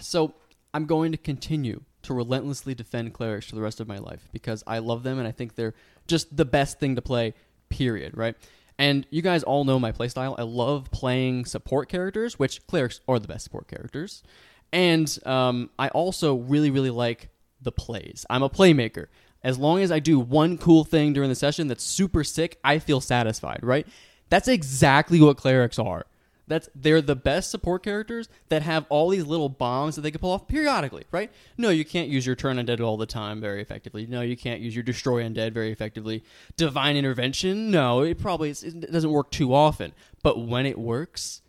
So 0.01 0.35
I'm 0.73 0.87
going 0.87 1.11
to 1.11 1.19
continue 1.19 1.83
to 2.03 2.15
relentlessly 2.15 2.75
defend 2.75 3.13
clerics 3.13 3.47
for 3.47 3.55
the 3.55 3.61
rest 3.61 3.81
of 3.81 3.89
my 3.89 3.99
life 3.99 4.29
because 4.33 4.63
I 4.67 4.79
love 4.79 5.03
them 5.03 5.19
and 5.19 5.27
I 5.27 5.33
think 5.33 5.55
they're 5.55 5.75
just 6.07 6.37
the 6.37 6.45
best 6.45 6.79
thing 6.79 6.97
to 6.97 7.03
play, 7.03 7.35
period, 7.69 8.17
right? 8.17 8.37
And 8.79 9.07
you 9.11 9.23
guys 9.23 9.43
all 9.43 9.65
know 9.65 9.79
my 9.79 9.93
playstyle. 9.93 10.35
I 10.39 10.43
love 10.43 10.91
playing 10.91 11.45
support 11.45 11.89
characters, 11.89 12.39
which 12.39 12.67
clerics 12.67 13.01
are 13.07 13.19
the 13.19 13.29
best 13.29 13.45
support 13.45 13.69
characters. 13.69 14.23
And 14.73 15.19
um, 15.27 15.71
I 15.79 15.89
also 15.89 16.37
really, 16.37 16.71
really 16.71 16.91
like 16.91 17.29
the 17.63 17.73
plays. 17.73 18.27
I'm 18.29 18.43
a 18.43 18.51
playmaker. 18.51 19.07
As 19.45 19.59
long 19.59 19.81
as 19.81 19.91
I 19.91 19.99
do 19.99 20.21
one 20.21 20.57
cool 20.57 20.85
thing 20.85 21.13
during 21.13 21.29
the 21.29 21.35
session 21.35 21.67
that's 21.69 21.83
super 21.83 22.23
sick, 22.23 22.59
I 22.63 22.79
feel 22.79 23.01
satisfied, 23.01 23.61
right? 23.63 23.87
That's 24.29 24.49
exactly 24.49 25.21
what 25.21 25.37
clerics 25.37 25.79
are. 25.79 26.07
That's 26.49 26.69
they're 26.75 27.01
the 27.01 27.17
best 27.17 27.51
support 27.51 27.83
characters 27.83 28.29
that 28.49 28.63
have 28.63 28.85
all 28.89 29.09
these 29.09 29.25
little 29.25 29.49
bombs 29.49 29.97
that 29.97 30.03
they 30.03 30.11
can 30.11 30.21
pull 30.21 30.33
off 30.33 30.49
periodically, 30.49 31.05
right? 31.13 31.31
No, 31.57 31.71
you 31.71 31.85
can't 31.85 32.09
use 32.09 32.27
your 32.27 32.35
turn 32.35 32.57
undead 32.57 32.81
all 32.81 32.97
the 32.97 33.07
time 33.07 33.41
very 33.41 33.63
effectively. 33.63 34.07
No, 34.07 34.23
you 34.23 34.37
can't 34.37 34.61
use 34.61 34.75
your 34.75 34.83
destroy 34.83 35.23
undead 35.23 35.53
very 35.53 35.71
effectively. 35.71 36.25
Divine 36.57 36.97
intervention, 36.97 37.71
no, 37.71 38.03
it 38.03 38.19
probably 38.19 38.51
it 38.51 38.91
doesn't 38.91 39.13
work 39.13 39.31
too 39.31 39.55
often. 39.55 39.93
But 40.23 40.47
when 40.47 40.67
it 40.67 40.79
works, 40.79 41.42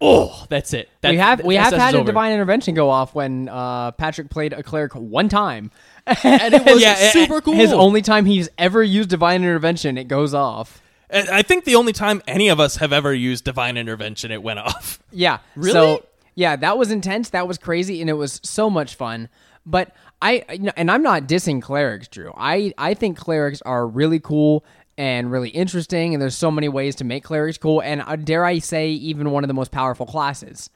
oh, 0.00 0.46
that's 0.48 0.72
it. 0.72 0.88
That, 1.00 1.10
we 1.10 1.16
have 1.18 1.44
we 1.44 1.54
have 1.56 1.72
had 1.72 1.94
a 1.94 1.98
over. 1.98 2.06
divine 2.06 2.32
intervention 2.32 2.74
go 2.74 2.90
off 2.90 3.14
when 3.14 3.48
uh, 3.48 3.92
Patrick 3.92 4.30
played 4.30 4.52
a 4.52 4.62
cleric 4.62 4.92
one 4.94 5.28
time. 5.28 5.70
and 6.22 6.54
it 6.54 6.64
was 6.64 6.80
Yeah, 6.80 6.94
super 7.10 7.40
cool. 7.40 7.54
His 7.54 7.72
only 7.72 8.02
time 8.02 8.26
he's 8.26 8.48
ever 8.58 8.82
used 8.82 9.08
divine 9.10 9.42
intervention, 9.42 9.98
it 9.98 10.04
goes 10.08 10.34
off. 10.34 10.82
I 11.10 11.42
think 11.42 11.64
the 11.64 11.76
only 11.76 11.92
time 11.92 12.20
any 12.26 12.48
of 12.48 12.58
us 12.58 12.76
have 12.76 12.92
ever 12.92 13.14
used 13.14 13.44
divine 13.44 13.76
intervention, 13.76 14.30
it 14.32 14.42
went 14.42 14.58
off. 14.58 15.00
Yeah. 15.12 15.38
Really? 15.54 15.72
So 15.72 16.04
yeah, 16.34 16.56
that 16.56 16.76
was 16.76 16.90
intense. 16.90 17.30
That 17.30 17.48
was 17.48 17.56
crazy, 17.58 18.00
and 18.02 18.10
it 18.10 18.14
was 18.14 18.40
so 18.44 18.68
much 18.68 18.94
fun. 18.96 19.28
But 19.64 19.94
I 20.20 20.44
you 20.52 20.58
know, 20.58 20.72
and 20.76 20.90
I'm 20.90 21.02
not 21.02 21.22
dissing 21.26 21.62
clerics, 21.62 22.08
Drew. 22.08 22.32
I 22.36 22.74
I 22.76 22.92
think 22.94 23.16
clerics 23.16 23.62
are 23.62 23.86
really 23.86 24.20
cool 24.20 24.64
and 24.98 25.30
really 25.30 25.50
interesting, 25.50 26.14
and 26.14 26.22
there's 26.22 26.36
so 26.36 26.50
many 26.50 26.68
ways 26.68 26.96
to 26.96 27.04
make 27.04 27.24
clerics 27.24 27.58
cool, 27.58 27.80
and 27.80 28.02
uh, 28.02 28.16
dare 28.16 28.44
I 28.44 28.58
say, 28.58 28.90
even 28.90 29.30
one 29.30 29.44
of 29.44 29.48
the 29.48 29.54
most 29.54 29.70
powerful 29.70 30.06
classes. 30.06 30.70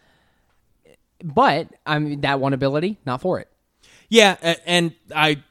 But 1.23 1.69
I 1.87 1.99
mean, 1.99 2.21
that 2.23 2.41
one 2.41 2.53
ability, 2.53 2.99
not 3.07 3.21
for 3.21 3.41
it. 3.41 3.49
Yeah, 4.09 4.57
and 4.67 4.95
I 5.15 5.43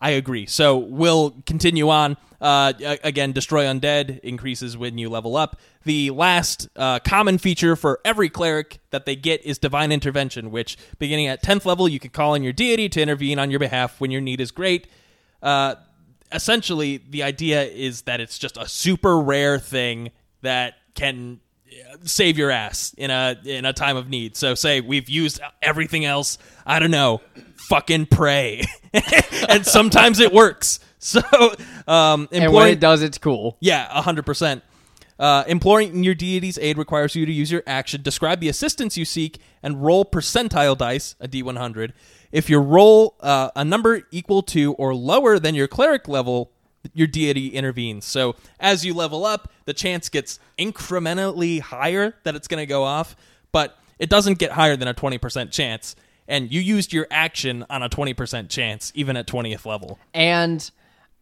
I 0.00 0.10
agree. 0.10 0.46
So 0.46 0.76
we'll 0.76 1.36
continue 1.46 1.88
on. 1.88 2.16
Uh, 2.38 2.74
again, 3.02 3.32
destroy 3.32 3.64
undead 3.64 4.20
increases 4.20 4.76
when 4.76 4.98
you 4.98 5.08
level 5.08 5.36
up. 5.36 5.58
The 5.84 6.10
last 6.10 6.68
uh, 6.76 6.98
common 6.98 7.38
feature 7.38 7.76
for 7.76 8.00
every 8.04 8.28
cleric 8.28 8.78
that 8.90 9.06
they 9.06 9.16
get 9.16 9.42
is 9.44 9.58
divine 9.58 9.90
intervention, 9.90 10.50
which 10.50 10.76
beginning 10.98 11.28
at 11.28 11.42
tenth 11.42 11.64
level, 11.64 11.88
you 11.88 11.98
can 11.98 12.10
call 12.10 12.34
on 12.34 12.42
your 12.42 12.52
deity 12.52 12.90
to 12.90 13.00
intervene 13.00 13.38
on 13.38 13.50
your 13.50 13.60
behalf 13.60 14.00
when 14.00 14.10
your 14.10 14.20
need 14.20 14.40
is 14.40 14.50
great. 14.50 14.86
Uh, 15.42 15.76
essentially, 16.32 16.98
the 17.08 17.22
idea 17.22 17.64
is 17.64 18.02
that 18.02 18.20
it's 18.20 18.38
just 18.38 18.56
a 18.56 18.68
super 18.68 19.18
rare 19.18 19.58
thing 19.58 20.10
that 20.42 20.74
can 20.94 21.40
uh, 21.68 21.96
save 22.04 22.38
your 22.38 22.50
ass 22.50 22.94
in 22.96 23.10
a 23.10 23.36
in 23.44 23.64
a 23.64 23.72
time 23.72 23.96
of 23.96 24.08
need. 24.08 24.36
So 24.36 24.54
say 24.54 24.80
we've 24.80 25.08
used 25.08 25.40
everything 25.62 26.04
else, 26.04 26.38
I 26.64 26.78
don't 26.78 26.90
know, 26.90 27.20
fucking 27.68 28.06
pray. 28.06 28.62
and 29.48 29.66
sometimes 29.66 30.20
it 30.20 30.32
works. 30.32 30.80
So, 30.98 31.20
um, 31.86 32.26
and 32.32 32.42
when 32.42 32.42
employing, 32.42 32.72
it 32.72 32.80
does, 32.80 33.02
it's 33.02 33.18
cool. 33.18 33.58
yeah, 33.60 33.86
hundred 34.00 34.26
percent. 34.26 34.64
Uh, 35.18 35.44
employing 35.46 36.02
your 36.02 36.14
deity's 36.14 36.58
aid 36.58 36.76
requires 36.76 37.14
you 37.14 37.24
to 37.24 37.32
use 37.32 37.52
your 37.52 37.62
action, 37.66 38.02
describe 38.02 38.40
the 38.40 38.48
assistance 38.48 38.96
you 38.96 39.04
seek, 39.04 39.38
and 39.62 39.84
roll 39.84 40.04
percentile 40.04 40.76
dice, 40.76 41.14
a 41.20 41.28
d100. 41.28 41.92
If 42.32 42.50
you 42.50 42.58
roll 42.58 43.16
uh, 43.20 43.50
a 43.56 43.64
number 43.64 44.02
equal 44.10 44.42
to 44.42 44.72
or 44.74 44.94
lower 44.94 45.38
than 45.38 45.54
your 45.54 45.68
cleric 45.68 46.08
level, 46.08 46.50
your 46.94 47.06
deity 47.06 47.48
intervenes. 47.48 48.04
So 48.04 48.36
as 48.60 48.84
you 48.84 48.94
level 48.94 49.24
up, 49.24 49.52
the 49.64 49.74
chance 49.74 50.08
gets 50.08 50.38
incrementally 50.58 51.60
higher 51.60 52.14
that 52.24 52.34
it's 52.34 52.48
going 52.48 52.62
to 52.62 52.66
go 52.66 52.84
off, 52.84 53.16
but 53.52 53.78
it 53.98 54.10
doesn't 54.10 54.38
get 54.38 54.52
higher 54.52 54.76
than 54.76 54.88
a 54.88 54.94
20% 54.94 55.50
chance. 55.50 55.96
And 56.28 56.52
you 56.52 56.60
used 56.60 56.92
your 56.92 57.06
action 57.10 57.64
on 57.70 57.82
a 57.82 57.88
20% 57.88 58.48
chance, 58.48 58.92
even 58.94 59.16
at 59.16 59.26
20th 59.26 59.64
level. 59.64 59.98
And 60.12 60.68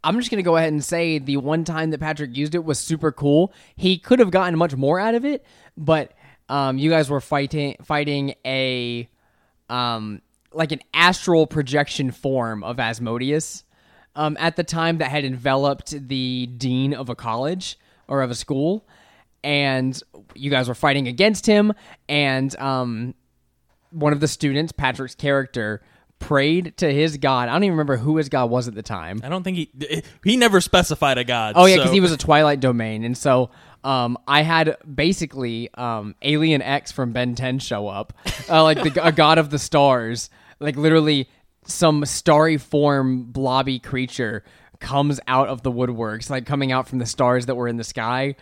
I'm 0.03 0.19
just 0.19 0.31
going 0.31 0.39
to 0.39 0.45
go 0.45 0.57
ahead 0.57 0.73
and 0.73 0.85
say 0.85 1.19
the 1.19 1.37
one 1.39 1.65
time 1.65 1.91
that 1.91 2.01
Patrick 2.01 2.37
used 2.37 2.55
it 2.55 2.65
was 2.65 2.79
super 2.79 3.13
cool. 3.13 3.53
He 3.77 3.99
could 3.99 4.19
have 4.19 4.31
gotten 4.31 4.57
much 4.59 4.77
more 4.77 4.99
out 4.99 5.15
of 5.15 5.25
it, 5.25 5.45
but 5.77 6.13
um, 6.49 6.79
you 6.79 6.91
guys 6.91 7.09
were 7.09 7.23
fighting 7.23 7.77
fighting 7.83 8.35
a 8.45 9.09
um, 9.71 10.21
like 10.55 10.73
an 10.73 10.81
astral 10.93 11.47
projection 11.47 12.11
form 12.11 12.63
of 12.65 12.79
Asmodeus 12.79 13.65
um, 14.17 14.37
at 14.39 14.57
the 14.57 14.65
time 14.65 14.99
that 14.99 15.11
had 15.11 15.25
enveloped 15.25 16.09
the 16.09 16.47
dean 16.47 16.95
of 16.95 17.09
a 17.09 17.15
college 17.15 17.79
or 18.09 18.23
of 18.23 18.31
a 18.31 18.35
school, 18.35 18.87
and 19.43 20.01
you 20.35 20.51
guys 20.51 20.69
were 20.69 20.75
fighting 20.75 21.09
against 21.09 21.47
him, 21.47 21.73
and 22.09 22.57
um, 22.59 23.15
one 23.91 24.13
of 24.13 24.21
the 24.21 24.29
students, 24.29 24.73
Patrick's 24.73 25.15
character, 25.15 25.83
prayed 26.19 26.77
to 26.79 26.93
his 26.93 27.17
god. 27.19 27.49
I 27.49 27.53
don't 27.53 27.65
even 27.65 27.73
remember 27.73 27.97
who 27.97 28.17
his 28.17 28.29
god 28.29 28.51
was 28.51 28.69
at 28.69 28.75
the 28.75 28.83
time. 28.83 29.21
I 29.25 29.29
don't 29.29 29.43
think 29.43 29.57
he 29.57 30.03
he 30.25 30.37
never 30.37 30.61
specified 30.61 31.19
a 31.19 31.25
god. 31.25 31.55
Oh 31.57 31.67
yeah, 31.67 31.77
because 31.77 31.91
so- 31.91 31.95
he 31.95 32.01
was 32.01 32.13
a 32.13 32.17
Twilight 32.17 32.61
Domain, 32.61 33.05
and 33.05 33.17
so 33.17 33.51
um, 33.85 34.17
I 34.27 34.43
had 34.43 34.77
basically 34.93 35.69
um, 35.75 36.15
Alien 36.23 36.63
X 36.63 36.91
from 36.91 37.13
Ben 37.13 37.35
10 37.35 37.59
show 37.59 37.87
up, 37.87 38.15
uh, 38.49 38.63
like 38.63 38.83
the, 38.83 39.07
a 39.07 39.13
god 39.13 39.37
of 39.37 39.51
the 39.51 39.59
stars, 39.59 40.31
like 40.65 40.77
literally 40.77 41.29
some 41.67 42.05
starry 42.05 42.57
form 42.57 43.25
blobby 43.25 43.79
creature 43.79 44.43
comes 44.81 45.21
out 45.29 45.49
of 45.49 45.63
the 45.63 45.71
woodworks, 45.71 46.29
like 46.29 46.47
coming 46.47 46.73
out 46.73 46.89
from 46.89 46.99
the 46.99 47.07
stars 47.07 47.47
that 47.47 47.55
were 47.55 47.69
in 47.69 47.77
the 47.77 47.85
sky, 47.85 48.35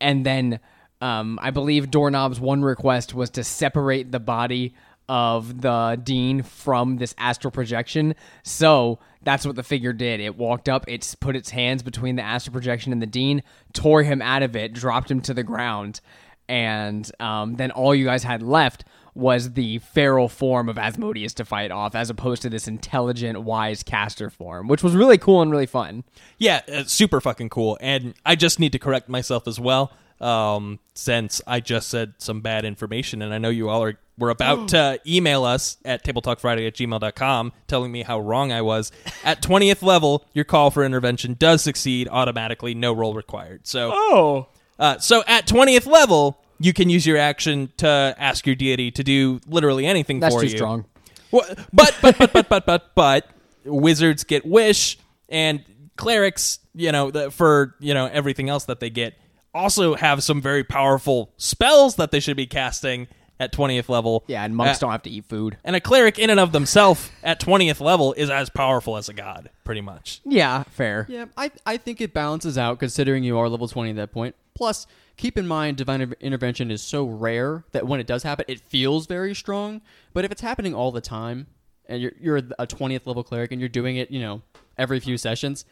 and 0.00 0.24
then 0.24 0.60
um, 1.00 1.38
I 1.42 1.50
believe 1.50 1.90
Doorknob's 1.90 2.40
one 2.40 2.62
request 2.62 3.14
was 3.14 3.30
to 3.30 3.44
separate 3.44 4.12
the 4.12 4.20
body 4.20 4.74
of 5.08 5.60
the 5.60 6.00
dean 6.02 6.42
from 6.42 6.96
this 6.96 7.14
astral 7.18 7.52
projection. 7.52 8.14
So 8.42 8.98
that's 9.22 9.46
what 9.46 9.54
the 9.54 9.62
figure 9.62 9.92
did. 9.92 10.20
It 10.20 10.36
walked 10.36 10.68
up, 10.68 10.84
it's 10.88 11.14
put 11.14 11.36
its 11.36 11.50
hands 11.50 11.82
between 11.82 12.16
the 12.16 12.22
astral 12.22 12.52
projection 12.52 12.92
and 12.92 13.00
the 13.00 13.06
dean, 13.06 13.42
tore 13.72 14.02
him 14.02 14.22
out 14.22 14.42
of 14.42 14.56
it, 14.56 14.72
dropped 14.72 15.10
him 15.10 15.20
to 15.22 15.34
the 15.34 15.42
ground, 15.42 16.00
and 16.48 17.08
um, 17.20 17.54
then 17.54 17.70
all 17.70 17.94
you 17.94 18.04
guys 18.04 18.22
had 18.22 18.42
left 18.42 18.84
was 19.16 19.54
the 19.54 19.78
feral 19.78 20.28
form 20.28 20.68
of 20.68 20.76
Asmodeus 20.78 21.32
to 21.34 21.44
fight 21.44 21.70
off, 21.70 21.94
as 21.94 22.10
opposed 22.10 22.42
to 22.42 22.50
this 22.50 22.68
intelligent, 22.68 23.42
wise 23.42 23.82
caster 23.82 24.28
form, 24.30 24.68
which 24.68 24.82
was 24.82 24.94
really 24.94 25.16
cool 25.18 25.40
and 25.42 25.50
really 25.50 25.66
fun. 25.66 26.04
Yeah, 26.38 26.60
uh, 26.72 26.84
super 26.84 27.20
fucking 27.20 27.48
cool. 27.48 27.78
And 27.80 28.14
I 28.26 28.36
just 28.36 28.60
need 28.60 28.72
to 28.72 28.78
correct 28.78 29.08
myself 29.08 29.48
as 29.48 29.58
well, 29.58 29.90
um, 30.20 30.78
since 30.94 31.40
I 31.46 31.60
just 31.60 31.88
said 31.88 32.12
some 32.18 32.42
bad 32.42 32.64
information, 32.66 33.22
and 33.22 33.32
I 33.32 33.38
know 33.38 33.48
you 33.48 33.68
all 33.70 33.82
are 33.82 33.98
were 34.18 34.30
about 34.30 34.68
to 34.76 34.98
email 35.06 35.44
us 35.44 35.76
at 35.84 36.02
tabletalkfriday 36.04 36.66
at 36.66 36.74
gmail.com 36.74 37.52
telling 37.68 37.92
me 37.92 38.02
how 38.02 38.18
wrong 38.20 38.52
I 38.52 38.62
was. 38.62 38.92
At 39.24 39.42
20th 39.42 39.82
level, 39.82 40.24
your 40.34 40.44
call 40.44 40.70
for 40.70 40.84
intervention 40.84 41.36
does 41.38 41.62
succeed 41.62 42.08
automatically, 42.10 42.74
no 42.74 42.92
roll 42.92 43.14
required. 43.14 43.66
So, 43.66 43.90
Oh. 43.94 44.46
uh, 44.78 44.98
so 44.98 45.22
at 45.26 45.46
20th 45.46 45.86
level, 45.86 46.40
you 46.58 46.72
can 46.72 46.88
use 46.88 47.06
your 47.06 47.16
action 47.18 47.70
to 47.78 48.14
ask 48.18 48.46
your 48.46 48.56
deity 48.56 48.90
to 48.92 49.04
do 49.04 49.40
literally 49.46 49.86
anything 49.86 50.20
That's 50.20 50.34
for 50.34 50.40
too 50.42 50.48
you. 50.48 50.56
strong. 50.56 50.84
Wha- 51.30 51.44
But 51.72 51.94
but 52.02 52.16
but 52.18 52.32
but 52.32 52.48
but 52.48 52.66
but 52.66 52.94
but 52.94 53.28
wizards 53.64 54.24
get 54.24 54.46
wish 54.46 54.98
and 55.28 55.62
clerics, 55.96 56.60
you 56.74 56.92
know, 56.92 57.10
the, 57.10 57.30
for 57.30 57.74
you 57.80 57.94
know 57.94 58.06
everything 58.06 58.48
else 58.48 58.64
that 58.66 58.80
they 58.80 58.90
get, 58.90 59.14
also 59.54 59.94
have 59.94 60.22
some 60.22 60.40
very 60.40 60.62
powerful 60.64 61.32
spells 61.36 61.96
that 61.96 62.10
they 62.10 62.20
should 62.20 62.36
be 62.36 62.46
casting 62.46 63.08
at 63.38 63.52
twentieth 63.52 63.88
level. 63.88 64.24
Yeah, 64.26 64.44
and 64.44 64.56
monks 64.56 64.78
Uh, 64.78 64.80
don't 64.86 64.92
have 64.92 65.02
to 65.02 65.10
eat 65.10 65.24
food. 65.26 65.58
And 65.64 65.76
a 65.76 65.80
cleric 65.80 66.18
in 66.18 66.30
and 66.30 66.40
of 66.40 66.52
themselves 66.52 67.10
at 67.22 67.38
twentieth 67.40 67.80
level 67.80 68.12
is 68.14 68.30
as 68.30 68.48
powerful 68.50 68.96
as 68.96 69.08
a 69.08 69.12
god, 69.14 69.50
pretty 69.64 69.80
much. 69.80 70.20
Yeah, 70.24 70.62
fair. 70.64 71.06
Yeah, 71.08 71.26
I 71.36 71.50
I 71.64 71.76
think 71.76 72.00
it 72.00 72.12
balances 72.14 72.56
out 72.58 72.78
considering 72.78 73.24
you 73.24 73.38
are 73.38 73.48
level 73.48 73.68
20 73.68 73.90
at 73.90 73.96
that 73.96 74.12
point. 74.12 74.34
Plus, 74.54 74.86
keep 75.18 75.36
in 75.36 75.46
mind 75.46 75.76
divine 75.76 76.14
intervention 76.20 76.70
is 76.70 76.80
so 76.82 77.04
rare 77.04 77.64
that 77.72 77.86
when 77.86 78.00
it 78.00 78.06
does 78.06 78.22
happen, 78.22 78.46
it 78.48 78.60
feels 78.60 79.06
very 79.06 79.34
strong. 79.34 79.82
But 80.14 80.24
if 80.24 80.32
it's 80.32 80.40
happening 80.40 80.74
all 80.74 80.90
the 80.92 81.02
time 81.02 81.46
and 81.88 82.00
you're 82.00 82.12
you're 82.18 82.36
a 82.58 82.66
20th 82.66 83.06
level 83.06 83.22
cleric 83.22 83.52
and 83.52 83.60
you're 83.60 83.68
doing 83.68 83.96
it, 83.96 84.10
you 84.10 84.20
know, 84.20 84.40
every 84.78 84.98
few 84.98 85.18
sessions, 85.18 85.66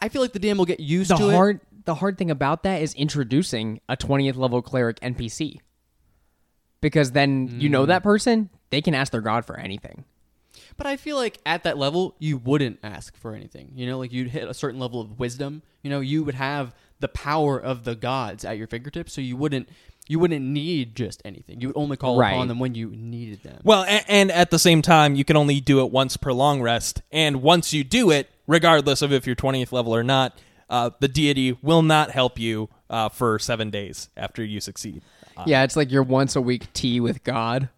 I 0.00 0.08
feel 0.08 0.22
like 0.22 0.32
the 0.32 0.40
DM 0.40 0.56
will 0.56 0.64
get 0.64 0.80
used 0.80 1.10
The 1.10 1.16
to 1.16 1.28
it. 1.28 1.32
hard 1.34 1.60
the 1.84 1.96
hard 1.96 2.16
thing 2.16 2.30
about 2.30 2.62
that 2.62 2.80
is 2.80 2.94
introducing 2.94 3.78
a 3.90 3.96
20th 3.96 4.36
level 4.36 4.62
cleric 4.62 4.98
NPC. 5.00 5.58
Because 6.84 7.12
then 7.12 7.48
you 7.58 7.68
Mm. 7.70 7.72
know 7.72 7.86
that 7.86 8.02
person, 8.02 8.50
they 8.68 8.82
can 8.82 8.94
ask 8.94 9.10
their 9.10 9.22
god 9.22 9.46
for 9.46 9.58
anything. 9.58 10.04
But 10.76 10.86
I 10.86 10.98
feel 10.98 11.16
like 11.16 11.38
at 11.46 11.62
that 11.64 11.78
level, 11.78 12.14
you 12.18 12.36
wouldn't 12.36 12.78
ask 12.82 13.16
for 13.16 13.34
anything. 13.34 13.72
You 13.74 13.86
know, 13.86 13.98
like 13.98 14.12
you'd 14.12 14.28
hit 14.28 14.46
a 14.46 14.52
certain 14.52 14.78
level 14.78 15.00
of 15.00 15.18
wisdom. 15.18 15.62
You 15.82 15.88
know, 15.88 16.00
you 16.00 16.22
would 16.24 16.34
have 16.34 16.74
the 17.00 17.08
power 17.08 17.58
of 17.58 17.84
the 17.84 17.94
gods 17.94 18.44
at 18.44 18.58
your 18.58 18.66
fingertips, 18.66 19.14
so 19.14 19.22
you 19.22 19.34
wouldn't 19.36 19.70
you 20.06 20.18
wouldn't 20.18 20.44
need 20.44 20.94
just 20.94 21.22
anything. 21.24 21.62
You 21.62 21.68
would 21.68 21.76
only 21.78 21.96
call 21.96 22.18
Right. 22.18 22.32
upon 22.34 22.48
them 22.48 22.58
when 22.58 22.74
you 22.74 22.90
needed 22.94 23.42
them. 23.44 23.60
Well, 23.64 23.84
and, 23.84 24.04
and 24.06 24.30
at 24.30 24.50
the 24.50 24.58
same 24.58 24.82
time, 24.82 25.14
you 25.14 25.24
can 25.24 25.34
only 25.38 25.60
do 25.60 25.80
it 25.82 25.90
once 25.90 26.18
per 26.18 26.34
long 26.34 26.60
rest. 26.60 27.00
And 27.10 27.40
once 27.40 27.72
you 27.72 27.82
do 27.84 28.10
it, 28.10 28.28
regardless 28.46 29.00
of 29.00 29.10
if 29.14 29.26
you're 29.26 29.34
20th 29.34 29.72
level 29.72 29.94
or 29.94 30.02
not, 30.02 30.38
uh, 30.68 30.90
the 31.00 31.08
deity 31.08 31.56
will 31.62 31.80
not 31.80 32.10
help 32.10 32.38
you 32.38 32.68
uh, 32.90 33.08
for 33.08 33.38
seven 33.38 33.70
days 33.70 34.10
after 34.14 34.44
you 34.44 34.60
succeed. 34.60 35.02
Yeah, 35.46 35.62
it's 35.64 35.76
like 35.76 35.90
your 35.90 36.02
once 36.02 36.36
a 36.36 36.40
week 36.40 36.72
tea 36.72 37.00
with 37.00 37.24
God. 37.24 37.68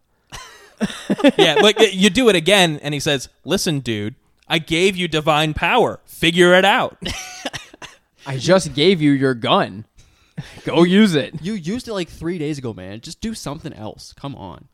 yeah, 1.39 1.55
like 1.55 1.77
you 1.93 2.11
do 2.11 2.29
it 2.29 2.37
again, 2.37 2.79
and 2.83 2.93
he 2.93 3.01
says, 3.01 3.29
"Listen, 3.45 3.81
dude, 3.81 4.15
I 4.49 4.59
gave 4.59 4.97
you 4.97 5.09
divine 5.09 5.55
power. 5.55 6.01
Figure 6.05 6.55
it 6.55 6.65
out." 6.65 6.99
I 8.27 8.39
just 8.39 8.75
gave 8.75 9.01
you 9.01 9.13
your 9.13 9.35
gun. 9.35 9.87
Go 10.65 10.83
use 10.83 11.15
it. 11.15 11.43
You 11.43 11.55
used 11.55 11.89
it 11.89 11.95
like 11.95 12.09
three 12.09 12.39
days 12.39 12.59
ago, 12.59 12.75
man. 12.75 13.01
Just 13.01 13.21
do 13.21 13.35
something 13.35 13.73
else. 13.73 14.13
Come 14.13 14.35
on. 14.35 14.69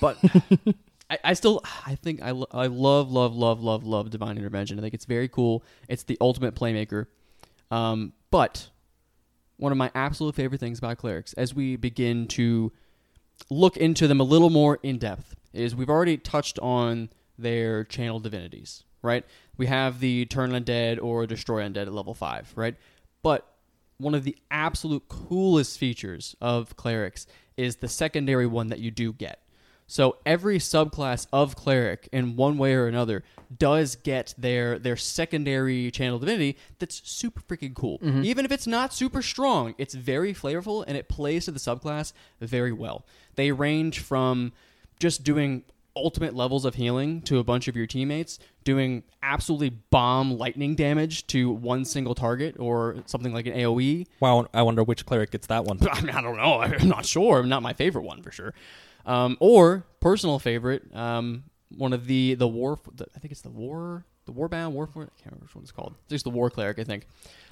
But 0.00 0.16
I, 1.10 1.18
I 1.24 1.32
still, 1.34 1.60
I 1.86 1.96
think 1.96 2.22
I, 2.22 2.30
lo- 2.30 2.46
I 2.52 2.66
love, 2.68 3.10
love, 3.10 3.34
love, 3.36 3.62
love, 3.62 3.84
love 3.84 4.10
divine 4.10 4.38
intervention. 4.38 4.78
I 4.78 4.82
think 4.82 4.94
it's 4.94 5.04
very 5.04 5.28
cool. 5.28 5.62
It's 5.88 6.04
the 6.04 6.16
ultimate 6.20 6.54
playmaker. 6.54 7.06
Um, 7.70 8.12
but 8.30 8.70
one 9.62 9.70
of 9.70 9.78
my 9.78 9.92
absolute 9.94 10.34
favorite 10.34 10.58
things 10.58 10.78
about 10.78 10.98
clerics, 10.98 11.32
as 11.34 11.54
we 11.54 11.76
begin 11.76 12.26
to 12.26 12.72
look 13.48 13.76
into 13.76 14.08
them 14.08 14.18
a 14.18 14.24
little 14.24 14.50
more 14.50 14.80
in 14.82 14.98
depth, 14.98 15.36
is 15.52 15.76
we've 15.76 15.88
already 15.88 16.16
touched 16.16 16.58
on 16.58 17.08
their 17.38 17.84
channel 17.84 18.18
divinities, 18.18 18.82
right? 19.02 19.24
We 19.56 19.66
have 19.66 20.00
the 20.00 20.24
turn 20.26 20.50
undead 20.50 21.00
or 21.00 21.28
destroy 21.28 21.62
undead 21.62 21.86
at 21.86 21.92
level 21.92 22.12
five, 22.12 22.52
right? 22.56 22.74
But 23.22 23.46
one 23.98 24.16
of 24.16 24.24
the 24.24 24.36
absolute 24.50 25.06
coolest 25.08 25.78
features 25.78 26.34
of 26.40 26.76
clerics 26.76 27.28
is 27.56 27.76
the 27.76 27.88
secondary 27.88 28.46
one 28.46 28.66
that 28.66 28.80
you 28.80 28.90
do 28.90 29.12
get. 29.12 29.38
So 29.86 30.16
every 30.24 30.58
subclass 30.58 31.26
of 31.32 31.54
cleric, 31.54 32.08
in 32.12 32.36
one 32.36 32.56
way 32.56 32.74
or 32.74 32.86
another, 32.86 33.24
does 33.58 33.96
get 33.96 34.34
their 34.38 34.78
their 34.78 34.96
secondary 34.96 35.90
channel 35.90 36.18
divinity 36.18 36.56
that's 36.78 37.02
super 37.04 37.40
freaking 37.40 37.74
cool. 37.74 37.98
Mm-hmm. 37.98 38.24
Even 38.24 38.44
if 38.44 38.52
it's 38.52 38.66
not 38.66 38.94
super 38.94 39.22
strong, 39.22 39.74
it's 39.78 39.94
very 39.94 40.32
flavorful 40.32 40.84
and 40.86 40.96
it 40.96 41.08
plays 41.08 41.44
to 41.44 41.50
the 41.50 41.58
subclass 41.58 42.12
very 42.40 42.72
well. 42.72 43.04
They 43.34 43.52
range 43.52 44.00
from 44.00 44.52
just 44.98 45.24
doing 45.24 45.64
ultimate 45.94 46.34
levels 46.34 46.64
of 46.64 46.74
healing 46.74 47.20
to 47.22 47.38
a 47.38 47.44
bunch 47.44 47.68
of 47.68 47.76
your 47.76 47.86
teammates, 47.86 48.38
doing 48.64 49.02
absolutely 49.22 49.70
bomb 49.90 50.38
lightning 50.38 50.74
damage 50.74 51.26
to 51.28 51.50
one 51.50 51.84
single 51.84 52.14
target 52.14 52.56
or 52.58 52.96
something 53.06 53.32
like 53.32 53.46
an. 53.46 53.52
AoE. 53.52 54.06
wow, 54.20 54.46
I 54.54 54.62
wonder 54.62 54.82
which 54.82 55.04
cleric 55.04 55.30
gets 55.30 55.48
that 55.48 55.64
one. 55.64 55.78
I 55.90 56.00
mean, 56.00 56.14
I 56.14 56.20
don't 56.20 56.36
know. 56.36 56.60
I'm 56.62 56.88
not 56.88 57.04
sure. 57.04 57.42
Not 57.42 57.62
my 57.62 57.72
favorite 57.72 58.04
one 58.04 58.22
for 58.22 58.30
sure. 58.30 58.54
Um, 59.06 59.36
or 59.40 59.84
personal 60.00 60.38
favorite, 60.38 60.94
um, 60.94 61.44
one 61.76 61.92
of 61.92 62.06
the 62.06 62.34
the 62.34 62.48
war. 62.48 62.78
The, 62.94 63.06
I 63.16 63.18
think 63.18 63.32
it's 63.32 63.42
the 63.42 63.50
war. 63.50 64.04
The 64.24 64.32
warbound 64.32 64.70
war. 64.72 64.84
I 64.84 64.94
can't 64.94 65.10
remember 65.26 65.46
which 65.46 65.54
one 65.56 65.64
it's 65.64 65.72
called. 65.72 65.94
It's 66.04 66.10
just 66.10 66.24
the 66.24 66.30
war 66.30 66.48
cleric. 66.50 66.78
I 66.78 66.84
think. 66.84 67.06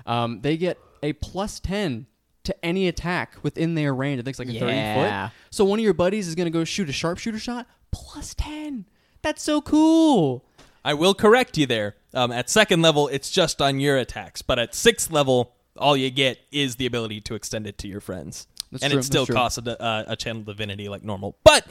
Um, 0.06 0.40
they 0.40 0.56
get 0.56 0.78
a 1.02 1.12
plus 1.14 1.58
ten 1.58 2.06
to 2.44 2.64
any 2.64 2.88
attack 2.88 3.36
within 3.42 3.74
their 3.74 3.92
range. 3.92 4.20
I 4.20 4.22
think 4.22 4.34
it's 4.34 4.38
like 4.38 4.48
a 4.48 4.52
thirty 4.58 4.72
foot. 4.94 5.08
So 5.50 5.64
one 5.64 5.78
of 5.78 5.84
your 5.84 5.94
buddies 5.94 6.28
is 6.28 6.34
gonna 6.34 6.50
go 6.50 6.64
shoot 6.64 6.88
a 6.88 6.92
sharpshooter 6.92 7.38
shot. 7.38 7.66
Plus 7.90 8.34
ten. 8.34 8.86
That's 9.22 9.42
so 9.42 9.60
cool. 9.60 10.44
I 10.84 10.94
will 10.94 11.12
correct 11.12 11.58
you 11.58 11.66
there. 11.66 11.96
Um, 12.14 12.32
at 12.32 12.48
second 12.48 12.82
level, 12.82 13.08
it's 13.08 13.30
just 13.30 13.60
on 13.60 13.80
your 13.80 13.98
attacks, 13.98 14.40
but 14.40 14.58
at 14.58 14.74
sixth 14.74 15.10
level, 15.10 15.54
all 15.76 15.96
you 15.96 16.10
get 16.10 16.38
is 16.50 16.76
the 16.76 16.86
ability 16.86 17.20
to 17.22 17.34
extend 17.34 17.66
it 17.66 17.76
to 17.78 17.88
your 17.88 18.00
friends. 18.00 18.46
That's 18.70 18.84
and 18.84 18.92
true, 18.92 19.00
it 19.00 19.04
still 19.04 19.26
costs 19.26 19.58
a, 19.58 19.82
uh, 19.82 20.04
a 20.08 20.16
channel 20.16 20.42
divinity 20.42 20.88
like 20.88 21.02
normal. 21.02 21.36
But 21.42 21.66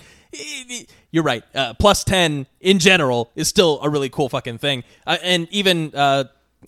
you're 1.12 1.24
right. 1.24 1.44
Uh, 1.56 1.74
plus 1.76 2.04
10 2.04 2.46
in 2.60 2.80
general 2.80 3.32
is 3.36 3.48
still 3.48 3.80
a 3.82 3.90
really 3.90 4.10
cool 4.10 4.30
fucking 4.30 4.58
thing. 4.58 4.84
Uh, 5.08 5.18
and 5.24 5.48
even, 5.52 5.94
uh, 5.96 6.26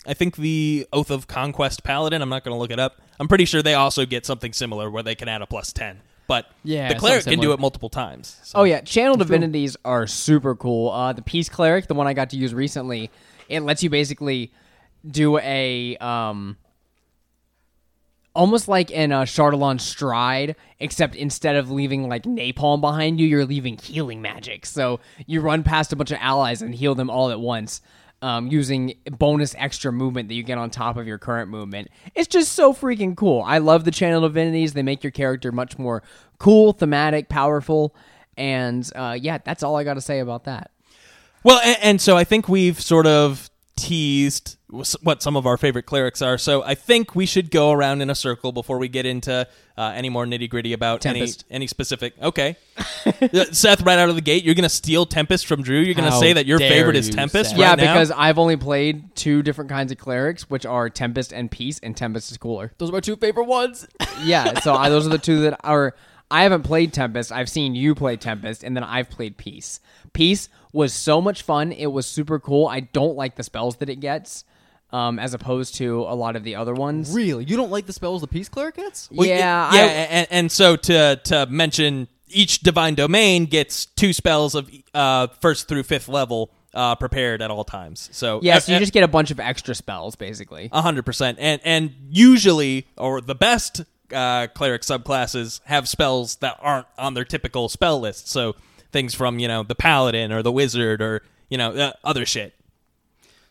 I 0.08 0.14
think 0.14 0.38
the 0.38 0.88
Oath 0.94 1.12
of 1.12 1.28
Conquest 1.28 1.84
Paladin, 1.84 2.22
I'm 2.22 2.30
not 2.30 2.44
going 2.44 2.56
to 2.56 2.60
look 2.60 2.72
it 2.72 2.80
up. 2.80 3.02
I'm 3.20 3.28
pretty 3.28 3.46
sure 3.46 3.62
they 3.62 3.74
also 3.74 4.06
get 4.06 4.26
something 4.26 4.54
similar 4.54 4.90
where 4.90 5.04
they 5.04 5.16
can 5.16 5.28
add 5.28 5.42
a 5.42 5.46
plus 5.46 5.74
10. 5.74 6.02
But 6.28 6.50
Yeah, 6.64 6.88
the 6.88 6.96
cleric 6.96 7.26
can 7.26 7.40
do 7.40 7.52
it 7.52 7.60
multiple 7.60 7.90
times. 7.90 8.40
So- 8.44 8.60
Oh 8.60 8.64
yeah, 8.64 8.80
channel 8.82 9.18
divinities 9.18 9.76
are 9.84 10.08
super 10.08 10.56
cool. 10.56 10.90
Uh, 10.90 11.12
the 11.12 11.22
peace 11.22 11.50
cleric, 11.50 11.88
the 11.88 11.94
one 11.94 12.08
I 12.08 12.14
got 12.14 12.30
to 12.30 12.38
use 12.38 12.54
recently, 12.54 13.12
it 13.50 13.60
lets 13.62 13.84
you 13.84 13.90
basically 13.90 14.54
do 15.06 15.38
a 15.40 15.98
um, 15.98 16.56
almost 18.34 18.68
like 18.68 18.92
in 18.92 19.12
a 19.12 19.22
Chardalon 19.22 19.80
stride, 19.80 20.56
except 20.80 21.16
instead 21.16 21.56
of 21.56 21.70
leaving 21.70 22.08
like 22.08 22.24
napalm 22.24 22.82
behind 22.82 23.20
you, 23.20 23.28
you're 23.28 23.46
leaving 23.46 23.78
healing 23.78 24.22
magic. 24.22 24.66
So 24.66 25.00
you 25.26 25.42
run 25.42 25.64
past 25.64 25.94
a 25.94 25.96
bunch 25.96 26.12
of 26.12 26.18
allies 26.22 26.62
and 26.62 26.74
heal 26.74 26.96
them 26.96 27.10
all 27.10 27.30
at 27.30 27.40
once. 27.40 27.82
Um, 28.24 28.50
using 28.50 28.94
bonus 29.18 29.56
extra 29.58 29.92
movement 29.92 30.30
that 30.30 30.36
you 30.36 30.44
get 30.44 30.60
on 30.60 30.70
top 30.70 30.96
of 30.96 31.08
your 31.08 31.18
current 31.18 31.50
movement. 31.50 31.88
It's 32.14 32.28
just 32.28 32.52
so 32.52 32.72
freaking 32.72 33.18
cool. 33.18 33.42
I 33.42 33.58
love 33.58 33.84
the 33.84 33.90
channel 33.90 34.22
divinities. 34.22 34.74
They 34.74 34.84
make 34.84 35.04
your 35.04 35.10
character 35.10 35.52
much 35.52 35.80
more 35.80 36.04
cool, 36.38 36.72
thematic, 36.72 37.30
powerful. 37.30 37.96
And 38.38 38.88
uh, 38.96 39.18
yeah, 39.20 39.40
that's 39.44 39.64
all 39.64 39.76
I 39.76 39.84
got 39.84 39.96
to 39.96 40.02
say 40.02 40.20
about 40.20 40.44
that. 40.44 40.70
Well, 41.44 41.60
and, 41.64 41.78
and 41.82 42.02
so 42.02 42.16
I 42.16 42.24
think 42.24 42.48
we've 42.48 42.80
sort 42.80 43.08
of 43.08 43.50
teased 43.76 44.58
what 45.02 45.22
some 45.22 45.36
of 45.36 45.46
our 45.46 45.58
favorite 45.58 45.86
clerics 45.86 46.22
are. 46.22 46.38
So 46.38 46.64
I 46.64 46.76
think 46.76 47.14
we 47.16 47.26
should 47.26 47.52
go 47.52 47.72
around 47.72 48.02
in 48.02 48.10
a 48.10 48.16
circle 48.16 48.52
before 48.52 48.78
we 48.78 48.88
get 48.88 49.06
into 49.06 49.48
uh, 49.78 49.82
any 49.96 50.10
more 50.10 50.26
nitty 50.26 50.50
gritty 50.50 50.72
about 50.74 51.06
any 51.06 51.20
Tempest. 51.20 51.46
any 51.50 51.68
specific. 51.68 52.14
Okay, 52.22 52.56
Uh, 53.06 53.46
Seth, 53.52 53.82
right 53.82 53.98
out 54.00 54.10
of 54.10 54.16
the 54.16 54.22
gate, 54.22 54.44
you're 54.44 54.56
going 54.56 54.64
to 54.64 54.70
steal 54.70 55.06
Tempest 55.06 55.46
from 55.46 55.64
Drew. 55.64 55.80
You're 55.80 55.96
going 55.96 56.06
to 56.06 56.12
How 56.12 56.20
say 56.20 56.34
that 56.34 56.46
your 56.46 56.60
dare 56.60 56.70
favorite 56.70 56.96
is 56.96 57.10
Tempest. 57.10 57.52
Seth. 57.52 57.60
right 57.60 57.78
yeah, 57.80 57.86
now? 57.86 57.94
because 57.94 58.12
I've 58.12 58.38
only 58.38 58.58
played 58.58 59.16
two 59.16 59.42
different 59.42 59.70
kinds 59.70 59.92
of 59.92 59.98
clerics, 59.98 60.50
which 60.50 60.66
are 60.66 60.90
Tempest 60.90 61.34
and 61.34 61.50
Peace, 61.50 61.80
and 61.80 61.96
Tempest 61.98 62.32
is 62.32 62.38
cooler. 62.38 62.72
Those 62.78 62.90
are 62.90 62.94
my 62.94 63.00
two 63.00 63.16
favorite 63.16 63.46
ones. 63.46 63.88
yeah, 64.24 64.60
so 64.60 64.74
I, 64.76 64.90
those 64.90 65.06
are 65.06 65.10
the 65.10 65.18
two 65.18 65.42
that 65.42 65.60
are. 65.64 65.96
I 66.30 66.44
haven't 66.44 66.64
played 66.64 66.94
Tempest. 66.94 67.32
I've 67.32 67.50
seen 67.50 67.76
you 67.76 67.94
play 67.96 68.16
Tempest, 68.18 68.64
and 68.64 68.76
then 68.76 68.84
I've 68.84 69.10
played 69.10 69.38
Peace. 69.38 69.80
Peace 70.14 70.48
was 70.74 70.94
so 70.94 71.22
much 71.22 71.42
fun. 71.42 71.72
It 71.72 71.88
was 71.88 72.06
super 72.08 72.40
cool. 72.40 72.68
I 72.68 72.82
don't 72.82 73.16
like 73.16 73.36
the 73.36 73.44
spells 73.44 73.78
that 73.78 73.90
it 73.90 74.00
gets, 74.00 74.44
um, 74.92 75.20
as 75.20 75.34
opposed 75.34 75.76
to 75.76 76.02
a 76.02 76.16
lot 76.16 76.36
of 76.36 76.44
the 76.44 76.56
other 76.56 76.74
ones. 76.74 77.12
really? 77.14 77.44
You 77.46 77.58
don't 77.58 77.72
like 77.72 77.86
the 77.86 77.94
spells 77.94 78.22
the 78.22 78.28
peace 78.28 78.50
cleric 78.50 78.76
gets? 78.76 79.10
Well, 79.12 79.28
y- 79.28 79.36
yeah, 79.36 79.74
yeah, 79.74 79.82
I- 79.82 79.86
and, 79.88 80.28
and 80.32 80.52
so 80.52 80.76
to 80.76 81.20
to 81.26 81.46
mention 81.48 82.08
each 82.34 82.60
divine 82.62 82.96
domain 82.96 83.46
gets 83.46 83.86
two 83.86 84.14
spells 84.14 84.56
of 84.56 84.70
uh, 84.94 85.28
first 85.42 85.68
through 85.68 85.84
fifth 85.84 86.08
level 86.08 86.50
uh, 86.74 86.96
prepared 86.96 87.42
at 87.42 87.52
all 87.52 87.66
times. 87.66 88.08
So 88.14 88.40
Yeah, 88.42 88.60
so 88.60 88.72
you 88.72 88.80
just 88.80 88.94
get 88.94 89.04
a 89.04 89.08
bunch 89.10 89.32
of 89.32 89.40
extra 89.42 89.76
spells, 89.76 90.16
basically. 90.16 90.70
A 90.72 90.82
hundred 90.82 91.06
percent, 91.06 91.38
and 91.42 91.60
and 91.66 91.94
usually, 92.10 92.88
or 92.98 93.20
the 93.20 93.36
best 93.36 93.82
uh, 94.14 94.48
cleric 94.54 94.82
subclasses 94.84 95.60
have 95.66 95.88
spells 95.90 96.36
that 96.38 96.58
aren't 96.62 96.88
on 96.98 97.14
their 97.14 97.26
typical 97.26 97.68
spell 97.70 98.00
list. 98.00 98.30
So 98.30 98.56
things 98.92 99.14
from 99.14 99.40
you 99.40 99.48
know 99.48 99.64
the 99.64 99.76
paladin 99.76 100.32
or 100.32 100.42
the 100.44 100.52
wizard 100.52 101.02
or 101.02 101.22
you 101.50 101.58
know 101.58 101.72
uh, 101.72 101.94
other 102.04 102.26
shit. 102.26 102.54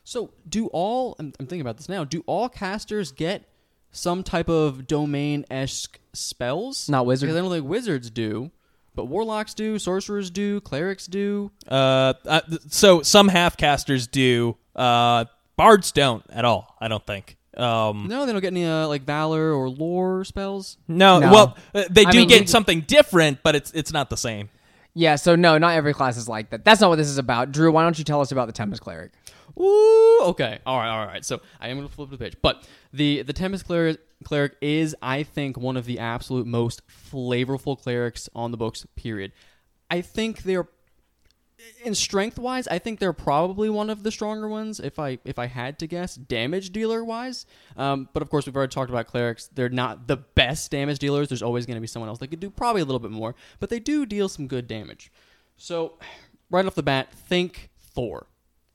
So, 0.04 0.30
do 0.48 0.66
all 0.68 1.14
I'm, 1.18 1.26
I'm 1.38 1.46
thinking 1.46 1.60
about 1.60 1.76
this 1.76 1.88
now. 1.88 2.04
Do 2.04 2.22
all 2.26 2.48
casters 2.48 3.12
get 3.12 3.44
some 3.92 4.22
type 4.22 4.48
of 4.48 4.86
domain 4.86 5.44
esque 5.50 6.00
spells? 6.12 6.88
Not 6.88 7.06
wizard. 7.06 7.28
Because 7.28 7.38
I 7.38 7.42
don't 7.42 7.50
think 7.50 7.66
wizards 7.68 8.10
do, 8.10 8.50
but 8.94 9.04
warlocks 9.06 9.54
do, 9.54 9.78
sorcerers 9.78 10.30
do, 10.30 10.60
clerics 10.62 11.06
do. 11.06 11.50
Uh, 11.68 12.14
uh, 12.26 12.40
so 12.68 13.02
some 13.02 13.28
half 13.28 13.56
casters 13.56 14.06
do. 14.06 14.56
Uh, 14.74 15.26
bards 15.56 15.92
don't 15.92 16.24
at 16.30 16.44
all. 16.44 16.74
I 16.80 16.88
don't 16.88 17.06
think. 17.06 17.36
Um, 17.56 18.06
No, 18.08 18.26
they 18.26 18.32
don't 18.32 18.40
get 18.40 18.48
any 18.52 18.64
uh, 18.64 18.86
like 18.88 19.02
valor 19.02 19.52
or 19.52 19.68
lore 19.68 20.24
spells. 20.24 20.78
no, 20.88 21.18
No. 21.18 21.32
well, 21.32 21.56
uh, 21.74 21.84
they 21.90 22.04
I 22.06 22.10
do 22.10 22.18
mean, 22.20 22.28
get 22.28 22.48
something 22.48 22.80
different, 22.82 23.42
but 23.42 23.54
it's 23.54 23.70
it's 23.72 23.92
not 23.92 24.08
the 24.08 24.16
same. 24.16 24.48
Yeah, 24.94 25.16
so 25.16 25.36
no, 25.36 25.58
not 25.58 25.74
every 25.74 25.94
class 25.94 26.16
is 26.16 26.28
like 26.28 26.50
that. 26.50 26.64
That's 26.64 26.80
not 26.80 26.90
what 26.90 26.96
this 26.96 27.08
is 27.08 27.18
about. 27.18 27.52
Drew, 27.52 27.70
why 27.70 27.82
don't 27.84 27.98
you 27.98 28.04
tell 28.04 28.20
us 28.20 28.32
about 28.32 28.46
the 28.46 28.52
Tempest 28.52 28.82
cleric? 28.82 29.12
Ooh, 29.58 30.20
okay. 30.22 30.58
All 30.66 30.78
right, 30.78 30.88
all 30.88 31.06
right. 31.06 31.24
So 31.24 31.40
I 31.60 31.68
am 31.68 31.76
going 31.76 31.88
to 31.88 31.94
flip 31.94 32.10
the 32.10 32.18
page. 32.18 32.36
But 32.42 32.66
the 32.92 33.22
the 33.22 33.32
Tempest 33.32 33.66
cleric, 33.66 33.98
cleric 34.24 34.56
is, 34.60 34.96
I 35.02 35.22
think, 35.22 35.56
one 35.56 35.76
of 35.76 35.84
the 35.86 35.98
absolute 35.98 36.46
most 36.46 36.82
flavorful 36.88 37.80
clerics 37.80 38.28
on 38.34 38.50
the 38.50 38.56
books. 38.56 38.86
Period. 38.96 39.32
I 39.90 40.00
think 40.00 40.42
they're 40.42 40.68
in 41.84 41.94
strength 41.94 42.38
wise. 42.38 42.68
I 42.68 42.78
think 42.78 42.98
they're 42.98 43.12
probably 43.12 43.70
one 43.70 43.90
of 43.90 44.02
the 44.02 44.10
stronger 44.10 44.48
ones. 44.48 44.80
If 44.80 44.98
I 44.98 45.18
if 45.24 45.38
I 45.38 45.46
had 45.46 45.78
to 45.80 45.86
guess, 45.86 46.14
damage 46.14 46.70
dealer 46.70 47.04
wise. 47.04 47.46
Um, 47.76 48.08
but 48.12 48.22
of 48.22 48.30
course, 48.30 48.46
we've 48.46 48.56
already 48.56 48.72
talked 48.72 48.90
about 48.90 49.06
clerics. 49.06 49.48
They're 49.54 49.68
not 49.68 50.06
the 50.06 50.16
best 50.16 50.70
damage 50.70 50.98
dealers. 50.98 51.28
There's 51.28 51.42
always 51.42 51.66
going 51.66 51.76
to 51.76 51.80
be 51.80 51.86
someone 51.86 52.08
else 52.08 52.18
that 52.18 52.28
could 52.28 52.40
do 52.40 52.50
probably 52.50 52.82
a 52.82 52.84
little 52.84 53.00
bit 53.00 53.10
more, 53.10 53.34
but 53.58 53.70
they 53.70 53.78
do 53.78 54.06
deal 54.06 54.28
some 54.28 54.46
good 54.46 54.66
damage. 54.66 55.10
So, 55.56 55.98
right 56.50 56.64
off 56.64 56.74
the 56.74 56.82
bat, 56.82 57.12
think 57.12 57.70
Thor, 57.78 58.26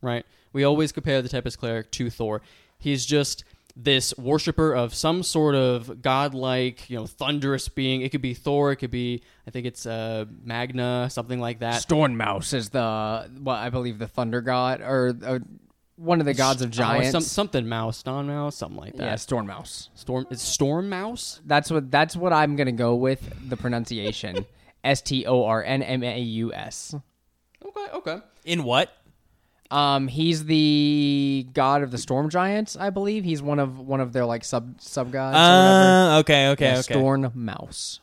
right? 0.02 0.26
We 0.54 0.64
always 0.64 0.92
compare 0.92 1.22
the 1.22 1.30
Tempest 1.30 1.60
Cleric 1.60 1.92
to 1.92 2.10
Thor. 2.10 2.42
He's 2.78 3.06
just 3.06 3.44
this 3.76 4.14
worshiper 4.18 4.74
of 4.74 4.94
some 4.94 5.22
sort 5.22 5.54
of 5.56 6.02
godlike, 6.02 6.90
you 6.90 6.98
know, 6.98 7.06
thunderous 7.06 7.68
being. 7.68 8.02
It 8.02 8.10
could 8.12 8.22
be 8.22 8.34
Thor, 8.34 8.72
it 8.72 8.78
could 8.78 8.92
be, 8.92 9.22
I 9.46 9.52
think 9.52 9.66
it's 9.66 9.86
uh, 9.86 10.26
Magna, 10.44 11.10
something 11.12 11.40
like 11.40 11.60
that. 11.60 11.82
Stormmouse 11.86 12.54
is 12.54 12.70
the 12.70 13.30
well, 13.42 13.56
I 13.56 13.70
believe 13.70 14.00
the 14.00 14.08
thunder 14.08 14.42
god 14.42 14.82
or 14.82 15.14
uh, 15.26 15.40
one 15.98 16.20
of 16.20 16.26
the 16.26 16.34
gods 16.34 16.62
of 16.62 16.70
Oh, 16.70 16.72
giants. 16.72 17.12
some, 17.12 17.22
something 17.22 17.68
mouse, 17.68 18.04
Dawn 18.04 18.28
mouse, 18.28 18.56
something 18.58 18.80
like 18.80 18.94
that. 18.98 19.04
yeah, 19.04 19.14
Stormmouse. 19.16 19.90
Storm, 19.96 20.26
it's 20.30 20.42
Storm 20.42 20.90
mouse. 20.90 21.42
That's 21.46 21.70
what 21.72 21.92
that's 21.92 22.16
what 22.16 22.32
I'm 22.34 22.56
gonna 22.56 22.72
go 22.72 22.96
with. 22.96 23.50
The 23.50 23.58
pronunciation 23.58 24.46
S 24.84 25.02
T 25.02 25.26
O 25.26 25.44
R 25.44 25.64
N 25.64 25.84
M 25.84 26.04
A 26.04 26.20
U 26.20 26.54
S. 26.54 26.96
Okay, 27.66 27.88
okay. 27.94 28.20
In 28.46 28.64
what? 28.64 28.92
Um, 29.72 30.08
he's 30.08 30.46
the 30.46 31.48
god 31.54 31.82
of 31.82 31.92
the 31.92 31.98
storm 31.98 32.30
giants, 32.30 32.76
I 32.76 32.90
believe. 32.92 33.24
He's 33.24 33.42
one 33.42 33.60
of 33.60 33.80
one 33.80 34.00
of 34.00 34.14
their 34.14 34.26
like 34.26 34.44
sub 34.44 34.80
sub 34.80 35.12
gods. 35.12 35.36
Uh, 35.36 36.20
okay, 36.20 36.50
okay, 36.50 36.66
Yeah, 36.66 36.80
okay. 36.80 36.94
Storm 36.94 37.32
Mouse. 37.34 38.00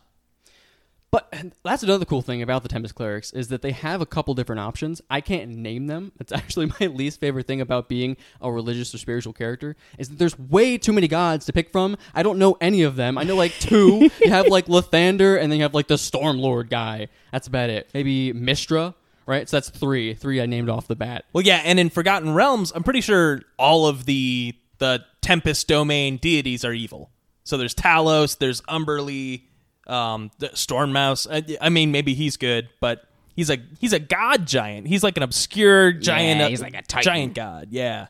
But 1.13 1.31
that's 1.63 1.83
another 1.83 2.07
cool 2.07 2.23
thing 2.23 2.41
about 2.41 2.63
the 2.63 2.71
Tempest 2.71 2.95
Clerics 2.95 3.33
is 3.35 3.49
that 3.49 3.61
they 3.61 3.73
have 3.73 4.01
a 4.01 4.07
couple 4.07 4.33
different 4.33 4.61
options. 4.61 5.03
I 5.11 5.21
can't 5.21 5.51
name 5.51 5.87
them. 5.87 6.11
It's 6.19 6.33
actually 6.33 6.73
my 6.81 6.87
least 6.87 7.21
favorite 7.21 7.47
thing 7.47 7.61
about 7.61 7.87
being 7.87 8.17
a 8.41 8.51
religious 8.51 8.95
or 8.95 8.99
spiritual 8.99 9.35
character 9.35 9.77
is 9.99 10.09
that 10.09 10.19
there's 10.19 10.39
way 10.39 10.79
too 10.79 10.95
many 10.95 11.09
gods 11.09 11.45
to 11.47 11.53
pick 11.53 11.71
from. 11.71 11.99
I 12.15 12.23
don't 12.23 12.39
know 12.39 12.57
any 12.63 12.83
of 12.83 12.97
them. 12.97 13.19
I 13.19 13.25
know 13.25 13.37
like 13.37 13.53
two. 13.53 14.09
you 14.25 14.31
have 14.31 14.47
like 14.47 14.67
Lathander 14.67 15.39
and 15.39 15.53
then 15.53 15.59
you 15.59 15.65
have 15.65 15.75
like 15.75 15.89
the 15.89 15.99
Storm 15.99 16.39
Lord 16.39 16.71
guy. 16.71 17.09
That's 17.31 17.47
about 17.47 17.69
it. 17.69 17.91
Maybe 17.93 18.33
Mystra, 18.33 18.95
right? 19.27 19.49
So 19.49 19.57
that's 19.57 19.71
three. 19.71 20.15
Three 20.15 20.41
I 20.41 20.47
named 20.47 20.69
off 20.69 20.89
the 20.89 20.97
bat. 20.97 21.25
Well, 21.33 21.45
yeah, 21.45 21.63
and 21.65 21.79
in 21.79 21.91
Forgotten 21.91 22.35
Realms, 22.35 22.73
I'm 22.75 22.83
pretty 22.83 23.01
sure 23.01 23.43
all 23.59 23.87
of 23.87 24.05
the 24.05 24.55
the 24.79 25.05
Tempest 25.21 25.69
domain 25.69 26.17
deities 26.17 26.65
are 26.65 26.73
evil. 26.73 27.11
So 27.45 27.57
there's 27.57 27.75
Talos, 27.75 28.39
there's 28.39 28.61
Umberlee, 28.63 29.43
um, 29.87 30.31
the 30.39 30.49
Stormmouse. 30.49 31.27
I, 31.31 31.57
I 31.65 31.69
mean, 31.69 31.93
maybe 31.93 32.15
he's 32.15 32.37
good, 32.37 32.69
but 32.81 33.05
he's 33.35 33.51
a 33.51 33.59
he's 33.79 33.93
a 33.93 33.99
god 33.99 34.47
giant. 34.47 34.87
He's 34.87 35.03
like 35.03 35.17
an 35.17 35.23
obscure 35.23 35.93
giant. 35.93 36.41
Yeah, 36.41 36.47
uh, 36.47 36.49
he's 36.49 36.63
like 36.63 36.75
a 36.75 36.83
titan. 36.83 37.03
giant 37.03 37.35
god. 37.35 37.69
Yeah. 37.71 38.07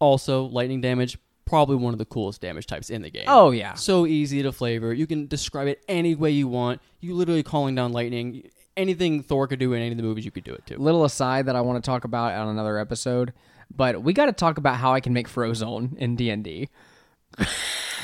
Also, 0.00 0.44
lightning 0.44 0.80
damage, 0.80 1.18
probably 1.44 1.76
one 1.76 1.92
of 1.92 1.98
the 1.98 2.04
coolest 2.04 2.40
damage 2.40 2.66
types 2.66 2.90
in 2.90 3.02
the 3.02 3.10
game. 3.10 3.24
Oh 3.26 3.50
yeah. 3.50 3.74
So 3.74 4.06
easy 4.06 4.42
to 4.42 4.52
flavor. 4.52 4.92
You 4.92 5.06
can 5.06 5.26
describe 5.26 5.66
it 5.66 5.82
any 5.88 6.14
way 6.14 6.30
you 6.30 6.46
want. 6.46 6.80
You 7.00 7.14
literally 7.14 7.42
calling 7.42 7.74
down 7.74 7.92
lightning. 7.92 8.48
Anything 8.78 9.22
Thor 9.22 9.48
could 9.48 9.58
do 9.58 9.72
in 9.72 9.82
any 9.82 9.90
of 9.90 9.96
the 9.96 10.02
movies, 10.02 10.24
you 10.24 10.30
could 10.30 10.44
do 10.44 10.54
it 10.54 10.64
too. 10.64 10.78
Little 10.78 11.04
aside 11.04 11.46
that 11.46 11.56
I 11.56 11.60
want 11.60 11.82
to 11.82 11.86
talk 11.86 12.04
about 12.04 12.32
on 12.32 12.48
another 12.48 12.78
episode, 12.78 13.32
but 13.74 14.02
we 14.02 14.12
got 14.12 14.26
to 14.26 14.32
talk 14.32 14.56
about 14.56 14.76
how 14.76 14.94
I 14.94 15.00
can 15.00 15.12
make 15.12 15.28
Frozone 15.28 15.96
in 15.98 16.14
D 16.14 16.30
and 16.30 16.44
D. 16.44 16.68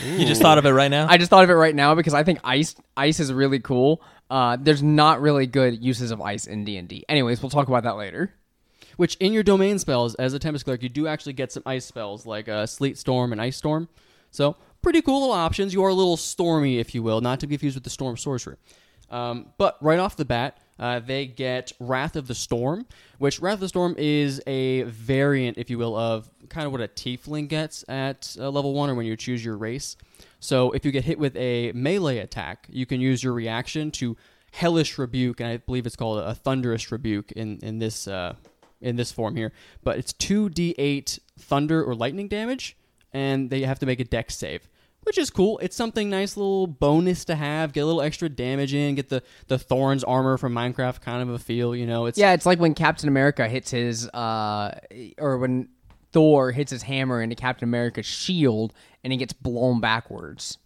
You 0.05 0.27
just 0.27 0.43
thought 0.43 0.59
of 0.59 0.67
it 0.67 0.73
right 0.73 0.91
now. 0.91 1.07
I 1.09 1.17
just 1.17 1.31
thought 1.31 1.45
of 1.45 1.51
it 1.51 1.55
right 1.55 1.75
now 1.75 1.95
because 1.95 2.13
I 2.13 2.25
think 2.25 2.41
ice 2.43 2.75
ice 2.97 3.21
is 3.21 3.33
really 3.33 3.61
cool. 3.61 4.03
Uh, 4.29 4.57
there's 4.61 4.83
not 4.83 5.21
really 5.21 5.47
good 5.47 5.83
uses 5.83 6.11
of 6.11 6.21
ice 6.21 6.47
in 6.47 6.65
D 6.65 6.77
and 6.77 6.89
D. 6.89 7.05
Anyways, 7.09 7.41
we'll 7.41 7.51
talk 7.51 7.69
about 7.69 7.85
that 7.85 7.97
later. 7.97 8.35
Which 8.97 9.15
in 9.17 9.33
your 9.33 9.43
domain 9.43 9.79
spells, 9.79 10.15
as 10.17 10.35
a 10.35 10.39
Tempest 10.39 10.65
Cleric, 10.65 10.83
you 10.83 10.89
do 10.89 11.07
actually 11.07 11.33
get 11.33 11.53
some 11.53 11.63
ice 11.67 11.85
spells 11.85 12.27
like 12.27 12.49
uh, 12.49 12.67
Sleet 12.67 12.99
Storm 12.99 13.33
and 13.33 13.41
Ice 13.41 13.57
Storm. 13.57 13.89
So 14.31 14.57
pretty 14.83 15.03
cool 15.03 15.21
little 15.21 15.35
options. 15.35 15.73
You 15.73 15.83
are 15.85 15.89
a 15.89 15.95
little 15.95 16.17
stormy, 16.17 16.79
if 16.79 16.95
you 16.95 17.03
will, 17.03 17.21
not 17.21 17.41
to 17.41 17.47
be 17.47 17.55
confused 17.55 17.77
with 17.77 17.85
the 17.85 17.91
Storm 17.91 18.17
Sorcerer. 18.17 18.59
Um, 19.11 19.47
but 19.59 19.79
right 19.81 19.99
off 19.99 20.17
the 20.17 20.25
bat, 20.25 20.59
uh, 20.79 21.01
they 21.01 21.27
get 21.27 21.73
Wrath 21.79 22.17
of 22.17 22.27
the 22.27 22.35
Storm, 22.35 22.87
which 23.19 23.41
Wrath 23.41 23.55
of 23.55 23.61
the 23.61 23.69
Storm 23.69 23.95
is 23.99 24.41
a 24.47 24.83
variant, 24.83 25.59
if 25.59 25.71
you 25.71 25.79
will, 25.79 25.97
of 25.97 26.29
kind 26.49 26.67
of 26.67 26.73
what 26.73 26.81
a 26.81 26.89
Tiefling 26.89 27.49
gets 27.49 27.85
at 27.89 28.37
uh, 28.39 28.51
level 28.51 28.75
one 28.75 28.91
or 28.91 28.95
when 28.95 29.07
you 29.07 29.17
choose 29.17 29.45
your 29.45 29.57
race. 29.57 29.97
So 30.41 30.73
if 30.73 30.85
you 30.85 30.93
get 30.93 31.05
hit 31.05 31.19
with 31.19 31.37
a 31.37 31.73
melee 31.73 32.19
attack, 32.19 32.67
you 32.69 32.87
can 32.87 33.01
use 33.01 33.23
your 33.23 33.33
reaction 33.33 33.91
to 33.93 34.17
Hellish 34.53 34.99
Rebuke, 34.99 35.41
and 35.41 35.49
I 35.49 35.57
believe 35.57 35.87
it's 35.87 35.97
called 35.97 36.21
a 36.21 36.35
Thunderous 36.35 36.93
Rebuke 36.93 37.33
in 37.33 37.59
in 37.63 37.79
this 37.79 38.07
uh, 38.07 38.35
in 38.81 38.97
this 38.97 39.11
form 39.11 39.35
here. 39.35 39.53
But 39.83 39.99
it's 39.99 40.13
two 40.13 40.49
d8 40.49 41.19
thunder 41.39 41.83
or 41.83 41.95
lightning 41.95 42.29
damage, 42.29 42.77
and 43.13 43.51
they 43.51 43.63
have 43.63 43.81
to 43.81 43.87
make 43.87 43.99
a 43.99 44.05
dex 44.05 44.37
save 44.37 44.69
which 45.05 45.19
is 45.19 45.31
cool. 45.31 45.59
It's 45.61 45.77
something 45.77 46.11
nice 46.11 46.37
little 46.37 46.67
bonus 46.67 47.25
to 47.27 47.35
have. 47.35 47.73
Get 47.73 47.81
a 47.81 47.87
little 47.87 48.03
extra 48.03 48.29
damage 48.29 48.75
in. 48.75 48.95
Get 48.97 49.09
the 49.09 49.23
the 49.47 49.59
thorns 49.59 50.03
armor 50.03 50.37
from 50.37 50.53
Minecraft 50.55 51.01
kind 51.01 51.23
of 51.23 51.31
a 51.31 51.39
feel. 51.39 51.75
You 51.75 51.87
know, 51.87 52.07
it's 52.07 52.19
Yeah, 52.19 52.33
it's 52.33 52.47
like 52.47 52.59
when 52.59 52.75
Captain 52.75 53.09
America 53.09 53.49
hits 53.49 53.71
his, 53.71 54.09
uh, 54.09 54.79
or 55.19 55.39
when 55.39 55.69
Thor 56.13 56.51
hits 56.53 56.71
his 56.71 56.83
hammer 56.83 57.23
into 57.23 57.37
Captain 57.37 57.69
America's 57.69 58.07
shield 58.07 58.73
and 59.03 59.13
he 59.13 59.19
gets 59.19 59.33
blown 59.33 59.81
backwards. 59.81 60.59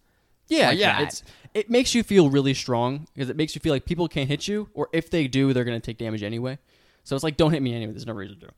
yeah, 0.47 0.69
like 0.69 0.79
yeah. 0.79 0.99
that. 0.99 1.03
It's 1.03 1.23
it 1.53 1.69
makes 1.69 1.95
you 1.95 2.03
feel 2.03 2.29
really 2.29 2.53
strong 2.53 3.07
because 3.13 3.29
it 3.29 3.35
makes 3.35 3.55
you 3.55 3.59
feel 3.59 3.73
like 3.73 3.85
people 3.85 4.07
can't 4.07 4.29
hit 4.29 4.47
you, 4.47 4.69
or 4.73 4.89
if 4.93 5.09
they 5.09 5.27
do, 5.27 5.53
they're 5.53 5.63
gonna 5.63 5.79
take 5.79 5.97
damage 5.97 6.23
anyway. 6.23 6.57
So 7.03 7.15
it's 7.15 7.23
like, 7.23 7.37
don't 7.37 7.51
hit 7.51 7.61
me 7.61 7.73
anyway. 7.73 7.91
There's 7.91 8.05
no 8.05 8.13
reason 8.13 8.39
to. 8.41 8.49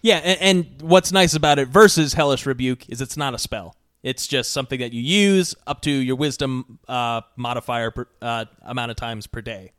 Yeah, 0.00 0.16
and, 0.18 0.40
and 0.40 0.82
what's 0.82 1.12
nice 1.12 1.34
about 1.34 1.58
it 1.58 1.68
versus 1.68 2.14
Hellish 2.14 2.46
Rebuke 2.46 2.88
is 2.88 3.00
it's 3.00 3.16
not 3.16 3.34
a 3.34 3.38
spell. 3.38 3.76
It's 4.02 4.26
just 4.26 4.52
something 4.52 4.78
that 4.80 4.92
you 4.92 5.00
use 5.02 5.54
up 5.66 5.80
to 5.82 5.90
your 5.90 6.16
Wisdom 6.16 6.78
uh, 6.86 7.22
modifier 7.36 7.90
per, 7.90 8.06
uh, 8.22 8.44
amount 8.62 8.90
of 8.92 8.96
times 8.96 9.26
per 9.26 9.40
day, 9.40 9.72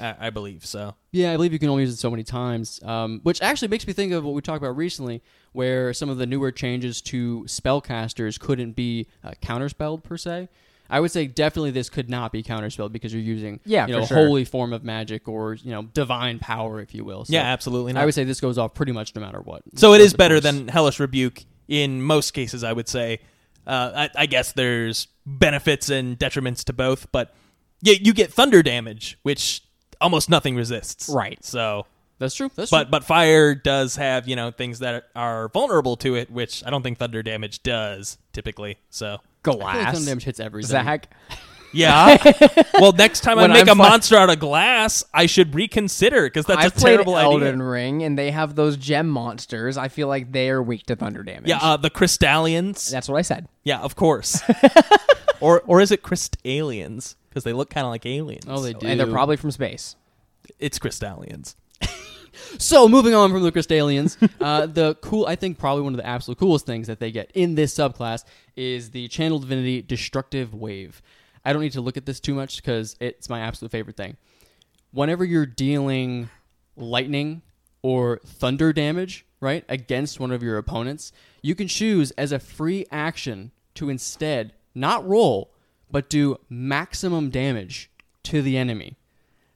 I, 0.00 0.14
I 0.18 0.30
believe. 0.30 0.64
So 0.64 0.94
Yeah, 1.12 1.32
I 1.32 1.36
believe 1.36 1.52
you 1.52 1.58
can 1.58 1.68
only 1.68 1.82
use 1.82 1.92
it 1.92 1.98
so 1.98 2.10
many 2.10 2.22
times, 2.24 2.82
um, 2.82 3.20
which 3.22 3.42
actually 3.42 3.68
makes 3.68 3.86
me 3.86 3.92
think 3.92 4.12
of 4.12 4.24
what 4.24 4.34
we 4.34 4.40
talked 4.40 4.62
about 4.62 4.76
recently, 4.76 5.22
where 5.52 5.92
some 5.92 6.08
of 6.08 6.16
the 6.16 6.26
newer 6.26 6.52
changes 6.52 7.02
to 7.02 7.44
spellcasters 7.48 8.40
couldn't 8.40 8.72
be 8.72 9.08
uh, 9.22 9.32
counterspelled 9.42 10.02
per 10.02 10.16
se. 10.16 10.48
I 10.88 11.00
would 11.00 11.10
say 11.10 11.26
definitely 11.26 11.72
this 11.72 11.90
could 11.90 12.08
not 12.08 12.30
be 12.30 12.42
counterspelled 12.44 12.92
because 12.92 13.12
you're 13.12 13.20
using 13.22 13.58
Yeah, 13.64 13.88
you 13.88 13.92
know 13.94 14.06
sure. 14.06 14.16
holy 14.16 14.44
form 14.44 14.72
of 14.72 14.84
magic 14.84 15.26
or 15.28 15.54
you 15.54 15.72
know 15.72 15.82
divine 15.82 16.38
power, 16.38 16.80
if 16.80 16.94
you 16.94 17.04
will. 17.04 17.24
So 17.24 17.32
yeah, 17.32 17.42
absolutely 17.42 17.92
not. 17.92 18.02
I 18.02 18.04
would 18.04 18.14
say 18.14 18.22
this 18.24 18.40
goes 18.40 18.56
off 18.56 18.72
pretty 18.72 18.92
much 18.92 19.12
no 19.16 19.20
matter 19.20 19.40
what. 19.40 19.62
So 19.74 19.92
it 19.92 19.96
Over 19.96 20.04
is 20.04 20.12
the 20.12 20.18
better 20.18 20.34
course. 20.36 20.44
than 20.44 20.68
Hellish 20.68 21.00
Rebuke 21.00 21.44
in 21.66 22.00
most 22.02 22.30
cases, 22.32 22.62
I 22.64 22.72
would 22.72 22.88
say. 22.88 23.18
Uh, 23.66 24.08
I, 24.16 24.22
I 24.22 24.26
guess 24.26 24.52
there's 24.52 25.08
benefits 25.24 25.90
and 25.90 26.18
detriments 26.18 26.64
to 26.64 26.72
both, 26.72 27.10
but 27.12 27.34
yeah, 27.82 27.94
you 28.00 28.12
get 28.12 28.32
thunder 28.32 28.62
damage, 28.62 29.18
which 29.22 29.62
almost 30.00 30.30
nothing 30.30 30.56
resists. 30.56 31.08
Right. 31.08 31.42
So, 31.44 31.86
that's 32.18 32.34
true. 32.34 32.50
That's 32.54 32.70
but 32.70 32.84
true. 32.84 32.90
but 32.90 33.04
fire 33.04 33.54
does 33.54 33.96
have 33.96 34.26
you 34.26 34.36
know 34.36 34.50
things 34.50 34.78
that 34.78 35.08
are 35.14 35.48
vulnerable 35.48 35.96
to 35.98 36.14
it, 36.14 36.30
which 36.30 36.64
I 36.64 36.70
don't 36.70 36.82
think 36.82 36.98
thunder 36.98 37.22
damage 37.22 37.62
does 37.62 38.18
typically. 38.32 38.78
So 38.90 39.18
I 39.44 39.50
feel 39.50 39.58
like 39.58 39.94
thunder 39.94 40.06
damage 40.06 40.24
hits 40.24 40.40
everything. 40.40 40.70
Zach. 40.70 41.08
Yeah. 41.76 42.16
well, 42.80 42.92
next 42.92 43.20
time 43.20 43.38
I 43.38 43.42
When 43.42 43.52
make 43.52 43.68
I'm 43.68 43.78
a 43.78 43.82
fi- 43.82 43.88
monster 43.90 44.16
out 44.16 44.30
of 44.30 44.38
glass, 44.38 45.04
I 45.12 45.26
should 45.26 45.54
reconsider 45.54 46.22
because 46.24 46.46
that's 46.46 46.64
I've 46.64 46.76
a 46.76 46.80
played 46.80 46.92
terrible 46.94 47.16
Elden 47.16 47.48
idea. 47.48 47.64
Ring, 47.64 48.02
and 48.02 48.18
they 48.18 48.30
have 48.30 48.54
those 48.54 48.76
gem 48.76 49.08
monsters. 49.08 49.76
I 49.76 49.88
feel 49.88 50.08
like 50.08 50.32
they 50.32 50.50
are 50.50 50.62
weak 50.62 50.86
to 50.86 50.96
thunder 50.96 51.22
damage. 51.22 51.48
Yeah, 51.48 51.58
uh, 51.58 51.76
the 51.76 51.90
Crystallians. 51.90 52.90
that's 52.90 53.08
what 53.08 53.16
I 53.16 53.22
said. 53.22 53.48
Yeah, 53.64 53.80
of 53.80 53.96
course. 53.96 54.42
or 55.40 55.62
or 55.66 55.80
is 55.80 55.90
it 55.90 56.02
Crystalians? 56.02 57.16
Because 57.28 57.44
they 57.44 57.52
look 57.52 57.70
kind 57.70 57.84
of 57.84 57.90
like 57.90 58.06
aliens. 58.06 58.44
Oh, 58.48 58.60
they 58.62 58.72
do. 58.72 58.86
And 58.86 58.98
they're 58.98 59.06
probably 59.06 59.36
from 59.36 59.50
space. 59.50 59.94
It's 60.58 60.78
Crystallians. 60.78 61.56
So 62.58 62.88
moving 62.88 63.14
on 63.14 63.30
from 63.30 63.42
the 63.42 63.52
Crystalians, 63.52 64.16
uh, 64.40 64.66
the 64.66 64.94
cool, 65.00 65.26
I 65.26 65.36
think 65.36 65.58
probably 65.58 65.82
one 65.82 65.94
of 65.94 65.96
the 65.98 66.06
absolute 66.06 66.38
coolest 66.38 66.66
things 66.66 66.86
that 66.86 67.00
they 67.00 67.10
get 67.10 67.30
in 67.34 67.54
this 67.54 67.74
subclass 67.74 68.24
is 68.56 68.90
the 68.90 69.08
Channel 69.08 69.38
Divinity 69.38 69.82
Destructive 69.82 70.54
Wave. 70.54 71.02
I 71.46 71.52
don't 71.52 71.62
need 71.62 71.72
to 71.72 71.80
look 71.80 71.96
at 71.96 72.04
this 72.04 72.18
too 72.18 72.34
much 72.34 72.56
because 72.56 72.96
it's 72.98 73.28
my 73.28 73.40
absolute 73.40 73.70
favorite 73.70 73.96
thing. 73.96 74.16
Whenever 74.90 75.24
you're 75.24 75.46
dealing 75.46 76.28
lightning 76.76 77.42
or 77.82 78.18
thunder 78.26 78.72
damage, 78.72 79.24
right, 79.40 79.64
against 79.68 80.18
one 80.18 80.32
of 80.32 80.42
your 80.42 80.58
opponents, 80.58 81.12
you 81.42 81.54
can 81.54 81.68
choose 81.68 82.10
as 82.12 82.32
a 82.32 82.40
free 82.40 82.84
action 82.90 83.52
to 83.74 83.88
instead 83.88 84.54
not 84.74 85.06
roll, 85.06 85.52
but 85.88 86.10
do 86.10 86.36
maximum 86.48 87.30
damage 87.30 87.92
to 88.24 88.42
the 88.42 88.56
enemy. 88.56 88.96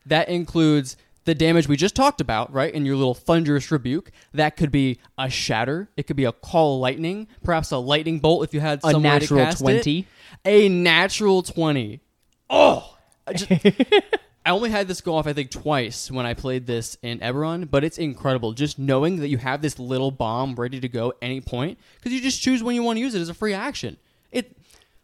That 0.07 0.29
includes 0.29 0.97
the 1.25 1.35
damage 1.35 1.69
we 1.69 1.77
just 1.77 1.95
talked 1.95 2.21
about, 2.21 2.53
right? 2.53 2.73
In 2.73 2.87
your 2.87 2.97
little 2.97 3.15
thunderous 3.15 3.71
rebuke. 3.71 4.11
That 4.33 4.57
could 4.57 4.73
be 4.73 4.99
a 5.19 5.29
shatter. 5.29 5.91
It 5.97 6.07
could 6.07 6.17
be 6.17 6.25
a 6.25 6.33
call 6.33 6.77
of 6.77 6.81
lightning, 6.81 7.29
perhaps 7.43 7.73
a 7.73 7.79
lightning 7.79 8.21
bolt 8.21 8.45
if 8.45 8.55
you 8.55 8.61
had 8.61 8.81
A 8.85 8.93
some 8.93 9.03
natural 9.03 9.41
cast 9.41 9.61
it. 9.69 10.07
20. 10.45 10.57
A 10.57 10.69
natural 10.69 11.43
twenty. 11.43 12.01
Oh, 12.49 12.97
I, 13.27 13.33
just- 13.35 13.51
I 14.47 14.51
only 14.51 14.71
had 14.71 14.89
this 14.89 15.01
go 15.03 15.17
off 15.17 15.27
I 15.27 15.33
think 15.35 15.51
twice 15.51 16.11
when 16.11 16.25
I 16.27 16.35
played 16.35 16.67
this 16.67 16.97
in 17.03 17.19
Eberron, 17.21 17.71
but 17.71 17.85
it's 17.85 17.99
incredible 17.99 18.53
just 18.53 18.79
knowing 18.79 19.17
that 19.21 19.29
you 19.29 19.37
have 19.39 19.61
this 19.63 19.79
little 19.79 20.11
bomb 20.11 20.55
ready 20.55 20.81
to 20.81 20.89
go 20.89 21.13
any 21.21 21.41
point 21.41 21.79
because 21.97 22.13
you 22.13 22.21
just 22.21 22.41
choose 22.41 22.63
when 22.63 22.75
you 22.75 22.83
want 22.83 22.97
to 22.97 23.01
use 23.01 23.15
it 23.15 23.21
as 23.21 23.29
a 23.29 23.35
free 23.35 23.53
action. 23.55 23.99
It 24.33 24.57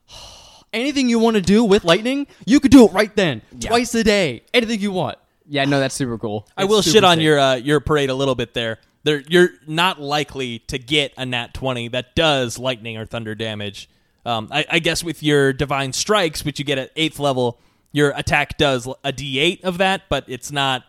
anything 0.73 1.09
you 1.09 1.19
want 1.19 1.37
to 1.37 1.43
do 1.43 1.65
with 1.65 1.85
lightning, 1.85 2.27
you 2.45 2.61
could 2.61 2.71
do 2.71 2.87
it 2.87 2.93
right 2.93 3.15
then, 3.15 3.43
twice 3.61 3.95
a 3.95 4.05
day, 4.05 4.43
anything 4.55 4.81
you 4.81 4.93
want. 4.93 5.19
Yeah, 5.49 5.65
no, 5.65 5.79
that's 5.79 5.95
super 5.95 6.19
cool. 6.19 6.49
I 6.57 6.63
It's 6.63 6.71
will 6.71 6.83
shit 6.83 7.05
on 7.05 7.19
sick. 7.19 7.25
your 7.25 7.39
uh, 7.39 7.55
your 7.57 7.79
parade 7.81 8.11
a 8.11 8.15
little 8.15 8.35
bit 8.35 8.53
there. 8.55 8.79
There, 9.05 9.23
you're 9.29 9.51
not 9.69 10.01
likely 10.01 10.59
to 10.61 10.79
get 10.81 11.13
a 11.17 11.25
nat 11.25 11.55
twenty 11.55 11.87
that 11.89 12.17
does 12.17 12.59
lightning 12.59 12.97
or 12.97 13.07
thunder 13.07 13.37
damage. 13.37 13.89
Um, 14.27 14.49
I, 14.51 14.67
I 14.69 14.79
guess 14.81 15.05
with 15.05 15.23
your 15.23 15.53
divine 15.53 15.93
strikes, 15.93 16.45
which 16.45 16.59
you 16.59 16.65
get 16.65 16.79
at 16.79 16.91
eighth 16.97 17.19
level, 17.19 17.61
your 17.93 18.11
attack 18.17 18.59
does 18.59 18.87
a 18.87 19.13
d8 19.13 19.63
of 19.65 19.79
that, 19.79 20.03
but 20.09 20.25
it's 20.27 20.51
not 20.51 20.85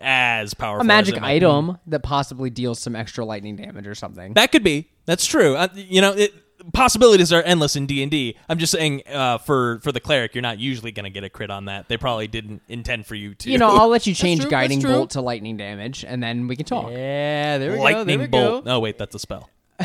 as 0.00 0.54
powerful. 0.54 0.82
A 0.82 0.84
as 0.84 0.86
magic 0.86 1.16
it 1.16 1.20
might 1.20 1.28
be. 1.28 1.36
item 1.36 1.78
that 1.86 2.02
possibly 2.02 2.50
deals 2.50 2.78
some 2.78 2.94
extra 2.94 3.24
lightning 3.24 3.56
damage 3.56 3.86
or 3.86 3.94
something. 3.94 4.34
That 4.34 4.52
could 4.52 4.62
be. 4.62 4.90
That's 5.06 5.24
true. 5.24 5.56
Uh, 5.56 5.68
you 5.74 6.00
know, 6.00 6.12
it, 6.12 6.34
possibilities 6.72 7.32
are 7.32 7.42
endless 7.42 7.76
in 7.76 7.86
D 7.86 8.02
and 8.02 8.10
D. 8.10 8.36
I'm 8.48 8.58
just 8.58 8.72
saying, 8.72 9.02
uh, 9.10 9.38
for 9.38 9.80
for 9.80 9.92
the 9.92 10.00
cleric, 10.00 10.34
you're 10.34 10.42
not 10.42 10.58
usually 10.58 10.92
going 10.92 11.04
to 11.04 11.10
get 11.10 11.24
a 11.24 11.30
crit 11.30 11.50
on 11.50 11.66
that. 11.66 11.88
They 11.88 11.96
probably 11.96 12.28
didn't 12.28 12.62
intend 12.68 13.06
for 13.06 13.14
you 13.14 13.34
to. 13.36 13.50
you 13.50 13.58
know, 13.58 13.68
I'll 13.68 13.88
let 13.88 14.06
you 14.06 14.14
change 14.14 14.42
true, 14.42 14.50
guiding 14.50 14.82
bolt 14.82 15.10
to 15.10 15.20
lightning 15.20 15.56
damage, 15.56 16.04
and 16.04 16.22
then 16.22 16.46
we 16.48 16.56
can 16.56 16.66
talk. 16.66 16.90
Yeah, 16.90 17.58
there 17.58 17.72
we 17.72 17.76
go. 17.78 17.82
lightning 17.82 18.30
bolt. 18.30 18.64
go. 18.64 18.72
Oh 18.72 18.80
wait, 18.80 18.98
that's 18.98 19.14
a 19.14 19.18
spell. 19.18 19.48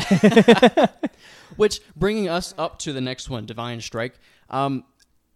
Which 1.56 1.80
bringing 1.96 2.28
us 2.28 2.54
up 2.58 2.78
to 2.80 2.92
the 2.92 3.00
next 3.00 3.30
one, 3.30 3.46
Divine 3.46 3.80
Strike. 3.80 4.14
Um, 4.50 4.84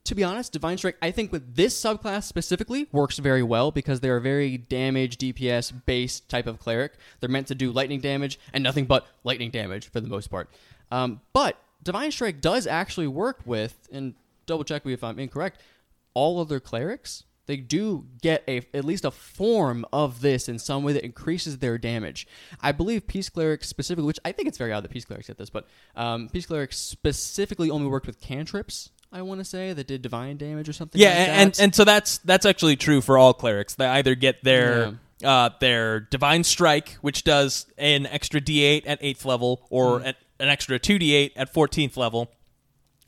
to 0.05 0.15
be 0.15 0.23
honest, 0.23 0.53
Divine 0.53 0.79
Strike, 0.79 0.97
I 1.03 1.11
think 1.11 1.33
with 1.33 1.57
this 1.57 1.79
subclass 1.79 2.25
specifically, 2.25 2.89
works 2.93 3.19
very 3.19 3.43
well 3.43 3.73
because 3.73 4.01
they're 4.01 4.17
a 4.17 4.21
very 4.21 4.57
damage 4.57 5.19
DPS 5.19 5.73
based 5.85 6.29
type 6.29 6.47
of 6.47 6.61
cleric. 6.61 6.93
They're 7.21 7.29
meant 7.29 7.49
to 7.49 7.55
do 7.55 7.73
lightning 7.73 8.01
damage 8.01 8.39
and 8.53 8.63
nothing 8.63 8.87
but 8.87 9.07
lightning 9.25 9.51
damage 9.51 9.91
for 9.91 10.01
the 10.01 10.09
most 10.09 10.29
part. 10.29 10.49
Um, 10.93 11.21
but 11.33 11.61
Divine 11.83 12.13
Strike 12.13 12.41
does 12.41 12.67
actually 12.67 13.09
work 13.09 13.41
with, 13.45 13.89
and 13.93 14.15
double 14.47 14.65
check 14.65 14.87
me 14.87 14.93
if 14.93 15.03
I'm 15.03 15.19
incorrect, 15.19 15.61
all 16.15 16.41
other 16.41 16.61
clerics. 16.61 17.25
They 17.47 17.57
do 17.57 18.07
get 18.23 18.43
a 18.49 18.63
at 18.75 18.85
least 18.85 19.05
a 19.05 19.11
form 19.11 19.85
of 19.93 20.21
this 20.21 20.49
in 20.49 20.59
some 20.59 20.83
way 20.83 20.93
that 20.95 21.05
increases 21.05 21.59
their 21.59 21.79
damage. 21.79 22.27
I 22.61 22.73
believe 22.73 23.07
Peace 23.07 23.29
Clerics 23.29 23.69
specifically, 23.69 24.07
which 24.07 24.19
I 24.25 24.33
think 24.33 24.49
it's 24.49 24.59
very 24.59 24.73
odd 24.73 24.83
that 24.85 24.91
Peace 24.91 25.05
Clerics 25.05 25.29
get 25.29 25.39
this, 25.39 25.51
but 25.51 25.67
um, 25.95 26.29
Peace 26.29 26.47
Clerics 26.47 26.77
specifically 26.77 27.71
only 27.71 27.87
worked 27.87 28.07
with 28.07 28.21
cantrips. 28.21 28.91
I 29.13 29.23
want 29.23 29.39
to 29.41 29.45
say 29.45 29.73
that 29.73 29.87
did 29.87 30.03
divine 30.03 30.37
damage 30.37 30.69
or 30.69 30.73
something. 30.73 31.01
Yeah, 31.01 31.11
like 31.11 31.17
and 31.29 31.53
that. 31.53 31.61
and 31.63 31.75
so 31.75 31.85
that's 31.85 32.19
that's 32.19 32.45
actually 32.45 32.77
true 32.77 33.01
for 33.01 33.17
all 33.17 33.33
clerics. 33.33 33.75
They 33.77 33.87
either 33.87 34.15
get 34.17 34.43
their 34.43 34.99
uh, 35.25 35.51
their 35.61 36.01
divine 36.01 36.43
strike, 36.45 36.95
which 37.01 37.23
does 37.25 37.67
an 37.79 38.07
extra 38.07 38.41
D8 38.41 38.83
at 38.87 38.99
eighth 39.01 39.25
level, 39.25 39.65
or 39.71 40.01
Hmm. 40.01 40.07
at, 40.07 40.17
an 40.41 40.49
extra 40.49 40.79
two 40.81 40.99
D8 40.99 41.31
at 41.37 41.55
fourteenth 41.55 41.97
level, 41.97 42.31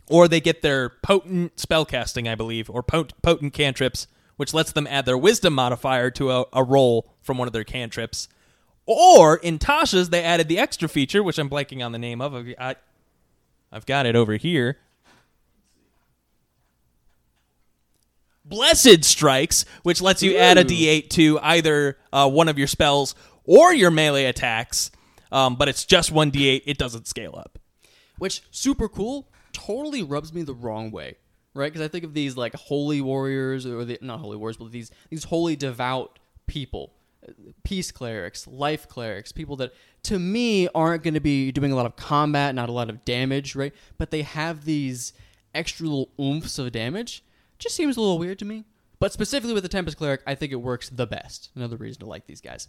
or 0.07 0.29
they 0.29 0.41
get 0.41 0.63
their 0.63 0.89
potent 0.89 1.57
spellcasting, 1.57 2.29
I 2.31 2.37
believe, 2.37 2.71
or 2.71 2.83
pot- 2.83 3.13
potent 3.21 3.53
cantrips, 3.53 4.07
which 4.39 4.55
lets 4.55 4.73
them 4.73 4.87
add 4.87 5.05
their 5.05 5.19
wisdom 5.19 5.53
modifier 5.53 6.11
to 6.13 6.31
a, 6.31 6.45
a 6.55 6.65
roll 6.65 7.13
from 7.21 7.37
one 7.37 7.49
of 7.49 7.53
their 7.53 7.65
cantrips. 7.65 8.29
Or 8.87 9.37
in 9.37 9.59
Tasha's, 9.59 10.09
they 10.09 10.23
added 10.23 10.49
the 10.49 10.59
extra 10.59 10.89
feature, 10.89 11.23
which 11.23 11.39
I'm 11.39 11.51
blanking 11.51 11.85
on 11.85 11.93
the 11.93 11.99
name 11.99 12.23
of. 12.23 12.35
I, 12.59 12.77
I've 13.71 13.85
got 13.85 14.07
it 14.07 14.17
over 14.17 14.37
here. 14.37 14.79
Blessed 18.45 19.05
Strikes, 19.05 19.67
which 19.83 20.01
lets 20.01 20.23
you 20.23 20.37
add 20.37 20.57
a 20.57 20.65
d8 20.65 21.11
to 21.11 21.39
either 21.43 21.99
uh, 22.13 22.31
one 22.31 22.49
of 22.49 22.57
your 22.57 22.69
spells 22.69 23.15
or 23.45 23.75
your 23.75 23.91
melee 23.91 24.25
attacks, 24.25 24.91
um, 25.31 25.57
but 25.57 25.69
it's 25.69 25.85
just 25.85 26.11
one 26.11 26.31
d8. 26.31 26.63
It 26.65 26.79
doesn't 26.79 27.07
scale 27.09 27.35
up. 27.37 27.59
which 28.19 28.43
super 28.51 28.89
cool 28.89 29.29
totally 29.53 30.03
rubs 30.03 30.33
me 30.33 30.43
the 30.43 30.55
wrong 30.55 30.91
way 30.91 31.17
right 31.59 31.73
because 31.73 31.85
i 31.85 31.89
think 31.89 32.05
of 32.05 32.15
these 32.15 32.37
like 32.37 32.55
holy 32.55 33.01
warriors 33.01 33.67
or 33.67 33.85
the 33.85 33.99
not 34.01 34.21
holy 34.21 34.37
warriors 34.37 34.57
but 34.57 34.71
these 34.71 34.91
these 35.11 35.25
holy 35.25 35.57
devout 35.57 36.19
people, 36.49 36.93
peace 37.63 37.93
clerics, 37.93 38.49
life 38.49 38.89
clerics, 38.89 39.31
people 39.31 39.55
that 39.57 39.73
to 40.03 40.19
me 40.19 40.67
aren't 40.75 41.05
going 41.05 41.15
to 41.15 41.21
be 41.21 41.53
doing 41.53 41.71
a 41.71 41.77
lot 41.77 41.87
of 41.87 41.95
combat, 41.95 42.57
not 42.57 42.69
a 42.69 42.73
lot 42.73 42.91
of 42.91 43.05
damage, 43.05 43.55
right? 43.55 43.73
But 43.99 44.11
they 44.11 44.23
have 44.23 44.65
these 44.65 45.13
extra 45.55 45.87
little 45.87 46.11
oomphs 46.19 46.59
of 46.59 46.73
damage. 46.73 47.23
Just 47.61 47.77
seems 47.77 47.97
a 47.97 48.01
little 48.01 48.19
weird 48.19 48.41
to 48.41 48.45
me. 48.45 48.65
But 48.99 49.13
specifically 49.13 49.55
with 49.55 49.63
the 49.63 49.69
Tempest 49.69 49.97
Cleric, 49.97 50.23
I 50.27 50.35
think 50.35 50.51
it 50.51 50.57
works 50.57 50.89
the 50.89 51.07
best. 51.07 51.51
Another 51.55 51.77
reason 51.77 52.01
to 52.01 52.07
like 52.07 52.27
these 52.27 52.41
guys. 52.41 52.67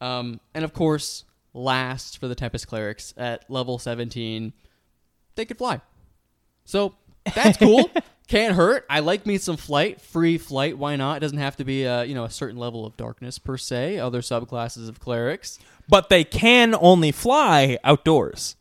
Um, 0.00 0.38
and 0.54 0.64
of 0.64 0.72
course, 0.72 1.24
last 1.54 2.18
for 2.18 2.28
the 2.28 2.36
Tempest 2.36 2.68
Clerics 2.68 3.14
at 3.16 3.50
level 3.50 3.78
17, 3.78 4.52
they 5.34 5.44
could 5.44 5.58
fly. 5.58 5.80
So 6.64 6.94
that's 7.34 7.58
cool. 7.58 7.90
Can't 8.28 8.56
hurt. 8.56 8.84
I 8.90 9.00
like 9.00 9.24
me 9.24 9.38
some 9.38 9.56
flight, 9.56 10.00
free 10.00 10.36
flight. 10.36 10.76
Why 10.76 10.96
not? 10.96 11.18
It 11.18 11.20
doesn't 11.20 11.38
have 11.38 11.56
to 11.56 11.64
be 11.64 11.86
uh, 11.86 12.02
you 12.02 12.14
know 12.14 12.24
a 12.24 12.30
certain 12.30 12.56
level 12.58 12.84
of 12.84 12.96
darkness 12.96 13.38
per 13.38 13.56
se. 13.56 13.98
Other 13.98 14.20
subclasses 14.20 14.88
of 14.88 14.98
clerics. 14.98 15.58
But 15.88 16.08
they 16.08 16.24
can 16.24 16.74
only 16.74 17.12
fly 17.12 17.78
outdoors. 17.84 18.56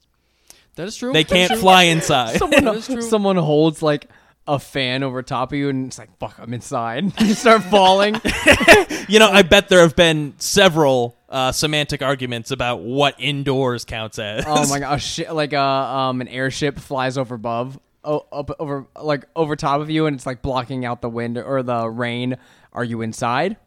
That 0.75 0.87
is 0.87 0.95
true. 0.97 1.11
They 1.13 1.23
can't 1.23 1.57
fly 1.59 1.83
inside. 1.83 2.37
someone, 2.37 2.65
That 2.65 2.75
is 2.75 2.85
true. 2.85 3.01
someone 3.01 3.37
holds 3.37 3.81
like 3.81 4.07
a 4.47 4.59
fan 4.59 5.01
over 5.01 5.23
top 5.23 5.51
of 5.51 5.57
you, 5.57 5.69
and 5.69 5.87
it's 5.87 5.97
like, 5.97 6.15
fuck, 6.19 6.37
I'm 6.37 6.53
inside. 6.53 7.19
you 7.21 7.33
start 7.33 7.63
falling. 7.63 8.13
you 9.07 9.17
know, 9.17 9.29
I 9.31 9.41
bet 9.41 9.69
there 9.69 9.79
have 9.81 9.95
been 9.95 10.35
several 10.37 11.15
uh, 11.29 11.51
semantic 11.51 12.03
arguments 12.03 12.51
about 12.51 12.81
what 12.81 13.15
indoors 13.17 13.85
counts 13.85 14.19
as. 14.19 14.43
oh 14.45 14.67
my 14.69 14.79
god, 14.79 14.97
a 14.97 14.99
shi 14.99 15.27
like 15.27 15.53
a 15.53 15.59
um 15.59 16.21
an 16.21 16.27
airship 16.27 16.77
flies 16.77 17.17
over 17.17 17.33
above, 17.33 17.79
up 18.05 18.51
over 18.59 18.87
like 19.01 19.25
over 19.35 19.55
top 19.55 19.81
of 19.81 19.89
you, 19.89 20.05
and 20.05 20.15
it's 20.15 20.25
like 20.25 20.41
blocking 20.41 20.85
out 20.85 21.01
the 21.01 21.09
wind 21.09 21.37
or 21.37 21.63
the 21.63 21.89
rain. 21.89 22.37
Are 22.71 22.83
you 22.83 23.01
inside? 23.01 23.57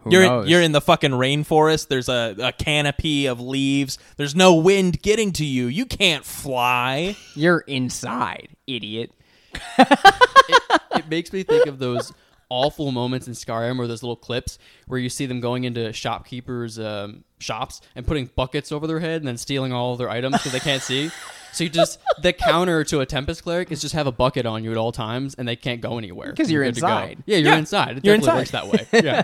Who 0.00 0.12
You're 0.12 0.22
in, 0.22 0.28
knows? 0.28 0.48
you're 0.48 0.62
in 0.62 0.72
the 0.72 0.80
fucking 0.80 1.10
rainforest. 1.10 1.88
There's 1.88 2.08
a, 2.08 2.34
a 2.38 2.52
canopy 2.52 3.26
of 3.26 3.38
leaves. 3.38 3.98
There's 4.16 4.34
no 4.34 4.54
wind 4.54 5.02
getting 5.02 5.32
to 5.32 5.44
you. 5.44 5.66
You 5.66 5.84
can't 5.84 6.24
fly. 6.24 7.16
You're 7.34 7.60
inside, 7.60 8.48
idiot. 8.66 9.12
it 9.78 11.08
makes 11.08 11.32
me 11.32 11.42
think 11.42 11.66
of 11.66 11.78
those 11.78 12.12
awful 12.50 12.92
moments 12.92 13.26
in 13.26 13.32
Skyrim 13.34 13.78
or 13.78 13.86
those 13.86 14.02
little 14.02 14.16
clips 14.16 14.58
where 14.86 15.00
you 15.00 15.08
see 15.08 15.24
them 15.26 15.40
going 15.40 15.64
into 15.64 15.92
shopkeepers' 15.92 16.78
um, 16.78 17.24
shops 17.38 17.80
and 17.96 18.06
putting 18.06 18.26
buckets 18.36 18.70
over 18.72 18.86
their 18.86 19.00
head 19.00 19.22
and 19.22 19.28
then 19.28 19.38
stealing 19.38 19.72
all 19.72 19.92
of 19.92 19.98
their 19.98 20.10
items 20.10 20.34
because 20.36 20.52
they 20.52 20.60
can't 20.60 20.82
see. 20.82 21.10
So 21.52 21.64
you 21.64 21.70
just 21.70 21.98
the 22.22 22.32
counter 22.32 22.84
to 22.84 23.00
a 23.00 23.06
Tempest 23.06 23.42
cleric 23.42 23.72
is 23.72 23.80
just 23.80 23.92
have 23.96 24.06
a 24.06 24.12
bucket 24.12 24.46
on 24.46 24.62
you 24.62 24.70
at 24.70 24.76
all 24.76 24.92
times 24.92 25.34
and 25.34 25.48
they 25.48 25.56
can't 25.56 25.80
go 25.80 25.98
anywhere 25.98 26.30
because 26.30 26.48
you're 26.48 26.62
good 26.62 26.76
to 26.76 26.80
go. 26.80 26.86
inside. 26.86 27.24
Yeah, 27.26 27.38
you're 27.38 27.50
Yeah, 27.54 27.58
inside. 27.58 27.98
It 27.98 28.04
you're 28.04 28.16
definitely 28.18 28.40
inside. 28.42 28.62
works 28.68 28.72
that 28.92 28.92
way. 28.92 29.02
Yeah, 29.04 29.22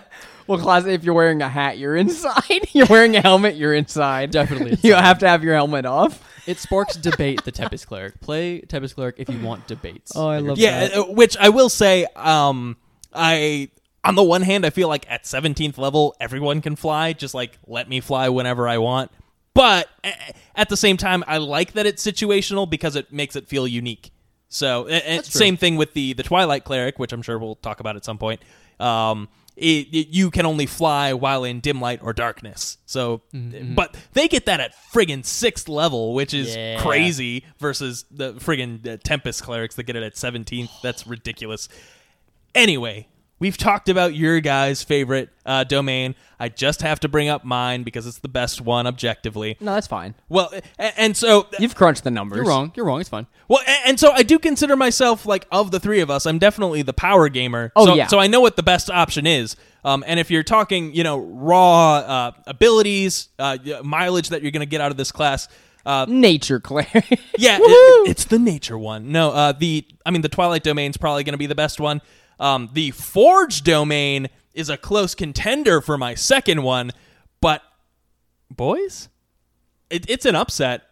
Well, 0.49 0.59
class, 0.59 0.87
if 0.87 1.05
you're 1.05 1.15
wearing 1.15 1.41
a 1.41 1.49
hat, 1.49 1.79
you're 1.79 1.95
inside. 2.05 2.67
you're 2.73 2.89
wearing 2.91 3.15
a 3.15 3.21
helmet, 3.21 3.55
you're 3.55 3.75
inside. 3.75 4.33
Definitely 4.33 4.77
you 4.83 4.95
have 4.95 5.21
to 5.21 5.29
have 5.29 5.45
your 5.45 5.55
helmet 5.55 5.87
off. 5.87 6.21
it 6.49 6.59
sparks 6.59 6.97
debate. 6.97 7.45
The 7.45 7.53
Tempest 7.53 7.87
cleric 7.87 8.21
play 8.21 8.59
Tempest 8.63 8.97
cleric 8.97 9.15
if 9.19 9.29
you 9.29 9.39
want 9.39 9.69
debates. 9.69 10.11
Oh, 10.17 10.27
I 10.27 10.39
love 10.39 10.59
Yeah, 10.59 10.89
uh, 10.97 11.03
which 11.05 11.37
I 11.37 11.51
will 11.51 11.69
say, 11.69 12.07
um, 12.17 12.77
I 13.17 13.69
on 14.05 14.15
the 14.15 14.23
one 14.23 14.43
hand, 14.43 14.65
I 14.65 14.71
feel 14.71 14.89
like 14.89 15.05
at 15.11 15.25
17th 15.25 15.79
level, 15.79 16.15
everyone 16.21 16.61
can 16.61 16.77
fly. 16.77 17.13
Just 17.13 17.35
like 17.35 17.59
let 17.67 17.89
me 17.89 18.01
fly 18.01 18.29
whenever 18.29 18.69
I 18.69 18.79
want. 18.79 19.11
But 19.55 19.89
at 20.55 20.69
the 20.69 20.77
same 20.77 20.97
time, 20.99 21.25
I 21.27 21.39
like 21.39 21.73
that 21.73 21.87
it's 21.87 22.05
situational 22.05 22.69
because 22.69 22.95
it 22.95 23.11
makes 23.13 23.37
it 23.37 23.49
feel 23.49 23.67
unique. 23.67 24.13
So, 24.49 24.87
same 25.23 25.57
thing 25.57 25.77
with 25.77 25.95
the 25.95 26.13
the 26.13 26.23
Twilight 26.23 26.65
Cleric, 26.65 26.99
which 26.99 27.13
I'm 27.13 27.23
sure 27.23 27.39
we'll 27.39 27.57
talk 27.57 27.81
about 27.81 27.97
at 27.97 28.05
some 28.05 28.19
point. 28.19 28.41
Um, 28.79 29.29
it, 29.57 29.89
it- 29.93 30.09
you 30.09 30.31
can 30.31 30.45
only 30.47 30.67
fly 30.67 31.15
while 31.15 31.43
in 31.45 31.61
dim 31.61 31.81
light 31.81 32.01
or 32.03 32.13
darkness. 32.13 32.77
So, 32.87 33.23
but 33.33 33.97
they 34.13 34.29
get 34.29 34.45
that 34.47 34.61
at 34.61 34.73
friggin' 34.93 35.25
sixth 35.25 35.69
level, 35.69 36.13
which 36.15 36.35
is 36.35 36.55
Yeah. 36.55 36.79
crazy 36.83 37.45
versus 37.59 38.05
the 38.11 38.35
friggin' 38.35 38.87
uh, 38.87 38.99
Tempest 39.03 39.43
clerics 39.43 39.75
that 39.77 39.85
get 39.85 39.97
it 39.97 40.03
at 40.03 40.15
17th. 40.15 40.69
That's 40.83 41.07
ridiculous. 41.07 41.69
Anyway, 42.57 43.09
we've 43.39 43.57
talked 43.57 43.89
about 43.89 44.15
your 44.15 44.41
guys' 44.41 44.83
favorite 44.83 45.29
uh, 45.45 45.65
domain. 45.65 46.15
I 46.39 46.49
just 46.51 46.83
have 46.83 47.01
to 47.01 47.09
bring 47.09 47.29
up 47.29 47.45
mine 47.45 47.83
because 47.83 48.07
it's 48.07 48.19
the 48.19 48.29
best 48.29 48.61
one 48.61 48.87
objectively. 48.87 49.57
No, 49.61 49.75
that's 49.75 49.87
fine. 49.87 50.15
Well, 50.29 50.51
a- 50.79 51.01
and 51.01 51.17
so 51.17 51.47
You've 51.59 51.75
crunched 51.75 52.05
the 52.05 52.11
numbers. 52.11 52.37
You're 52.39 52.47
wrong. 52.47 52.73
You're 52.75 52.85
wrong. 52.87 53.01
It's 53.01 53.09
fine. 53.09 53.27
well, 53.49 53.61
a- 53.67 53.89
and 53.89 53.99
so 53.99 54.11
I 54.13 54.23
do 54.23 54.39
consider 54.39 54.77
myself 54.77 55.25
like 55.27 55.47
of 55.51 55.71
the 55.71 55.81
three 55.81 56.01
of 56.01 56.11
us, 56.11 56.27
I'm 56.27 56.39
definitely 56.39 56.83
the 56.83 56.93
power 56.93 57.29
gamer. 57.31 57.73
Oh, 57.77 57.87
so, 57.87 57.95
yeah. 57.95 58.07
So 58.09 58.19
I 58.19 58.27
know 58.27 58.41
what 58.41 58.57
the 58.57 58.63
best 58.63 58.91
option 58.91 59.27
is. 59.27 59.57
Um, 59.85 60.03
and 60.07 60.19
if 60.21 60.31
you're 60.31 60.43
talking, 60.43 60.93
you 60.95 61.05
know, 61.05 61.19
raw 61.19 61.97
uh, 61.99 62.33
abilities, 62.47 63.29
uh, 63.39 63.57
mileage 63.85 64.31
that 64.31 64.43
you're 64.43 64.51
going 64.51 64.61
to 64.61 64.67
get 64.67 64.81
out 64.81 64.91
of 64.91 64.97
this 64.97 65.13
class, 65.13 65.47
uh, 65.87 66.05
Nature 66.09 66.59
Claire. 66.61 66.89
yeah, 67.39 67.59
it- 67.61 68.11
it's 68.11 68.25
the 68.27 68.39
nature 68.39 68.77
one. 68.77 69.13
No, 69.13 69.31
uh, 69.31 69.53
the 69.53 69.87
I 70.05 70.11
mean 70.11 70.23
the 70.23 70.29
Twilight 70.29 70.65
domain's 70.65 70.97
probably 70.97 71.23
going 71.25 71.35
to 71.35 71.39
be 71.39 71.47
the 71.47 71.55
best 71.55 71.79
one. 71.81 72.03
Um, 72.39 72.71
the 72.73 72.91
Forge 72.91 73.63
domain 73.63 74.29
is 74.55 74.69
a 74.71 74.77
close 74.77 75.15
contender 75.15 75.81
for 75.81 75.99
my 75.99 76.15
second 76.15 76.63
one, 76.63 76.93
but 77.41 77.63
boys, 78.51 79.09
it, 79.91 80.09
it's 80.09 80.25
an 80.25 80.35
upset. 80.35 80.83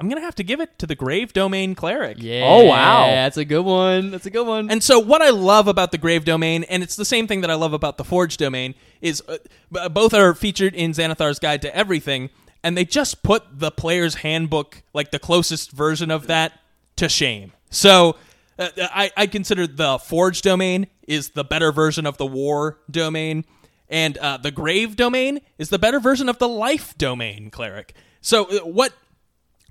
I'm 0.00 0.08
gonna 0.08 0.22
have 0.22 0.34
to 0.36 0.42
give 0.42 0.60
it 0.60 0.78
to 0.80 0.86
the 0.86 0.96
Grave 0.96 1.32
Domain 1.32 1.74
Cleric. 1.74 2.18
Yeah. 2.20 2.42
Oh, 2.44 2.64
wow. 2.64 3.06
That's 3.06 3.36
a 3.36 3.44
good 3.44 3.64
one. 3.64 4.10
That's 4.10 4.26
a 4.26 4.30
good 4.30 4.46
one. 4.46 4.68
And 4.70 4.82
so, 4.82 4.98
what 4.98 5.22
I 5.22 5.30
love 5.30 5.68
about 5.68 5.92
the 5.92 5.98
Grave 5.98 6.24
Domain, 6.24 6.64
and 6.64 6.82
it's 6.82 6.96
the 6.96 7.04
same 7.04 7.28
thing 7.28 7.42
that 7.42 7.50
I 7.50 7.54
love 7.54 7.72
about 7.72 7.96
the 7.96 8.04
Forge 8.04 8.36
Domain, 8.36 8.74
is 9.00 9.22
uh, 9.28 9.88
both 9.88 10.12
are 10.12 10.34
featured 10.34 10.74
in 10.74 10.90
Xanathar's 10.90 11.38
Guide 11.38 11.62
to 11.62 11.74
Everything, 11.74 12.30
and 12.64 12.76
they 12.76 12.84
just 12.84 13.22
put 13.22 13.44
the 13.60 13.70
player's 13.70 14.16
handbook, 14.16 14.82
like 14.92 15.12
the 15.12 15.20
closest 15.20 15.70
version 15.70 16.10
of 16.10 16.26
that, 16.26 16.52
to 16.96 17.08
shame. 17.08 17.52
So, 17.70 18.16
uh, 18.58 18.68
I, 18.78 19.10
I 19.16 19.26
consider 19.26 19.66
the 19.66 19.98
Forge 19.98 20.42
Domain 20.42 20.86
is 21.06 21.30
the 21.30 21.44
better 21.44 21.72
version 21.72 22.06
of 22.06 22.16
the 22.16 22.26
War 22.26 22.78
Domain, 22.90 23.44
and 23.88 24.16
uh, 24.18 24.36
the 24.36 24.50
Grave 24.50 24.96
Domain 24.96 25.40
is 25.58 25.68
the 25.68 25.78
better 25.78 26.00
version 26.00 26.28
of 26.28 26.38
the 26.38 26.48
Life 26.48 26.96
Domain 26.96 27.50
Cleric. 27.50 27.94
So, 28.20 28.44
uh, 28.44 28.58
what 28.60 28.92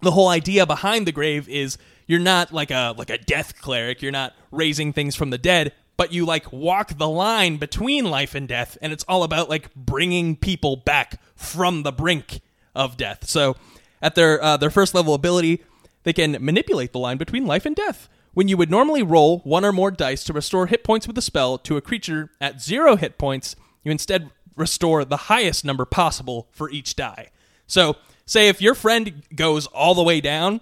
the 0.04 0.12
whole 0.12 0.28
idea 0.28 0.66
behind 0.66 1.08
the 1.08 1.12
grave 1.12 1.48
is 1.50 1.78
you're 2.08 2.20
not 2.20 2.52
like 2.52 2.72
a 2.72 2.94
like 2.98 3.10
a 3.10 3.18
death 3.18 3.60
cleric 3.62 4.02
you're 4.02 4.12
not 4.12 4.34
raising 4.52 4.94
things 4.94 5.16
from 5.16 5.30
the 5.30 5.38
dead 5.38 5.72
but 5.96 6.12
you 6.12 6.26
like 6.26 6.52
walk 6.52 6.98
the 6.98 7.08
line 7.08 7.58
between 7.58 8.06
life 8.06 8.36
and 8.36 8.48
death 8.48 8.78
and 8.82 8.92
it's 8.92 9.06
all 9.08 9.24
about 9.24 9.50
like 9.50 9.74
bringing 9.76 10.36
people 10.36 10.76
back 10.76 11.22
from 11.36 11.84
the 11.84 11.92
brink 11.92 12.42
of 12.76 12.98
death 12.98 13.28
so 13.28 13.56
at 14.02 14.16
their 14.16 14.44
uh, 14.44 14.58
their 14.58 14.70
first 14.70 14.94
level 14.94 15.14
ability 15.14 15.64
they 16.04 16.14
can 16.14 16.38
manipulate 16.42 16.92
the 16.92 17.00
line 17.00 17.18
between 17.18 17.46
life 17.46 17.66
and 17.66 17.76
death 17.76 18.10
when 18.34 18.48
you 18.48 18.58
would 18.58 18.72
normally 18.72 19.04
roll 19.04 19.40
one 19.40 19.66
or 19.66 19.72
more 19.72 19.92
dice 19.92 20.24
to 20.24 20.34
restore 20.34 20.68
hit 20.68 20.84
points 20.84 21.08
with 21.08 21.18
a 21.18 21.22
spell 21.22 21.58
to 21.58 21.78
a 21.78 21.82
creature 21.82 22.30
at 22.42 22.62
zero 22.62 22.96
hit 22.96 23.18
points 23.18 23.56
you 23.84 23.92
instead 23.92 24.30
restore 24.56 25.04
the 25.04 25.18
highest 25.18 25.66
number 25.66 25.86
possible 25.86 26.48
for 26.52 26.70
each 26.70 26.96
die 26.96 27.30
so, 27.68 27.96
say 28.26 28.50
if 28.50 28.62
your 28.62 28.76
friend 28.76 29.24
goes 29.36 29.68
all 29.68 29.96
the 29.96 30.04
way 30.04 30.22
down, 30.22 30.62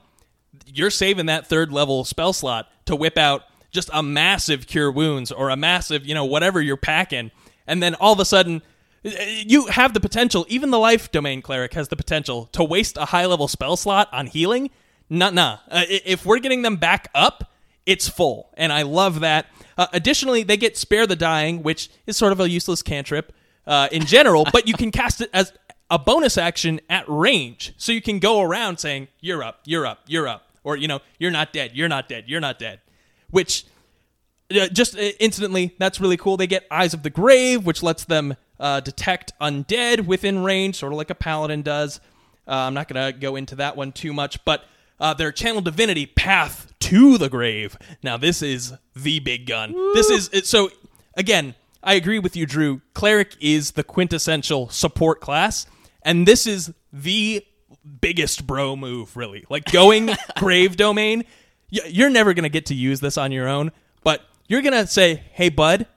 you're 0.66 0.90
saving 0.90 1.26
that 1.28 1.48
third 1.48 1.72
level 1.72 2.04
spell 2.04 2.34
slot 2.34 2.70
to 2.86 2.96
whip 2.96 3.18
out 3.18 3.44
just 3.72 3.90
a 3.94 4.04
massive 4.04 4.68
cure 4.68 4.92
wounds 4.92 5.32
or 5.32 5.50
a 5.50 5.56
massive, 5.56 6.06
you 6.06 6.14
know, 6.14 6.26
whatever 6.26 6.62
you're 6.62 6.78
packing. 6.78 7.32
And 7.68 7.82
then 7.82 7.96
all 7.96 8.14
of 8.14 8.20
a 8.20 8.26
sudden, 8.26 8.62
you 9.04 9.68
have 9.68 9.94
the 9.94 10.00
potential, 10.00 10.46
even 10.50 10.72
the 10.72 10.80
life 10.80 11.12
domain 11.12 11.42
cleric 11.42 11.74
has 11.74 11.88
the 11.88 11.96
potential 11.96 12.46
to 12.54 12.64
waste 12.64 12.98
a 12.98 13.06
high 13.06 13.26
level 13.26 13.48
spell 13.48 13.78
slot 13.78 14.10
on 14.12 14.28
healing. 14.28 14.70
Nah, 15.10 15.30
nah. 15.32 15.58
Uh, 15.70 15.84
if 15.88 16.26
we're 16.26 16.40
getting 16.40 16.62
them 16.62 16.78
back 16.78 17.10
up, 17.16 17.51
it's 17.86 18.08
full. 18.08 18.50
And 18.56 18.72
I 18.72 18.84
love 18.84 19.22
that. 19.22 19.48
Uh, 19.78 19.88
additionally, 19.94 20.44
they 20.44 20.58
get 20.58 20.78
Spare 20.78 21.08
the 21.08 21.16
Dying, 21.16 21.64
which 21.64 21.90
is 22.06 22.18
sort 22.18 22.32
of 22.32 22.40
a 22.40 22.50
useless 22.50 22.82
cantrip 22.82 23.34
uh, 23.66 23.88
in 23.92 24.06
general, 24.06 24.46
but 24.52 24.68
you 24.68 24.74
can 24.74 24.92
cast 24.92 25.22
it 25.22 25.30
as 25.34 25.54
a 25.90 26.00
bonus 26.00 26.38
action 26.38 26.80
at 26.90 27.06
range. 27.08 27.74
So 27.78 27.92
you 27.92 28.02
can 28.02 28.20
go 28.20 28.42
around 28.42 28.78
saying, 28.78 29.08
You're 29.20 29.44
up, 29.44 29.62
you're 29.66 29.86
up, 29.86 30.00
you're 30.08 30.28
up. 30.28 30.48
Or, 30.64 30.78
you 30.78 30.88
know, 30.88 31.00
you're 31.18 31.32
not 31.32 31.54
dead, 31.54 31.72
you're 31.74 31.90
not 31.90 32.08
dead, 32.08 32.26
you're 32.28 32.40
not 32.40 32.60
dead. 32.60 32.82
Which 33.32 33.66
uh, 34.52 34.68
just 34.68 34.96
uh, 34.96 35.12
instantly, 35.20 35.76
that's 35.80 36.00
really 36.00 36.18
cool. 36.18 36.38
They 36.38 36.48
get 36.48 36.66
Eyes 36.70 36.94
of 36.94 37.04
the 37.04 37.10
Grave, 37.10 37.66
which 37.66 37.82
lets 37.82 38.06
them 38.06 38.36
uh, 38.60 38.80
detect 38.80 39.34
undead 39.42 40.06
within 40.06 40.44
range, 40.44 40.76
sort 40.76 40.94
of 40.94 40.98
like 40.98 41.10
a 41.10 41.16
paladin 41.16 41.62
does. 41.62 42.00
Uh, 42.48 42.56
I'm 42.56 42.74
not 42.74 42.88
going 42.88 43.14
to 43.14 43.18
go 43.18 43.36
into 43.36 43.56
that 43.56 43.76
one 43.76 43.92
too 43.92 44.14
much, 44.14 44.44
but 44.46 44.66
uh, 45.00 45.14
their 45.14 45.32
Channel 45.32 45.62
Divinity 45.62 46.06
Path 46.06 46.71
to 46.82 47.18
the 47.18 47.30
Grave. 47.30 47.78
Now, 48.04 48.18
this 48.18 48.42
is 48.42 48.74
the 48.96 49.20
big 49.20 49.46
gun. 49.46 49.74
This 49.94 50.10
is 50.10 50.50
so. 50.50 50.70
Again, 51.16 51.56
I 51.84 51.94
agree 51.96 52.20
with 52.20 52.36
you, 52.36 52.46
Drew. 52.46 52.82
Cleric 52.94 53.36
is 53.40 53.72
the 53.72 53.84
quintessential 53.84 54.70
support 54.70 55.20
class, 55.22 55.66
and 56.04 56.28
this 56.28 56.46
is 56.46 56.74
the 56.94 57.46
biggest 58.00 58.46
bro 58.46 58.76
move, 58.76 59.16
really. 59.18 59.46
Like 59.50 59.72
going 59.72 60.12
Grave 60.38 60.78
Domain. 60.78 61.24
You're 61.70 62.10
never 62.10 62.34
going 62.34 62.44
to 62.44 62.50
get 62.50 62.66
to 62.68 62.76
use 62.76 63.00
this 63.00 63.18
on 63.18 63.32
your 63.32 63.48
own, 63.48 63.72
but 64.04 64.22
you're 64.48 64.62
going 64.62 64.74
to 64.74 64.86
say, 64.86 65.24
hey, 65.32 65.48
bud, 65.48 65.88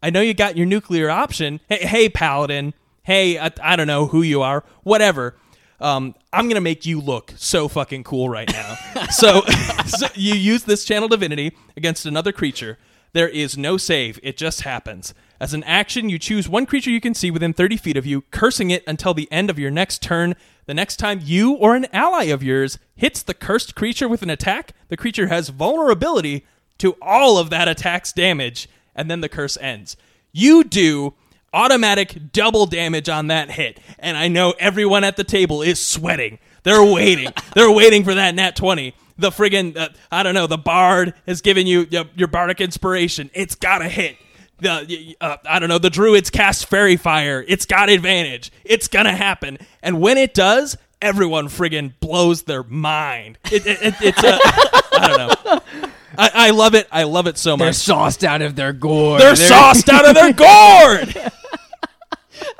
I 0.00 0.10
know 0.10 0.20
you 0.20 0.32
got 0.32 0.56
your 0.56 0.66
nuclear 0.66 1.10
option. 1.10 1.58
Hey, 1.68 1.84
hey, 1.84 2.08
Paladin, 2.08 2.72
hey, 3.02 3.38
I, 3.38 3.50
I 3.60 3.74
don't 3.74 3.88
know 3.88 4.06
who 4.06 4.22
you 4.22 4.42
are, 4.42 4.62
whatever. 4.84 5.34
Um, 5.80 6.14
I'm 6.32 6.48
gonna 6.48 6.60
make 6.60 6.86
you 6.86 7.00
look 7.00 7.32
so 7.36 7.68
fucking 7.68 8.04
cool 8.04 8.28
right 8.28 8.50
now. 8.50 8.76
so, 9.10 9.42
so 9.86 10.06
you 10.14 10.34
use 10.34 10.64
this 10.64 10.84
channel 10.84 11.08
divinity 11.08 11.56
against 11.76 12.06
another 12.06 12.32
creature. 12.32 12.78
There 13.12 13.28
is 13.28 13.56
no 13.56 13.76
save; 13.76 14.18
it 14.22 14.36
just 14.36 14.62
happens. 14.62 15.14
As 15.40 15.52
an 15.52 15.64
action, 15.64 16.08
you 16.08 16.18
choose 16.18 16.48
one 16.48 16.64
creature 16.64 16.90
you 16.90 17.00
can 17.00 17.14
see 17.14 17.30
within 17.30 17.52
30 17.52 17.76
feet 17.76 17.96
of 17.96 18.06
you, 18.06 18.22
cursing 18.30 18.70
it 18.70 18.82
until 18.86 19.14
the 19.14 19.30
end 19.30 19.50
of 19.50 19.58
your 19.58 19.70
next 19.70 20.00
turn. 20.00 20.36
The 20.66 20.74
next 20.74 20.96
time 20.96 21.20
you 21.22 21.52
or 21.52 21.74
an 21.74 21.86
ally 21.92 22.24
of 22.24 22.42
yours 22.42 22.78
hits 22.96 23.22
the 23.22 23.34
cursed 23.34 23.74
creature 23.74 24.08
with 24.08 24.22
an 24.22 24.30
attack, 24.30 24.72
the 24.88 24.96
creature 24.96 25.26
has 25.26 25.50
vulnerability 25.50 26.46
to 26.78 26.96
all 27.02 27.36
of 27.36 27.50
that 27.50 27.68
attack's 27.68 28.12
damage, 28.12 28.68
and 28.94 29.10
then 29.10 29.20
the 29.20 29.28
curse 29.28 29.58
ends. 29.60 29.96
You 30.32 30.64
do 30.64 31.14
automatic 31.54 32.32
double 32.32 32.66
damage 32.66 33.08
on 33.08 33.28
that 33.28 33.50
hit, 33.50 33.80
and 33.98 34.16
I 34.16 34.28
know 34.28 34.54
everyone 34.58 35.04
at 35.04 35.16
the 35.16 35.24
table 35.24 35.62
is 35.62 35.80
sweating. 35.80 36.38
They're 36.64 36.84
waiting. 36.84 37.32
They're 37.54 37.70
waiting 37.70 38.04
for 38.04 38.14
that 38.14 38.34
nat 38.34 38.56
20. 38.56 38.94
The 39.16 39.30
friggin' 39.30 39.76
uh, 39.76 39.90
I 40.10 40.24
don't 40.24 40.34
know, 40.34 40.48
the 40.48 40.58
bard 40.58 41.14
has 41.26 41.40
given 41.40 41.66
you 41.66 41.86
uh, 41.96 42.04
your 42.16 42.28
bardic 42.28 42.60
inspiration. 42.60 43.30
It's 43.32 43.54
got 43.54 43.78
to 43.78 43.88
hit 43.88 44.16
the 44.58 45.16
uh, 45.20 45.36
I 45.48 45.58
don't 45.58 45.68
know 45.68 45.78
the 45.78 45.90
druids 45.90 46.30
cast 46.30 46.66
faerie 46.66 46.96
fire. 46.96 47.44
It's 47.46 47.66
got 47.66 47.88
advantage. 47.88 48.50
It's 48.64 48.88
gonna 48.88 49.14
happen, 49.14 49.58
and 49.82 50.00
when 50.00 50.18
it 50.18 50.34
does, 50.34 50.76
everyone 51.00 51.48
friggin' 51.48 51.92
blows 52.00 52.42
their 52.42 52.62
mind. 52.62 53.38
It, 53.52 53.66
it, 53.66 53.82
it, 53.82 53.94
it's 54.00 54.22
a, 54.22 54.38
I 54.98 55.08
don't 55.08 55.18
know. 55.44 55.90
I, 56.18 56.30
I 56.34 56.50
love 56.50 56.74
it. 56.74 56.88
I 56.90 57.04
love 57.04 57.26
it 57.26 57.38
so 57.38 57.56
much. 57.56 57.66
They're 57.66 57.72
sauced 57.72 58.24
out 58.24 58.42
of 58.42 58.56
their 58.56 58.72
gourd. 58.72 59.20
They're 59.20 59.36
sauced 59.36 59.88
out 59.88 60.08
of 60.08 60.14
their 60.14 60.32
gourd. 60.32 61.32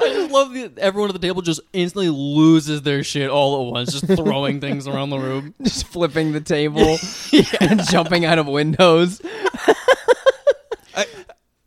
I 0.00 0.08
just 0.08 0.30
love 0.30 0.52
the, 0.52 0.72
everyone 0.78 1.10
at 1.10 1.20
the 1.20 1.26
table 1.26 1.42
just 1.42 1.60
instantly 1.72 2.08
loses 2.08 2.82
their 2.82 3.02
shit 3.02 3.30
all 3.30 3.66
at 3.66 3.72
once, 3.72 3.92
just 3.92 4.06
throwing 4.06 4.60
things 4.60 4.86
around 4.86 5.10
the 5.10 5.18
room. 5.18 5.54
just 5.62 5.86
flipping 5.88 6.32
the 6.32 6.40
table 6.40 6.98
and 7.60 7.82
jumping 7.88 8.24
out 8.24 8.38
of 8.38 8.46
windows. 8.46 9.20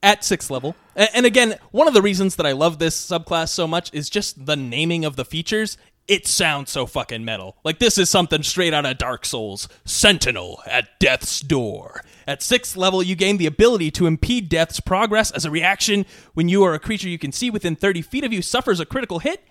at 0.04 0.24
sixth 0.24 0.50
level. 0.50 0.76
And 0.96 1.26
again, 1.26 1.56
one 1.72 1.88
of 1.88 1.94
the 1.94 2.02
reasons 2.02 2.36
that 2.38 2.46
I 2.46 2.54
love 2.54 2.80
this 2.80 3.00
subclass 3.00 3.50
so 3.50 3.68
much 3.68 3.94
is 3.94 4.10
just 4.10 4.46
the 4.46 4.56
naming 4.56 5.06
of 5.06 5.16
the 5.16 5.26
features. 5.26 5.78
It 6.08 6.26
sounds 6.26 6.72
so 6.72 6.86
fucking 6.86 7.26
metal. 7.26 7.58
Like 7.66 7.80
this 7.80 7.98
is 7.98 8.10
something 8.10 8.42
straight 8.44 8.74
out 8.74 8.86
of 8.86 8.98
Dark 8.98 9.26
Souls. 9.26 9.68
Sentinel 9.84 10.62
at 10.66 11.00
Death's 11.00 11.42
Door. 11.42 12.02
At 12.26 12.42
sixth 12.42 12.78
level, 12.78 13.04
you 13.04 13.16
gain 13.16 13.38
the 13.38 13.46
ability 13.46 13.92
to 13.92 14.06
impede 14.08 14.48
Death's 14.50 14.80
progress 14.80 15.32
as 15.32 15.44
a 15.46 15.52
reaction 15.52 16.06
when 16.34 16.48
you 16.48 16.64
or 16.64 16.74
a 16.74 16.80
creature 16.80 17.10
you 17.10 17.20
can 17.20 17.32
see 17.32 17.50
within 17.50 17.76
30 17.76 18.02
feet 18.02 18.24
of 18.24 18.32
you 18.32 18.42
suffers 18.42 18.80
a 18.80 18.86
critical 18.86 19.20
hit. 19.20 19.44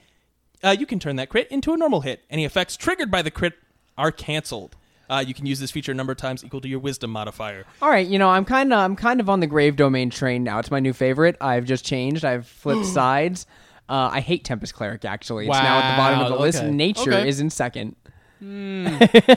Uh, 0.62 0.74
you 0.78 0.86
can 0.86 0.98
turn 0.98 1.16
that 1.16 1.28
crit 1.28 1.48
into 1.50 1.72
a 1.72 1.76
normal 1.76 2.00
hit. 2.00 2.24
Any 2.30 2.44
effects 2.44 2.76
triggered 2.76 3.10
by 3.10 3.20
the 3.20 3.30
crit 3.30 3.54
are 3.98 4.10
canceled. 4.10 4.76
Uh, 5.08 5.22
you 5.26 5.34
can 5.34 5.46
use 5.46 5.60
this 5.60 5.70
feature 5.70 5.92
a 5.92 5.94
number 5.94 6.12
of 6.12 6.18
times 6.18 6.42
equal 6.44 6.60
to 6.60 6.68
your 6.68 6.80
wisdom 6.80 7.10
modifier. 7.10 7.64
All 7.80 7.88
right, 7.90 8.06
you 8.06 8.18
know, 8.18 8.28
I'm 8.30 8.44
kind 8.44 8.72
of 8.72 8.78
I'm 8.78 8.96
kind 8.96 9.20
of 9.20 9.28
on 9.30 9.40
the 9.40 9.46
grave 9.46 9.76
domain 9.76 10.10
train 10.10 10.42
now. 10.42 10.58
It's 10.58 10.70
my 10.70 10.80
new 10.80 10.92
favorite. 10.92 11.36
I've 11.40 11.64
just 11.64 11.84
changed. 11.84 12.24
I've 12.24 12.46
flipped 12.46 12.86
sides. 12.94 13.46
Uh, 13.88 14.10
I 14.12 14.20
hate 14.20 14.44
Tempest 14.44 14.74
Cleric 14.74 15.04
actually. 15.04 15.46
It's 15.46 15.52
now 15.52 15.78
at 15.78 15.90
the 15.92 15.96
bottom 15.96 16.20
of 16.20 16.28
the 16.28 16.34
Wow, 16.34 16.40
list. 16.40 16.64
Nature 16.64 17.12
Okay. 17.12 17.28
is 17.28 17.40
in 17.40 17.50
second. 17.50 17.96
Okay, 18.42 19.36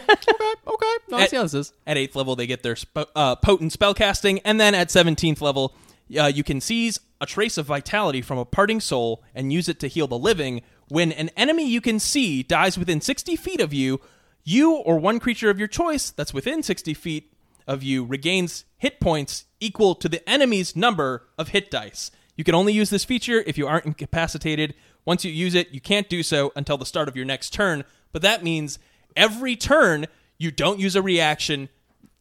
okay. 0.67 0.97
no, 1.09 1.17
I 1.17 1.27
see 1.27 1.35
how 1.37 1.43
this 1.43 1.53
is. 1.53 1.73
At 1.87 1.97
8th 1.97 2.15
level, 2.15 2.35
they 2.35 2.47
get 2.47 2.63
their 2.63 2.75
sp- 2.77 3.09
uh, 3.15 3.35
potent 3.37 3.77
spellcasting, 3.77 4.41
and 4.45 4.59
then 4.59 4.75
at 4.75 4.89
17th 4.89 5.41
level, 5.41 5.73
uh, 6.19 6.25
you 6.25 6.43
can 6.43 6.59
seize 6.61 6.99
a 7.21 7.25
trace 7.25 7.57
of 7.57 7.65
vitality 7.65 8.21
from 8.21 8.37
a 8.37 8.45
parting 8.45 8.79
soul 8.79 9.23
and 9.33 9.51
use 9.53 9.69
it 9.69 9.79
to 9.79 9.87
heal 9.87 10.07
the 10.07 10.17
living. 10.17 10.61
When 10.89 11.11
an 11.11 11.29
enemy 11.37 11.67
you 11.67 11.81
can 11.81 11.99
see 11.99 12.43
dies 12.43 12.77
within 12.77 13.01
60 13.01 13.35
feet 13.35 13.61
of 13.61 13.73
you, 13.73 13.99
you 14.43 14.73
or 14.75 14.97
one 14.97 15.19
creature 15.19 15.49
of 15.49 15.59
your 15.59 15.67
choice 15.67 16.11
that's 16.11 16.33
within 16.33 16.63
60 16.63 16.93
feet 16.93 17.33
of 17.67 17.83
you 17.83 18.03
regains 18.05 18.65
hit 18.77 18.99
points 18.99 19.45
equal 19.59 19.93
to 19.95 20.09
the 20.09 20.27
enemy's 20.27 20.75
number 20.75 21.27
of 21.37 21.49
hit 21.49 21.69
dice. 21.69 22.09
You 22.39 22.45
can 22.45 22.55
only 22.55 22.71
use 22.71 22.89
this 22.89 23.03
feature 23.03 23.43
if 23.45 23.57
you 23.57 23.67
aren't 23.67 23.85
incapacitated. 23.85 24.73
Once 25.03 25.25
you 25.25 25.31
use 25.31 25.55
it, 25.55 25.71
you 25.71 25.81
can't 25.81 26.07
do 26.07 26.23
so 26.23 26.53
until 26.55 26.77
the 26.77 26.85
start 26.85 27.09
of 27.09 27.17
your 27.17 27.25
next 27.25 27.49
turn, 27.51 27.83
but 28.13 28.21
that 28.21 28.45
means 28.45 28.79
every 29.17 29.57
turn 29.57 30.05
you 30.37 30.49
don't 30.49 30.79
use 30.79 30.95
a 30.95 31.01
reaction. 31.01 31.67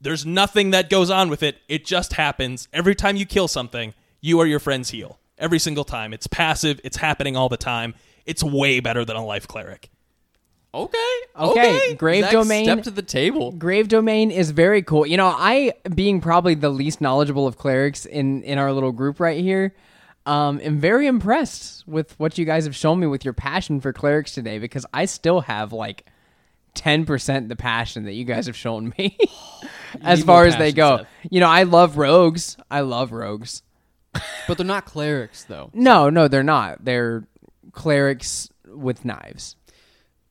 There's 0.01 0.27
nothing 0.27 0.73
that 0.73 0.91
goes 0.91 1.09
on 1.09 1.31
with 1.31 1.45
it. 1.45 1.59
It 1.69 1.87
just 1.87 2.15
happens. 2.15 2.67
Every 2.73 2.97
time 2.97 3.15
you 3.15 3.27
kill 3.27 3.47
something, 3.47 3.95
you 4.21 4.41
or 4.41 4.47
your 4.49 4.59
friends 4.59 4.91
heal. 4.91 5.21
Every 5.39 5.61
single 5.61 5.85
time. 5.85 6.13
It's 6.13 6.27
passive, 6.27 6.81
it's 6.83 6.97
happening 6.97 7.37
all 7.37 7.49
the 7.49 7.57
time. 7.57 7.95
It's 8.27 8.43
way 8.43 8.81
better 8.81 9.05
than 9.05 9.15
a 9.15 9.25
life 9.25 9.47
cleric. 9.47 9.89
Okay, 10.75 10.99
Okay, 11.39 11.77
okay. 11.77 11.95
Grave 11.95 12.25
Zach 12.25 12.33
Domain- 12.33 12.65
Step 12.65 12.83
to 12.83 12.91
the 12.91 13.03
table. 13.03 13.53
Grave 13.53 13.87
domain 13.87 14.33
is 14.33 14.51
very 14.51 14.83
cool. 14.83 15.07
You 15.07 15.17
know, 15.17 15.29
I 15.29 15.75
being 15.95 16.21
probably 16.21 16.57
the 16.57 16.71
least 16.71 17.01
knowledgeable 17.01 17.47
of 17.47 17.57
clerics 17.57 18.05
in 18.05 18.43
in 18.43 18.59
our 18.59 18.73
little 18.73 18.91
group 18.91 19.21
right 19.21 19.41
here, 19.41 19.77
um, 20.27 20.61
am 20.61 20.79
very 20.79 21.07
impressed 21.07 21.87
with 21.87 22.19
what 22.19 22.39
you 22.39 22.45
guys 22.45 22.65
have 22.65 22.77
shown 22.77 23.01
me 23.01 23.07
with 23.07 23.25
your 23.25 23.35
passion 23.35 23.81
for 23.81 23.93
clerics 23.93 24.33
today 24.35 24.59
because 24.59 24.85
I 24.93 25.07
still 25.07 25.41
have 25.43 25.73
like 25.73 26.07
ten 26.75 27.07
percent 27.07 27.49
the 27.49 27.57
passion 27.57 28.05
that 28.05 28.13
you 28.13 28.25
guys 28.25 28.47
have 28.47 28.57
shown 28.57 28.93
me 28.99 29.19
as 30.03 30.23
far 30.23 30.47
as 30.47 30.57
they 30.57 30.73
go. 30.73 30.99
Seth. 30.99 31.07
You 31.31 31.41
know, 31.41 31.49
I 31.49 31.65
love 31.65 31.97
rogues. 31.97 32.57
I 32.71 32.81
love 32.81 33.13
rogues. 33.13 33.63
But 34.47 34.57
they're 34.57 34.67
not 34.67 34.85
clerics, 34.85 35.45
though. 35.45 35.71
No, 35.75 36.11
no, 36.11 36.29
they're 36.29 36.43
not. 36.43 36.85
They're 36.85 37.27
clerics 37.73 38.51
with 38.67 39.05
knives. 39.05 39.57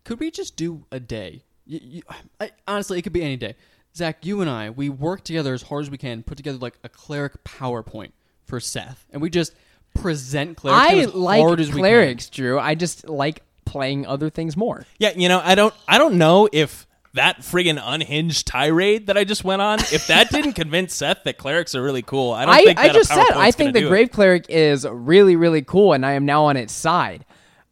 Could 0.03 0.19
we 0.19 0.31
just 0.31 0.55
do 0.55 0.85
a 0.91 0.99
day? 0.99 1.43
You, 1.65 1.79
you, 1.83 2.01
I, 2.39 2.51
honestly, 2.67 2.99
it 2.99 3.03
could 3.03 3.13
be 3.13 3.23
any 3.23 3.37
day. 3.37 3.55
Zach, 3.95 4.25
you 4.25 4.41
and 4.41 4.49
I, 4.49 4.69
we 4.69 4.89
work 4.89 5.23
together 5.23 5.53
as 5.53 5.63
hard 5.63 5.85
as 5.85 5.91
we 5.91 5.97
can, 5.97 6.23
put 6.23 6.37
together 6.37 6.57
like 6.57 6.77
a 6.83 6.89
cleric 6.89 7.43
PowerPoint 7.43 8.11
for 8.45 8.59
Seth, 8.59 9.05
and 9.11 9.21
we 9.21 9.29
just 9.29 9.53
present 10.01 10.57
clerics 10.57 10.91
I 10.91 10.95
as 10.97 11.13
like 11.13 11.41
hard 11.41 11.59
as 11.59 11.71
we 11.71 11.79
clerics, 11.79 12.29
Drew. 12.29 12.59
I 12.59 12.75
just 12.75 13.07
like 13.07 13.41
playing 13.65 14.05
other 14.05 14.29
things 14.29 14.55
more. 14.55 14.85
Yeah, 14.99 15.11
you 15.15 15.29
know, 15.29 15.41
I 15.43 15.55
don't 15.55 15.73
I 15.87 15.97
don't 15.97 16.17
know 16.17 16.49
if 16.51 16.87
that 17.13 17.39
friggin' 17.39 17.81
unhinged 17.83 18.47
tirade 18.47 19.07
that 19.07 19.17
I 19.17 19.23
just 19.23 19.43
went 19.43 19.61
on, 19.61 19.79
if 19.79 20.07
that 20.07 20.29
didn't 20.31 20.53
convince 20.53 20.93
Seth 20.93 21.23
that 21.23 21.37
clerics 21.37 21.75
are 21.75 21.83
really 21.83 22.03
cool, 22.03 22.31
I 22.31 22.45
don't 22.45 22.55
I, 22.55 22.63
think 22.63 22.79
I 22.79 22.87
that 22.87 22.93
just 22.93 23.11
a 23.11 23.15
said 23.15 23.25
PowerPoint's 23.25 23.37
I 23.37 23.51
think 23.51 23.57
gonna 23.57 23.73
the 23.73 23.79
do 23.81 23.87
it. 23.87 23.89
Grave 23.89 24.11
Cleric 24.11 24.45
is 24.49 24.87
really, 24.89 25.35
really 25.35 25.61
cool, 25.61 25.93
and 25.93 26.05
I 26.05 26.13
am 26.13 26.25
now 26.25 26.45
on 26.45 26.57
its 26.57 26.73
side. 26.73 27.25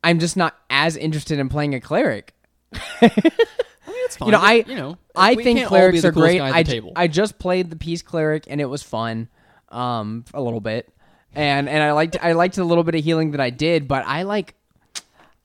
I'm 0.03 0.19
just 0.19 0.37
not 0.37 0.55
as 0.69 0.95
interested 0.97 1.39
in 1.39 1.49
playing 1.49 1.73
a 1.73 1.79
cleric. 1.79 2.33
can. 2.99 3.11
It's 4.05 4.17
fine. 4.17 4.27
You 4.27 4.31
know, 4.33 4.39
I 4.39 4.53
you 4.67 4.75
know, 4.75 4.97
I 5.15 5.35
think 5.35 5.59
can't 5.59 5.71
all 5.71 5.77
be 5.77 5.99
clerics 5.99 6.05
are 6.05 6.11
great. 6.11 6.37
guy 6.37 6.59
I, 6.59 6.63
table. 6.63 6.91
I 6.95 7.07
just 7.07 7.39
played 7.39 7.69
the 7.69 7.75
Peace 7.75 8.01
Cleric, 8.01 8.45
and 8.47 8.61
it 8.61 8.65
was 8.65 8.83
fun, 8.83 9.29
um, 9.69 10.25
a 10.33 10.41
little 10.41 10.61
bit, 10.61 10.93
and 11.35 11.69
and 11.69 11.83
I 11.83 11.91
liked 11.91 12.17
I 12.21 12.33
liked 12.33 12.55
the 12.55 12.63
little 12.63 12.83
bit 12.83 12.95
of 12.95 13.03
healing 13.03 13.31
that 13.31 13.41
I 13.41 13.49
did, 13.49 13.87
but 13.87 14.05
I 14.05 14.23
like 14.23 14.55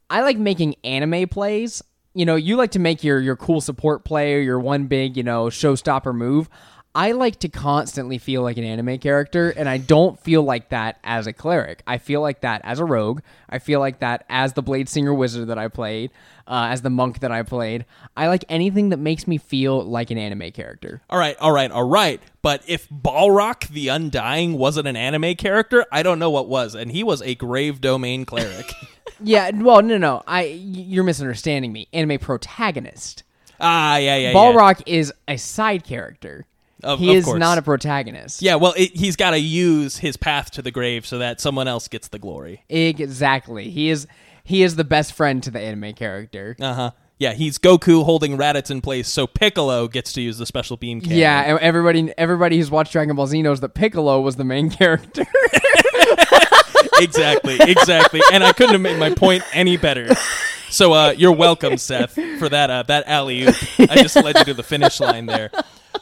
I 0.08 0.22
like 0.22 0.38
making 0.38 0.76
anime 0.84 1.28
plays. 1.28 1.82
You 2.14 2.26
know, 2.26 2.34
you 2.36 2.56
like 2.56 2.72
to 2.72 2.78
make 2.78 3.04
your 3.04 3.20
your 3.20 3.36
cool 3.36 3.60
support 3.60 4.04
play 4.04 4.34
or 4.34 4.40
your 4.40 4.58
one 4.58 4.86
big 4.86 5.16
you 5.16 5.22
know 5.22 5.46
showstopper 5.46 6.14
move. 6.14 6.48
I 6.92 7.12
like 7.12 7.38
to 7.40 7.48
constantly 7.48 8.18
feel 8.18 8.42
like 8.42 8.56
an 8.56 8.64
anime 8.64 8.98
character, 8.98 9.50
and 9.50 9.68
I 9.68 9.78
don't 9.78 10.18
feel 10.18 10.42
like 10.42 10.70
that 10.70 10.98
as 11.04 11.28
a 11.28 11.32
cleric. 11.32 11.84
I 11.86 11.98
feel 11.98 12.20
like 12.20 12.40
that 12.40 12.62
as 12.64 12.80
a 12.80 12.84
rogue. 12.84 13.20
I 13.48 13.60
feel 13.60 13.78
like 13.78 14.00
that 14.00 14.24
as 14.28 14.54
the 14.54 14.62
Blade 14.62 14.88
Singer 14.88 15.14
Wizard 15.14 15.48
that 15.48 15.58
I 15.58 15.68
played, 15.68 16.10
uh, 16.50 16.66
as 16.70 16.82
the 16.82 16.90
monk 16.90 17.20
that 17.20 17.30
I 17.30 17.42
played. 17.44 17.86
I 18.16 18.26
like 18.26 18.44
anything 18.48 18.88
that 18.90 18.96
makes 18.98 19.26
me 19.28 19.38
feel 19.38 19.82
like 19.82 20.10
an 20.10 20.18
anime 20.18 20.50
character. 20.50 21.00
All 21.08 21.18
right, 21.18 21.36
all 21.38 21.52
right, 21.52 21.70
all 21.70 21.88
right. 21.88 22.20
But 22.42 22.62
if 22.66 22.88
Balrock 22.90 23.68
the 23.68 23.88
Undying 23.88 24.58
wasn't 24.58 24.88
an 24.88 24.96
anime 24.96 25.36
character, 25.36 25.86
I 25.92 26.02
don't 26.02 26.18
know 26.18 26.30
what 26.30 26.48
was, 26.48 26.74
and 26.74 26.90
he 26.90 27.04
was 27.04 27.22
a 27.22 27.36
grave 27.36 27.80
domain 27.80 28.26
cleric. 28.26 28.74
Yeah, 29.22 29.50
well, 29.54 29.82
no, 29.82 29.98
no, 29.98 30.22
I 30.26 30.44
you're 30.44 31.04
misunderstanding 31.04 31.72
me. 31.74 31.88
Anime 31.92 32.18
protagonist. 32.18 33.22
ah, 33.60 33.96
yeah, 33.98 34.16
yeah, 34.16 34.32
yeah. 34.32 34.72
Is 34.86 35.12
a 35.28 35.36
side 35.36 35.84
character. 35.84 36.46
Of- 36.82 36.98
he 36.98 37.10
of 37.10 37.16
is 37.16 37.24
course. 37.26 37.38
not 37.38 37.58
a 37.58 37.62
protagonist. 37.62 38.40
Yeah, 38.40 38.54
well, 38.54 38.72
it, 38.78 38.96
he's 38.96 39.16
got 39.16 39.32
to 39.32 39.38
use 39.38 39.98
his 39.98 40.16
path 40.16 40.50
to 40.52 40.62
the 40.62 40.70
grave 40.70 41.04
so 41.04 41.18
that 41.18 41.38
someone 41.38 41.68
else 41.68 41.86
gets 41.88 42.08
the 42.08 42.18
glory. 42.18 42.64
Exactly. 42.70 43.68
He 43.68 43.90
is 43.90 44.06
he 44.50 44.62
is 44.64 44.76
the 44.76 44.84
best 44.84 45.12
friend 45.12 45.42
to 45.44 45.50
the 45.50 45.60
anime 45.60 45.94
character. 45.94 46.56
Uh 46.60 46.74
huh. 46.74 46.90
Yeah, 47.18 47.34
he's 47.34 47.58
Goku 47.58 48.04
holding 48.04 48.36
Raditz 48.36 48.70
in 48.70 48.80
place, 48.80 49.06
so 49.06 49.26
Piccolo 49.26 49.88
gets 49.88 50.12
to 50.14 50.20
use 50.20 50.38
the 50.38 50.46
special 50.46 50.76
beam 50.76 51.00
cannon. 51.00 51.18
Yeah, 51.18 51.40
and 51.42 51.58
everybody 51.60 52.12
everybody 52.18 52.56
who's 52.56 52.70
watched 52.70 52.92
Dragon 52.92 53.14
Ball 53.14 53.26
Z 53.26 53.40
knows 53.42 53.60
that 53.60 53.74
Piccolo 53.74 54.20
was 54.20 54.36
the 54.36 54.44
main 54.44 54.70
character. 54.80 55.22
exactly, 56.98 57.58
exactly. 57.60 58.20
And 58.32 58.42
I 58.42 58.52
couldn't 58.52 58.72
have 58.72 58.80
made 58.80 58.98
my 58.98 59.14
point 59.14 59.44
any 59.52 59.76
better. 59.76 60.14
So 60.70 60.92
uh, 60.92 61.14
you're 61.16 61.32
welcome, 61.32 61.76
Seth, 61.76 62.14
for 62.38 62.48
that 62.48 62.70
uh, 62.70 62.82
that 62.84 63.06
alley 63.06 63.42
oop. 63.42 63.54
I 63.78 64.02
just 64.02 64.16
led 64.16 64.36
you 64.38 64.44
to 64.44 64.54
the 64.54 64.62
finish 64.62 64.98
line 64.98 65.26
there. 65.26 65.50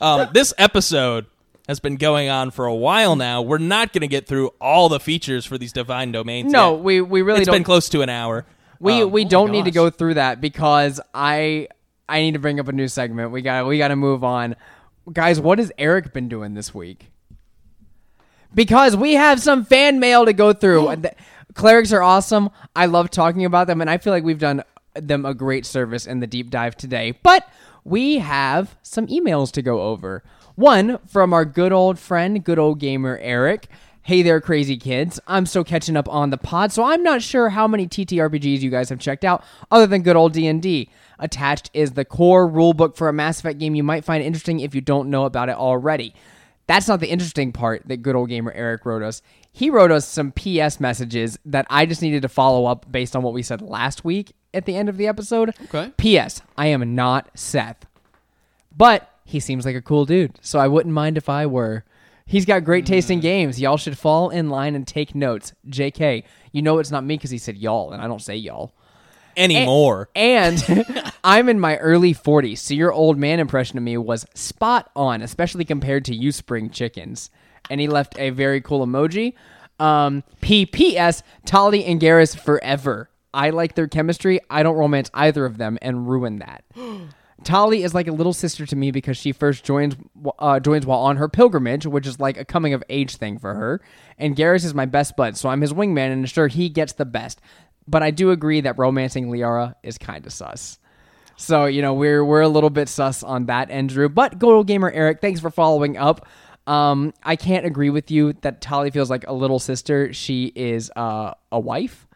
Um, 0.00 0.28
this 0.32 0.54
episode 0.56 1.26
has 1.68 1.78
been 1.78 1.96
going 1.96 2.28
on 2.28 2.50
for 2.50 2.64
a 2.66 2.74
while 2.74 3.14
now. 3.14 3.42
We're 3.42 3.58
not 3.58 3.92
going 3.92 4.00
to 4.00 4.08
get 4.08 4.26
through 4.26 4.48
all 4.60 4.88
the 4.88 4.98
features 4.98 5.44
for 5.44 5.58
these 5.58 5.72
divine 5.72 6.10
domains. 6.10 6.50
No, 6.50 6.74
yet. 6.74 6.82
we 6.82 7.00
we 7.02 7.22
really 7.22 7.40
it's 7.40 7.46
don't. 7.46 7.56
been 7.56 7.64
close 7.64 7.88
to 7.90 8.00
an 8.02 8.08
hour. 8.08 8.46
we 8.80 9.02
Um, 9.02 9.10
we 9.10 9.24
my 9.24 9.28
don't 9.28 9.50
need 9.52 9.66
to 9.66 9.70
go 9.70 9.90
through 9.90 10.14
that 10.14 10.40
because 10.40 11.00
I 11.14 11.68
I 12.08 12.20
need 12.22 12.32
to 12.32 12.38
bring 12.40 12.58
up 12.58 12.68
a 12.68 12.72
new 12.72 12.88
segment. 12.88 13.30
We 13.30 13.42
got 13.42 13.66
we 13.66 13.76
got 13.78 13.88
to 13.88 13.96
move 13.96 14.24
on, 14.24 14.56
guys. 15.12 15.38
What 15.40 15.58
has 15.58 15.70
Eric 15.78 16.12
been 16.14 16.28
doing 16.28 16.54
this 16.54 16.74
week? 16.74 17.10
Because 18.54 18.96
we 18.96 19.14
have 19.14 19.40
some 19.40 19.64
fan 19.64 20.00
mail 20.00 20.24
to 20.24 20.32
go 20.32 20.52
through. 20.52 20.96
The- 20.96 21.14
Clerics 21.54 21.92
are 21.92 22.02
awesome. 22.02 22.50
I 22.76 22.86
love 22.86 23.10
talking 23.10 23.44
about 23.44 23.66
them, 23.66 23.80
and 23.80 23.90
I 23.90 23.98
feel 23.98 24.12
like 24.12 24.22
we've 24.22 24.38
done 24.38 24.62
them 24.94 25.26
a 25.26 25.34
great 25.34 25.66
service 25.66 26.06
in 26.06 26.20
the 26.20 26.26
deep 26.26 26.50
dive 26.50 26.76
today. 26.76 27.18
But 27.22 27.48
we 27.84 28.18
have 28.18 28.76
some 28.82 29.06
emails 29.08 29.50
to 29.52 29.62
go 29.62 29.82
over. 29.82 30.22
One 30.58 30.98
from 31.06 31.32
our 31.32 31.44
good 31.44 31.70
old 31.70 32.00
friend, 32.00 32.42
good 32.42 32.58
old 32.58 32.80
gamer 32.80 33.16
Eric. 33.22 33.68
Hey 34.02 34.22
there, 34.22 34.40
crazy 34.40 34.76
kids. 34.76 35.20
I'm 35.28 35.46
still 35.46 35.62
catching 35.62 35.96
up 35.96 36.08
on 36.08 36.30
the 36.30 36.36
pod, 36.36 36.72
so 36.72 36.82
I'm 36.82 37.04
not 37.04 37.22
sure 37.22 37.50
how 37.50 37.68
many 37.68 37.86
TTRPGs 37.86 38.58
you 38.58 38.68
guys 38.68 38.88
have 38.88 38.98
checked 38.98 39.24
out 39.24 39.44
other 39.70 39.86
than 39.86 40.02
good 40.02 40.16
old 40.16 40.32
D&D. 40.32 40.90
Attached 41.20 41.70
is 41.74 41.92
the 41.92 42.04
core 42.04 42.50
rulebook 42.50 42.96
for 42.96 43.08
a 43.08 43.12
Mass 43.12 43.38
Effect 43.38 43.60
game 43.60 43.76
you 43.76 43.84
might 43.84 44.04
find 44.04 44.20
interesting 44.20 44.58
if 44.58 44.74
you 44.74 44.80
don't 44.80 45.08
know 45.08 45.26
about 45.26 45.48
it 45.48 45.54
already. 45.54 46.12
That's 46.66 46.88
not 46.88 46.98
the 46.98 47.08
interesting 47.08 47.52
part 47.52 47.86
that 47.86 47.98
good 47.98 48.16
old 48.16 48.28
gamer 48.28 48.50
Eric 48.50 48.84
wrote 48.84 49.04
us. 49.04 49.22
He 49.52 49.70
wrote 49.70 49.92
us 49.92 50.08
some 50.08 50.32
PS 50.32 50.80
messages 50.80 51.38
that 51.44 51.68
I 51.70 51.86
just 51.86 52.02
needed 52.02 52.22
to 52.22 52.28
follow 52.28 52.66
up 52.66 52.90
based 52.90 53.14
on 53.14 53.22
what 53.22 53.32
we 53.32 53.44
said 53.44 53.62
last 53.62 54.04
week 54.04 54.32
at 54.52 54.66
the 54.66 54.74
end 54.74 54.88
of 54.88 54.96
the 54.96 55.06
episode. 55.06 55.54
Okay. 55.72 55.92
PS, 55.98 56.42
I 56.56 56.66
am 56.66 56.96
not 56.96 57.30
Seth. 57.38 57.86
But 58.76 59.08
he 59.28 59.40
seems 59.40 59.66
like 59.66 59.76
a 59.76 59.82
cool 59.82 60.06
dude, 60.06 60.38
so 60.40 60.58
I 60.58 60.68
wouldn't 60.68 60.94
mind 60.94 61.18
if 61.18 61.28
I 61.28 61.44
were. 61.44 61.84
He's 62.24 62.46
got 62.46 62.64
great 62.64 62.86
taste 62.86 63.10
in 63.10 63.20
games. 63.20 63.60
Y'all 63.60 63.76
should 63.76 63.98
fall 63.98 64.30
in 64.30 64.48
line 64.48 64.74
and 64.74 64.86
take 64.86 65.14
notes. 65.14 65.52
JK, 65.68 66.24
you 66.50 66.62
know 66.62 66.78
it's 66.78 66.90
not 66.90 67.04
me 67.04 67.16
because 67.16 67.30
he 67.30 67.36
said 67.36 67.58
y'all, 67.58 67.92
and 67.92 68.00
I 68.00 68.06
don't 68.06 68.22
say 68.22 68.36
y'all. 68.36 68.72
Anymore. 69.36 70.08
And 70.14 70.64
I'm 71.24 71.50
in 71.50 71.60
my 71.60 71.76
early 71.76 72.14
40s, 72.14 72.56
so 72.56 72.72
your 72.72 72.90
old 72.90 73.18
man 73.18 73.38
impression 73.38 73.76
of 73.76 73.84
me 73.84 73.98
was 73.98 74.24
spot 74.32 74.90
on, 74.96 75.20
especially 75.20 75.66
compared 75.66 76.06
to 76.06 76.14
you 76.14 76.32
spring 76.32 76.70
chickens. 76.70 77.28
And 77.68 77.82
he 77.82 77.86
left 77.86 78.18
a 78.18 78.30
very 78.30 78.62
cool 78.62 78.86
emoji. 78.86 79.34
Um, 79.78 80.24
PPS, 80.40 81.22
Tali 81.44 81.84
and 81.84 82.00
Garrus 82.00 82.34
forever. 82.34 83.10
I 83.34 83.50
like 83.50 83.74
their 83.74 83.88
chemistry. 83.88 84.40
I 84.48 84.62
don't 84.62 84.76
romance 84.76 85.10
either 85.12 85.44
of 85.44 85.58
them 85.58 85.78
and 85.82 86.08
ruin 86.08 86.38
that. 86.38 86.64
Tali 87.44 87.82
is 87.82 87.94
like 87.94 88.08
a 88.08 88.12
little 88.12 88.32
sister 88.32 88.66
to 88.66 88.76
me 88.76 88.90
because 88.90 89.16
she 89.16 89.32
first 89.32 89.64
joins 89.64 89.96
uh, 90.38 90.60
joins 90.60 90.84
while 90.84 91.00
on 91.00 91.16
her 91.16 91.28
pilgrimage, 91.28 91.86
which 91.86 92.06
is 92.06 92.18
like 92.18 92.36
a 92.36 92.44
coming 92.44 92.74
of 92.74 92.82
age 92.88 93.16
thing 93.16 93.38
for 93.38 93.54
her. 93.54 93.80
And 94.18 94.36
Garrus 94.36 94.64
is 94.64 94.74
my 94.74 94.86
best 94.86 95.16
bud, 95.16 95.36
so 95.36 95.48
I'm 95.48 95.60
his 95.60 95.72
wingman 95.72 96.12
and 96.12 96.28
sure 96.28 96.48
he 96.48 96.68
gets 96.68 96.94
the 96.94 97.04
best. 97.04 97.40
But 97.86 98.02
I 98.02 98.10
do 98.10 98.32
agree 98.32 98.60
that 98.62 98.76
romancing 98.76 99.28
Liara 99.28 99.74
is 99.82 99.98
kind 99.98 100.26
of 100.26 100.32
sus. 100.32 100.78
So 101.36 101.66
you 101.66 101.80
know 101.80 101.94
we're 101.94 102.24
we're 102.24 102.40
a 102.40 102.48
little 102.48 102.70
bit 102.70 102.88
sus 102.88 103.22
on 103.22 103.46
that 103.46 103.70
Andrew. 103.70 104.08
Drew. 104.08 104.14
But 104.14 104.38
Gold 104.38 104.66
Gamer 104.66 104.90
Eric, 104.90 105.20
thanks 105.20 105.40
for 105.40 105.50
following 105.50 105.96
up. 105.96 106.26
Um, 106.66 107.14
I 107.22 107.36
can't 107.36 107.64
agree 107.64 107.90
with 107.90 108.10
you 108.10 108.34
that 108.42 108.60
Tali 108.60 108.90
feels 108.90 109.08
like 109.08 109.26
a 109.26 109.32
little 109.32 109.58
sister. 109.58 110.12
She 110.12 110.52
is 110.54 110.90
uh, 110.96 111.32
a 111.52 111.60
wife. 111.60 112.06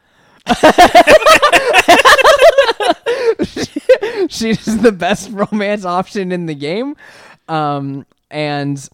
She's 4.29 4.83
the 4.83 4.93
best 4.93 5.31
romance 5.33 5.85
option 5.85 6.33
in 6.33 6.47
the 6.47 6.55
game. 6.55 6.97
Um, 7.49 8.07
and 8.31 8.89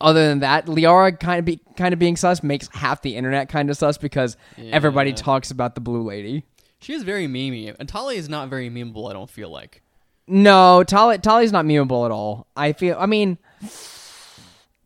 other 0.00 0.28
than 0.28 0.40
that, 0.40 0.66
Liara 0.66 1.18
kind 1.18 1.38
of 1.38 1.44
be 1.44 1.60
kind 1.76 1.92
of 1.92 1.98
being 1.98 2.16
sus 2.16 2.42
makes 2.42 2.68
half 2.72 3.02
the 3.02 3.16
internet 3.16 3.48
kind 3.48 3.70
of 3.70 3.76
sus 3.76 3.98
because 3.98 4.36
everybody 4.58 5.12
talks 5.12 5.50
about 5.50 5.74
the 5.74 5.80
blue 5.80 6.02
lady. 6.02 6.44
She 6.80 6.92
is 6.92 7.02
very 7.02 7.26
memey, 7.26 7.74
and 7.78 7.88
Tali 7.88 8.16
is 8.16 8.28
not 8.28 8.48
very 8.48 8.68
memeable. 8.68 9.08
I 9.08 9.14
don't 9.14 9.30
feel 9.30 9.48
like. 9.48 9.82
No, 10.26 10.84
Tali 10.84 11.18
Tali's 11.18 11.52
not 11.52 11.64
memeable 11.64 12.04
at 12.04 12.10
all. 12.10 12.46
I 12.56 12.72
feel. 12.72 12.96
I 12.98 13.06
mean, 13.06 13.38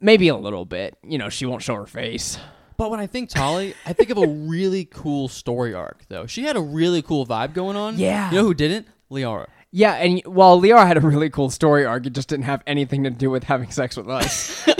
maybe 0.00 0.28
a 0.28 0.36
little 0.36 0.64
bit. 0.64 0.96
You 1.02 1.18
know, 1.18 1.28
she 1.28 1.46
won't 1.46 1.62
show 1.62 1.74
her 1.74 1.86
face. 1.86 2.38
But 2.76 2.92
when 2.92 3.00
I 3.00 3.08
think 3.08 3.28
Tali, 3.28 3.74
I 3.84 3.92
think 3.92 4.10
of 4.10 4.18
a 4.18 4.26
really 4.48 4.84
cool 4.84 5.28
story 5.28 5.74
arc, 5.74 6.04
though. 6.08 6.26
She 6.26 6.44
had 6.44 6.56
a 6.56 6.60
really 6.60 7.02
cool 7.02 7.26
vibe 7.26 7.52
going 7.52 7.76
on. 7.76 7.98
Yeah. 7.98 8.30
You 8.30 8.36
know 8.36 8.44
who 8.44 8.54
didn't? 8.54 8.86
Liara. 9.10 9.46
Yeah, 9.70 9.92
and 9.94 10.22
while 10.24 10.60
Liara 10.60 10.86
had 10.86 10.96
a 10.96 11.00
really 11.00 11.28
cool 11.28 11.50
story 11.50 11.84
arc, 11.84 12.06
it 12.06 12.14
just 12.14 12.28
didn't 12.28 12.46
have 12.46 12.62
anything 12.66 13.04
to 13.04 13.10
do 13.10 13.28
with 13.30 13.44
having 13.44 13.70
sex 13.70 13.96
with 13.96 14.08
us. 14.08 14.66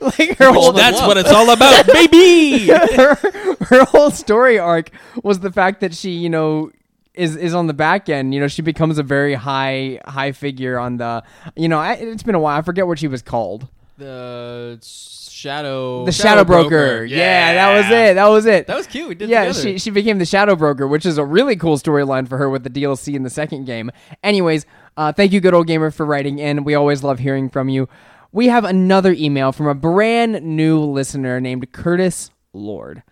like 0.00 0.38
her 0.38 0.52
whole 0.52 0.72
That's 0.72 1.00
what 1.06 1.16
it's 1.18 1.30
all 1.30 1.50
about, 1.50 1.86
baby. 1.92 2.68
her, 2.68 3.14
her 3.66 3.84
whole 3.84 4.10
story 4.10 4.58
arc 4.58 4.90
was 5.22 5.40
the 5.40 5.52
fact 5.52 5.80
that 5.80 5.94
she, 5.94 6.12
you 6.12 6.30
know, 6.30 6.70
is 7.14 7.34
is 7.36 7.54
on 7.54 7.66
the 7.66 7.74
back 7.74 8.08
end. 8.08 8.34
You 8.34 8.40
know, 8.40 8.48
she 8.48 8.62
becomes 8.62 8.98
a 8.98 9.02
very 9.02 9.34
high 9.34 10.00
high 10.04 10.32
figure 10.32 10.78
on 10.78 10.98
the. 10.98 11.22
You 11.54 11.68
know, 11.68 11.78
I, 11.78 11.94
it's 11.94 12.22
been 12.22 12.34
a 12.34 12.40
while. 12.40 12.58
I 12.58 12.62
forget 12.62 12.86
what 12.86 12.98
she 12.98 13.08
was 13.08 13.22
called. 13.22 13.68
The 13.98 14.78
shadow. 15.36 16.04
The 16.04 16.12
Shadow, 16.12 16.44
Broker. 16.44 17.04
Yeah. 17.04 17.54
that 17.54 17.76
was 17.76 17.86
it. 17.86 18.14
That 18.14 18.26
was 18.26 18.46
it. 18.46 18.66
That 18.66 18.76
was 18.76 18.86
cute. 18.86 19.08
We 19.08 19.14
did 19.14 19.28
yeah, 19.28 19.44
together. 19.44 19.60
she 19.60 19.78
she 19.78 19.90
became 19.90 20.18
the 20.18 20.24
Shadow 20.24 20.56
Broker, 20.56 20.88
which 20.88 21.04
is 21.04 21.18
a 21.18 21.24
really 21.24 21.56
cool 21.56 21.76
storyline 21.76 22.28
for 22.28 22.38
her 22.38 22.48
with 22.48 22.64
the 22.64 22.70
DLC 22.70 23.14
in 23.14 23.22
the 23.22 23.30
second 23.30 23.66
game. 23.66 23.90
Anyways, 24.22 24.66
uh, 24.96 25.12
thank 25.12 25.32
you, 25.32 25.40
good 25.40 25.54
old 25.54 25.66
gamer, 25.66 25.90
for 25.90 26.06
writing 26.06 26.38
in. 26.38 26.64
We 26.64 26.74
always 26.74 27.02
love 27.04 27.18
hearing 27.18 27.50
from 27.50 27.68
you. 27.68 27.88
We 28.32 28.48
have 28.48 28.64
another 28.64 29.12
email 29.12 29.52
from 29.52 29.66
a 29.66 29.74
brand 29.74 30.42
new 30.42 30.80
listener 30.80 31.40
named 31.40 31.70
Curtis 31.72 32.30
Lord. 32.52 33.02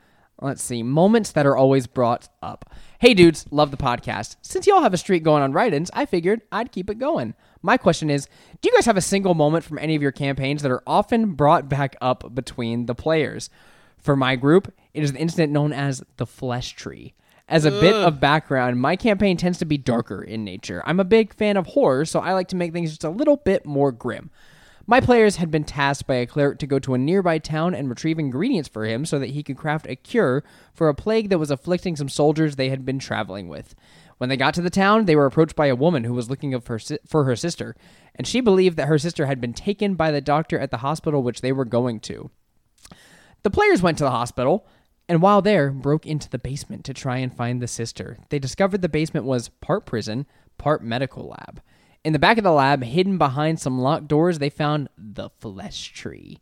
Let's 0.40 0.62
see. 0.62 0.82
Moments 0.82 1.30
that 1.32 1.46
are 1.46 1.56
always 1.56 1.86
brought 1.86 2.28
up. 2.42 2.70
Hey, 2.98 3.14
dudes, 3.14 3.46
love 3.50 3.70
the 3.70 3.76
podcast. 3.76 4.36
Since 4.42 4.66
y'all 4.66 4.82
have 4.82 4.94
a 4.94 4.98
streak 4.98 5.22
going 5.22 5.42
on 5.42 5.52
write 5.52 5.72
ins, 5.72 5.90
I 5.94 6.06
figured 6.06 6.42
I'd 6.50 6.72
keep 6.72 6.90
it 6.90 6.98
going. 6.98 7.34
My 7.64 7.78
question 7.78 8.10
is 8.10 8.28
Do 8.60 8.68
you 8.68 8.74
guys 8.76 8.84
have 8.84 8.98
a 8.98 9.00
single 9.00 9.32
moment 9.32 9.64
from 9.64 9.78
any 9.78 9.96
of 9.96 10.02
your 10.02 10.12
campaigns 10.12 10.60
that 10.60 10.70
are 10.70 10.82
often 10.86 11.32
brought 11.32 11.66
back 11.66 11.96
up 11.98 12.34
between 12.34 12.84
the 12.84 12.94
players? 12.94 13.48
For 13.96 14.14
my 14.14 14.36
group, 14.36 14.70
it 14.92 15.02
is 15.02 15.12
the 15.12 15.18
incident 15.18 15.50
known 15.50 15.72
as 15.72 16.02
the 16.18 16.26
Flesh 16.26 16.74
Tree. 16.74 17.14
As 17.48 17.64
a 17.64 17.70
bit 17.70 17.94
of 17.94 18.20
background, 18.20 18.80
my 18.80 18.96
campaign 18.96 19.38
tends 19.38 19.58
to 19.58 19.64
be 19.64 19.78
darker 19.78 20.22
in 20.22 20.44
nature. 20.44 20.82
I'm 20.84 21.00
a 21.00 21.04
big 21.04 21.32
fan 21.32 21.56
of 21.56 21.68
horror, 21.68 22.04
so 22.04 22.20
I 22.20 22.34
like 22.34 22.48
to 22.48 22.56
make 22.56 22.74
things 22.74 22.90
just 22.90 23.04
a 23.04 23.08
little 23.08 23.38
bit 23.38 23.64
more 23.64 23.92
grim. 23.92 24.30
My 24.86 25.00
players 25.00 25.36
had 25.36 25.50
been 25.50 25.64
tasked 25.64 26.06
by 26.06 26.16
a 26.16 26.26
cleric 26.26 26.58
to 26.58 26.66
go 26.66 26.78
to 26.78 26.92
a 26.92 26.98
nearby 26.98 27.38
town 27.38 27.74
and 27.74 27.88
retrieve 27.88 28.18
ingredients 28.18 28.68
for 28.68 28.84
him 28.84 29.06
so 29.06 29.18
that 29.18 29.30
he 29.30 29.42
could 29.42 29.56
craft 29.56 29.86
a 29.88 29.96
cure 29.96 30.44
for 30.74 30.90
a 30.90 30.94
plague 30.94 31.30
that 31.30 31.38
was 31.38 31.50
afflicting 31.50 31.96
some 31.96 32.10
soldiers 32.10 32.56
they 32.56 32.68
had 32.68 32.84
been 32.84 32.98
traveling 32.98 33.48
with. 33.48 33.74
When 34.18 34.28
they 34.28 34.36
got 34.36 34.54
to 34.54 34.62
the 34.62 34.70
town, 34.70 35.04
they 35.04 35.16
were 35.16 35.26
approached 35.26 35.56
by 35.56 35.66
a 35.66 35.76
woman 35.76 36.04
who 36.04 36.14
was 36.14 36.30
looking 36.30 36.58
for 36.60 37.24
her 37.24 37.36
sister, 37.36 37.76
and 38.14 38.26
she 38.26 38.40
believed 38.40 38.76
that 38.76 38.88
her 38.88 38.98
sister 38.98 39.26
had 39.26 39.40
been 39.40 39.54
taken 39.54 39.94
by 39.94 40.10
the 40.10 40.20
doctor 40.20 40.58
at 40.58 40.70
the 40.70 40.78
hospital 40.78 41.22
which 41.22 41.40
they 41.40 41.52
were 41.52 41.64
going 41.64 42.00
to. 42.00 42.30
The 43.42 43.50
players 43.50 43.82
went 43.82 43.98
to 43.98 44.04
the 44.04 44.10
hospital, 44.10 44.66
and 45.08 45.20
while 45.20 45.42
there, 45.42 45.70
broke 45.70 46.06
into 46.06 46.30
the 46.30 46.38
basement 46.38 46.84
to 46.84 46.94
try 46.94 47.18
and 47.18 47.34
find 47.34 47.60
the 47.60 47.68
sister. 47.68 48.18
They 48.30 48.38
discovered 48.38 48.80
the 48.80 48.88
basement 48.88 49.26
was 49.26 49.48
part 49.48 49.84
prison, 49.84 50.26
part 50.56 50.82
medical 50.82 51.28
lab. 51.28 51.60
In 52.04 52.12
the 52.12 52.18
back 52.18 52.38
of 52.38 52.44
the 52.44 52.52
lab, 52.52 52.82
hidden 52.84 53.18
behind 53.18 53.58
some 53.60 53.80
locked 53.80 54.08
doors, 54.08 54.38
they 54.38 54.50
found 54.50 54.88
the 54.96 55.30
flesh 55.40 55.92
tree. 55.92 56.38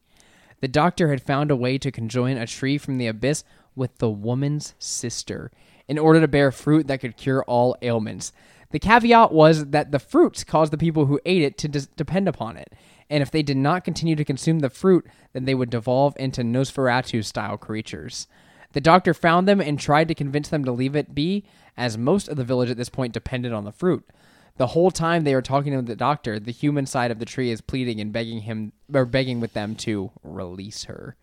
The 0.60 0.68
doctor 0.68 1.08
had 1.08 1.22
found 1.22 1.50
a 1.50 1.56
way 1.56 1.78
to 1.78 1.90
conjoin 1.90 2.36
a 2.36 2.46
tree 2.46 2.78
from 2.78 2.98
the 2.98 3.08
abyss 3.08 3.42
with 3.74 3.98
the 3.98 4.10
woman's 4.10 4.74
sister 4.78 5.50
in 5.89 5.99
order 5.99 6.20
to 6.20 6.28
bear 6.28 6.51
fruit 6.51 6.87
that 6.87 7.01
could 7.01 7.16
cure 7.16 7.45
all 7.45 7.76
ailments. 7.83 8.33
The 8.70 8.78
caveat 8.78 9.33
was 9.33 9.66
that 9.66 9.93
the 9.93 9.99
fruits 9.99 10.45
caused 10.45 10.72
the 10.72 10.78
people 10.78 11.07
who 11.07 11.20
ate 11.26 11.43
it 11.43 11.59
to 11.59 11.68
dis- 11.68 11.89
depend 11.89 12.26
upon 12.26 12.57
it, 12.57 12.72
and 13.11 13.22
if 13.22 13.30
they 13.30 13.43
did 13.43 13.59
not 13.59 13.85
continue 13.85 14.16
to 14.16 14.24
consume 14.24 14.61
the 14.61 14.70
fruit, 14.70 15.07
then 15.35 15.45
they 15.45 15.55
would 15.55 15.68
devolve 15.68 16.16
into 16.18 16.43
Nosferatu 16.43 17.22
style 17.22 17.59
creatures. 17.59 18.26
The 18.72 18.80
doctor 18.80 19.12
found 19.12 19.47
them 19.47 19.61
and 19.61 19.78
tried 19.78 20.09
to 20.09 20.14
convince 20.14 20.49
them 20.49 20.64
to 20.64 20.72
leave 20.72 20.97
it 20.97 21.14
be, 21.14 21.45
as 21.76 21.99
most 21.99 22.28
of 22.28 22.37
the 22.37 22.45
village 22.45 22.70
at 22.70 22.78
this 22.78 22.89
point 22.89 23.12
depended 23.12 23.53
on 23.53 23.64
the 23.64 23.72
fruit. 23.72 24.09
The 24.57 24.68
whole 24.68 24.91
time 24.91 25.24
they 25.24 25.35
are 25.35 25.43
talking 25.43 25.72
to 25.72 25.83
the 25.83 25.97
doctor, 25.97 26.39
the 26.39 26.53
human 26.53 26.87
side 26.87 27.11
of 27.11 27.18
the 27.18 27.24
tree 27.24 27.51
is 27.51 27.61
pleading 27.61 28.01
and 28.01 28.12
begging 28.12 28.43
him 28.43 28.72
or 28.93 29.05
begging 29.05 29.41
with 29.41 29.55
them 29.55 29.74
to 29.76 30.11
release 30.22 30.85
her. 30.85 31.16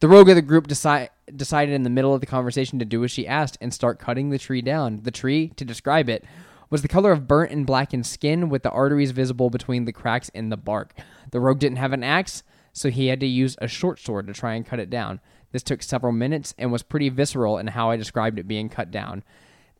The 0.00 0.08
rogue 0.08 0.28
of 0.28 0.34
the 0.34 0.42
group 0.42 0.66
deci- 0.68 1.08
decided 1.34 1.74
in 1.74 1.82
the 1.82 1.90
middle 1.90 2.14
of 2.14 2.20
the 2.20 2.26
conversation 2.26 2.78
to 2.78 2.84
do 2.84 3.04
as 3.04 3.10
she 3.10 3.26
asked 3.26 3.58
and 3.60 3.72
start 3.72 3.98
cutting 3.98 4.30
the 4.30 4.38
tree 4.38 4.62
down. 4.62 5.00
The 5.02 5.10
tree, 5.10 5.48
to 5.56 5.64
describe 5.64 6.08
it, 6.08 6.24
was 6.70 6.82
the 6.82 6.88
color 6.88 7.12
of 7.12 7.28
burnt 7.28 7.52
and 7.52 7.66
blackened 7.66 8.06
skin 8.06 8.48
with 8.48 8.62
the 8.62 8.70
arteries 8.70 9.10
visible 9.10 9.50
between 9.50 9.84
the 9.84 9.92
cracks 9.92 10.28
in 10.30 10.48
the 10.48 10.56
bark. 10.56 10.94
The 11.30 11.40
rogue 11.40 11.58
didn't 11.58 11.76
have 11.76 11.92
an 11.92 12.02
axe, 12.02 12.42
so 12.72 12.90
he 12.90 13.08
had 13.08 13.20
to 13.20 13.26
use 13.26 13.56
a 13.60 13.68
short 13.68 14.00
sword 14.00 14.26
to 14.26 14.32
try 14.32 14.54
and 14.54 14.66
cut 14.66 14.80
it 14.80 14.90
down. 14.90 15.20
This 15.52 15.62
took 15.62 15.82
several 15.82 16.12
minutes 16.12 16.54
and 16.58 16.72
was 16.72 16.82
pretty 16.82 17.10
visceral 17.10 17.58
in 17.58 17.68
how 17.68 17.90
I 17.90 17.96
described 17.96 18.38
it 18.38 18.48
being 18.48 18.70
cut 18.70 18.90
down. 18.90 19.22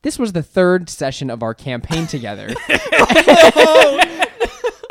This 0.03 0.19
was 0.19 0.33
the 0.33 0.43
third 0.43 0.91
session 0.91 1.31
of 1.31 1.43
our 1.43 1.55
campaign 1.55 2.07
together. 2.07 2.49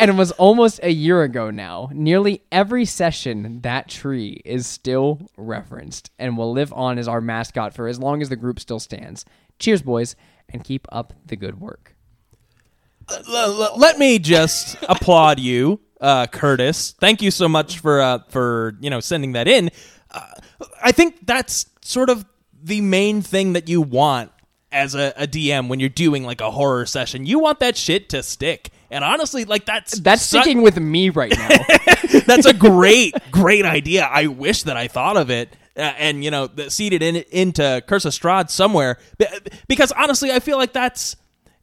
and 0.02 0.10
it 0.10 0.16
was 0.16 0.32
almost 0.32 0.80
a 0.82 0.92
year 0.92 1.22
ago 1.22 1.52
now. 1.52 1.90
Nearly 1.94 2.42
every 2.52 2.86
session, 2.86 3.62
that 3.62 3.88
tree 3.88 4.42
is 4.44 4.66
still 4.66 5.30
referenced 5.38 6.10
and 6.18 6.36
will 6.36 6.52
live 6.52 6.74
on 6.74 6.98
as 6.98 7.08
our 7.08 7.22
mascot 7.22 7.76
for 7.76 7.88
as 7.88 8.00
long 8.00 8.22
as 8.22 8.30
the 8.30 8.36
group 8.36 8.60
still 8.60 8.80
stands. 8.80 9.26
Cheers, 9.60 9.84
boys, 9.84 10.16
and 10.50 10.64
keep 10.64 10.88
up 10.92 11.14
the 11.28 11.36
good 11.36 11.62
work. 11.62 11.96
L- 13.10 13.74
let 13.78 14.00
me 14.00 14.18
just 14.18 14.76
applaud 14.90 15.40
you, 15.40 15.80
uh, 16.00 16.26
Curtis. 16.26 16.96
Thank 17.00 17.22
you 17.22 17.30
so 17.30 17.48
much 17.48 17.78
for 17.78 18.02
uh, 18.02 18.20
for 18.30 18.78
you 18.82 18.90
know 18.90 19.02
sending 19.02 19.34
that 19.34 19.48
in. 19.48 19.70
Uh, 20.10 20.26
I 20.84 20.92
think 20.92 21.28
that's 21.28 21.68
sort 21.82 22.10
of 22.10 22.26
the 22.64 22.82
main 22.82 23.22
thing 23.22 23.54
that 23.54 23.70
you 23.70 23.82
want 23.82 24.32
as 24.72 24.96
a, 24.96 25.14
a 25.16 25.28
DM 25.28 25.68
when 25.68 25.80
you're 25.80 25.90
doing 25.90 26.24
like 26.24 26.42
a 26.42 26.50
horror 26.50 26.88
session. 26.88 27.26
You 27.28 27.38
want 27.38 27.60
that 27.60 27.78
shit 27.78 28.10
to 28.10 28.24
stick. 28.24 28.72
And 28.92 29.04
honestly, 29.04 29.46
like 29.46 29.66
that's 29.66 29.98
That's 30.00 30.22
su- 30.22 30.42
sticking 30.42 30.62
with 30.62 30.80
me 30.80 31.10
right 31.10 31.34
now. 31.36 31.50
that's 32.28 32.46
a 32.46 32.54
great, 32.54 33.16
great 33.32 33.66
idea. 33.66 34.04
I 34.04 34.28
wish 34.28 34.64
that 34.64 34.76
I 34.78 34.88
thought 34.88 35.18
of 35.18 35.32
it. 35.32 35.56
Uh, 35.78 35.94
and 35.98 36.24
you 36.24 36.30
know, 36.30 36.50
seeded 36.68 37.02
in 37.02 37.16
into 37.32 37.82
Curse 37.88 38.04
of 38.04 38.12
Strahd 38.12 38.50
somewhere, 38.50 38.98
Be- 39.18 39.28
because 39.70 39.94
honestly, 39.94 40.30
I 40.30 40.40
feel 40.40 40.58
like 40.58 40.74
that's 40.74 41.16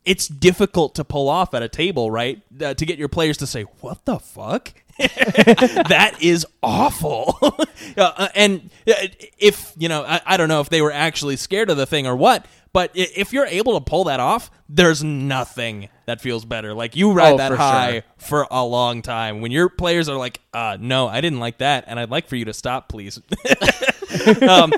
it's 0.06 0.26
difficult 0.26 0.94
to 0.94 1.04
pull 1.04 1.28
off 1.28 1.52
at 1.52 1.62
a 1.62 1.68
table, 1.68 2.10
right? 2.10 2.40
Uh, 2.58 2.72
to 2.72 2.86
get 2.86 2.98
your 2.98 3.08
players 3.08 3.36
to 3.36 3.46
say, 3.46 3.64
"What 3.80 4.06
the 4.06 4.18
fuck." 4.18 4.72
that 4.98 6.16
is 6.20 6.46
awful. 6.62 7.38
uh, 7.96 8.28
and 8.34 8.70
uh, 8.86 8.94
if 9.38 9.72
you 9.76 9.88
know, 9.88 10.02
I, 10.02 10.20
I 10.26 10.36
don't 10.36 10.48
know 10.48 10.60
if 10.60 10.68
they 10.68 10.82
were 10.82 10.92
actually 10.92 11.36
scared 11.36 11.70
of 11.70 11.76
the 11.76 11.86
thing 11.86 12.06
or 12.06 12.16
what, 12.16 12.46
but 12.72 12.90
if 12.94 13.32
you're 13.32 13.46
able 13.46 13.78
to 13.78 13.84
pull 13.84 14.04
that 14.04 14.20
off, 14.20 14.50
there's 14.68 15.02
nothing 15.02 15.88
that 16.06 16.20
feels 16.20 16.44
better. 16.44 16.74
Like 16.74 16.96
you 16.96 17.12
ride 17.12 17.34
Oh, 17.34 17.36
that 17.38 17.50
for 17.50 17.56
high 17.56 17.92
sure. 17.92 18.02
for 18.18 18.46
a 18.50 18.64
long 18.64 19.02
time. 19.02 19.40
When 19.40 19.52
your 19.52 19.68
players 19.68 20.08
are 20.08 20.16
like, 20.16 20.40
uh, 20.52 20.76
"No, 20.80 21.06
I 21.08 21.20
didn't 21.20 21.40
like 21.40 21.58
that, 21.58 21.84
and 21.86 21.98
I'd 21.98 22.10
like 22.10 22.26
for 22.28 22.36
you 22.36 22.44
to 22.46 22.52
stop, 22.52 22.88
please." 22.88 23.18
um, 24.42 24.72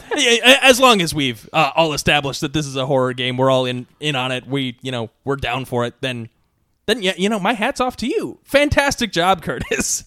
as 0.62 0.78
long 0.80 1.00
as 1.00 1.14
we've 1.14 1.48
uh, 1.52 1.70
all 1.74 1.92
established 1.92 2.42
that 2.42 2.52
this 2.52 2.66
is 2.66 2.76
a 2.76 2.86
horror 2.86 3.12
game, 3.12 3.36
we're 3.36 3.50
all 3.50 3.64
in 3.66 3.86
in 4.00 4.16
on 4.16 4.32
it. 4.32 4.46
We, 4.46 4.76
you 4.82 4.92
know, 4.92 5.10
we're 5.24 5.36
down 5.36 5.64
for 5.64 5.84
it. 5.84 5.94
Then, 6.00 6.28
then 6.90 7.02
yeah, 7.02 7.14
you 7.16 7.28
know, 7.28 7.38
my 7.38 7.52
hat's 7.52 7.80
off 7.80 7.96
to 7.98 8.06
you. 8.06 8.40
Fantastic 8.42 9.12
job, 9.12 9.42
Curtis. 9.44 10.04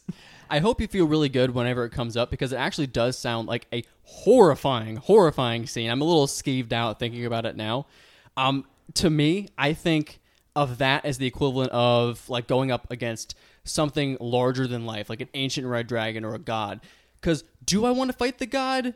I 0.50 0.60
hope 0.60 0.82
you 0.82 0.88
feel 0.88 1.08
really 1.08 1.30
good 1.30 1.52
whenever 1.52 1.86
it 1.86 1.92
comes 1.92 2.18
up 2.18 2.30
because 2.30 2.52
it 2.52 2.58
actually 2.58 2.88
does 2.88 3.18
sound 3.18 3.48
like 3.48 3.66
a 3.74 3.84
horrifying, 4.04 4.98
horrifying 4.98 5.66
scene. 5.66 5.90
I'm 5.90 6.02
a 6.02 6.06
little 6.06 6.28
skeeved 6.28 6.74
out 6.74 7.00
thinking 7.00 7.26
about 7.26 7.46
it 7.46 7.56
now. 7.56 7.88
Um, 8.36 8.66
to 8.96 9.10
me, 9.10 9.48
I 9.58 9.74
think 9.74 10.20
of 10.56 10.78
that 10.80 11.06
as 11.06 11.18
the 11.18 11.26
equivalent 11.26 11.72
of 11.72 12.30
like 12.30 12.48
going 12.48 12.72
up 12.72 12.92
against 12.92 13.36
something 13.64 14.18
larger 14.20 14.68
than 14.68 14.86
life, 14.86 15.10
like 15.10 15.22
an 15.22 15.30
ancient 15.34 15.66
red 15.66 15.88
dragon 15.88 16.26
or 16.26 16.36
a 16.36 16.40
god. 16.40 16.82
Because 17.20 17.44
do 17.66 17.86
I 17.86 17.92
want 17.92 18.12
to 18.12 18.18
fight 18.18 18.38
the 18.38 18.46
god? 18.46 18.94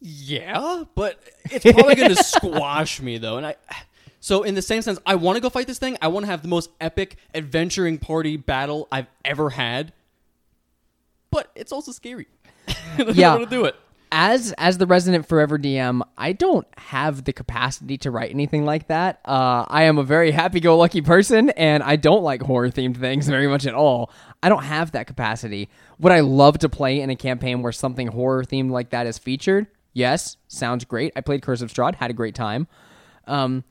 Yeah, 0.00 0.84
but 0.94 1.22
it's 1.44 1.64
probably 1.64 1.94
going 1.94 2.10
to 2.14 2.22
squash 2.24 3.00
me 3.00 3.16
though, 3.18 3.36
and 3.36 3.46
I. 3.46 3.54
So 4.20 4.42
in 4.42 4.54
the 4.54 4.62
same 4.62 4.82
sense, 4.82 4.98
I 5.06 5.14
want 5.14 5.36
to 5.36 5.40
go 5.40 5.48
fight 5.48 5.66
this 5.66 5.78
thing. 5.78 5.96
I 6.02 6.08
want 6.08 6.24
to 6.24 6.30
have 6.30 6.42
the 6.42 6.48
most 6.48 6.70
epic 6.80 7.16
adventuring 7.34 7.98
party 7.98 8.36
battle 8.36 8.86
I've 8.92 9.08
ever 9.24 9.50
had. 9.50 9.92
But 11.30 11.50
it's 11.54 11.72
also 11.72 11.90
scary. 11.92 12.26
yeah. 13.12 13.32
I 13.32 13.36
want 13.38 13.48
to 13.50 13.56
do 13.56 13.64
it. 13.64 13.76
as 14.12 14.52
as 14.58 14.78
the 14.78 14.86
resident 14.86 15.26
forever 15.26 15.58
DM, 15.58 16.02
I 16.18 16.32
don't 16.32 16.66
have 16.76 17.24
the 17.24 17.32
capacity 17.32 17.96
to 17.98 18.10
write 18.10 18.30
anything 18.30 18.64
like 18.64 18.88
that. 18.88 19.20
Uh, 19.24 19.64
I 19.68 19.84
am 19.84 19.96
a 19.98 20.02
very 20.02 20.32
happy-go-lucky 20.32 21.02
person, 21.02 21.50
and 21.50 21.82
I 21.82 21.96
don't 21.96 22.22
like 22.22 22.42
horror-themed 22.42 22.96
things 22.96 23.28
very 23.28 23.46
much 23.46 23.66
at 23.66 23.74
all. 23.74 24.10
I 24.42 24.48
don't 24.48 24.64
have 24.64 24.92
that 24.92 25.06
capacity. 25.06 25.70
Would 25.98 26.12
I 26.12 26.20
love 26.20 26.58
to 26.58 26.68
play 26.68 27.00
in 27.00 27.10
a 27.10 27.16
campaign 27.16 27.62
where 27.62 27.72
something 27.72 28.08
horror-themed 28.08 28.70
like 28.70 28.90
that 28.90 29.06
is 29.06 29.18
featured? 29.18 29.66
Yes, 29.92 30.36
sounds 30.48 30.84
great. 30.84 31.12
I 31.16 31.20
played 31.20 31.42
Curse 31.42 31.62
of 31.62 31.72
Strahd, 31.72 31.94
had 31.94 32.10
a 32.10 32.14
great 32.14 32.34
time. 32.34 32.68
Um, 33.26 33.64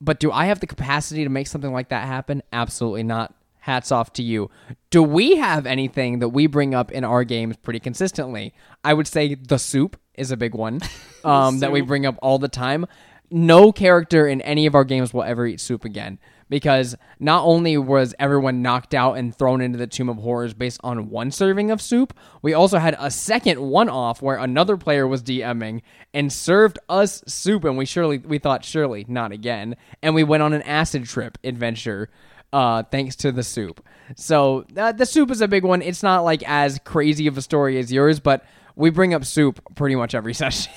but 0.00 0.20
do 0.20 0.30
I 0.30 0.46
have 0.46 0.60
the 0.60 0.66
capacity 0.66 1.24
to 1.24 1.30
make 1.30 1.46
something 1.46 1.72
like 1.72 1.88
that 1.88 2.06
happen? 2.06 2.42
Absolutely 2.52 3.02
not. 3.02 3.34
Hats 3.60 3.90
off 3.90 4.12
to 4.14 4.22
you. 4.22 4.50
Do 4.90 5.02
we 5.02 5.36
have 5.36 5.66
anything 5.66 6.20
that 6.20 6.28
we 6.28 6.46
bring 6.46 6.74
up 6.74 6.92
in 6.92 7.02
our 7.02 7.24
games 7.24 7.56
pretty 7.56 7.80
consistently? 7.80 8.54
I 8.84 8.94
would 8.94 9.08
say 9.08 9.34
the 9.34 9.58
soup 9.58 9.98
is 10.14 10.30
a 10.30 10.36
big 10.36 10.54
one 10.54 10.80
um, 11.24 11.60
that 11.60 11.72
we 11.72 11.80
bring 11.80 12.06
up 12.06 12.16
all 12.22 12.38
the 12.38 12.48
time. 12.48 12.86
No 13.30 13.72
character 13.72 14.28
in 14.28 14.40
any 14.42 14.66
of 14.66 14.74
our 14.76 14.84
games 14.84 15.12
will 15.12 15.24
ever 15.24 15.46
eat 15.46 15.60
soup 15.60 15.84
again 15.84 16.20
because 16.48 16.96
not 17.18 17.44
only 17.44 17.76
was 17.76 18.14
everyone 18.18 18.62
knocked 18.62 18.94
out 18.94 19.14
and 19.14 19.34
thrown 19.36 19.60
into 19.60 19.78
the 19.78 19.86
Tomb 19.86 20.08
of 20.08 20.18
Horrors 20.18 20.54
based 20.54 20.80
on 20.84 21.10
one 21.10 21.30
serving 21.30 21.70
of 21.70 21.82
soup, 21.82 22.14
we 22.42 22.54
also 22.54 22.78
had 22.78 22.96
a 22.98 23.10
second 23.10 23.60
one 23.60 23.88
off 23.88 24.22
where 24.22 24.36
another 24.36 24.76
player 24.76 25.06
was 25.06 25.22
DMing 25.22 25.82
and 26.14 26.32
served 26.32 26.78
us 26.88 27.22
soup, 27.26 27.64
and 27.64 27.76
we 27.76 27.86
surely 27.86 28.18
we 28.18 28.38
thought 28.38 28.64
surely 28.64 29.04
not 29.08 29.32
again, 29.32 29.76
and 30.02 30.14
we 30.14 30.24
went 30.24 30.42
on 30.42 30.52
an 30.52 30.62
acid 30.62 31.04
trip 31.04 31.38
adventure. 31.44 32.08
Uh, 32.52 32.82
thanks 32.84 33.16
to 33.16 33.32
the 33.32 33.42
soup. 33.42 33.84
So 34.14 34.64
uh, 34.76 34.92
the 34.92 35.04
soup 35.04 35.30
is 35.32 35.40
a 35.40 35.48
big 35.48 35.64
one. 35.64 35.82
It's 35.82 36.02
not 36.02 36.20
like 36.20 36.42
as 36.48 36.78
crazy 36.84 37.26
of 37.26 37.36
a 37.36 37.42
story 37.42 37.76
as 37.76 37.92
yours, 37.92 38.20
but 38.20 38.46
we 38.76 38.90
bring 38.90 39.14
up 39.14 39.24
soup 39.24 39.60
pretty 39.74 39.96
much 39.96 40.14
every 40.14 40.34
session. 40.42 40.70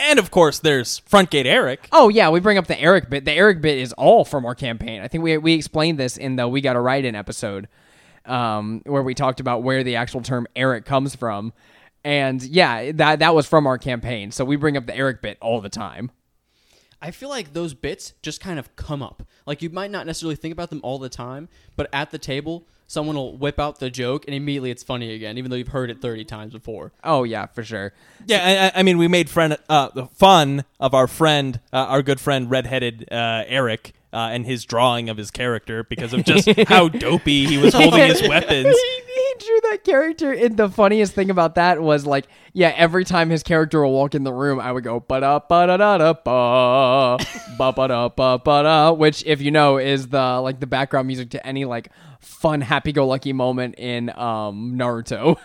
And 0.00 0.18
of 0.18 0.30
course, 0.30 0.60
there's 0.60 1.00
Frontgate 1.00 1.44
Eric. 1.46 1.88
Oh 1.92 2.08
yeah, 2.08 2.30
we 2.30 2.40
bring 2.40 2.58
up 2.58 2.66
the 2.66 2.80
Eric 2.80 3.10
bit. 3.10 3.24
The 3.24 3.32
Eric 3.32 3.60
bit 3.60 3.78
is 3.78 3.92
all 3.94 4.24
from 4.24 4.46
our 4.46 4.54
campaign. 4.54 5.02
I 5.02 5.08
think 5.08 5.24
we 5.24 5.36
we 5.38 5.54
explained 5.54 5.98
this 5.98 6.16
in 6.16 6.36
the 6.36 6.48
We 6.48 6.60
Got 6.60 6.76
a 6.76 6.80
Write 6.80 7.04
In 7.04 7.14
episode, 7.14 7.68
um, 8.24 8.82
where 8.86 9.02
we 9.02 9.14
talked 9.14 9.40
about 9.40 9.62
where 9.62 9.82
the 9.84 9.96
actual 9.96 10.22
term 10.22 10.46
Eric 10.56 10.84
comes 10.86 11.14
from, 11.14 11.52
and 12.04 12.42
yeah, 12.42 12.92
that 12.92 13.18
that 13.18 13.34
was 13.34 13.46
from 13.46 13.66
our 13.66 13.76
campaign. 13.78 14.30
So 14.30 14.44
we 14.44 14.56
bring 14.56 14.76
up 14.76 14.86
the 14.86 14.96
Eric 14.96 15.20
bit 15.22 15.36
all 15.40 15.60
the 15.60 15.68
time. 15.68 16.10
I 17.06 17.12
feel 17.12 17.28
like 17.28 17.52
those 17.52 17.72
bits 17.72 18.14
just 18.20 18.40
kind 18.40 18.58
of 18.58 18.74
come 18.74 19.00
up. 19.00 19.22
Like 19.46 19.62
you 19.62 19.70
might 19.70 19.92
not 19.92 20.06
necessarily 20.06 20.34
think 20.34 20.50
about 20.50 20.70
them 20.70 20.80
all 20.82 20.98
the 20.98 21.08
time, 21.08 21.48
but 21.76 21.88
at 21.92 22.10
the 22.10 22.18
table, 22.18 22.66
someone 22.88 23.14
will 23.14 23.36
whip 23.36 23.60
out 23.60 23.78
the 23.78 23.90
joke 23.90 24.24
and 24.26 24.34
immediately 24.34 24.72
it's 24.72 24.82
funny 24.82 25.14
again, 25.14 25.38
even 25.38 25.48
though 25.48 25.56
you've 25.56 25.68
heard 25.68 25.88
it 25.88 26.02
30 26.02 26.24
times 26.24 26.52
before. 26.52 26.90
Oh 27.04 27.22
yeah, 27.22 27.46
for 27.46 27.62
sure. 27.62 27.92
Yeah, 28.26 28.72
I, 28.74 28.80
I 28.80 28.82
mean, 28.82 28.98
we 28.98 29.06
made 29.06 29.30
friend 29.30 29.56
uh, 29.68 29.90
the 29.94 30.06
fun 30.06 30.64
of 30.80 30.94
our 30.94 31.06
friend, 31.06 31.60
uh, 31.72 31.76
our 31.76 32.02
good 32.02 32.18
friend, 32.18 32.50
redheaded 32.50 33.06
uh, 33.12 33.44
Eric, 33.46 33.92
uh, 34.12 34.30
and 34.32 34.44
his 34.44 34.64
drawing 34.64 35.08
of 35.08 35.16
his 35.16 35.30
character 35.30 35.84
because 35.84 36.12
of 36.12 36.24
just 36.24 36.48
how 36.68 36.88
dopey 36.88 37.46
he 37.46 37.56
was 37.56 37.72
holding 37.72 38.04
his 38.04 38.20
weapons. 38.28 38.74
That 39.70 39.84
character. 39.84 40.32
And 40.32 40.56
the 40.56 40.68
funniest 40.68 41.12
thing 41.14 41.30
about 41.30 41.54
that 41.56 41.80
was 41.82 42.06
like, 42.06 42.26
yeah, 42.52 42.72
every 42.76 43.04
time 43.04 43.30
his 43.30 43.42
character 43.42 43.82
will 43.82 43.92
walk 43.92 44.14
in 44.14 44.24
the 44.24 44.32
room, 44.32 44.58
I 44.60 44.72
would 44.72 44.84
go 44.84 45.00
ba 45.00 45.20
da 45.20 45.38
ba 45.38 45.66
da 45.66 45.76
da 45.76 45.98
da 45.98 46.12
ba 46.14 47.18
ba 47.72 47.88
da 47.88 48.08
ba 48.08 48.38
ba 48.42 48.62
da, 48.62 48.92
which 48.92 49.24
if 49.26 49.40
you 49.40 49.50
know 49.50 49.78
is 49.78 50.08
the 50.08 50.40
like 50.40 50.60
the 50.60 50.66
background 50.66 51.06
music 51.06 51.30
to 51.30 51.46
any 51.46 51.64
like 51.64 51.90
fun 52.20 52.60
happy 52.60 52.92
go 52.92 53.06
lucky 53.06 53.32
moment 53.32 53.74
in 53.78 54.10
um 54.10 54.76
Naruto. 54.78 55.36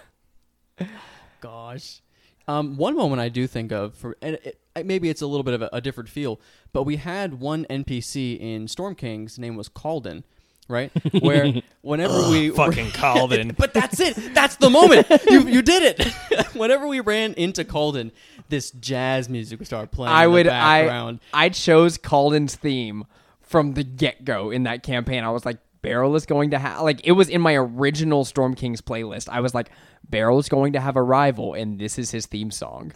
Gosh. 1.42 2.02
Um, 2.48 2.76
one 2.76 2.96
moment 2.96 3.22
I 3.22 3.30
do 3.30 3.48
think 3.48 3.72
of 3.72 3.96
for 3.96 4.18
and 4.22 4.36
it, 4.36 4.60
it- 4.76 4.86
maybe 4.86 5.10
it's 5.10 5.22
a 5.22 5.28
little 5.28 5.44
bit 5.44 5.54
of 5.54 5.62
a, 5.62 5.70
a 5.74 5.82
different 5.82 6.10
feel, 6.10 6.40
but 6.74 6.84
we 6.84 6.96
had 6.96 7.40
one 7.40 7.66
NPC 7.70 8.40
in 8.40 8.68
Storm 8.70 8.96
King's 8.96 9.38
name 9.38 9.56
was 9.58 9.68
Calden, 9.70 10.24
right? 10.68 10.92
Where 11.22 11.62
whenever 11.82 12.30
we 12.30 12.50
Fucking 12.56 12.88
Calden. 12.92 13.56
but 13.56 13.74
that's 13.74 14.00
it. 14.00 14.34
That's 14.34 14.56
the 14.58 14.70
moment. 14.70 15.08
You 15.30 15.48
you 15.48 15.62
did 15.62 16.00
it. 16.00 16.46
whenever 16.54 16.88
we 16.88 17.00
ran 17.00 17.34
into 17.34 17.64
Calden, 17.64 18.12
this 18.50 18.72
jazz 18.72 19.30
music 19.30 19.60
would 19.60 19.68
start 19.68 19.92
playing. 19.92 20.14
I 20.14 20.24
in 20.26 20.30
the 20.30 20.34
would 20.34 20.46
background. 20.48 21.20
I 21.34 21.46
I 21.46 21.50
chose 21.50 21.98
Calden's 21.98 22.56
theme 22.56 23.06
from 23.42 23.74
the 23.74 23.84
get 23.84 24.24
go 24.24 24.50
in 24.52 24.64
that 24.64 24.84
campaign. 24.84 25.24
I 25.24 25.30
was 25.30 25.46
like, 25.46 25.58
Beryl 25.82 26.16
is 26.16 26.26
going 26.26 26.52
to 26.52 26.60
have 26.60 26.82
like 26.82 27.02
it 27.06 27.14
was 27.14 27.30
in 27.30 27.42
my 27.42 27.56
original 27.56 28.24
Storm 28.26 28.54
King's 28.56 28.82
playlist. 28.82 29.30
I 29.30 29.40
was 29.42 29.54
like, 29.54 29.70
Beryl 30.10 30.40
is 30.40 30.50
going 30.50 30.74
to 30.74 30.80
have 30.80 30.96
a 30.96 31.02
rival, 31.04 31.54
and 31.54 31.80
this 31.80 31.98
is 32.00 32.12
his 32.12 32.26
theme 32.28 32.52
song. 32.52 32.92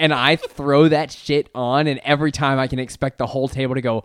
And 0.00 0.14
I 0.14 0.36
throw 0.36 0.88
that 0.88 1.10
shit 1.10 1.48
on, 1.54 1.88
and 1.88 1.98
every 2.04 2.30
time 2.30 2.58
I 2.58 2.68
can 2.68 2.78
expect 2.78 3.18
the 3.18 3.26
whole 3.26 3.48
table 3.48 3.74
to 3.74 3.80
go, 3.80 4.04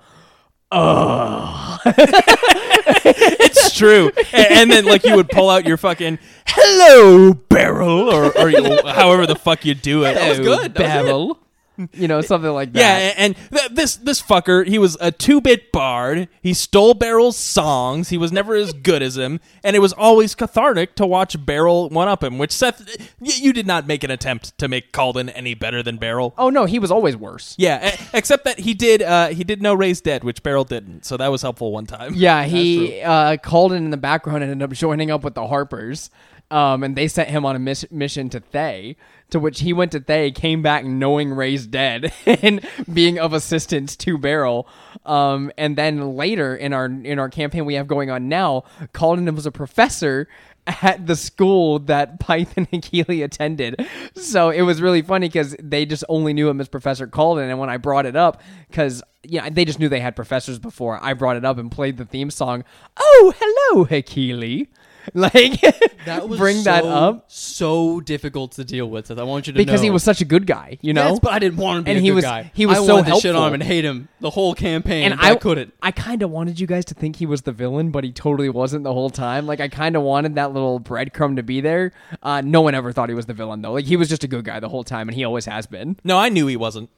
It's 1.86 3.76
true. 3.76 4.12
And, 4.32 4.48
and 4.52 4.72
then, 4.72 4.86
like, 4.86 5.04
you 5.04 5.16
would 5.16 5.30
pull 5.30 5.50
out 5.50 5.66
your 5.66 5.78
fucking 5.78 6.20
"Hello, 6.48 7.34
Beryl," 7.34 8.10
or, 8.10 8.38
or 8.38 8.50
you, 8.50 8.80
however 8.88 9.26
the 9.28 9.36
fuck 9.36 9.66
you 9.66 9.76
do 9.76 10.06
it. 10.06 10.16
was 10.16 10.40
good. 10.40 10.74
That 10.76 10.98
was 10.98 11.06
it. 11.06 11.06
Beryl. 11.06 11.40
you 11.94 12.08
know, 12.08 12.22
something 12.22 12.52
like 12.52 12.74
that. 12.74 12.80
Yeah, 12.80 13.14
and 13.18 13.36
th- 13.52 13.70
this 13.72 13.96
this 13.96 14.22
fucker, 14.22 14.66
he 14.68 14.78
was 14.78 14.98
a 15.02 15.12
two 15.12 15.42
bit 15.42 15.72
bard. 15.72 16.28
He 16.42 16.54
stole 16.54 16.94
Beryl's 16.94 17.38
songs. 17.38 18.10
He 18.10 18.18
was 18.18 18.32
never 18.32 18.56
as 18.56 18.74
good 18.74 19.02
as 19.02 19.18
him, 19.18 19.40
and 19.64 19.76
it 19.76 19.80
was 19.80 19.94
always 19.94 20.36
cathartic 20.36 20.96
to 20.96 21.06
watch 21.06 21.44
Beryl 21.46 21.90
one 21.90 22.08
up 22.08 22.24
him. 22.24 22.38
Which 22.38 22.52
Seth, 22.52 22.86
y- 23.20 23.32
you 23.36 23.54
did 23.54 23.66
not 23.68 23.88
make 23.88 24.04
an 24.04 24.12
attempt 24.12 24.58
to 24.60 24.68
make 24.68 24.92
Calden 24.92 25.32
any 25.36 25.54
better 25.54 25.82
than 25.82 25.98
Beryl. 25.98 26.34
Oh 26.38 26.50
no, 26.50 26.66
he 26.66 26.80
was 26.80 26.92
always 26.92 27.18
worse. 27.18 27.56
Yeah, 27.58 27.94
e- 27.94 28.00
except 28.14 28.46
that 28.46 28.60
he 28.60 28.74
did 28.74 29.02
uh, 29.02 29.30
he 29.30 29.44
did 29.44 29.62
know 29.62 29.74
Raise 29.74 30.02
Dead, 30.02 30.24
which 30.24 30.44
Beryl 30.44 30.64
didn't. 30.66 31.06
So 31.06 31.18
that 31.18 31.30
was 31.30 31.42
helpful 31.42 31.72
one 31.72 31.86
time. 31.86 32.14
Yeah, 32.16 32.44
he 32.46 33.02
uh, 33.02 33.38
Calden 33.38 33.78
in 33.78 33.90
the 33.90 33.98
background 33.98 34.44
and 34.44 34.52
ended 34.52 34.70
up 34.70 34.76
joining 34.76 35.10
up 35.12 35.24
with 35.24 35.34
the 35.34 35.48
Harpers. 35.48 36.10
Um, 36.54 36.84
and 36.84 36.96
they 36.96 37.08
sent 37.08 37.30
him 37.30 37.48
on 37.48 37.56
a 37.56 37.60
miss- 37.60 37.90
mission 37.90 38.30
to 38.30 38.40
Thay, 38.40 38.96
to 39.32 39.40
which 39.40 39.62
he 39.62 39.74
went 39.74 39.92
to 39.94 40.00
Thay, 40.00 40.30
came 40.30 40.62
back 40.62 40.86
knowing 40.86 41.32
Raise 41.32 41.66
Dead 41.66 42.14
and 42.28 42.64
being 42.94 43.18
of 43.18 43.34
assistance 43.34 43.96
to 43.96 44.20
Beryl. 44.20 44.68
Um, 45.04 45.52
and 45.58 45.76
then 45.76 46.16
later 46.16 46.56
in 46.56 46.72
our 46.72 46.86
in 46.86 47.18
our 47.18 47.30
campaign 47.30 47.66
we 47.66 47.74
have 47.74 47.88
going 47.88 48.12
on 48.12 48.30
now, 48.30 48.66
Calden 48.94 49.34
was 49.34 49.48
a 49.48 49.52
professor 49.52 50.28
at 50.68 51.08
the 51.08 51.16
school 51.16 51.80
that 51.80 52.20
Python 52.20 52.68
and 52.72 52.84
Keeley 52.84 53.24
attended. 53.24 53.84
So 54.14 54.52
it 54.52 54.62
was 54.62 54.80
really 54.80 55.02
funny 55.02 55.30
because 55.30 55.56
they 55.60 55.88
just 55.88 56.04
only 56.08 56.34
knew 56.34 56.50
him 56.50 56.62
as 56.62 56.70
Professor 56.70 57.08
Calden. 57.08 57.50
And 57.50 57.58
when 57.58 57.72
I 57.72 57.78
brought 57.78 58.06
it 58.06 58.16
up, 58.16 58.44
because 58.70 59.02
yeah, 59.24 59.50
they 59.50 59.66
just 59.66 59.80
knew 59.80 59.90
they 59.90 60.02
had 60.02 60.16
professors 60.16 60.60
before, 60.60 61.00
I 61.02 61.14
brought 61.14 61.36
it 61.36 61.46
up 61.46 61.58
and 61.58 61.72
played 61.72 61.98
the 61.98 62.06
theme 62.06 62.30
song. 62.30 62.64
Oh, 62.98 63.34
hello, 63.36 64.02
Keeley. 64.04 64.70
Like 65.14 65.60
That 66.06 66.28
was 66.30 66.40
bring 66.40 66.64
that 66.64 66.86
up 66.86 67.26
So 67.28 68.00
difficult 68.00 68.54
to 68.54 68.64
deal 68.64 68.90
with. 68.90 69.08
Seth. 69.08 69.18
I 69.20 69.24
want 69.24 69.48
you 69.48 69.54
to 69.54 69.58
because 69.58 69.82
know. 69.82 69.86
he 69.86 69.90
was 69.90 70.04
such 70.04 70.22
a 70.22 70.26
good 70.26 70.48
guy, 70.48 70.78
you 70.82 70.94
know. 70.94 71.10
Yes, 71.10 71.20
but 71.20 71.34
I 71.34 71.40
didn't 71.40 71.58
want 71.58 71.80
him 71.80 71.84
to 71.84 71.86
be 71.86 71.92
And 71.92 71.98
a 71.98 72.02
he 72.02 72.08
good 72.10 72.16
was- 72.16 72.24
guy. 72.26 72.52
he 72.54 72.66
was 72.66 72.78
I 72.80 72.86
so 72.86 72.96
wanted 72.96 73.14
to 73.16 73.20
shit 73.22 73.36
on 73.36 73.48
him 73.50 73.54
and 73.56 73.64
hate 73.64 73.84
him 73.86 74.08
the 74.22 74.30
whole 74.30 74.54
campaign. 74.56 75.12
and 75.12 75.20
but 75.20 75.26
I, 75.26 75.36
couldn't. 75.36 75.74
I 75.82 75.92
kind 75.92 76.22
of 76.24 76.32
wanted 76.32 76.60
you 76.60 76.68
guys 76.68 76.86
to 76.86 76.94
think 76.94 77.18
he 77.18 77.26
was 77.26 77.42
the 77.44 77.52
villain, 77.52 77.92
but 77.92 78.04
he 78.04 78.12
totally 78.12 78.50
wasn't 78.50 78.84
the 78.84 78.94
whole 78.94 79.10
time. 79.10 79.46
Like 79.46 79.60
I 79.60 79.68
kind 79.68 79.96
of 79.96 80.04
wanted 80.04 80.36
that 80.36 80.54
little 80.54 80.80
breadcrumb 80.80 81.36
to 81.36 81.44
be 81.44 81.62
there. 81.62 81.92
Uh, 82.22 82.42
no 82.42 82.62
one 82.62 82.76
ever 82.76 82.92
thought 82.92 83.10
he 83.10 83.16
was 83.16 83.26
the 83.26 83.34
villain 83.34 83.62
though. 83.62 83.74
Like 83.74 83.86
he 83.86 83.98
was 83.98 84.08
just 84.10 84.24
a 84.24 84.28
good 84.28 84.46
guy 84.46 84.60
the 84.60 84.70
whole 84.70 84.84
time, 84.84 85.10
and 85.10 85.16
he 85.16 85.24
always 85.26 85.46
has 85.46 85.68
been. 85.68 85.98
No, 86.04 86.18
I 86.18 86.30
knew 86.30 86.48
he 86.48 86.56
wasn't. 86.58 86.90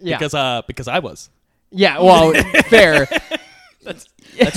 Yeah. 0.00 0.18
Because 0.18 0.34
uh 0.34 0.62
because 0.66 0.88
I 0.88 0.98
was. 0.98 1.30
Yeah, 1.70 1.98
well, 2.00 2.32
fair. 2.68 3.06
That's 3.82 4.06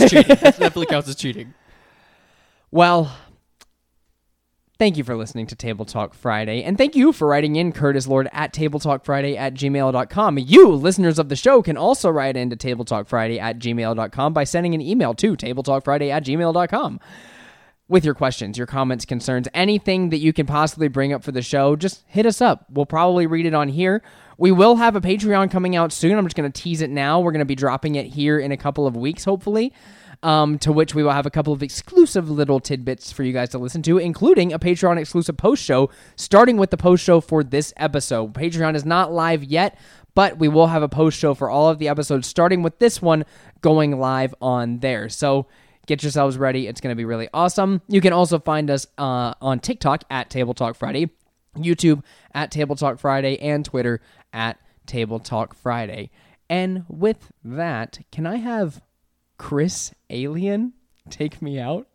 cheating. 0.10 0.28
That 0.28 0.58
definitely 0.58 0.88
counts 0.88 1.08
as 1.10 1.16
cheating. 1.16 1.54
Well, 2.72 3.12
thank 4.78 4.96
you 4.96 5.04
for 5.04 5.16
listening 5.16 5.48
to 5.48 5.56
Table 5.56 5.86
Talk 5.86 6.14
Friday. 6.14 6.64
And 6.64 6.78
thank 6.78 6.96
you 6.96 7.12
for 7.12 7.28
writing 7.28 7.56
in 7.56 7.72
Curtis 7.72 8.06
Lord 8.06 8.30
at 8.32 8.54
tabletalkfriday 8.54 9.36
at 9.38 9.56
gmail.com. 9.56 10.38
You, 10.38 10.70
listeners 10.70 11.18
of 11.18 11.30
the 11.30 11.36
show, 11.36 11.64
can 11.64 11.78
also 11.78 12.12
write 12.12 12.38
into 12.38 12.56
tabletalkfriday 12.56 13.40
at 13.40 13.58
gmail.com 13.58 14.34
by 14.34 14.44
sending 14.44 14.76
an 14.76 14.82
email 14.82 15.16
to 15.16 15.36
tabletalkfriday 15.36 16.12
at 16.12 16.24
gmail.com. 16.24 17.00
With 17.88 18.06
your 18.06 18.14
questions, 18.14 18.56
your 18.56 18.68
comments, 18.68 19.04
concerns, 19.04 19.48
anything 19.52 20.12
that 20.12 20.20
you 20.20 20.32
can 20.32 20.46
possibly 20.46 20.90
bring 20.90 21.12
up 21.12 21.24
for 21.24 21.32
the 21.32 21.42
show, 21.42 21.76
just 21.76 22.04
hit 22.06 22.28
us 22.28 22.40
up. 22.40 22.68
We'll 22.70 22.86
probably 22.86 23.26
read 23.26 23.48
it 23.48 23.56
on 23.56 23.68
here. 23.68 24.04
We 24.38 24.52
will 24.52 24.76
have 24.76 24.96
a 24.96 25.02
Patreon 25.02 25.50
coming 25.50 25.76
out 25.76 25.92
soon. 25.92 26.16
I'm 26.16 26.26
just 26.26 26.36
going 26.36 26.50
to 26.50 26.62
tease 26.62 26.82
it 26.82 26.92
now. 26.92 27.20
We're 27.20 27.32
going 27.32 27.40
to 27.40 27.46
be 27.46 27.56
dropping 27.56 27.96
it 27.96 28.06
here 28.06 28.40
in 28.40 28.52
a 28.52 28.58
couple 28.58 28.86
of 28.86 28.96
weeks, 28.96 29.24
hopefully 29.24 29.74
um, 30.24 30.60
to 30.60 30.72
which 30.72 30.94
we 30.94 31.04
will 31.04 31.12
have 31.12 31.26
a 31.26 31.32
couple 31.32 31.54
of 31.54 31.64
exclusive 31.64 32.30
little 32.30 32.60
tidbits 32.60 33.12
for 33.12 33.24
you 33.24 33.34
guys 33.34 33.50
to 33.50 33.58
listen 33.58 33.82
to, 33.84 33.98
including 33.98 34.52
a 34.52 34.60
Patreon 34.60 34.98
exclusive 34.98 35.38
post 35.38 35.64
show, 35.64 35.90
starting 36.16 36.58
with 36.58 36.72
the 36.72 36.78
post 36.78 37.04
show 37.04 37.22
for 37.22 37.44
this 37.44 37.74
episode. 37.78 38.34
Patreon 38.34 38.76
is 38.76 38.86
not 38.86 39.12
live 39.12 39.44
yet, 39.44 39.78
but 40.16 40.38
we 40.38 40.48
will 40.48 40.68
have 40.68 40.84
a 40.84 40.90
post 40.90 41.18
show 41.18 41.34
for 41.34 41.50
all 41.50 41.70
of 41.70 41.80
the 41.80 41.88
episodes, 41.88 42.28
starting 42.28 42.62
with 42.62 42.80
this 42.80 43.02
one 43.02 43.24
going 43.62 44.00
live 44.00 44.36
on 44.42 44.80
there. 44.80 45.08
So 45.10 45.48
get 45.88 46.04
yourselves 46.04 46.38
ready. 46.38 46.68
It's 46.68 46.82
going 46.82 46.92
to 46.92 46.98
be 46.98 47.06
really 47.06 47.30
awesome. 47.34 47.82
You 47.88 48.02
can 48.02 48.14
also 48.14 48.40
find 48.40 48.70
us 48.70 48.88
uh, 48.98 49.34
on 49.42 49.60
TikTok 49.60 50.04
at 50.10 50.30
Table 50.30 50.54
Talk 50.54 50.76
Friday, 50.76 51.10
YouTube 51.56 52.04
at 52.34 52.52
Table 52.52 52.76
Talk 52.76 53.00
Friday, 53.00 53.40
and 53.40 53.64
Twitter 53.64 54.02
at 54.34 54.60
Table 54.86 55.20
Talk 55.20 55.56
Friday. 55.56 56.12
And 56.50 56.84
with 56.90 57.32
that, 57.44 58.00
can 58.12 58.26
I 58.26 58.38
have 58.38 58.82
Chris 59.40 59.94
Alien 60.10 60.74
take 61.10 61.42
me 61.42 61.60
out? 61.60 61.88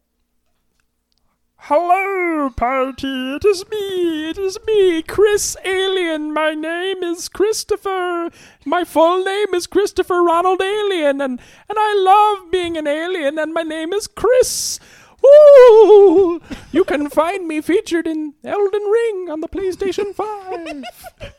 Hello, 1.57 2.51
party. 2.51 3.37
It 3.37 3.45
is 3.45 3.69
me. 3.71 4.31
It 4.31 4.39
is 4.39 4.59
me, 4.67 5.03
Chris 5.03 5.57
Alien. 5.65 6.33
My 6.33 6.55
name 6.55 7.05
is 7.05 7.29
Christopher. 7.29 8.31
My 8.65 8.83
full 8.83 9.25
name 9.25 9.55
is 9.55 9.67
Christopher 9.67 10.23
Ronald 10.23 10.61
Alien, 10.61 11.21
and 11.21 11.39
and 11.69 11.79
I 11.79 11.95
love 11.97 12.51
being 12.51 12.77
an 12.77 12.87
alien. 12.87 13.39
And 13.39 13.55
my 13.55 13.63
name 13.63 13.93
is 13.93 14.09
Chris. 14.09 14.81
Ooh! 15.25 16.41
You 16.73 16.85
can 16.85 17.09
find 17.09 17.47
me 17.47 17.61
featured 17.61 18.07
in 18.07 18.35
Elden 18.43 18.83
Ring 18.83 19.31
on 19.31 19.41
the 19.41 19.49
PlayStation 19.49 20.15
Five. 20.15 20.83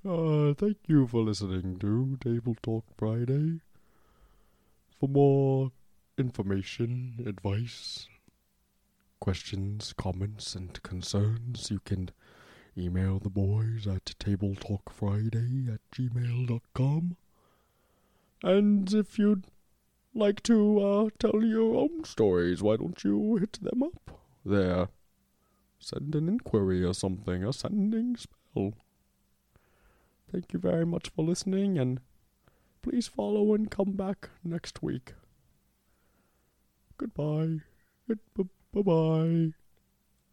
Uh, 0.07 0.53
thank 0.53 0.77
you 0.86 1.07
for 1.07 1.23
listening 1.23 1.80
to 1.80 2.15
Table 2.23 2.56
Talk 2.61 2.86
Friday. 2.95 3.60
For 4.99 5.10
more 5.10 5.72
information, 6.18 7.24
advice, 7.26 8.08
questions, 9.20 9.94
comments, 9.98 10.56
and 10.56 10.82
concerns, 10.84 11.70
you 11.72 11.80
can 11.80 12.12
email 12.78 13.20
the 13.20 13.30
boys 13.30 13.88
at 13.88 14.06
tabletalkfriday 14.20 15.74
at 15.74 15.80
gmail.com. 15.92 17.18
And 18.44 18.94
if 18.94 19.18
you'd 19.18 19.46
like 20.14 20.44
to 20.44 20.80
uh, 20.80 21.10
tell 21.20 21.44
your 21.44 21.76
own 21.76 22.04
stories, 22.04 22.62
why 22.62 22.78
don't 22.78 23.04
you 23.04 23.38
hit 23.38 23.60
them 23.62 23.84
up 23.84 24.12
there? 24.46 24.90
Send 25.80 26.16
an 26.16 26.30
inquiry 26.30 26.84
or 26.84 26.94
something, 26.94 27.44
a 27.44 27.54
sending 27.54 28.16
spell. 28.16 28.74
Thank 30.32 30.54
you 30.54 30.60
very 30.60 30.86
much 30.86 31.10
for 31.10 31.24
listening, 31.24 31.78
and 31.78 32.00
please 32.82 33.08
follow 33.08 33.54
and 33.54 33.70
come 33.70 33.94
back 33.94 34.30
next 34.44 34.82
week. 34.82 35.14
Goodbye. 36.97 37.59
Good, 38.07 38.19
bye 38.73 38.81
bye. 38.81 39.53